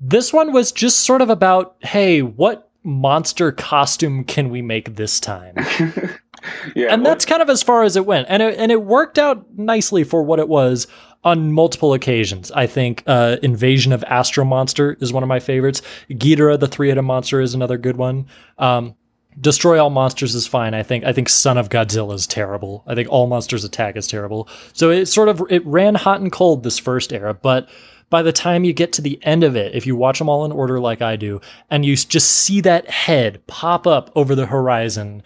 This 0.00 0.32
one 0.32 0.52
was 0.52 0.72
just 0.72 1.00
sort 1.00 1.22
of 1.22 1.30
about, 1.30 1.76
hey, 1.80 2.22
what 2.22 2.70
monster 2.82 3.52
costume 3.52 4.24
can 4.24 4.50
we 4.50 4.62
make 4.62 4.96
this 4.96 5.20
time? 5.20 5.54
yeah. 6.74 6.92
and 6.92 7.02
well, 7.02 7.12
that's 7.12 7.24
kind 7.24 7.40
of 7.40 7.48
as 7.48 7.62
far 7.62 7.84
as 7.84 7.96
it 7.96 8.04
went, 8.04 8.26
and 8.28 8.42
it, 8.42 8.58
and 8.58 8.72
it 8.72 8.82
worked 8.82 9.18
out 9.18 9.46
nicely 9.56 10.02
for 10.02 10.22
what 10.22 10.38
it 10.38 10.48
was 10.48 10.86
on 11.24 11.52
multiple 11.52 11.94
occasions. 11.94 12.50
I 12.50 12.66
think 12.66 13.02
uh, 13.06 13.36
Invasion 13.42 13.92
of 13.92 14.02
Astro 14.04 14.44
Monster 14.44 14.96
is 15.00 15.12
one 15.12 15.22
of 15.22 15.28
my 15.28 15.40
favorites. 15.40 15.82
Ghidorah, 16.10 16.58
the 16.58 16.68
three-headed 16.68 17.04
monster, 17.04 17.40
is 17.40 17.54
another 17.54 17.78
good 17.78 17.96
one. 17.96 18.26
Um, 18.58 18.94
Destroy 19.40 19.82
All 19.82 19.90
Monsters 19.90 20.34
is 20.34 20.46
fine. 20.46 20.74
I 20.74 20.82
think. 20.82 21.04
I 21.04 21.12
think 21.12 21.28
Son 21.28 21.56
of 21.56 21.70
Godzilla 21.70 22.14
is 22.14 22.26
terrible. 22.26 22.84
I 22.86 22.94
think 22.94 23.08
All 23.08 23.26
Monsters 23.26 23.64
Attack 23.64 23.96
is 23.96 24.06
terrible. 24.06 24.48
So 24.74 24.90
it 24.90 25.06
sort 25.06 25.28
of 25.30 25.42
it 25.48 25.64
ran 25.64 25.94
hot 25.94 26.20
and 26.20 26.30
cold 26.30 26.62
this 26.62 26.78
first 26.78 27.12
era, 27.12 27.32
but 27.32 27.68
by 28.10 28.20
the 28.20 28.32
time 28.32 28.64
you 28.64 28.74
get 28.74 28.92
to 28.92 29.00
the 29.00 29.18
end 29.22 29.42
of 29.42 29.56
it, 29.56 29.74
if 29.74 29.86
you 29.86 29.96
watch 29.96 30.18
them 30.18 30.28
all 30.28 30.44
in 30.44 30.52
order 30.52 30.78
like 30.78 31.00
I 31.00 31.16
do, 31.16 31.40
and 31.70 31.82
you 31.82 31.96
just 31.96 32.30
see 32.30 32.60
that 32.60 32.90
head 32.90 33.46
pop 33.46 33.86
up 33.86 34.10
over 34.14 34.34
the 34.34 34.44
horizon, 34.44 35.22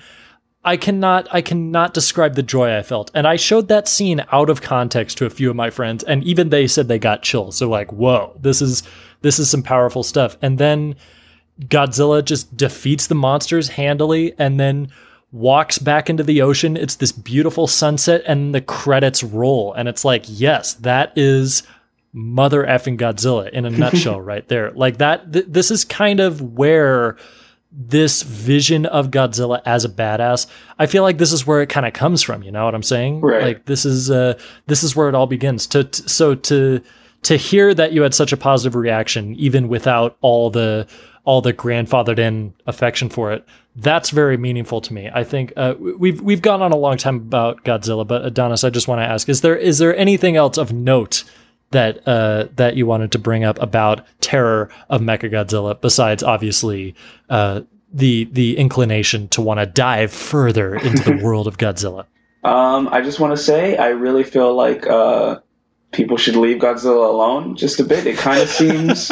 I 0.66 0.76
cannot 0.76 1.28
I 1.30 1.40
cannot 1.40 1.94
describe 1.94 2.34
the 2.34 2.42
joy 2.42 2.76
I 2.76 2.82
felt. 2.82 3.12
And 3.14 3.26
I 3.26 3.36
showed 3.36 3.68
that 3.68 3.86
scene 3.86 4.24
out 4.32 4.50
of 4.50 4.60
context 4.60 5.16
to 5.18 5.24
a 5.24 5.30
few 5.30 5.48
of 5.48 5.56
my 5.56 5.70
friends, 5.70 6.02
and 6.02 6.24
even 6.24 6.50
they 6.50 6.66
said 6.66 6.88
they 6.88 6.98
got 6.98 7.22
chills. 7.22 7.56
So 7.56 7.70
like, 7.70 7.92
whoa, 7.92 8.36
this 8.40 8.60
is 8.60 8.82
this 9.22 9.38
is 9.38 9.48
some 9.48 9.62
powerful 9.62 10.02
stuff. 10.02 10.36
And 10.42 10.58
then 10.58 10.96
Godzilla 11.60 12.22
just 12.22 12.54
defeats 12.56 13.06
the 13.06 13.14
monsters 13.14 13.68
handily 13.68 14.34
and 14.38 14.58
then 14.58 14.90
walks 15.32 15.78
back 15.78 16.10
into 16.10 16.22
the 16.22 16.42
ocean. 16.42 16.76
It's 16.76 16.96
this 16.96 17.12
beautiful 17.12 17.66
sunset 17.66 18.22
and 18.26 18.54
the 18.54 18.60
credits 18.60 19.22
roll. 19.22 19.72
And 19.72 19.88
it's 19.88 20.04
like, 20.04 20.24
yes, 20.26 20.74
that 20.74 21.12
is 21.16 21.62
mother 22.12 22.64
effing 22.64 22.98
Godzilla 22.98 23.48
in 23.50 23.64
a 23.64 23.70
nutshell 23.82 24.20
right 24.20 24.46
there. 24.48 24.72
Like 24.72 24.98
that, 24.98 25.32
th- 25.32 25.46
this 25.48 25.70
is 25.70 25.84
kind 25.84 26.20
of 26.20 26.40
where 26.40 27.16
this 27.76 28.22
vision 28.22 28.86
of 28.86 29.10
Godzilla 29.10 29.60
as 29.66 29.84
a 29.84 29.88
badass, 29.88 30.46
I 30.78 30.86
feel 30.86 31.02
like 31.02 31.18
this 31.18 31.32
is 31.32 31.46
where 31.46 31.60
it 31.60 31.68
kind 31.68 31.86
of 31.86 31.92
comes 31.92 32.22
from. 32.22 32.42
You 32.42 32.50
know 32.50 32.64
what 32.64 32.74
I'm 32.74 32.82
saying? 32.82 33.20
Right. 33.20 33.42
Like 33.42 33.66
this 33.66 33.84
is, 33.84 34.10
uh, 34.10 34.38
this 34.66 34.82
is 34.82 34.96
where 34.96 35.08
it 35.08 35.14
all 35.14 35.26
begins. 35.26 35.66
To, 35.68 35.84
t- 35.84 36.02
so 36.06 36.34
to, 36.34 36.80
to 37.24 37.36
hear 37.36 37.74
that 37.74 37.92
you 37.92 38.02
had 38.02 38.14
such 38.14 38.32
a 38.32 38.36
positive 38.36 38.74
reaction, 38.74 39.34
even 39.34 39.68
without 39.68 40.16
all 40.20 40.50
the 40.50 40.86
all 41.24 41.40
the 41.40 41.52
grandfathered 41.52 42.20
in 42.20 42.54
affection 42.68 43.08
for 43.08 43.32
it, 43.32 43.44
that's 43.74 44.10
very 44.10 44.36
meaningful 44.36 44.80
to 44.80 44.94
me. 44.94 45.10
I 45.12 45.24
think 45.24 45.52
uh, 45.56 45.74
we've 45.78 46.20
we've 46.20 46.40
gone 46.40 46.62
on 46.62 46.72
a 46.72 46.76
long 46.76 46.96
time 46.96 47.16
about 47.16 47.64
Godzilla, 47.64 48.06
but 48.06 48.24
Adonis, 48.24 48.62
I 48.62 48.70
just 48.70 48.86
want 48.86 49.00
to 49.00 49.04
ask: 49.04 49.28
is 49.28 49.40
there 49.40 49.56
is 49.56 49.78
there 49.78 49.96
anything 49.96 50.36
else 50.36 50.56
of 50.56 50.72
note 50.72 51.24
that 51.70 52.06
uh, 52.06 52.46
that 52.56 52.76
you 52.76 52.86
wanted 52.86 53.12
to 53.12 53.18
bring 53.18 53.44
up 53.44 53.60
about 53.60 54.06
terror 54.20 54.70
of 54.88 55.00
Mechagodzilla 55.00 55.80
besides 55.80 56.22
obviously 56.22 56.94
uh, 57.28 57.62
the 57.92 58.28
the 58.32 58.56
inclination 58.56 59.28
to 59.28 59.40
want 59.40 59.60
to 59.60 59.66
dive 59.66 60.12
further 60.12 60.76
into 60.76 61.02
the 61.02 61.16
world 61.24 61.46
of 61.46 61.58
Godzilla? 61.58 62.06
Um, 62.44 62.88
I 62.92 63.00
just 63.00 63.18
want 63.18 63.36
to 63.36 63.42
say 63.42 63.76
I 63.76 63.88
really 63.88 64.22
feel 64.22 64.54
like 64.54 64.86
uh, 64.86 65.40
people 65.92 66.16
should 66.16 66.36
leave 66.36 66.58
Godzilla 66.58 67.08
alone 67.08 67.56
just 67.56 67.80
a 67.80 67.84
bit. 67.84 68.06
It 68.06 68.18
kind 68.18 68.40
of 68.40 68.48
seems, 68.60 69.10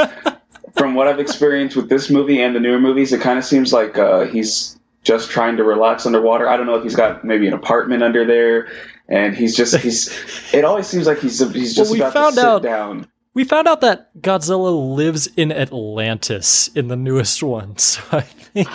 from 0.76 0.94
what 0.94 1.08
I've 1.08 1.18
experienced 1.18 1.76
with 1.76 1.88
this 1.88 2.10
movie 2.10 2.40
and 2.40 2.54
the 2.54 2.60
newer 2.60 2.78
movies, 2.78 3.12
it 3.12 3.20
kind 3.20 3.38
of 3.38 3.44
seems 3.44 3.72
like 3.72 3.98
uh, 3.98 4.26
he's 4.26 4.78
just 5.02 5.30
trying 5.30 5.56
to 5.56 5.64
relax 5.64 6.06
underwater. 6.06 6.48
I 6.48 6.56
don't 6.56 6.66
know 6.66 6.76
if 6.76 6.82
he's 6.82 6.96
got 6.96 7.24
maybe 7.24 7.46
an 7.46 7.52
apartment 7.52 8.02
under 8.02 8.24
there, 8.24 8.68
and 9.08 9.36
he's 9.36 9.56
just 9.56 9.76
he's. 9.76 10.08
it 10.54 10.64
always 10.64 10.86
seems 10.86 11.06
like 11.06 11.18
he's 11.18 11.38
he's 11.52 11.74
just 11.74 11.90
Well, 11.90 11.98
we 11.98 12.00
about 12.00 12.12
found 12.12 12.34
to 12.34 12.40
sit 12.40 12.48
out- 12.48 12.62
down. 12.62 13.08
We 13.34 13.42
found 13.42 13.66
out 13.66 13.80
that 13.80 14.10
Godzilla 14.22 14.94
lives 14.96 15.26
in 15.36 15.50
Atlantis 15.50 16.68
in 16.76 16.86
the 16.86 16.94
newest 16.96 17.42
one, 17.42 17.76
so 17.78 18.00
I 18.12 18.20
think 18.20 18.68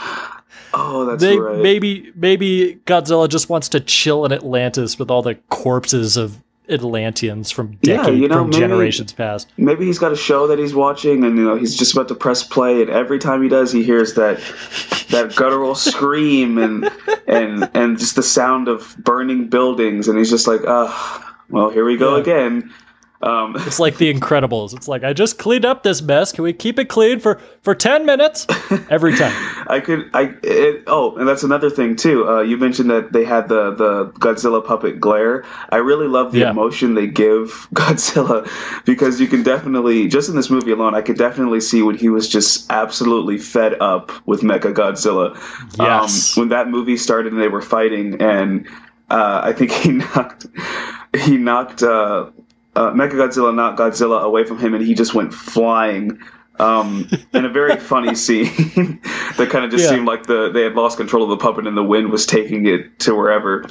Oh, 0.74 1.06
that's 1.06 1.22
they 1.22 1.38
right. 1.40 1.58
maybe 1.60 2.12
maybe 2.16 2.80
Godzilla 2.86 3.28
just 3.30 3.50
wants 3.50 3.70
to 3.70 3.80
chill 3.80 4.26
in 4.26 4.32
Atlantis 4.32 5.00
with 5.00 5.10
all 5.10 5.22
the 5.22 5.36
corpses 5.50 6.16
of 6.18 6.38
Atlanteans 6.70 7.52
from 7.52 7.78
Yeah, 7.82 7.98
decades 7.98 8.20
you 8.22 8.28
know, 8.28 8.38
from 8.40 8.50
maybe- 8.50 8.60
generations 8.60 9.12
past. 9.14 9.48
maybe 9.58 9.86
he's 9.86 10.00
got 10.00 10.12
a 10.12 10.16
show 10.16 10.48
that 10.48 10.60
he's 10.60 10.74
watching 10.74 11.24
and 11.24 11.38
you 11.38 11.44
know 11.44 11.56
he's 11.56 11.76
just 11.76 11.94
about 11.94 12.08
to 12.10 12.16
press 12.16 12.44
play 12.44 12.82
and 12.82 12.90
every 12.90 13.20
time 13.20 13.42
he 13.44 13.50
does 13.50 13.72
he 13.72 13.84
hears 13.84 14.14
that 14.16 14.40
that 15.10 15.36
guttural 15.36 15.76
scream 15.90 16.58
and 16.58 16.90
and 17.28 17.70
and 17.74 17.98
just 18.00 18.16
the 18.16 18.24
sound 18.24 18.68
of 18.68 18.96
burning 19.00 19.48
buildings 19.48 20.08
and 20.08 20.18
he's 20.18 20.30
just 20.30 20.48
like 20.48 20.62
ah 20.68 21.36
well 21.50 21.70
here 21.70 21.86
we 21.86 21.98
go 21.98 22.16
Yeah. 22.16 22.22
again 22.22 22.74
um 23.22 23.56
It's 23.58 23.80
like 23.80 23.98
the 23.98 24.14
Incredibles. 24.14 24.74
It's 24.74 24.88
like 24.88 25.04
I 25.04 25.12
just 25.14 25.38
cleaned 25.38 25.66
up 25.66 25.84
this 25.84 26.02
mess. 26.02 26.32
Can 26.32 26.44
we 26.44 26.54
keep 26.54 26.80
it 26.80 26.86
clean 26.86 27.20
for 27.20 27.40
for 27.62 27.76
ten 27.76 28.06
minutes 28.06 28.48
every 28.90 29.16
time? 29.16 29.34
I 29.68 29.82
could 29.82 30.10
I 30.14 30.34
it, 30.42 30.84
oh 30.88 31.16
and 31.18 31.28
that's 31.28 31.44
another 31.44 31.70
thing 31.70 31.96
too 31.98 32.28
uh, 32.28 32.42
you 32.42 32.58
mentioned 32.58 32.90
that 32.90 33.12
they 33.12 33.26
had 33.26 33.50
the 33.50 33.72
the 33.76 34.06
Godzilla 34.20 34.66
puppet 34.66 35.00
glare 35.02 35.44
I 35.70 35.78
really 35.78 36.08
love 36.08 36.32
the 36.32 36.40
Yeah. 36.40 36.52
emotion 36.52 36.96
they 36.96 37.08
give 37.08 37.68
Godzilla 37.74 38.48
because 38.86 39.20
you 39.20 39.28
can 39.28 39.44
definitely 39.44 40.08
just 40.08 40.30
in 40.30 40.36
this 40.36 40.50
movie 40.50 40.72
alone 40.72 40.96
I 40.96 41.02
could 41.02 41.18
definitely 41.18 41.60
see 41.62 41.82
when 41.82 41.96
he 41.98 42.08
was 42.10 42.28
just 42.30 42.72
absolutely 42.72 43.38
fed 43.38 43.74
up 43.82 44.12
with 44.28 44.42
Mecha 44.42 44.74
Godzilla 44.74 45.36
Yes. 45.78 46.38
um, 46.38 46.42
when 46.44 46.50
that 46.50 46.70
movie 46.70 46.96
started 46.98 47.34
and 47.34 47.42
they 47.42 47.50
were 47.50 47.62
fighting 47.62 48.20
and 48.22 48.66
uh, 49.10 49.42
I 49.44 49.52
think 49.54 49.72
he 49.72 49.92
knocked 50.04 50.46
he 51.18 51.38
knocked 51.38 51.84
uh, 51.84 52.30
uh, 52.76 52.92
Mecha 52.92 53.14
Godzilla 53.14 53.54
knocked 53.54 53.80
Godzilla 53.80 54.22
away 54.24 54.44
from 54.44 54.60
him 54.60 54.74
and 54.74 54.86
he 54.86 54.94
just 54.94 55.14
went 55.14 55.34
flying 55.34 56.20
um, 56.60 57.08
in 57.34 57.46
a 57.46 57.50
very 57.50 57.78
funny 57.78 58.14
scene 58.26 58.46
that 59.38 59.48
kind 59.50 59.64
of 59.66 59.72
just 59.72 59.86
Yeah. 59.86 59.92
seemed 59.92 60.06
like 60.08 60.26
the 60.28 60.52
they 60.52 60.64
had 60.64 60.76
lost 60.76 60.98
control 60.98 61.24
of 61.24 61.30
the 61.30 61.38
puppet 61.38 61.66
and 61.68 61.76
the 61.78 61.84
wind 61.84 62.10
was 62.12 62.26
taking 62.26 62.66
it 62.68 63.00
to 63.00 63.16
wherever. 63.16 63.66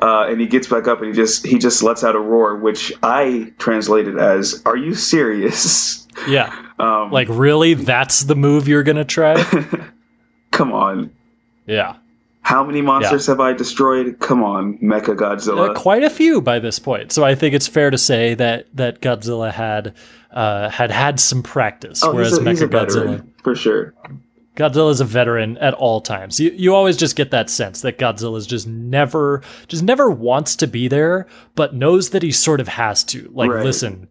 Uh, 0.00 0.26
and 0.28 0.40
he 0.40 0.46
gets 0.46 0.66
back 0.66 0.88
up 0.88 0.98
and 1.00 1.08
he 1.08 1.12
just 1.12 1.46
he 1.46 1.58
just 1.58 1.82
lets 1.82 2.02
out 2.02 2.16
a 2.16 2.18
roar, 2.18 2.56
which 2.56 2.92
I 3.02 3.52
translated 3.58 4.18
as 4.18 4.62
"Are 4.64 4.76
you 4.76 4.94
serious?" 4.94 6.08
Yeah, 6.26 6.54
Um, 6.78 7.10
like 7.12 7.28
really, 7.30 7.74
that's 7.74 8.20
the 8.24 8.34
move 8.34 8.66
you're 8.66 8.82
gonna 8.82 9.04
try? 9.04 9.34
come 10.50 10.72
on. 10.72 11.10
Yeah, 11.66 11.96
How 12.44 12.64
many 12.64 12.82
monsters 12.82 13.26
have 13.28 13.38
I 13.40 13.52
destroyed? 13.52 14.18
Come 14.18 14.42
on, 14.42 14.76
Mecha 14.78 15.16
Godzilla. 15.16 15.70
Uh, 15.70 15.74
quite 15.74 16.02
a 16.02 16.10
few 16.10 16.40
by 16.40 16.58
this 16.58 16.78
point. 16.78 17.12
So 17.12 17.24
I 17.24 17.34
think 17.36 17.54
it's 17.54 17.68
fair 17.68 17.90
to 17.90 17.96
say 17.98 18.34
that 18.34 18.66
that 18.74 19.00
Godzilla 19.00 19.52
had 19.52 19.94
uh, 20.32 20.68
had 20.68 20.90
had 20.90 21.20
some 21.20 21.42
practice, 21.42 22.02
oh, 22.02 22.12
whereas 22.12 22.30
he's 22.36 22.38
a, 22.44 22.50
he's 22.50 22.62
a 22.62 22.66
Mecha 22.68 22.70
Godzilla 22.86 23.24
for 23.44 23.54
sure. 23.54 23.94
Godzilla's 24.56 25.00
a 25.00 25.04
veteran 25.06 25.56
at 25.58 25.72
all 25.74 26.00
times. 26.00 26.38
You 26.40 26.50
you 26.50 26.74
always 26.74 26.96
just 26.96 27.16
get 27.16 27.30
that 27.30 27.48
sense 27.48 27.80
that 27.82 27.96
Godzilla's 27.98 28.46
just 28.46 28.66
never 28.66 29.40
just 29.68 29.82
never 29.82 30.10
wants 30.10 30.56
to 30.56 30.66
be 30.66 30.88
there, 30.88 31.26
but 31.54 31.74
knows 31.74 32.10
that 32.10 32.22
he 32.22 32.32
sort 32.32 32.60
of 32.60 32.68
has 32.68 33.02
to. 33.04 33.30
Like, 33.32 33.50
Right. 33.50 33.64
listen, 33.64 34.08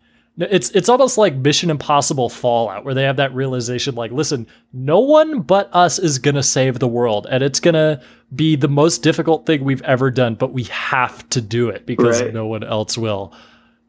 it's 0.49 0.69
it's 0.71 0.89
almost 0.89 1.17
like 1.17 1.35
Mission 1.35 1.69
Impossible 1.69 2.29
Fallout, 2.29 2.85
where 2.85 2.93
they 2.93 3.03
have 3.03 3.17
that 3.17 3.33
realization, 3.33 3.95
like, 3.95 4.11
listen, 4.11 4.47
no 4.73 4.99
one 4.99 5.41
but 5.41 5.69
us 5.73 5.99
is 5.99 6.19
gonna 6.19 6.43
save 6.43 6.79
the 6.79 6.87
world, 6.87 7.27
and 7.29 7.43
it's 7.43 7.59
gonna 7.59 8.01
be 8.35 8.55
the 8.55 8.67
most 8.69 9.03
difficult 9.03 9.45
thing 9.45 9.63
we've 9.63 9.81
ever 9.83 10.09
done, 10.09 10.35
but 10.35 10.53
we 10.53 10.63
have 10.65 11.27
to 11.29 11.41
do 11.41 11.69
it 11.69 11.85
because 11.85 12.21
Right. 12.21 12.33
no 12.33 12.45
one 12.47 12.63
else 12.63 12.97
will 12.97 13.33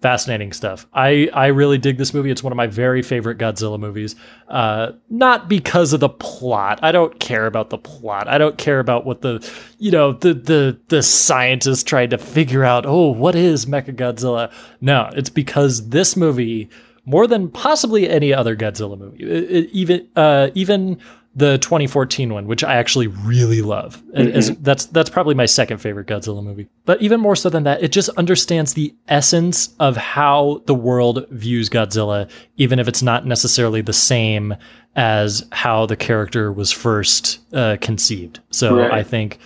fascinating 0.03 0.53
stuff. 0.53 0.87
I 0.93 1.31
I 1.33 1.47
really 1.47 1.79
dig 1.79 1.97
this 1.97 2.13
movie. 2.13 2.31
It's 2.31 2.43
one 2.43 2.53
of 2.53 2.57
my 2.57 2.67
very 2.67 3.01
favorite 3.03 3.39
Godzilla 3.39 3.79
movies. 3.79 4.15
Uh, 4.49 4.93
not 5.09 5.49
because 5.49 5.93
of 5.93 6.01
the 6.01 6.09
plot. 6.09 6.81
I 6.83 6.93
don't 6.93 7.19
care 7.21 7.47
about 7.47 7.71
the 7.71 7.79
plot. 7.79 8.29
I 8.29 8.37
don't 8.37 8.59
care 8.59 8.81
about 8.81 9.07
what 9.07 9.23
the 9.23 9.49
you 9.79 9.91
know 9.91 10.13
the 10.13 10.35
the 10.35 10.79
the 10.89 11.03
scientists 11.03 11.83
tried 11.85 12.11
to 12.11 12.19
figure 12.19 12.65
out. 12.65 12.85
Oh, 12.87 13.11
what 13.13 13.35
is 13.35 13.67
Mechagodzilla? 13.67 14.53
No, 14.81 15.09
it's 15.15 15.31
because 15.31 15.89
this 15.89 16.17
movie. 16.17 16.69
More 17.05 17.27
than 17.27 17.49
possibly 17.51 18.09
any 18.09 18.33
other 18.33 18.55
Godzilla 18.55 18.97
movie, 18.97 19.25
It- 19.25 19.51
it- 19.51 19.71
even 19.73 20.07
uh, 20.15 20.51
even 20.55 20.99
the 21.35 21.57
2014 21.59 22.33
one, 22.35 22.47
which 22.47 22.63
I 22.63 22.75
actually 22.75 23.07
really 23.07 23.63
love. 23.63 24.03
And 24.15 24.29
is- 24.29 24.55
that's 24.59 24.85
that's 24.87 25.09
probably 25.09 25.35
my 25.35 25.47
second 25.47 25.79
favorite 25.79 26.07
Godzilla 26.07 26.43
movie. 26.45 26.69
But 26.85 27.01
even 27.01 27.21
more 27.21 27.37
so 27.37 27.49
than 27.49 27.63
that, 27.65 27.83
it 27.83 27.91
just 27.93 28.11
understands 28.11 28.75
the 28.75 28.95
essence 29.09 29.75
of 29.81 29.97
how 29.97 30.63
the 30.67 30.75
world 30.75 31.27
views 31.31 31.71
Godzilla, 31.71 32.29
even 32.57 32.79
if 32.79 32.87
it's 32.89 33.03
not 33.03 33.27
necessarily 33.27 33.81
the 33.81 33.93
same 33.95 34.55
as 34.95 35.47
how 35.53 35.87
the 35.87 35.97
character 35.97 36.53
was 36.53 36.71
first 36.71 37.39
uh, 37.55 37.79
conceived. 37.81 38.41
So 38.51 38.77
Right. 38.77 38.93
I 38.93 39.03
think 39.03 39.39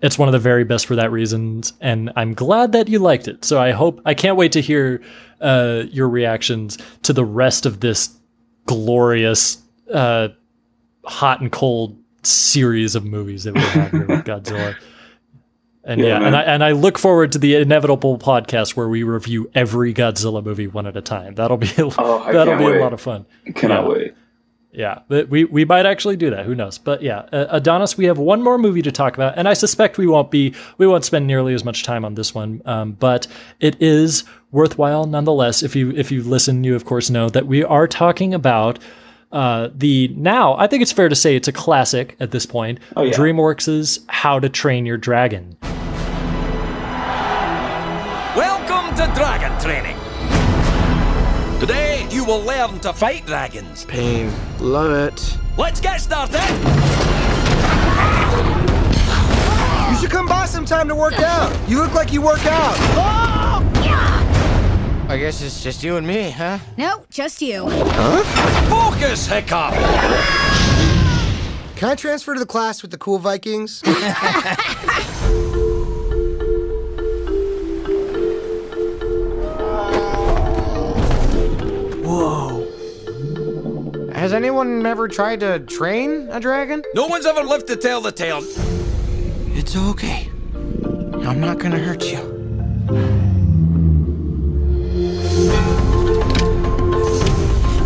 it's 0.00 0.16
one 0.18 0.28
of 0.28 0.32
the 0.32 0.38
very 0.38 0.62
best 0.64 0.86
for 0.86 0.94
that 0.96 1.10
reasons, 1.10 1.72
and 1.80 2.12
I'm 2.16 2.34
glad 2.34 2.72
that 2.72 2.88
you 2.88 2.98
liked 3.00 3.26
it. 3.28 3.44
So 3.44 3.60
I 3.60 3.70
hope 3.72 4.00
I 4.04 4.14
can't 4.14 4.36
wait 4.36 4.52
to 4.52 4.60
hear 4.60 5.00
uh, 5.40 5.84
your 5.90 6.08
reactions 6.08 6.78
to 7.02 7.12
the 7.12 7.24
rest 7.24 7.66
of 7.66 7.80
this 7.80 8.10
glorious, 8.66 9.58
uh, 9.92 10.28
hot 11.04 11.40
and 11.40 11.50
cold 11.52 11.98
series 12.22 12.94
of 12.94 13.04
movies 13.04 13.44
that 13.44 13.54
we 13.54 13.60
have 13.60 13.90
here 13.90 14.06
with 14.06 14.24
Godzilla. 14.24 14.74
And 15.84 16.00
Yeah, 16.00 16.20
yeah, 16.20 16.26
and 16.26 16.36
I 16.36 16.42
and 16.42 16.62
I 16.64 16.72
look 16.72 16.96
forward 16.98 17.32
to 17.32 17.38
the 17.38 17.56
inevitable 17.56 18.16
podcast 18.18 18.76
where 18.76 18.88
we 18.88 19.02
review 19.02 19.50
every 19.54 19.92
Godzilla 19.92 20.42
movie 20.44 20.68
one 20.68 20.86
at 20.86 20.96
a 20.96 21.00
time. 21.02 21.34
That'll 21.34 21.56
be 21.56 21.70
Oh, 21.78 22.32
that'll 22.32 22.56
be 22.58 22.64
wait. 22.64 22.76
a 22.76 22.80
lot 22.80 22.92
of 22.92 23.00
fun. 23.00 23.26
Cannot 23.56 23.82
Yeah. 23.84 23.88
wait. 23.88 24.14
Yeah, 24.74 25.00
but 25.08 25.28
we 25.28 25.44
we 25.44 25.66
might 25.66 25.84
actually 25.84 26.16
do 26.16 26.30
that. 26.30 26.46
Who 26.46 26.54
knows? 26.54 26.78
But 26.78 27.02
yeah, 27.02 27.26
uh, 27.30 27.46
Adonis, 27.50 27.98
we 27.98 28.06
have 28.06 28.16
one 28.18 28.40
more 28.42 28.56
movie 28.56 28.80
to 28.82 28.90
talk 28.92 29.12
about, 29.14 29.36
and 29.36 29.46
I 29.46 29.52
suspect 29.52 29.98
we 29.98 30.06
won't 30.06 30.30
be 30.30 30.54
we 30.78 30.86
won't 30.86 31.04
spend 31.04 31.26
nearly 31.26 31.52
as 31.52 31.62
much 31.62 31.82
time 31.82 32.06
on 32.06 32.14
this 32.14 32.34
one. 32.34 32.62
Um, 32.64 32.92
but 32.92 33.26
it 33.60 33.76
is 33.82 34.24
worthwhile 34.50 35.04
nonetheless. 35.04 35.62
If 35.62 35.76
you 35.76 35.90
if 35.90 36.10
you 36.10 36.22
listen, 36.22 36.64
you 36.64 36.74
of 36.74 36.86
course 36.86 37.10
know 37.10 37.28
that 37.28 37.46
we 37.46 37.62
are 37.64 37.86
talking 37.86 38.32
about. 38.32 38.78
Uh, 39.32 39.70
the 39.74 40.08
now, 40.08 40.54
I 40.58 40.66
think 40.66 40.82
it's 40.82 40.92
fair 40.92 41.08
to 41.08 41.14
say 41.14 41.34
it's 41.36 41.48
a 41.48 41.52
classic 41.52 42.16
at 42.20 42.32
this 42.32 42.44
point. 42.44 42.78
Oh, 42.96 43.04
yeah. 43.04 43.14
DreamWorks' 43.14 44.00
How 44.08 44.38
to 44.38 44.50
Train 44.50 44.84
Your 44.84 44.98
Dragon. 44.98 45.56
Welcome 48.36 48.94
to 48.96 49.10
Dragon 49.14 49.58
Training. 49.58 49.96
Today, 51.60 52.06
you 52.10 52.24
will 52.26 52.40
learn 52.42 52.78
to 52.80 52.92
fight 52.92 53.24
dragons. 53.24 53.86
Pain. 53.86 54.30
Love 54.58 54.90
it. 54.92 55.38
Let's 55.56 55.80
get 55.80 55.98
started. 56.02 56.36
You 59.90 59.96
should 59.98 60.10
come 60.10 60.26
by 60.26 60.44
sometime 60.44 60.88
to 60.88 60.94
work 60.94 61.18
out. 61.20 61.56
You 61.70 61.78
look 61.78 61.94
like 61.94 62.12
you 62.12 62.20
work 62.20 62.44
out. 62.44 64.21
I 65.12 65.18
guess 65.18 65.42
it's 65.42 65.62
just 65.62 65.84
you 65.84 65.98
and 65.98 66.06
me, 66.06 66.30
huh? 66.30 66.58
No, 66.78 67.04
just 67.10 67.42
you. 67.42 67.68
Focus, 68.70 69.26
Hiccup. 69.26 69.74
Can 71.76 71.90
I 71.90 71.94
transfer 71.94 72.32
to 72.32 72.40
the 72.40 72.46
class 72.46 72.80
with 72.80 72.92
the 72.92 72.96
cool 72.96 73.18
Vikings? 73.18 73.82
Whoa. 82.02 82.66
Has 84.14 84.32
anyone 84.32 84.86
ever 84.86 85.08
tried 85.08 85.40
to 85.40 85.58
train 85.58 86.28
a 86.30 86.40
dragon? 86.40 86.82
No 86.94 87.06
one's 87.06 87.26
ever 87.26 87.42
lived 87.42 87.66
to 87.66 87.76
tell 87.76 88.00
the 88.00 88.12
tale. 88.12 88.40
It's 89.54 89.76
okay. 89.76 90.30
I'm 90.56 91.38
not 91.38 91.58
gonna 91.58 91.80
hurt 91.80 92.02
you. 92.10 93.31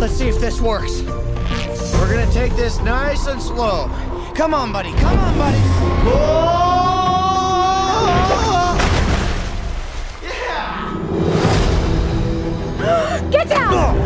Let's 0.07 0.19
see 0.19 0.29
if 0.29 0.39
this 0.39 0.61
works. 0.61 1.01
We're 1.01 2.09
gonna 2.09 2.31
take 2.31 2.55
this 2.55 2.79
nice 2.79 3.27
and 3.27 3.41
slow. 3.41 3.89
Come 4.35 4.53
on, 4.53 4.71
buddy. 4.71 4.93
Come 4.93 5.19
on, 5.19 5.37
buddy. 5.37 5.57
Get 13.31 13.49
down! 13.49 13.97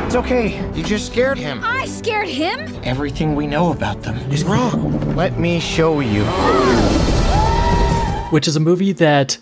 It's 0.06 0.16
okay. 0.16 0.66
You 0.74 0.82
just 0.82 1.12
scared 1.12 1.36
him. 1.36 1.60
I 1.62 1.84
scared 1.84 2.28
him? 2.28 2.74
Everything 2.82 3.36
we 3.36 3.46
know 3.46 3.72
about 3.72 4.02
them 4.02 4.16
is 4.32 4.44
wrong. 4.44 5.14
Let 5.14 5.38
me 5.38 5.60
show 5.60 6.00
you. 6.00 6.24
which 8.30 8.48
is 8.48 8.56
a 8.56 8.60
movie 8.60 8.92
that 8.92 9.36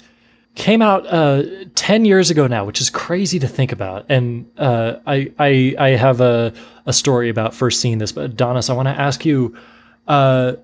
came 0.59 0.82
out 0.82 1.06
uh, 1.06 1.43
10 1.76 2.05
years 2.05 2.30
ago 2.30 2.47
now, 2.47 2.64
which 2.64 2.80
is 2.80 2.90
crazy 2.90 3.39
to 3.39 3.48
think 3.48 3.72
about. 3.72 4.05
And 4.10 4.51
uh, 4.59 4.97
I, 5.06 5.32
I, 5.39 5.74
I 5.78 5.89
have 5.90 6.20
a, 6.20 6.52
a 6.85 6.93
story 6.93 7.30
about 7.30 7.55
first 7.55 7.80
seeing 7.80 7.98
this, 7.98 8.12
but 8.12 8.24
Adonis, 8.24 8.68
I 8.68 8.74
want 8.74 8.89
to 8.89 8.93
ask 9.01 9.24
you, 9.24 9.56
uh, 10.09 10.55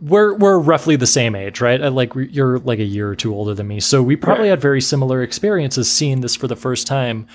we're 0.00 0.34
we're 0.34 0.58
roughly 0.58 0.96
the 0.96 1.06
same 1.06 1.36
age, 1.36 1.60
right? 1.60 1.80
Uh, 1.80 1.90
Like 1.90 2.12
you're 2.14 2.58
like 2.60 2.80
a 2.80 2.84
year 2.84 3.08
or 3.08 3.14
two 3.14 3.32
older 3.34 3.54
than 3.54 3.68
me, 3.68 3.78
so 3.78 4.02
we 4.02 4.16
probably 4.16 4.44
Right. 4.44 4.50
had 4.50 4.60
very 4.60 4.80
similar 4.80 5.22
experiences 5.22 5.90
seeing 5.90 6.22
this 6.22 6.34
for 6.34 6.48
the 6.48 6.56
first 6.56 6.88
time. 6.88 7.26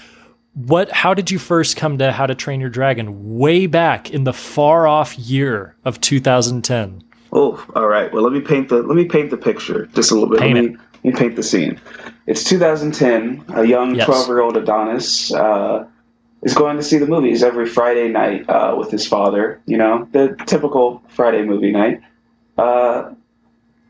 What? 0.53 0.91
How 0.91 1.13
did 1.13 1.31
you 1.31 1.39
first 1.39 1.77
come 1.77 1.97
to 1.99 2.11
How 2.11 2.25
to 2.25 2.35
Train 2.35 2.59
Your 2.59 2.69
Dragon? 2.69 3.37
Way 3.37 3.67
back 3.67 4.09
in 4.11 4.25
the 4.25 4.33
far 4.33 4.85
off 4.85 5.17
year 5.17 5.75
of 5.85 6.01
2010. 6.01 7.03
Oh, 7.31 7.63
all 7.75 7.87
right. 7.87 8.11
Well, 8.11 8.23
let 8.23 8.33
me 8.33 8.41
paint 8.41 8.67
the 8.69 8.81
let 8.81 8.95
me 8.97 9.05
paint 9.05 9.29
the 9.29 9.37
picture 9.37 9.85
just 9.93 10.11
a 10.11 10.15
little 10.15 10.29
bit. 10.29 10.39
Paint 10.39 10.55
let, 10.55 10.63
me, 10.65 10.69
let 10.71 10.86
me 11.07 11.13
paint 11.13 11.35
the 11.35 11.43
scene. 11.43 11.79
It's 12.27 12.43
2010. 12.43 13.45
A 13.55 13.65
young 13.65 13.95
Yes. 13.95 14.05
12 14.05 14.27
year 14.27 14.41
old 14.41 14.57
Adonis 14.57 15.33
uh, 15.33 15.85
is 16.43 16.53
going 16.53 16.77
to 16.77 16.83
see 16.83 16.97
the 16.97 17.07
movies 17.07 17.43
every 17.43 17.65
Friday 17.67 18.09
night 18.09 18.47
uh, 18.49 18.75
with 18.77 18.91
his 18.91 19.07
father. 19.07 19.61
You 19.65 19.77
know, 19.77 20.07
the 20.11 20.35
typical 20.45 21.01
Friday 21.07 21.43
movie 21.43 21.71
night. 21.71 22.01
Uh, 22.57 23.13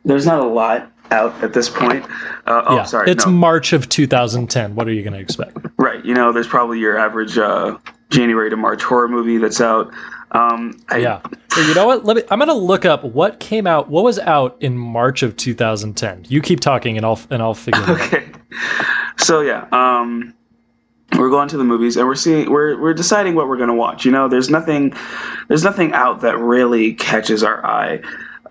there's 0.05 0.25
not 0.25 0.39
a 0.39 0.47
lot 0.47 0.91
out 1.11 1.41
at 1.43 1.53
this 1.53 1.69
point. 1.69 2.05
Uh, 2.45 2.63
oh, 2.67 2.75
yeah, 2.75 2.83
sorry. 2.83 3.09
it's 3.09 3.25
no. 3.25 3.31
March 3.31 3.73
of 3.73 3.89
2010. 3.89 4.75
What 4.75 4.87
are 4.87 4.93
you 4.93 5.03
going 5.03 5.13
to 5.13 5.19
expect? 5.19 5.57
Right. 5.77 6.03
You 6.05 6.13
know, 6.13 6.31
there's 6.31 6.47
probably 6.47 6.79
your 6.79 6.97
average 6.97 7.37
uh, 7.37 7.77
January 8.09 8.49
to 8.49 8.57
March 8.57 8.83
horror 8.83 9.07
movie 9.07 9.37
that's 9.37 9.61
out. 9.61 9.91
Um, 10.31 10.79
I, 10.89 10.97
Yeah. 10.97 11.21
So 11.51 11.61
you 11.61 11.73
know 11.73 11.87
what? 11.87 12.05
Let 12.05 12.17
me. 12.17 12.23
I'm 12.29 12.39
going 12.39 12.49
to 12.49 12.53
look 12.53 12.85
up 12.85 13.03
what 13.03 13.39
came 13.39 13.65
out. 13.65 13.89
What 13.89 14.03
was 14.03 14.19
out 14.19 14.57
in 14.59 14.77
March 14.77 15.23
of 15.23 15.35
2010. 15.37 16.25
You 16.29 16.41
keep 16.41 16.59
talking, 16.59 16.97
and 16.97 17.05
I'll 17.05 17.19
and 17.29 17.41
I'll 17.41 17.53
figure 17.53 17.81
it 17.81 17.89
out. 17.89 18.01
Okay. 18.01 18.27
So 19.17 19.41
yeah, 19.41 19.67
um, 19.71 20.33
we're 21.17 21.29
going 21.29 21.47
to 21.49 21.57
the 21.57 21.63
movies 21.63 21.97
and 21.97 22.07
we're 22.07 22.15
seeing 22.15 22.51
we're 22.51 22.79
we're 22.79 22.93
deciding 22.93 23.35
what 23.35 23.47
we're 23.47 23.57
going 23.57 23.69
to 23.69 23.75
watch. 23.75 24.05
You 24.05 24.11
know, 24.11 24.27
there's 24.27 24.49
nothing 24.49 24.93
there's 25.47 25.63
nothing 25.63 25.93
out 25.93 26.21
that 26.21 26.37
really 26.37 26.93
catches 26.93 27.43
our 27.43 27.65
eye, 27.65 28.01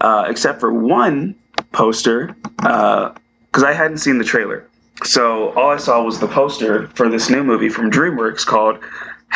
uh, 0.01 0.27
except 0.29 0.61
for 0.61 0.73
one 0.73 1.35
poster 1.73 2.35
because 2.57 3.63
I 3.63 3.73
hadn't 3.73 3.99
seen 3.99 4.19
the 4.19 4.25
trailer. 4.25 4.69
So 5.05 5.53
all 5.53 5.71
I 5.71 5.77
saw 5.77 6.03
was 6.03 6.21
the 6.21 6.29
poster 6.29 6.89
for 6.89 7.09
this 7.09 7.29
new 7.29 7.45
movie 7.45 7.69
from 7.69 7.91
DreamWorks 7.91 8.47
called 8.47 8.79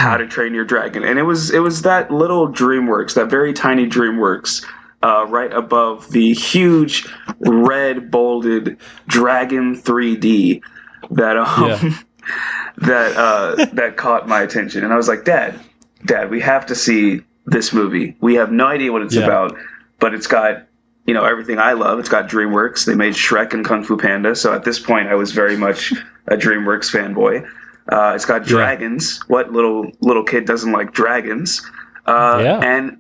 How 0.01 0.17
to 0.17 0.27
Train 0.27 0.55
Your 0.55 0.65
Dragon, 0.65 1.05
and 1.05 1.19
it 1.19 1.25
was 1.25 1.51
it 1.51 1.59
was 1.59 1.83
that 1.83 2.11
little 2.11 2.49
DreamWorks, 2.49 3.13
that 3.17 3.29
very 3.29 3.53
tiny 3.53 3.87
DreamWorks, 3.87 4.65
uh, 5.03 5.27
right 5.29 5.53
above 5.53 6.11
the 6.11 6.33
huge 6.33 7.07
red 7.41 8.11
bolded 8.11 8.79
Dragon 9.09 9.77
3D 9.77 10.63
that 11.11 11.37
um 11.37 11.69
Yeah. 11.69 11.99
that 12.79 13.15
uh, 13.15 13.67
that 13.75 13.99
caught 13.99 14.27
my 14.27 14.41
attention, 14.41 14.85
and 14.85 14.93
I 14.93 14.97
was 14.97 15.07
like, 15.07 15.27
Dad, 15.27 15.61
Dad, 16.07 16.31
we 16.31 16.41
have 16.41 16.65
to 16.67 16.75
see 16.75 17.21
this 17.45 17.75
movie. 17.75 18.17
We 18.23 18.37
have 18.37 18.51
no 18.51 18.69
idea 18.69 18.93
what 18.93 19.03
it's 19.03 19.15
Yeah. 19.15 19.25
about, 19.25 19.55
but 19.99 20.15
it's 20.15 20.27
got 20.27 20.67
you 21.05 21.13
know 21.13 21.25
everything 21.27 21.59
I 21.59 21.75
love. 21.75 21.99
It's 21.99 22.09
got 22.09 22.27
DreamWorks. 22.27 22.87
They 22.87 22.95
made 22.95 23.13
Shrek 23.13 23.53
and 23.53 23.67
Kung 23.67 23.85
Fu 23.85 23.99
Panda, 23.99 24.35
so 24.35 24.55
at 24.55 24.65
this 24.65 24.79
point, 24.79 25.09
I 25.09 25.15
was 25.15 25.33
very 25.33 25.59
much 25.59 25.93
a 26.29 26.39
DreamWorks 26.39 26.91
fanboy. 26.91 27.47
Uh, 27.91 28.13
it's 28.15 28.25
got 28.25 28.43
Yeah. 28.43 28.49
dragons. 28.57 29.21
What 29.29 29.53
little 29.53 29.91
little 30.01 30.23
kid 30.25 30.45
doesn't 30.47 30.73
like 30.73 30.93
dragons? 30.93 31.61
Uh, 32.07 32.41
Yeah. 32.43 32.61
And 32.61 32.97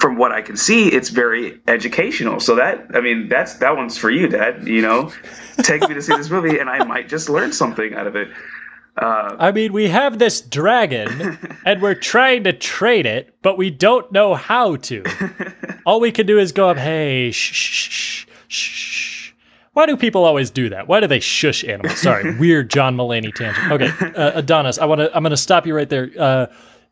from 0.00 0.16
what 0.16 0.32
I 0.32 0.42
can 0.42 0.56
see, 0.56 0.88
it's 0.88 1.10
very 1.10 1.60
educational. 1.68 2.40
So 2.40 2.54
that 2.56 2.86
I 2.94 3.00
mean, 3.00 3.28
that's 3.28 3.54
that 3.54 3.76
one's 3.76 3.96
for 3.96 4.10
you, 4.10 4.28
Dad. 4.28 4.66
You 4.66 4.82
know, 4.82 5.12
take 5.62 5.88
me 5.88 5.94
to 5.94 6.02
see 6.02 6.14
this 6.16 6.30
movie, 6.30 6.58
and 6.58 6.68
I 6.68 6.84
might 6.84 7.08
just 7.08 7.28
learn 7.28 7.52
something 7.52 7.94
out 7.94 8.06
of 8.06 8.16
it. 8.16 8.28
Uh, 8.98 9.36
I 9.38 9.52
mean, 9.52 9.72
we 9.74 9.88
have 9.88 10.18
this 10.18 10.40
dragon, 10.40 11.38
and 11.66 11.82
we're 11.82 11.94
trying 11.94 12.44
to 12.44 12.52
train 12.54 13.04
it, 13.04 13.34
but 13.42 13.58
we 13.58 13.70
don't 13.70 14.10
know 14.10 14.34
how 14.34 14.76
to. 14.76 15.04
All 15.86 16.00
we 16.00 16.10
can 16.10 16.26
do 16.26 16.38
is 16.38 16.50
go 16.52 16.70
up, 16.70 16.78
hey, 16.78 17.30
shh, 17.30 17.52
shh, 17.52 17.88
shh, 17.88 18.26
shh. 18.48 19.15
Why 19.76 19.84
do 19.84 19.94
people 19.94 20.24
always 20.24 20.48
do 20.48 20.70
that? 20.70 20.88
Why 20.88 21.00
do 21.00 21.06
they 21.06 21.20
shush 21.20 21.62
animals? 21.62 21.98
Sorry, 22.00 22.34
weird 22.38 22.70
John 22.70 22.96
Mulaney 22.96 23.34
tangent. 23.34 23.70
Okay, 23.72 23.90
uh, 24.16 24.38
Adonis, 24.38 24.78
I 24.78 24.86
want 24.86 25.02
to. 25.02 25.14
I'm 25.14 25.22
going 25.22 25.32
to 25.32 25.36
stop 25.36 25.66
you 25.66 25.76
right 25.76 25.86
there. 25.86 26.10
Uh, 26.18 26.46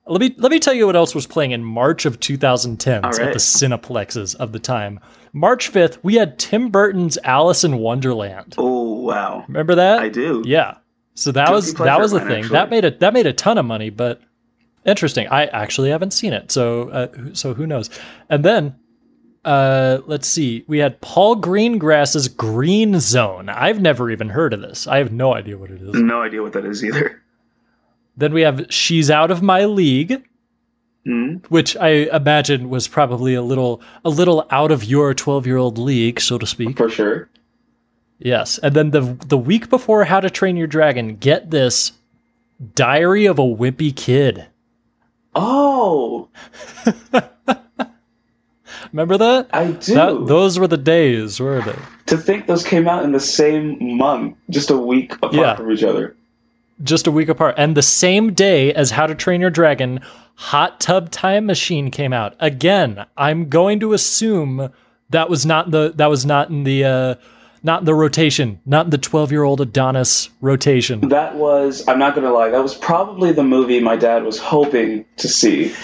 let 0.06 0.20
me 0.20 0.34
let 0.36 0.52
me 0.52 0.60
tell 0.60 0.74
you 0.74 0.84
what 0.84 0.94
else 0.94 1.14
was 1.14 1.26
playing 1.26 1.52
in 1.52 1.64
March 1.64 2.04
of 2.04 2.20
2010 2.20 3.02
All 3.06 3.10
at 3.10 3.32
the 3.32 3.38
Cineplexes 3.38 4.36
of 4.36 4.52
the 4.52 4.58
time. 4.58 5.00
March 5.32 5.72
5th, 5.72 5.96
we 6.02 6.16
had 6.16 6.38
Tim 6.38 6.68
Burton's 6.68 7.16
Alice 7.24 7.64
in 7.64 7.78
Wonderland. 7.78 8.54
oh 8.58 9.00
wow, 9.00 9.46
Remember 9.48 9.74
that? 9.76 10.00
I 10.00 10.10
do. 10.10 10.42
Yeah. 10.44 10.76
So 11.14 11.32
that 11.32 11.50
was 11.50 11.72
that 11.72 11.98
was 11.98 12.10
the 12.10 12.20
thing. 12.20 12.40
actually. 12.44 12.48
That 12.50 12.68
made 12.68 12.84
it 12.84 13.00
that 13.00 13.14
made 13.14 13.26
a 13.26 13.32
ton 13.32 13.56
of 13.56 13.64
money, 13.64 13.88
but 13.88 14.20
interesting. 14.84 15.26
I 15.28 15.46
actually 15.46 15.88
haven't 15.88 16.10
seen 16.10 16.34
it. 16.34 16.52
So 16.52 16.90
uh, 16.90 17.08
so 17.32 17.54
who 17.54 17.66
knows. 17.66 17.88
And 18.28 18.44
then 18.44 18.76
uh 19.44 20.00
let's 20.06 20.26
see. 20.28 20.64
We 20.66 20.78
had 20.78 21.00
Paul 21.00 21.36
Greengrass's 21.36 22.28
Green 22.28 22.98
Zone. 23.00 23.48
I've 23.48 23.80
never 23.80 24.10
even 24.10 24.28
heard 24.30 24.52
of 24.54 24.60
this. 24.60 24.86
I 24.86 24.98
have 24.98 25.12
no 25.12 25.34
idea 25.34 25.58
what 25.58 25.70
it 25.70 25.80
is. 25.82 25.94
No 25.94 26.22
idea 26.22 26.42
what 26.42 26.52
that 26.54 26.64
is 26.64 26.84
either. 26.84 27.20
Then 28.16 28.32
we 28.32 28.42
have 28.42 28.66
She's 28.70 29.10
Out 29.10 29.30
of 29.30 29.42
My 29.42 29.64
League, 29.64 30.24
Hmm? 31.04 31.34
which 31.50 31.76
I 31.76 31.88
imagine 32.14 32.70
was 32.70 32.88
probably 32.88 33.34
a 33.34 33.42
little 33.42 33.82
a 34.04 34.08
little 34.10 34.46
out 34.50 34.70
of 34.72 34.84
your 34.84 35.12
12-year-old 35.14 35.76
league, 35.76 36.18
so 36.20 36.38
to 36.38 36.46
speak. 36.46 36.76
For 36.78 36.88
sure. 36.88 37.28
Yes, 38.18 38.56
and 38.58 38.74
then 38.74 38.90
the 38.92 39.02
the 39.26 39.36
week 39.36 39.68
before 39.68 40.04
How 40.04 40.20
to 40.20 40.30
Train 40.30 40.56
Your 40.56 40.66
Dragon, 40.68 41.16
get 41.16 41.50
this, 41.50 41.92
Diary 42.74 43.26
of 43.26 43.38
a 43.38 43.42
Wimpy 43.42 43.94
Kid. 43.94 44.46
Oh, 45.34 46.28
Remember 48.94 49.18
that? 49.18 49.48
I 49.52 49.72
do. 49.72 49.94
That 49.94 50.26
those 50.28 50.56
were 50.56 50.68
the 50.68 50.76
days, 50.76 51.40
were 51.40 51.60
they? 51.62 51.74
to 52.06 52.16
think 52.16 52.46
those 52.46 52.62
came 52.62 52.86
out 52.86 53.02
in 53.02 53.10
the 53.10 53.18
same 53.18 53.96
month, 53.98 54.36
just 54.50 54.70
a 54.70 54.76
week 54.78 55.14
apart 55.14 55.34
Yeah. 55.34 55.56
from 55.56 55.72
each 55.72 55.82
other. 55.82 56.14
Just 56.82 57.08
a 57.08 57.10
week 57.10 57.28
apart, 57.28 57.56
and 57.58 57.76
the 57.76 57.82
same 57.82 58.32
day 58.34 58.72
as 58.72 58.92
How 58.92 59.06
to 59.08 59.14
Train 59.16 59.40
Your 59.40 59.50
Dragon, 59.50 60.00
Hot 60.36 60.80
Tub 60.80 61.10
Time 61.10 61.44
Machine 61.46 61.90
came 61.90 62.12
out. 62.12 62.34
Again, 62.38 63.04
I'm 63.16 63.48
going 63.48 63.80
to 63.80 63.94
assume 63.94 64.70
that 65.10 65.28
was 65.28 65.44
not 65.44 65.72
the 65.72 65.92
that 65.96 66.08
was 66.08 66.24
not 66.24 66.50
in 66.50 66.62
the 66.62 66.84
uh, 66.84 67.14
not 67.64 67.86
the 67.86 67.94
rotation, 67.94 68.60
not 68.66 68.90
the 68.90 68.98
12 68.98 69.32
year 69.32 69.42
old 69.42 69.60
Adonis 69.60 70.28
rotation. 70.42 71.08
That 71.08 71.36
was, 71.36 71.82
I'm 71.88 71.98
not 71.98 72.14
going 72.14 72.26
to 72.26 72.32
lie, 72.32 72.50
that 72.50 72.62
was 72.62 72.74
probably 72.74 73.32
the 73.32 73.42
movie 73.42 73.80
my 73.80 73.96
dad 73.96 74.22
was 74.22 74.38
hoping 74.38 75.06
to 75.16 75.28
see. 75.28 75.74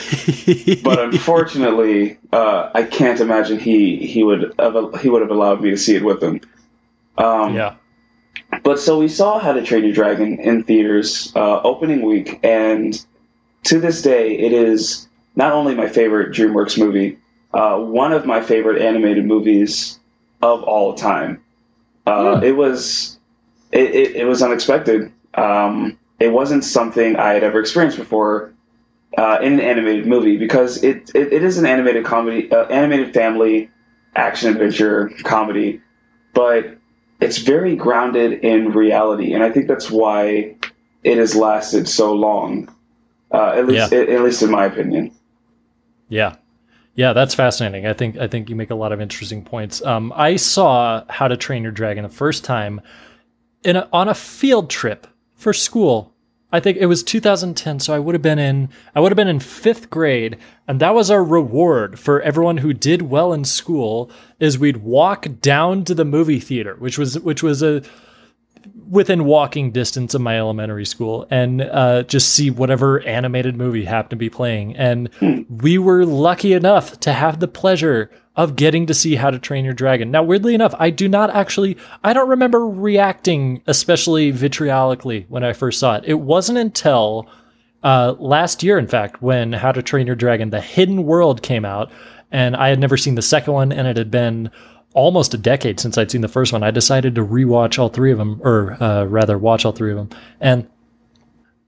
but 0.85 0.98
unfortunately, 0.98 2.19
uh, 2.32 2.70
I 2.74 2.82
can't 2.82 3.19
imagine 3.19 3.59
he, 3.59 3.97
he 4.07 4.23
would 4.23 4.55
have, 4.59 5.01
he 5.01 5.09
would 5.09 5.23
have 5.23 5.31
allowed 5.31 5.62
me 5.62 5.70
to 5.70 5.78
see 5.78 5.97
it 5.97 6.05
with 6.05 6.23
him. 6.23 6.43
Um, 7.16 7.55
yeah, 7.57 7.74
But 8.62 8.78
so 8.78 8.98
we 8.98 9.09
saw 9.09 9.39
How 9.39 9.52
to 9.52 9.62
Train 9.62 9.85
Your 9.85 9.94
Dragon 9.94 10.39
in 10.39 10.62
theaters 10.65 11.32
uh, 11.35 11.62
opening 11.62 12.02
week, 12.02 12.40
and 12.43 13.05
to 13.65 13.81
this 13.81 14.02
day, 14.02 14.39
it 14.39 14.52
is 14.52 15.09
not 15.35 15.52
only 15.52 15.74
my 15.74 15.89
favorite 15.89 16.35
DreamWorks 16.35 16.78
movie, 16.78 17.19
uh, 17.55 17.78
one 17.78 18.12
of 18.12 18.27
my 18.27 18.43
favorite 18.43 18.82
animated 18.82 19.24
movies 19.24 19.98
of 20.43 20.62
all 20.62 20.94
time. 20.94 21.43
Uh, 22.06 22.40
It 22.43 22.52
was 22.52 23.18
it, 23.72 23.90
it, 23.94 24.16
it 24.16 24.24
was 24.27 24.43
unexpected. 24.43 25.12
Um, 25.35 25.98
it 26.18 26.32
wasn't 26.32 26.64
something 26.64 27.16
I 27.16 27.32
had 27.32 27.43
ever 27.44 27.60
experienced 27.60 27.98
before 27.98 28.52
uh, 29.16 29.39
in 29.43 29.55
an 29.55 29.60
animated 29.60 30.06
movie 30.06 30.36
because 30.36 30.82
it, 30.82 31.10
it, 31.14 31.32
it 31.32 31.43
is 31.44 31.56
an 31.59 31.66
animated 31.66 32.05
comedy, 32.05 32.51
uh, 32.51 32.66
animated 32.66 33.14
family 33.14 33.70
action 34.16 34.51
adventure 34.51 35.10
comedy, 35.22 35.81
but 36.35 36.77
it's 37.20 37.39
very 37.39 37.77
grounded 37.77 38.44
in 38.44 38.72
reality, 38.72 39.32
and 39.32 39.43
I 39.43 39.51
think 39.51 39.68
that's 39.68 39.90
why 39.90 40.56
it 41.05 41.18
has 41.18 41.35
lasted 41.36 41.89
so 41.89 42.12
long. 42.12 42.68
Uh, 43.32 43.52
at 43.56 43.66
least, 43.66 43.93
Yeah. 43.93 43.98
at, 44.01 44.09
at 44.09 44.22
least 44.22 44.43
in 44.43 44.51
my 44.51 44.64
opinion. 44.66 45.12
Yeah. 46.09 46.36
Yeah, 46.95 47.12
that's 47.12 47.35
fascinating. 47.35 47.87
I 47.87 47.93
think 47.93 48.19
I 48.19 48.27
think 48.27 48.51
you 48.51 48.57
make 48.57 48.71
a 48.71 48.75
lot 48.75 48.93
of 48.93 49.01
interesting 49.01 49.45
points. 49.45 49.83
Um, 49.83 50.12
I 50.15 50.37
saw 50.37 51.05
How 51.09 51.29
to 51.29 51.37
Train 51.37 51.62
Your 51.62 51.73
Dragon 51.73 52.03
the 52.03 52.09
first 52.09 52.45
time 52.45 52.81
in 53.62 53.77
a, 53.77 53.89
on 53.93 54.09
a 54.09 54.15
field 54.15 54.71
trip 54.71 55.07
for 55.35 55.53
school. 55.53 56.15
I 56.53 56.59
think 56.59 56.79
it 56.79 56.87
was 56.87 57.05
2010, 57.05 57.79
so 57.79 57.95
I 57.95 58.01
would 58.01 58.17
have 58.17 58.23
been 58.23 58.41
in 58.41 58.71
I 58.95 59.01
would 59.01 59.12
have 59.12 59.17
been 59.17 59.29
in 59.29 59.39
fifth 59.39 59.89
grade, 59.89 60.37
and 60.67 60.81
that 60.81 60.95
was 60.95 61.11
our 61.11 61.23
reward 61.23 61.99
for 61.99 62.21
everyone 62.23 62.59
who 62.59 62.73
did 62.73 63.03
well 63.03 63.33
in 63.33 63.45
school. 63.45 64.11
Is 64.41 64.59
we'd 64.59 64.79
walk 64.79 65.29
down 65.41 65.85
to 65.85 65.95
the 65.95 66.05
movie 66.05 66.41
theater, 66.41 66.75
which 66.79 66.99
was 66.99 67.21
which 67.21 67.43
was 67.43 67.62
a 67.62 67.83
within 68.89 69.24
walking 69.24 69.70
distance 69.70 70.15
of 70.15 70.20
my 70.20 70.39
elementary 70.39 70.85
school 70.85 71.27
and 71.31 71.62
uh, 71.62 72.03
just 72.03 72.35
see 72.35 72.51
whatever 72.51 73.01
animated 73.03 73.57
movie 73.57 73.85
happened 73.85 74.11
to 74.11 74.16
be 74.16 74.28
playing. 74.28 74.77
And 74.77 75.09
we 75.49 75.78
were 75.78 76.05
lucky 76.05 76.53
enough 76.53 76.99
to 77.01 77.12
have 77.12 77.39
the 77.39 77.49
pleasure 77.49 78.11
of 78.37 78.57
getting 78.57 78.87
to 78.87 78.95
see 78.95 79.16
How 79.16 79.31
to 79.31 79.39
Train 79.39 79.65
Your 79.65 79.74
Dragon. 79.74 80.11
Now, 80.11 80.23
weirdly 80.23 80.55
enough, 80.55 80.74
I 80.78 80.91
do 80.91 81.09
not 81.09 81.31
actually, 81.31 81.77
I 82.03 82.12
don't 82.12 82.28
remember 82.28 82.66
reacting 82.66 83.62
especially 83.66 84.31
vitriolically 84.31 85.27
when 85.28 85.45
I 85.45 85.53
first 85.53 85.78
saw 85.78 85.97
it. 85.97 86.05
It 86.07 86.20
wasn't 86.20 86.59
until 86.59 87.28
uh, 87.82 88.15
last 88.19 88.62
year, 88.62 88.78
in 88.78 88.87
fact, 88.87 89.23
when 89.23 89.53
How 89.53 89.73
to 89.73 89.82
Train 89.82 90.07
Your 90.07 90.16
Dragon: 90.16 90.51
The 90.51 90.61
Hidden 90.61 91.05
World 91.05 91.43
came 91.43 91.65
out, 91.65 91.91
and 92.31 92.57
I 92.57 92.69
had 92.69 92.78
never 92.78 92.97
seen 92.97 93.15
the 93.15 93.23
second 93.23 93.53
one, 93.53 93.73
and 93.73 93.89
it 93.89 93.97
had 93.97 94.11
been 94.11 94.51
almost 94.95 95.35
a 95.35 95.39
decade 95.39 95.81
since 95.81 95.97
I'd 95.97 96.11
seen 96.11 96.21
the 96.21 96.29
first 96.29 96.53
one. 96.53 96.62
I 96.62 96.71
decided 96.71 97.15
to 97.15 97.25
rewatch 97.25 97.79
all 97.79 97.89
three 97.89 98.12
of 98.12 98.19
them, 98.19 98.41
or 98.43 98.83
uh, 98.83 99.05
rather, 99.05 99.39
watch 99.39 99.65
all 99.65 99.73
three 99.73 99.93
of 99.93 99.97
them, 99.97 100.11
and 100.41 100.69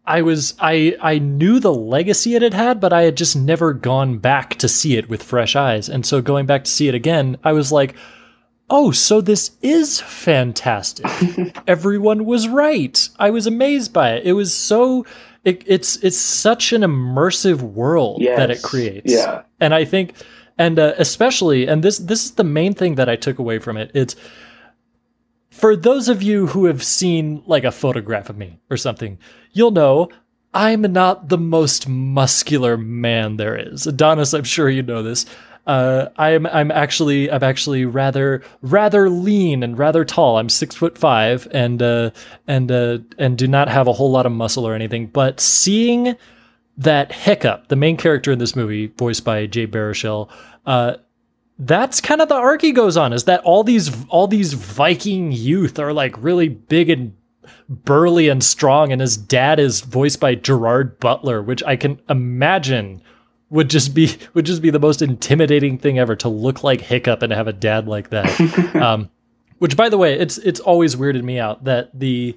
I 0.05 0.23
was 0.23 0.55
I 0.59 0.97
I 1.01 1.19
knew 1.19 1.61
the 1.61 1.75
legacy 1.75 2.35
it 2.35 2.43
had 2.43 2.55
had, 2.55 2.81
but 2.81 2.93
I 2.93 3.03
had 3.03 3.17
just 3.17 3.37
never 3.37 3.73
gone 3.73 4.19
back 4.19 4.57
to 4.57 4.69
see 4.69 4.97
it 4.97 5.09
with 5.09 5.23
fresh 5.23 5.55
eyes. 5.55 5.89
And 5.89 6.05
so 6.05 6.21
going 6.21 6.47
back 6.47 6.65
to 6.65 6.71
see 6.71 6.89
it 6.89 6.95
again, 6.95 7.37
I 7.45 7.53
was 7.53 7.71
like, 7.71 7.95
"Oh, 8.69 8.91
so 8.91 9.21
this 9.21 9.53
is 9.63 10.01
fantastic." 10.01 11.07
Everyone 11.69 12.25
was 12.25 12.49
right. 12.49 13.09
I 13.19 13.31
was 13.31 13.47
amazed 13.47 13.93
by 13.93 14.15
it. 14.15 14.25
It 14.25 14.33
was 14.33 14.53
so 14.53 15.07
it, 15.45 15.63
it's 15.67 15.97
it's 15.97 16.19
such 16.19 16.73
an 16.73 16.83
immersive 16.83 17.63
world 17.63 18.23
that 18.25 18.51
it 18.51 18.63
creates. 18.63 19.13
Yeah. 19.13 19.43
And 19.61 19.73
I 19.73 19.85
think 19.85 20.15
and 20.59 20.79
uh, 20.79 20.95
especially 20.99 21.67
and 21.67 21.83
this 21.83 21.99
this 21.99 22.25
is 22.25 22.33
the 22.33 22.45
main 22.45 22.75
thing 22.75 22.97
that 22.97 23.09
I 23.09 23.17
took 23.17 23.39
away 23.39 23.59
from 23.59 23.77
it. 23.77 23.91
It's 23.95 24.17
for 25.51 25.77
those 25.77 26.09
of 26.09 26.23
you 26.23 26.47
who 26.47 26.65
have 26.65 26.83
seen 26.83 27.43
like 27.47 27.65
a 27.65 27.73
photograph 27.73 28.31
of 28.31 28.39
me 28.39 28.59
or 28.71 28.77
something, 28.77 29.19
you'll 29.53 29.71
know 29.71 30.09
I'm 30.55 30.83
not 30.83 31.29
the 31.29 31.39
most 31.39 31.89
muscular 31.89 32.77
man 32.77 33.37
there 33.37 33.57
is. 33.57 33.87
Adonis, 33.87 34.35
I'm 34.35 34.45
sure 34.45 34.69
you 34.69 34.83
know 34.83 35.03
this. 35.03 35.27
Uh, 35.67 36.09
I'm 36.17 36.47
I'm 36.47 36.71
actually 36.73 37.31
I'm 37.31 37.43
actually 37.43 37.85
rather 37.85 38.43
rather 38.63 39.09
lean 39.09 39.63
and 39.63 39.79
rather 39.79 40.05
tall. 40.05 40.39
I'm 40.39 40.49
six 40.49 40.75
foot 40.75 40.99
five 40.99 41.47
and 41.53 41.81
uh, 41.81 42.11
and 42.49 42.73
uh, 42.73 42.99
and 43.17 43.39
do 43.39 43.47
not 43.47 43.69
have 43.69 43.87
a 43.87 43.93
whole 43.93 44.11
lot 44.11 44.27
of 44.27 44.33
muscle 44.33 44.67
or 44.67 44.75
anything. 44.75 45.07
But 45.07 45.39
seeing 45.39 46.17
that 46.83 47.13
Hiccup, 47.13 47.69
the 47.69 47.77
main 47.77 47.97
character 47.97 48.33
in 48.33 48.39
this 48.39 48.57
movie, 48.57 48.87
voiced 48.87 49.25
by 49.25 49.47
Jay 49.47 49.67
Baruchel, 49.67 50.31
uh, 50.67 50.97
that's 51.59 52.01
kind 52.01 52.21
of 52.21 52.29
the 52.29 52.35
arc 52.35 52.63
he 52.63 52.73
goes 52.73 52.97
on 52.97 53.13
is 53.13 53.25
that 53.25 53.41
all 53.45 53.63
these 53.63 54.05
all 54.07 54.27
these 54.27 54.53
Viking 54.53 55.33
youth 55.33 55.79
are 55.79 55.93
like 55.93 56.21
really 56.23 56.49
big 56.49 56.91
and 56.91 57.15
burly 57.69 58.29
and 58.29 58.43
strong, 58.43 58.93
and 58.93 59.01
his 59.01 59.17
dad 59.17 59.59
is 59.59 59.81
voiced 59.81 60.21
by 60.21 60.35
Gerard 60.35 60.99
Butler, 60.99 61.43
which 61.43 61.63
I 61.65 61.77
can 61.77 62.01
imagine 62.09 63.03
would 63.51 63.71
just 63.71 63.95
be 63.95 64.17
would 64.35 64.47
just 64.47 64.63
be 64.63 64.71
the 64.71 64.81
most 64.81 65.03
intimidating 65.03 65.79
thing 65.79 65.99
ever 65.99 66.17
to 66.17 66.29
look 66.29 66.65
like 66.65 66.81
Hiccup 66.81 67.23
and 67.23 67.33
have 67.33 67.49
a 67.49 67.53
dad 67.53 67.87
like 67.87 68.11
that. 68.11 68.75
um, 68.77 69.11
which, 69.59 69.77
by 69.77 69.89
the 69.89 69.99
way, 69.99 70.19
it's 70.19 70.39
it's 70.39 70.61
always 70.61 70.97
weirded 70.97 71.23
me 71.23 71.39
out 71.39 71.65
that 71.65 71.97
the 71.99 72.37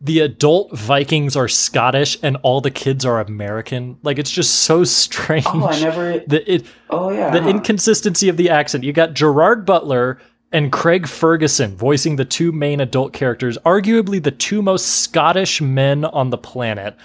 the 0.00 0.20
adult 0.20 0.76
Vikings 0.76 1.36
are 1.36 1.48
Scottish 1.48 2.18
and 2.22 2.36
all 2.42 2.60
the 2.60 2.70
kids 2.70 3.04
are 3.04 3.20
American. 3.20 3.98
Like 4.02 4.18
it's 4.18 4.30
just 4.30 4.54
so 4.54 4.84
strange. 5.02 5.46
Oh, 5.48 5.66
I 5.66 5.80
never. 5.80 6.18
The, 6.20 6.52
it, 6.54 6.66
Oh 6.90 7.10
yeah. 7.10 7.30
the 7.30 7.48
inconsistency 7.48 8.28
of 8.28 8.36
the 8.36 8.50
accent. 8.50 8.84
You 8.84 8.92
got 8.92 9.14
Gerard 9.14 9.64
Butler 9.64 10.20
and 10.52 10.70
Craig 10.70 11.08
Ferguson 11.08 11.76
voicing 11.76 12.16
the 12.16 12.24
two 12.24 12.52
main 12.52 12.80
adult 12.80 13.12
characters, 13.12 13.58
arguably 13.64 14.22
the 14.22 14.30
two 14.30 14.62
most 14.62 14.86
Scottish 15.02 15.60
men 15.60 16.04
on 16.04 16.30
the 16.30 16.38
planet. 16.38 16.96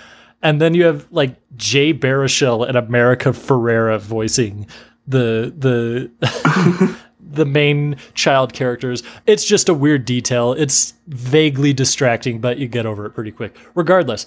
And 0.44 0.60
then 0.62 0.74
you 0.74 0.86
have 0.86 1.08
like 1.12 1.36
Jay 1.56 1.94
Baruchel 1.94 2.68
and 2.68 2.78
America 2.78 3.30
Ferrera 3.30 4.00
voicing 4.00 4.68
the 5.08 5.54
the 5.58 6.96
the 7.34 7.46
main 7.46 7.96
child 8.14 8.54
characters. 8.54 9.04
It's 9.26 9.46
just 9.46 9.70
a 9.70 9.74
weird 9.74 10.06
detail. 10.06 10.54
It's 10.54 10.94
vaguely 11.08 11.74
distracting, 11.74 12.40
but 12.40 12.58
you 12.58 12.68
get 12.68 12.86
over 12.86 13.06
it 13.06 13.12
pretty 13.12 13.32
quick. 13.32 13.56
Regardless, 13.76 14.26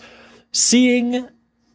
seeing 0.53 1.29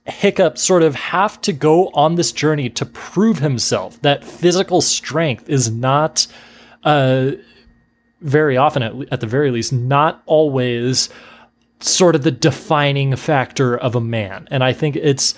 Hiccup 0.06 0.58
sort 0.58 0.84
of 0.84 0.96
have 0.96 1.40
to 1.42 1.54
go 1.54 1.90
on 1.90 2.16
this 2.16 2.32
journey 2.32 2.70
to 2.72 2.86
prove 2.86 3.40
himself 3.40 4.02
that 4.02 4.24
physical 4.24 4.82
strength 4.82 5.48
is 5.50 5.70
not 5.72 6.28
uh 6.84 7.32
very 8.22 8.58
often 8.58 8.82
at, 8.82 8.94
at 9.12 9.20
the 9.22 9.28
very 9.28 9.52
least 9.52 9.72
not 9.72 10.24
always 10.26 11.10
sort 11.80 12.16
of 12.16 12.24
the 12.24 12.32
defining 12.32 13.16
factor 13.16 13.78
of 13.78 13.96
a 13.96 14.02
man 14.02 14.48
and 14.50 14.64
i 14.64 14.72
think 14.72 14.96
it's 14.96 15.36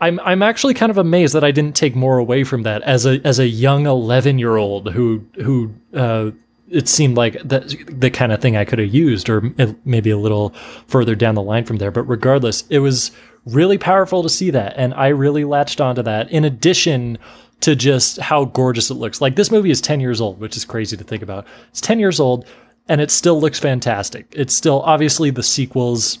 i'm 0.00 0.20
i'm 0.20 0.42
actually 0.42 0.74
kind 0.74 0.90
of 0.90 0.98
amazed 0.98 1.34
that 1.34 1.44
i 1.44 1.50
didn't 1.50 1.76
take 1.76 1.94
more 1.94 2.18
away 2.18 2.44
from 2.44 2.62
that 2.62 2.82
as 2.82 3.06
a 3.06 3.20
as 3.24 3.38
a 3.38 3.46
young 3.46 3.86
11 3.86 4.38
year 4.38 4.56
old 4.56 4.90
who 4.92 5.24
who 5.36 5.72
uh 5.94 6.30
it 6.70 6.88
seemed 6.88 7.16
like 7.16 7.36
that 7.42 7.74
the 7.88 8.10
kind 8.10 8.32
of 8.32 8.40
thing 8.40 8.56
I 8.56 8.64
could 8.64 8.78
have 8.78 8.94
used, 8.94 9.28
or 9.28 9.42
maybe 9.84 10.10
a 10.10 10.16
little 10.16 10.50
further 10.86 11.14
down 11.14 11.34
the 11.34 11.42
line 11.42 11.64
from 11.64 11.78
there. 11.78 11.90
But 11.90 12.04
regardless, 12.04 12.64
it 12.70 12.78
was 12.78 13.10
really 13.44 13.76
powerful 13.76 14.22
to 14.22 14.28
see 14.28 14.50
that, 14.50 14.74
and 14.76 14.94
I 14.94 15.08
really 15.08 15.44
latched 15.44 15.80
onto 15.80 16.02
that. 16.02 16.30
In 16.30 16.44
addition 16.44 17.18
to 17.60 17.74
just 17.76 18.18
how 18.18 18.46
gorgeous 18.46 18.90
it 18.90 18.94
looks, 18.94 19.20
like 19.20 19.36
this 19.36 19.50
movie 19.50 19.70
is 19.70 19.80
ten 19.80 20.00
years 20.00 20.20
old, 20.20 20.38
which 20.40 20.56
is 20.56 20.64
crazy 20.64 20.96
to 20.96 21.04
think 21.04 21.22
about. 21.22 21.46
It's 21.70 21.80
ten 21.80 21.98
years 21.98 22.20
old, 22.20 22.46
and 22.88 23.00
it 23.00 23.10
still 23.10 23.40
looks 23.40 23.58
fantastic. 23.58 24.26
It's 24.32 24.54
still 24.54 24.80
obviously 24.82 25.30
the 25.30 25.42
sequels 25.42 26.20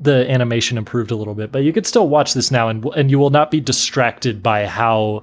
the 0.00 0.28
animation 0.30 0.78
improved 0.78 1.10
a 1.10 1.16
little 1.16 1.34
bit, 1.34 1.52
but 1.52 1.62
you 1.62 1.72
could 1.72 1.86
still 1.86 2.08
watch 2.08 2.32
this 2.34 2.50
now 2.50 2.68
and 2.68 2.84
and 2.96 3.10
you 3.10 3.18
will 3.18 3.30
not 3.30 3.50
be 3.50 3.60
distracted 3.60 4.42
by 4.42 4.66
how 4.66 5.22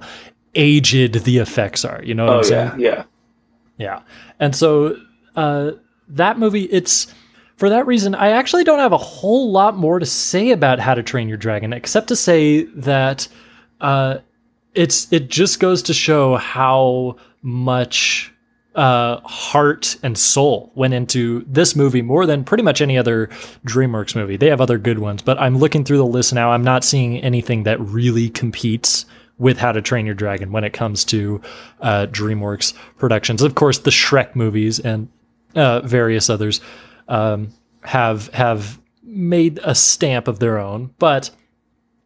aged 0.54 1.24
the 1.24 1.38
effects 1.38 1.84
are. 1.84 2.02
You 2.04 2.14
know 2.14 2.26
what 2.26 2.34
Oh 2.34 2.38
I'm 2.38 2.44
saying? 2.44 2.80
yeah, 2.80 2.90
yeah. 2.96 3.04
Yeah. 3.76 4.02
And 4.40 4.54
so 4.56 4.96
uh, 5.36 5.72
that 6.08 6.38
movie, 6.38 6.64
it's 6.64 7.12
for 7.56 7.68
that 7.70 7.86
reason, 7.86 8.14
I 8.14 8.30
actually 8.30 8.64
don't 8.64 8.78
have 8.78 8.92
a 8.92 8.96
whole 8.98 9.50
lot 9.52 9.76
more 9.76 9.98
to 9.98 10.06
say 10.06 10.50
about 10.52 10.78
How 10.78 10.94
to 10.94 11.02
Train 11.02 11.28
Your 11.28 11.36
Dragon, 11.38 11.72
except 11.72 12.08
to 12.08 12.16
say 12.16 12.62
that 12.64 13.28
uh, 13.80 14.18
it's 14.74 15.12
it 15.12 15.28
just 15.28 15.58
goes 15.60 15.82
to 15.84 15.94
show 15.94 16.36
how 16.36 17.16
much 17.42 18.32
uh, 18.78 19.20
heart 19.24 19.96
and 20.04 20.16
soul 20.16 20.70
went 20.76 20.94
into 20.94 21.44
this 21.48 21.74
movie 21.74 22.00
more 22.00 22.26
than 22.26 22.44
pretty 22.44 22.62
much 22.62 22.80
any 22.80 22.96
other 22.96 23.26
DreamWorks 23.66 24.14
movie. 24.14 24.36
They 24.36 24.48
have 24.50 24.60
other 24.60 24.78
good 24.78 25.00
ones, 25.00 25.20
but 25.20 25.36
I'm 25.40 25.58
looking 25.58 25.84
through 25.84 25.96
the 25.98 26.06
list 26.06 26.32
now. 26.32 26.52
I'm 26.52 26.62
not 26.62 26.84
seeing 26.84 27.18
anything 27.18 27.64
that 27.64 27.80
really 27.80 28.30
competes 28.30 29.04
with 29.36 29.58
How 29.58 29.72
to 29.72 29.82
Train 29.82 30.06
Your 30.06 30.14
Dragon 30.14 30.52
when 30.52 30.62
it 30.62 30.72
comes 30.72 31.04
to 31.06 31.40
uh, 31.80 32.06
DreamWorks 32.06 32.72
productions. 32.98 33.42
Of 33.42 33.56
course, 33.56 33.78
the 33.78 33.90
Shrek 33.90 34.36
movies 34.36 34.78
and 34.78 35.08
uh, 35.56 35.80
various 35.80 36.30
others 36.30 36.60
um, 37.08 37.48
have 37.82 38.28
have 38.28 38.78
made 39.02 39.58
a 39.64 39.74
stamp 39.74 40.28
of 40.28 40.38
their 40.38 40.56
own, 40.56 40.94
but 41.00 41.30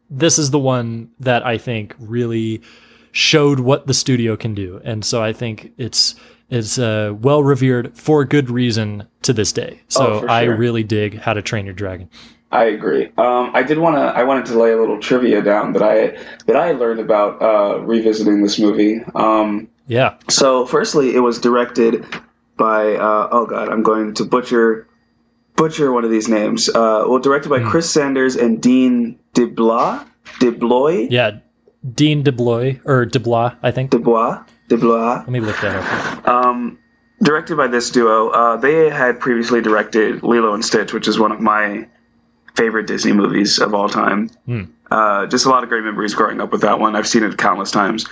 this 0.09 0.39
is 0.39 0.51
the 0.51 0.59
one 0.59 1.11
that 1.20 1.44
I 1.44 1.59
think 1.59 1.94
really 1.99 2.62
showed 3.11 3.61
what 3.61 3.86
the 3.86 3.94
studio 3.94 4.39
can 4.39 4.55
do, 4.55 4.81
and 4.85 5.05
so 5.05 5.23
I 5.23 5.35
think 5.35 5.73
it's 5.77 6.15
it's 6.53 6.79
uh, 6.79 7.15
well 7.20 7.43
revered 7.43 7.97
for 7.97 8.24
good 8.24 8.51
reason 8.51 9.07
to 9.23 9.33
this 9.33 9.53
day. 9.53 9.81
So 9.89 10.07
Oh, 10.07 10.20
for 10.20 10.31
I 10.31 10.43
really 10.45 10.83
dig 10.85 11.19
How 11.19 11.33
to 11.33 11.43
Train 11.43 11.65
Your 11.65 11.74
Dragon. 11.74 12.09
I 12.51 12.65
agree. 12.65 13.11
Um, 13.16 13.51
I 13.55 13.62
did 13.62 13.79
want 13.79 13.97
to. 13.97 14.03
I 14.03 14.23
wanted 14.24 14.45
to 14.47 14.61
lay 14.61 14.73
a 14.73 14.77
little 14.77 15.01
trivia 15.01 15.41
down 15.43 15.73
that 15.73 15.83
I 15.83 16.19
that 16.47 16.55
I 16.57 16.73
learned 16.73 17.01
about 17.01 17.41
uh, 17.41 17.81
revisiting 17.81 18.43
this 18.43 18.59
movie. 18.59 19.01
Um, 19.15 19.69
Yeah, 19.87 20.16
so, 20.29 20.66
firstly, 20.66 21.15
it 21.15 21.20
was 21.20 21.41
directed 21.41 22.05
by. 22.59 22.95
Uh, 22.97 23.29
oh 23.33 23.47
God, 23.47 23.70
I'm 23.70 23.83
going 23.83 24.12
to 24.15 24.24
butcher 24.24 24.87
butcher 25.57 25.93
one 25.93 26.05
of 26.05 26.11
these 26.11 26.29
names. 26.29 26.69
Uh, 26.69 27.05
well, 27.09 27.19
directed 27.19 27.49
by 27.49 27.61
Chris 27.61 27.91
Sanders 27.91 28.37
and 28.37 28.61
Dean 28.61 29.19
DeBlois. 29.35 30.07
DeBlois. 30.41 31.09
yeah. 31.11 31.39
Dean 31.95 32.23
DeBlois 32.23 32.81
or 32.85 33.07
DeBlois, 33.07 33.57
I 33.62 33.70
think. 33.73 33.91
DeBlois. 33.91 34.47
DeBlois. 34.77 35.19
Let 35.20 35.28
me 35.28 35.40
look 35.40 35.61
that 35.61 35.77
up. 35.77 36.28
Um, 36.28 36.78
directed 37.23 37.57
by 37.57 37.66
this 37.69 37.90
duo. 37.90 38.28
Uh, 38.31 38.57
they 38.57 38.89
had 38.90 39.20
previously 39.20 39.61
directed 39.61 40.23
Lilo 40.23 40.55
and 40.55 40.65
Stitch, 40.65 40.93
which 40.93 41.07
is 41.09 41.19
one 41.19 41.32
of 41.32 41.40
my 41.40 41.86
favorite 42.57 42.86
Disney 42.86 43.12
movies 43.12 43.59
of 43.59 43.74
all 43.74 43.89
time. 43.89 44.28
Hmm. 44.47 44.62
Uh, 44.90 45.27
just 45.27 45.47
a 45.47 45.49
lot 45.49 45.62
of 45.62 45.69
great 45.70 45.85
memories 45.85 46.15
growing 46.15 46.40
up 46.40 46.53
with 46.53 46.61
that 46.62 46.78
one. 46.78 46.94
I've 46.97 47.09
seen 47.09 47.23
it 47.23 47.39
countless 47.39 47.70
times. 47.70 48.07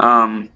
Um, 0.00 0.48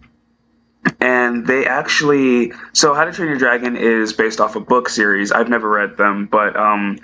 and 1.00 1.46
they 1.46 1.66
actually, 1.66 2.52
so 2.72 2.94
How 2.94 3.04
to 3.04 3.12
Train 3.12 3.28
Your 3.28 3.36
Dragon 3.38 3.76
is 3.76 4.12
based 4.12 4.40
off 4.40 4.56
a 4.56 4.60
book 4.60 4.88
series. 4.88 5.30
I've 5.32 5.48
never 5.48 5.68
read 5.68 5.96
them, 5.98 6.26
but 6.26 6.56
um, 6.56 6.98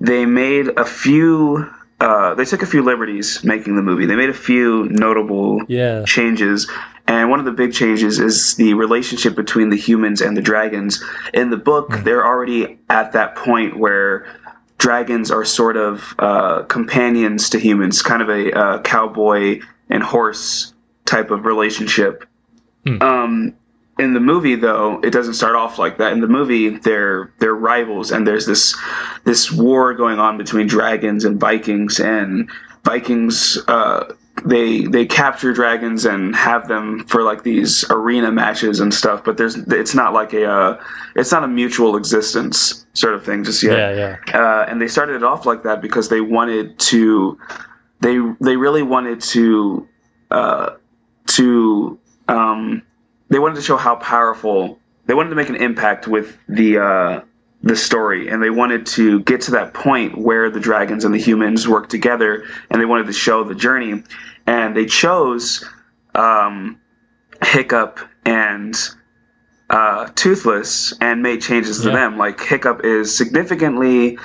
they 0.00 0.26
made 0.26 0.68
a 0.76 0.84
few. 0.84 1.70
Uh, 2.00 2.34
they 2.34 2.44
took 2.44 2.62
a 2.62 2.66
few 2.66 2.82
liberties 2.82 3.42
making 3.44 3.76
the 3.76 3.82
movie. 3.82 4.06
They 4.06 4.16
made 4.16 4.30
a 4.30 4.34
few 4.34 4.88
notable 4.90 5.62
Yeah. 5.68 6.04
changes. 6.04 6.70
And 7.08 7.30
one 7.30 7.38
of 7.38 7.46
the 7.46 7.52
big 7.52 7.72
changes 7.72 8.20
is 8.20 8.54
the 8.56 8.74
relationship 8.74 9.34
between 9.34 9.70
the 9.70 9.76
humans 9.76 10.20
and 10.20 10.36
the 10.36 10.42
dragons. 10.42 11.02
In 11.32 11.48
the 11.48 11.56
book, 11.56 11.90
they're 12.04 12.24
already 12.24 12.78
at 12.90 13.12
that 13.12 13.34
point 13.34 13.78
where 13.78 14.26
dragons 14.76 15.30
are 15.30 15.44
sort 15.44 15.78
of 15.78 16.14
uh, 16.18 16.62
companions 16.64 17.48
to 17.50 17.58
humans, 17.58 18.02
kind 18.02 18.20
of 18.20 18.28
a 18.28 18.52
uh, 18.52 18.82
cowboy 18.82 19.60
and 19.88 20.02
horse 20.02 20.74
type 21.06 21.30
of 21.30 21.46
relationship. 21.46 22.26
Um, 23.00 23.54
in 23.98 24.12
the 24.12 24.20
movie, 24.20 24.54
though, 24.54 25.00
it 25.00 25.10
doesn't 25.10 25.34
start 25.34 25.56
off 25.56 25.78
like 25.78 25.96
that. 25.98 26.12
In 26.12 26.20
the 26.20 26.28
movie, 26.28 26.68
they're 26.68 27.32
they're 27.38 27.54
rivals, 27.54 28.12
and 28.12 28.26
there's 28.26 28.44
this 28.44 28.76
this 29.24 29.50
war 29.50 29.94
going 29.94 30.18
on 30.18 30.36
between 30.36 30.66
dragons 30.66 31.24
and 31.24 31.40
Vikings, 31.40 31.98
and 31.98 32.50
Vikings 32.84 33.58
uh, 33.66 34.12
they 34.44 34.82
they 34.82 35.06
capture 35.06 35.52
dragons 35.52 36.04
and 36.04 36.34
have 36.34 36.68
them 36.68 37.04
for 37.04 37.22
like 37.22 37.42
these 37.42 37.84
arena 37.90 38.30
matches 38.30 38.80
and 38.80 38.92
stuff. 38.92 39.24
But 39.24 39.36
there's 39.36 39.56
it's 39.56 39.94
not 39.94 40.12
like 40.12 40.32
a 40.32 40.44
uh, 40.44 40.84
it's 41.16 41.32
not 41.32 41.44
a 41.44 41.48
mutual 41.48 41.96
existence 41.96 42.86
sort 42.94 43.14
of 43.14 43.24
thing 43.24 43.44
just 43.44 43.62
yet. 43.62 43.96
Yeah, 43.96 44.16
yeah. 44.28 44.40
Uh, 44.40 44.66
and 44.68 44.80
they 44.80 44.88
started 44.88 45.16
it 45.16 45.24
off 45.24 45.46
like 45.46 45.62
that 45.62 45.80
because 45.80 46.08
they 46.08 46.20
wanted 46.20 46.78
to 46.78 47.38
they 48.00 48.18
they 48.40 48.56
really 48.56 48.82
wanted 48.82 49.20
to 49.20 49.88
uh, 50.30 50.70
to 51.26 51.98
um, 52.28 52.82
they 53.28 53.38
wanted 53.38 53.56
to 53.56 53.62
show 53.62 53.76
how 53.76 53.96
powerful 53.96 54.78
they 55.06 55.14
wanted 55.14 55.30
to 55.30 55.36
make 55.36 55.48
an 55.48 55.56
impact 55.56 56.06
with 56.06 56.38
the 56.48 56.78
uh, 56.78 57.20
the 57.62 57.76
story 57.76 58.28
and 58.28 58.42
they 58.42 58.50
wanted 58.50 58.86
to 58.86 59.20
get 59.20 59.40
to 59.40 59.50
that 59.50 59.74
point 59.74 60.16
where 60.16 60.48
the 60.48 60.60
dragons 60.60 61.04
and 61.04 61.12
the 61.12 61.18
humans 61.18 61.66
work 61.66 61.88
together 61.88 62.44
and 62.70 62.80
they 62.80 62.86
wanted 62.86 63.06
to 63.06 63.12
show 63.12 63.42
the 63.42 63.54
journey. 63.54 64.02
And 64.46 64.76
they 64.76 64.86
chose 64.86 65.68
um, 66.14 66.80
hiccup 67.42 67.98
and 68.24 68.76
uh, 69.70 70.08
toothless 70.14 70.94
and 71.00 71.22
made 71.22 71.42
changes 71.42 71.82
to 71.82 71.90
them. 71.90 72.16
Like 72.16 72.40
hiccup 72.40 72.84
is 72.84 73.14
significantly 73.14 74.18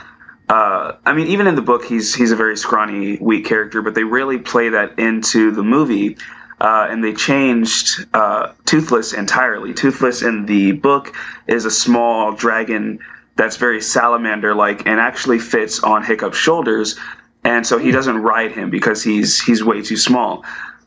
uh, 0.49 0.97
I 1.05 1.13
mean, 1.13 1.27
even 1.27 1.47
in 1.47 1.55
the 1.55 1.61
book, 1.61 1.85
he's 1.85 2.13
he's 2.13 2.31
a 2.31 2.35
very 2.35 2.57
scrawny, 2.57 3.17
weak 3.19 3.45
character, 3.45 3.81
but 3.81 3.95
they 3.95 4.03
really 4.03 4.37
play 4.37 4.69
that 4.69 4.99
into 4.99 5.51
the 5.51 5.63
movie, 5.63 6.17
uh, 6.59 6.87
and 6.89 7.03
they 7.03 7.13
changed 7.13 8.05
uh, 8.13 8.51
Toothless 8.65 9.13
entirely. 9.13 9.73
Toothless 9.73 10.21
in 10.21 10.45
the 10.45 10.73
book 10.73 11.15
is 11.47 11.63
a 11.65 11.71
small 11.71 12.33
dragon 12.33 12.99
that's 13.35 13.57
very 13.57 13.81
salamander-like 13.81 14.85
and 14.85 14.99
actually 14.99 15.39
fits 15.39 15.81
on 15.81 16.03
Hiccup's 16.03 16.37
shoulders, 16.37 16.99
and 17.43 17.65
so 17.65 17.77
he 17.77 17.91
doesn't 17.91 18.17
ride 18.17 18.51
him 18.51 18.69
because 18.69 19.03
he's 19.03 19.41
he's 19.41 19.63
way 19.63 19.81
too 19.81 19.97
small. 19.97 20.43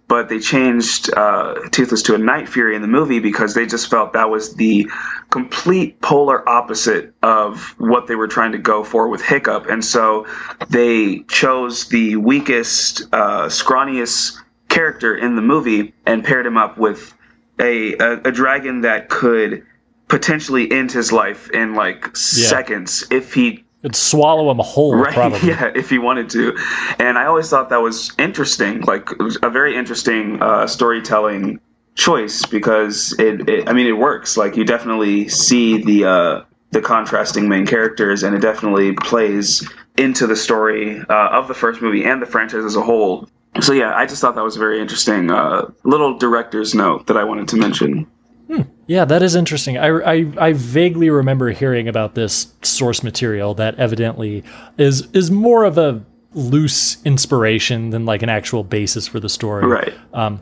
But 0.09 0.29
they 0.29 0.39
changed 0.39 1.13
uh, 1.17 1.55
Toothless 1.73 2.03
to 2.03 2.15
a 2.15 2.19
Night 2.19 2.49
Fury 2.49 2.77
in 2.77 2.83
the 2.83 2.89
movie 2.89 3.19
because 3.19 3.55
they 3.55 3.67
just 3.67 3.91
felt 3.91 4.13
that 4.13 4.31
was 4.31 4.55
the 4.55 4.89
complete 5.31 6.01
polar 6.01 6.49
opposite 6.49 7.13
of 7.25 7.75
what 7.79 8.07
they 8.07 8.15
were 8.15 8.29
trying 8.29 8.53
to 8.53 8.59
go 8.59 8.85
for 8.85 9.09
with 9.09 9.21
Hiccup. 9.21 9.67
And 9.69 9.85
so 9.85 10.25
they 10.71 11.25
chose 11.29 11.89
the 11.89 12.15
weakest, 12.15 13.03
uh, 13.13 13.47
scrawniest 13.47 14.37
character 14.69 15.17
in 15.17 15.35
the 15.35 15.43
movie 15.43 15.93
and 16.07 16.23
paired 16.23 16.47
him 16.47 16.57
up 16.57 16.79
with 16.79 17.13
a, 17.59 17.95
a, 17.95 18.21
a 18.27 18.31
dragon 18.31 18.83
that 18.83 19.09
could 19.09 19.67
potentially 20.09 20.71
end 20.71 20.93
his 20.93 21.13
life 21.13 21.51
in 21.51 21.75
like 21.75 22.17
seconds 22.17 23.05
if 23.11 23.35
he 23.35 23.63
It'd 23.83 23.95
swallow 23.95 24.51
him 24.51 24.59
whole, 24.59 24.97
right 24.97 25.13
probably. 25.21 25.49
yeah 25.49 25.71
if 25.75 25.91
he 25.91 25.99
wanted 25.99 26.29
to. 26.31 26.57
And 26.99 27.19
i 27.19 27.27
always 27.27 27.49
thought 27.51 27.69
that 27.71 27.83
was 27.83 28.13
interesting 28.19 28.81
like 28.83 29.11
it 29.13 29.23
was 29.23 29.39
a 29.43 29.51
very 29.51 29.77
interesting 29.77 30.41
uh, 30.43 30.67
storytelling 30.67 31.61
choice 31.95 32.45
because 32.47 33.15
it, 33.19 33.49
it 33.49 33.69
i 33.69 33.73
mean 33.73 33.87
it 33.87 33.93
works. 33.99 34.37
Like 34.37 34.57
you 34.57 34.65
definitely 34.65 35.29
see 35.29 35.83
the 35.83 36.05
uh 36.05 36.43
the 36.71 36.81
contrasting 36.81 37.49
main 37.49 37.65
characters 37.67 38.23
and 38.23 38.35
it 38.35 38.41
definitely 38.41 38.93
plays 38.93 39.67
into 39.97 40.27
the 40.27 40.37
story 40.37 41.01
uh, 41.09 41.29
of 41.31 41.49
the 41.49 41.55
first 41.55 41.81
movie 41.81 42.05
and 42.05 42.21
the 42.21 42.27
franchise 42.27 42.65
as 42.65 42.77
a 42.77 42.83
whole. 42.83 43.29
So 43.61 43.73
yeah 43.73 43.95
i 43.97 44.05
just 44.07 44.21
thought 44.21 44.35
that 44.35 44.45
was 44.45 44.57
a 44.57 44.59
very 44.61 44.81
interesting 44.81 45.31
uh, 45.31 45.71
little 45.85 46.19
director's 46.19 46.75
note 46.75 47.07
that 47.07 47.17
i 47.17 47.25
wanted 47.25 47.49
to 47.49 47.57
mention 47.57 48.07
Yeah, 48.87 49.05
that 49.05 49.23
is 49.23 49.35
interesting. 49.35 49.79
I, 49.79 49.89
I, 49.89 50.33
I 50.39 50.53
vaguely 50.53 51.11
remember 51.11 51.51
hearing 51.51 51.89
about 51.89 52.15
this 52.15 52.53
source 52.63 53.03
material 53.03 53.55
that 53.55 53.75
evidently 53.77 54.45
is 54.79 55.09
is 55.13 55.31
more 55.31 55.65
of 55.65 55.77
a 55.77 56.05
loose 56.35 57.03
inspiration 57.05 57.91
than 57.91 58.05
like 58.05 58.23
an 58.23 58.29
actual 58.29 58.63
basis 58.63 59.09
for 59.09 59.19
the 59.19 59.29
story. 59.29 59.67
right 59.67 59.95
Um, 60.13 60.41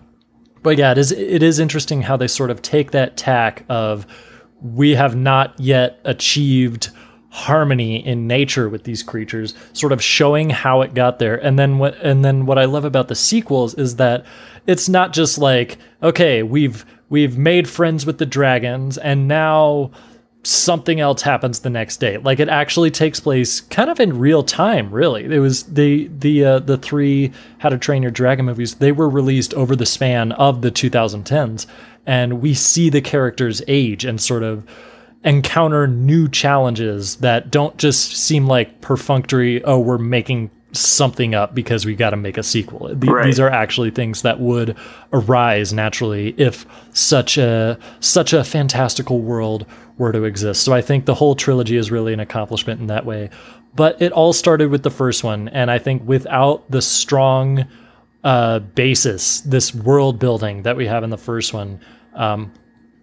but 0.63 0.79
yeah, 0.79 0.93
it 0.93 0.99
is 0.99 1.13
it 1.13 1.43
is 1.43 1.59
interesting 1.59 2.03
how 2.03 2.17
they 2.17 2.27
sort 2.27 2.51
of 2.51 2.61
take 2.63 2.91
that 2.91 3.17
tack 3.17 3.65
of 3.69 4.07
we 4.61 4.95
have 4.95 5.15
not 5.15 5.59
yet 5.61 6.01
achieved 6.05 6.91
harmony 7.29 7.97
in 8.07 8.27
nature 8.27 8.69
with 8.69 8.85
these 8.85 9.03
creatures, 9.03 9.55
sort 9.73 9.93
of 9.93 10.03
showing 10.03 10.51
how 10.51 10.83
it 10.83 10.95
got 10.95 11.19
there. 11.19 11.37
And 11.37 11.59
then 11.59 11.79
what 11.79 11.97
and 12.01 12.25
then 12.25 12.47
what 12.47 12.59
I 12.59 12.65
love 12.65 12.85
about 12.85 13.09
the 13.09 13.15
sequels 13.15 13.75
is 13.75 13.97
that 13.97 14.25
it's 14.67 14.89
not 14.89 15.13
just 15.13 15.37
like, 15.37 15.77
okay, 16.03 16.43
we've 16.43 16.87
we've 17.09 17.37
made 17.37 17.69
friends 17.69 18.07
with 18.07 18.19
the 18.19 18.27
dragons 18.27 18.99
and 18.99 19.29
now 19.29 19.91
something 20.47 21.01
else 21.01 21.23
happens 21.23 21.61
the 21.61 21.71
next 21.71 21.99
day. 21.99 22.19
Like 22.19 22.39
it 22.39 22.49
actually 22.49 22.91
takes 22.91 23.21
place 23.21 23.61
kind 23.61 23.91
of 23.91 23.99
in 23.99 24.19
real 24.19 24.43
time, 24.43 24.91
really. 24.91 25.25
It 25.25 25.39
was 25.39 25.65
the 25.65 26.09
the 26.19 26.45
uh, 26.45 26.59
the 26.61 26.77
three 26.77 27.33
How 27.59 27.71
to 27.71 27.79
Train 27.79 28.03
Your 28.03 28.11
Dragon 28.11 28.45
movies. 28.45 28.77
They 28.77 28.93
were 28.93 29.09
released 29.09 29.55
over 29.55 29.75
the 29.75 29.87
span 29.87 30.33
of 30.33 30.63
the 30.63 30.71
2010s, 30.71 31.67
and 32.07 32.41
we 32.41 32.55
see 32.55 32.91
the 32.91 33.01
characters 33.01 33.63
age 33.67 34.05
and 34.05 34.21
sort 34.21 34.43
of 34.43 34.67
encounter 35.25 35.87
new 35.87 36.29
challenges 36.29 37.17
that 37.17 37.51
don't 37.51 37.77
just 37.79 38.15
seem 38.17 38.47
like 38.47 38.81
perfunctory. 38.81 39.65
Oh, 39.65 39.79
we're 39.79 39.99
making 39.99 40.51
something 40.75 41.35
up 41.35 41.55
because 41.55 41.87
we 41.87 41.95
got 41.95 42.11
to 42.11 42.17
make 42.17 42.37
a 42.37 42.43
sequel. 42.43 42.89
Th- 42.89 43.11
Right. 43.11 43.27
These 43.27 43.41
are 43.41 43.51
actually 43.51 43.91
things 43.91 44.23
that 44.23 44.41
would 44.41 44.77
arise 45.13 45.73
naturally 45.73 46.35
if 46.37 46.67
such 46.93 47.39
a 47.39 47.79
such 48.01 48.33
a 48.33 48.45
fantastical 48.45 49.21
world 49.21 49.67
were 49.99 50.13
to 50.13 50.25
exist. 50.25 50.63
So 50.63 50.73
I 50.73 50.81
think 50.83 51.05
the 51.05 51.15
whole 51.15 51.35
trilogy 51.35 51.77
is 51.77 51.91
really 51.91 52.13
an 52.13 52.21
accomplishment 52.21 52.81
in 52.81 52.89
that 52.89 53.07
way. 53.07 53.31
But 53.77 54.01
it 54.01 54.13
all 54.13 54.33
started 54.33 54.71
with 54.71 54.83
the 54.85 54.91
first 54.91 55.25
one, 55.25 55.49
and 55.49 55.71
I 55.71 55.79
think 55.79 56.03
without 56.07 56.71
the 56.71 56.81
strong 56.83 57.67
uh, 58.23 58.61
basis, 58.61 59.41
this 59.41 59.75
world 59.75 60.19
building 60.19 60.63
that 60.63 60.77
we 60.77 60.87
have 60.87 61.03
in 61.05 61.11
the 61.11 61.19
first 61.19 61.53
one, 61.53 61.81
um, 62.15 62.53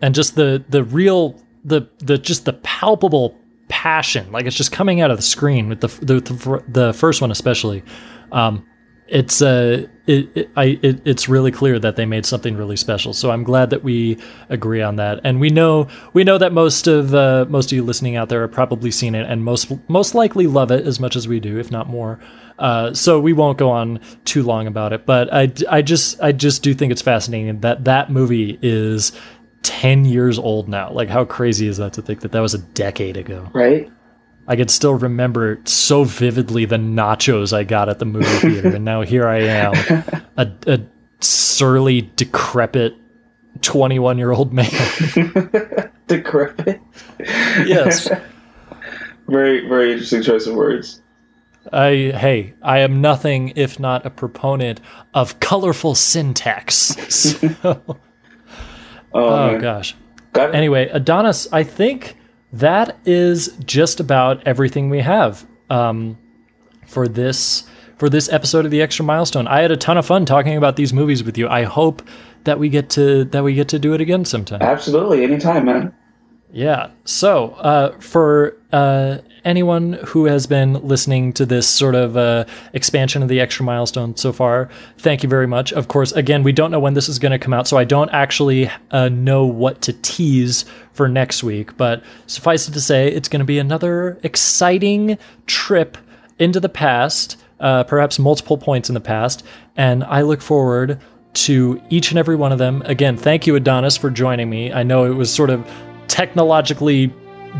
and 0.02 0.15
just 0.15 0.35
the 0.35 0.64
the 0.69 0.84
real 0.84 1.35
the 1.65 1.88
the 1.99 2.18
just 2.18 2.45
the 2.45 2.53
palpable 2.53 3.38
passion, 3.72 4.31
like 4.31 4.45
it's 4.45 4.56
just 4.56 4.72
coming 4.72 5.02
out 5.02 5.10
of 5.10 5.18
the 5.18 5.23
screen 5.23 5.69
with 5.69 5.81
the 5.81 5.88
the 5.88 6.19
the, 6.19 6.64
the 6.68 6.93
first 6.93 7.22
one 7.22 7.31
especially. 7.31 7.84
Um, 8.31 8.68
it's 9.07 9.41
uh, 9.41 9.88
it, 10.07 10.30
it, 10.35 10.52
I, 10.56 10.80
it, 10.81 11.02
it's 11.06 11.27
really 11.27 11.52
clear 11.52 11.77
that 11.80 11.95
they 11.95 12.06
made 12.06 12.26
something 12.26 12.56
really 12.56 12.77
special. 12.77 13.11
So 13.11 13.30
I'm 13.30 13.43
glad 13.43 13.69
that 13.72 13.84
we 13.84 14.18
agree 14.49 14.81
on 14.81 14.95
that, 14.98 15.19
and 15.23 15.39
we 15.39 15.49
know 15.49 15.88
we 16.14 16.23
know 16.23 16.38
that 16.38 16.53
most 16.53 16.88
of 16.88 17.14
uh, 17.14 17.45
most 17.49 17.72
of 17.72 17.76
you 17.76 17.84
listening 17.84 18.15
out 18.15 18.30
there 18.30 18.41
have 18.41 18.52
probably 18.52 18.91
seen 18.91 19.15
it, 19.15 19.26
and 19.30 19.43
most 19.43 19.72
most 19.89 20.15
likely 20.15 20.48
love 20.48 20.72
it 20.72 20.85
as 20.85 20.99
much 20.99 21.15
as 21.15 21.27
we 21.27 21.39
do, 21.39 21.60
if 21.60 21.72
not 21.72 21.89
more. 21.89 22.19
Uh, 22.57 22.93
so 22.93 23.19
we 23.19 23.34
won't 23.34 23.57
go 23.57 23.69
on 23.72 23.99
too 24.23 24.43
long 24.43 24.68
about 24.68 24.93
it, 24.93 25.06
but 25.06 25.34
I, 25.34 25.52
I 25.69 25.81
just 25.81 26.22
I 26.22 26.31
just 26.31 26.64
do 26.64 26.73
think 26.73 26.91
it's 26.91 27.02
fascinating 27.02 27.60
that 27.61 27.85
that 27.85 28.11
movie 28.11 28.60
is 28.61 29.11
10 29.63 30.05
years 30.05 30.39
old 30.39 30.67
now. 30.67 30.91
Like 30.91 31.09
how 31.09 31.25
crazy 31.25 31.67
is 31.67 31.77
that 31.77 31.93
to 31.93 32.01
think 32.01 32.21
that 32.21 32.31
that 32.31 32.39
was 32.39 32.53
a 32.53 32.59
decade 32.59 33.17
ago? 33.17 33.49
right 33.53 33.91
I 34.47 34.55
could 34.55 34.71
still 34.71 34.95
remember 34.95 35.61
so 35.65 36.03
vividly 36.03 36.65
the 36.65 36.77
nachos 36.77 37.53
I 37.53 37.63
got 37.63 37.89
at 37.89 37.99
the 37.99 38.05
movie 38.05 38.25
theater, 38.25 38.75
and 38.75 38.83
now 38.83 39.01
here 39.01 39.27
I 39.27 39.38
am, 39.38 39.73
a, 40.35 40.51
a 40.67 40.79
surly, 41.21 42.09
decrepit, 42.15 42.95
twenty-one-year-old 43.61 44.51
man. 44.51 44.69
decrepit 46.07 46.81
yes, 47.19 48.09
very 49.27 49.65
very 49.69 49.91
interesting 49.93 50.21
choice 50.21 50.47
of 50.47 50.55
words 50.55 51.01
I. 51.71 52.11
Hey, 52.13 52.55
I 52.61 52.79
am 52.79 52.99
nothing 52.99 53.53
if 53.55 53.79
not 53.79 54.05
a 54.05 54.09
proponent 54.09 54.81
of 55.13 55.39
colorful 55.39 55.95
syntax. 55.95 56.97
So, 57.11 57.99
oh, 59.13 59.49
oh 59.49 59.59
gosh. 59.59 59.95
Anyway, 60.35 60.88
Adonis, 60.88 61.51
I 61.51 61.63
think 61.63 62.17
that 62.53 62.97
is 63.05 63.55
just 63.65 63.99
about 63.99 64.45
everything 64.47 64.89
we 64.89 64.99
have 64.99 65.45
um, 65.69 66.17
for 66.88 67.07
this 67.07 67.67
for 67.97 68.09
this 68.09 68.31
episode 68.31 68.65
of 68.65 68.71
the 68.71 68.81
Extra 68.81 69.05
Milestone. 69.05 69.47
I 69.47 69.61
had 69.61 69.71
a 69.71 69.77
ton 69.77 69.97
of 69.97 70.05
fun 70.05 70.25
talking 70.25 70.57
about 70.57 70.75
these 70.75 70.91
movies 70.91 71.23
with 71.23 71.38
you. 71.38 71.47
I 71.47 71.63
hope 71.63 72.01
that 72.45 72.59
we 72.59 72.69
get 72.69 72.89
to 72.91 73.25
that 73.25 73.43
we 73.43 73.53
get 73.53 73.67
to 73.69 73.79
do 73.79 73.93
it 73.93 74.01
again 74.01 74.25
sometime. 74.25 74.61
absolutely 74.61 75.23
anytime 75.23 75.65
man 75.65 75.93
Yeah. 76.53 76.91
So, 77.06 77.52
uh, 77.52 77.98
for 77.99 78.57
uh, 78.73 79.19
anyone 79.45 79.94
who 80.06 80.26
has 80.26 80.48
been 80.48 80.73
listening 80.86 81.32
to 81.34 81.45
this 81.45 81.68
sort 81.68 81.95
of 81.95 82.18
uh, 82.18 82.45
expansion 82.73 83.23
of 83.23 83.30
the 83.30 83.40
extra 83.40 83.64
milestone 83.64 84.18
so 84.18 84.34
far, 84.34 84.69
thank 84.98 85.23
you 85.23 85.30
very 85.30 85.48
much. 85.48 85.72
Of 85.72 85.88
course, 85.88 86.11
again, 86.11 86.44
we 86.44 86.52
don't 86.52 86.69
know 86.69 86.80
when 86.80 86.94
this 86.94 87.07
is 87.07 87.19
going 87.19 87.32
to 87.32 87.40
come 87.40 87.53
out, 87.53 87.68
so 87.68 87.78
I 87.78 87.86
don't 87.86 88.10
actually 88.10 88.69
uh, 88.91 89.07
know 89.10 89.45
what 89.45 89.82
to 89.84 89.94
tease 89.94 90.65
for 90.91 91.07
next 91.07 91.41
week. 91.41 91.78
But 91.78 92.03
suffice 92.28 92.68
it 92.68 92.73
to 92.73 92.82
say, 92.82 93.07
it's 93.07 93.30
going 93.30 93.40
to 93.40 93.45
be 93.45 93.60
another 93.60 94.19
exciting 94.23 95.18
trip 95.48 95.98
into 96.38 96.60
the 96.60 96.69
past, 96.69 97.38
uh, 97.61 97.86
perhaps 97.86 98.19
multiple 98.19 98.57
points 98.57 98.90
in 98.90 98.94
the 98.94 98.99
past, 98.99 99.44
and 99.78 100.03
I 100.03 100.22
look 100.22 100.41
forward 100.41 100.99
to 101.34 101.82
each 101.90 102.11
and 102.11 102.19
every 102.19 102.36
one 102.36 102.52
of 102.52 102.57
them. 102.57 102.82
Again, 102.86 103.15
thank 103.15 103.48
you, 103.48 103.56
Adonis, 103.56 103.95
for 103.95 104.10
joining 104.10 104.49
me. 104.49 104.73
I 104.73 104.84
know 104.84 105.06
it 105.06 105.15
was 105.15 105.34
sort 105.34 105.49
of 105.49 105.65
technologically 106.11 107.11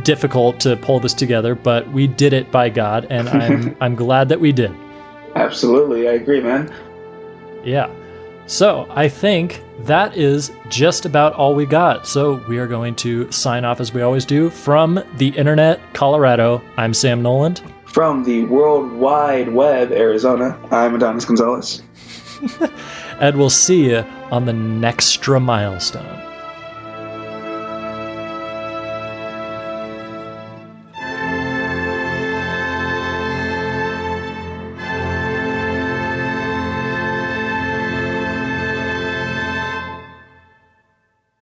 difficult 0.04 0.60
to 0.60 0.76
pull 0.78 1.00
this 1.00 1.14
together, 1.14 1.56
but 1.56 1.90
we 1.92 2.06
did 2.06 2.34
it 2.34 2.52
by 2.52 2.70
God, 2.70 3.08
and 3.10 3.30
I'm 3.42 3.76
I'm 3.80 3.96
glad 3.96 4.30
that 4.30 4.40
we 4.40 4.52
did. 4.52 4.72
absolutely 5.36 6.10
i 6.10 6.12
agree 6.12 6.42
man 6.42 6.72
Yeah. 7.64 7.90
So 8.48 8.86
I 8.90 9.08
think 9.08 9.64
that 9.86 10.18
is 10.18 10.52
just 10.68 11.06
about 11.06 11.34
all 11.36 11.56
we 11.56 11.66
got. 11.66 12.06
So 12.06 12.44
we 12.50 12.58
are 12.58 12.68
going 12.68 12.96
to 12.96 13.32
sign 13.32 13.64
off 13.64 13.80
as 13.80 13.94
we 13.94 14.02
always 14.02 14.26
do 14.26 14.50
from 14.50 15.02
the 15.18 15.30
internet, 15.30 15.80
Colorado. 15.94 16.62
I'm 16.76 16.94
Sam 16.94 17.22
Noland. 17.22 17.62
From 17.86 18.26
the 18.26 18.44
World 18.46 18.92
Wide 18.92 19.54
Web, 19.54 19.94
Arizona, 19.94 20.60
I'm 20.70 20.96
Adonis 20.96 21.24
Gonzalez. 21.24 21.82
and 23.22 23.38
we'll 23.38 23.50
see 23.50 23.90
you 23.92 24.00
on 24.32 24.46
the 24.46 24.54
next 24.54 25.26
milestone. 25.26 26.21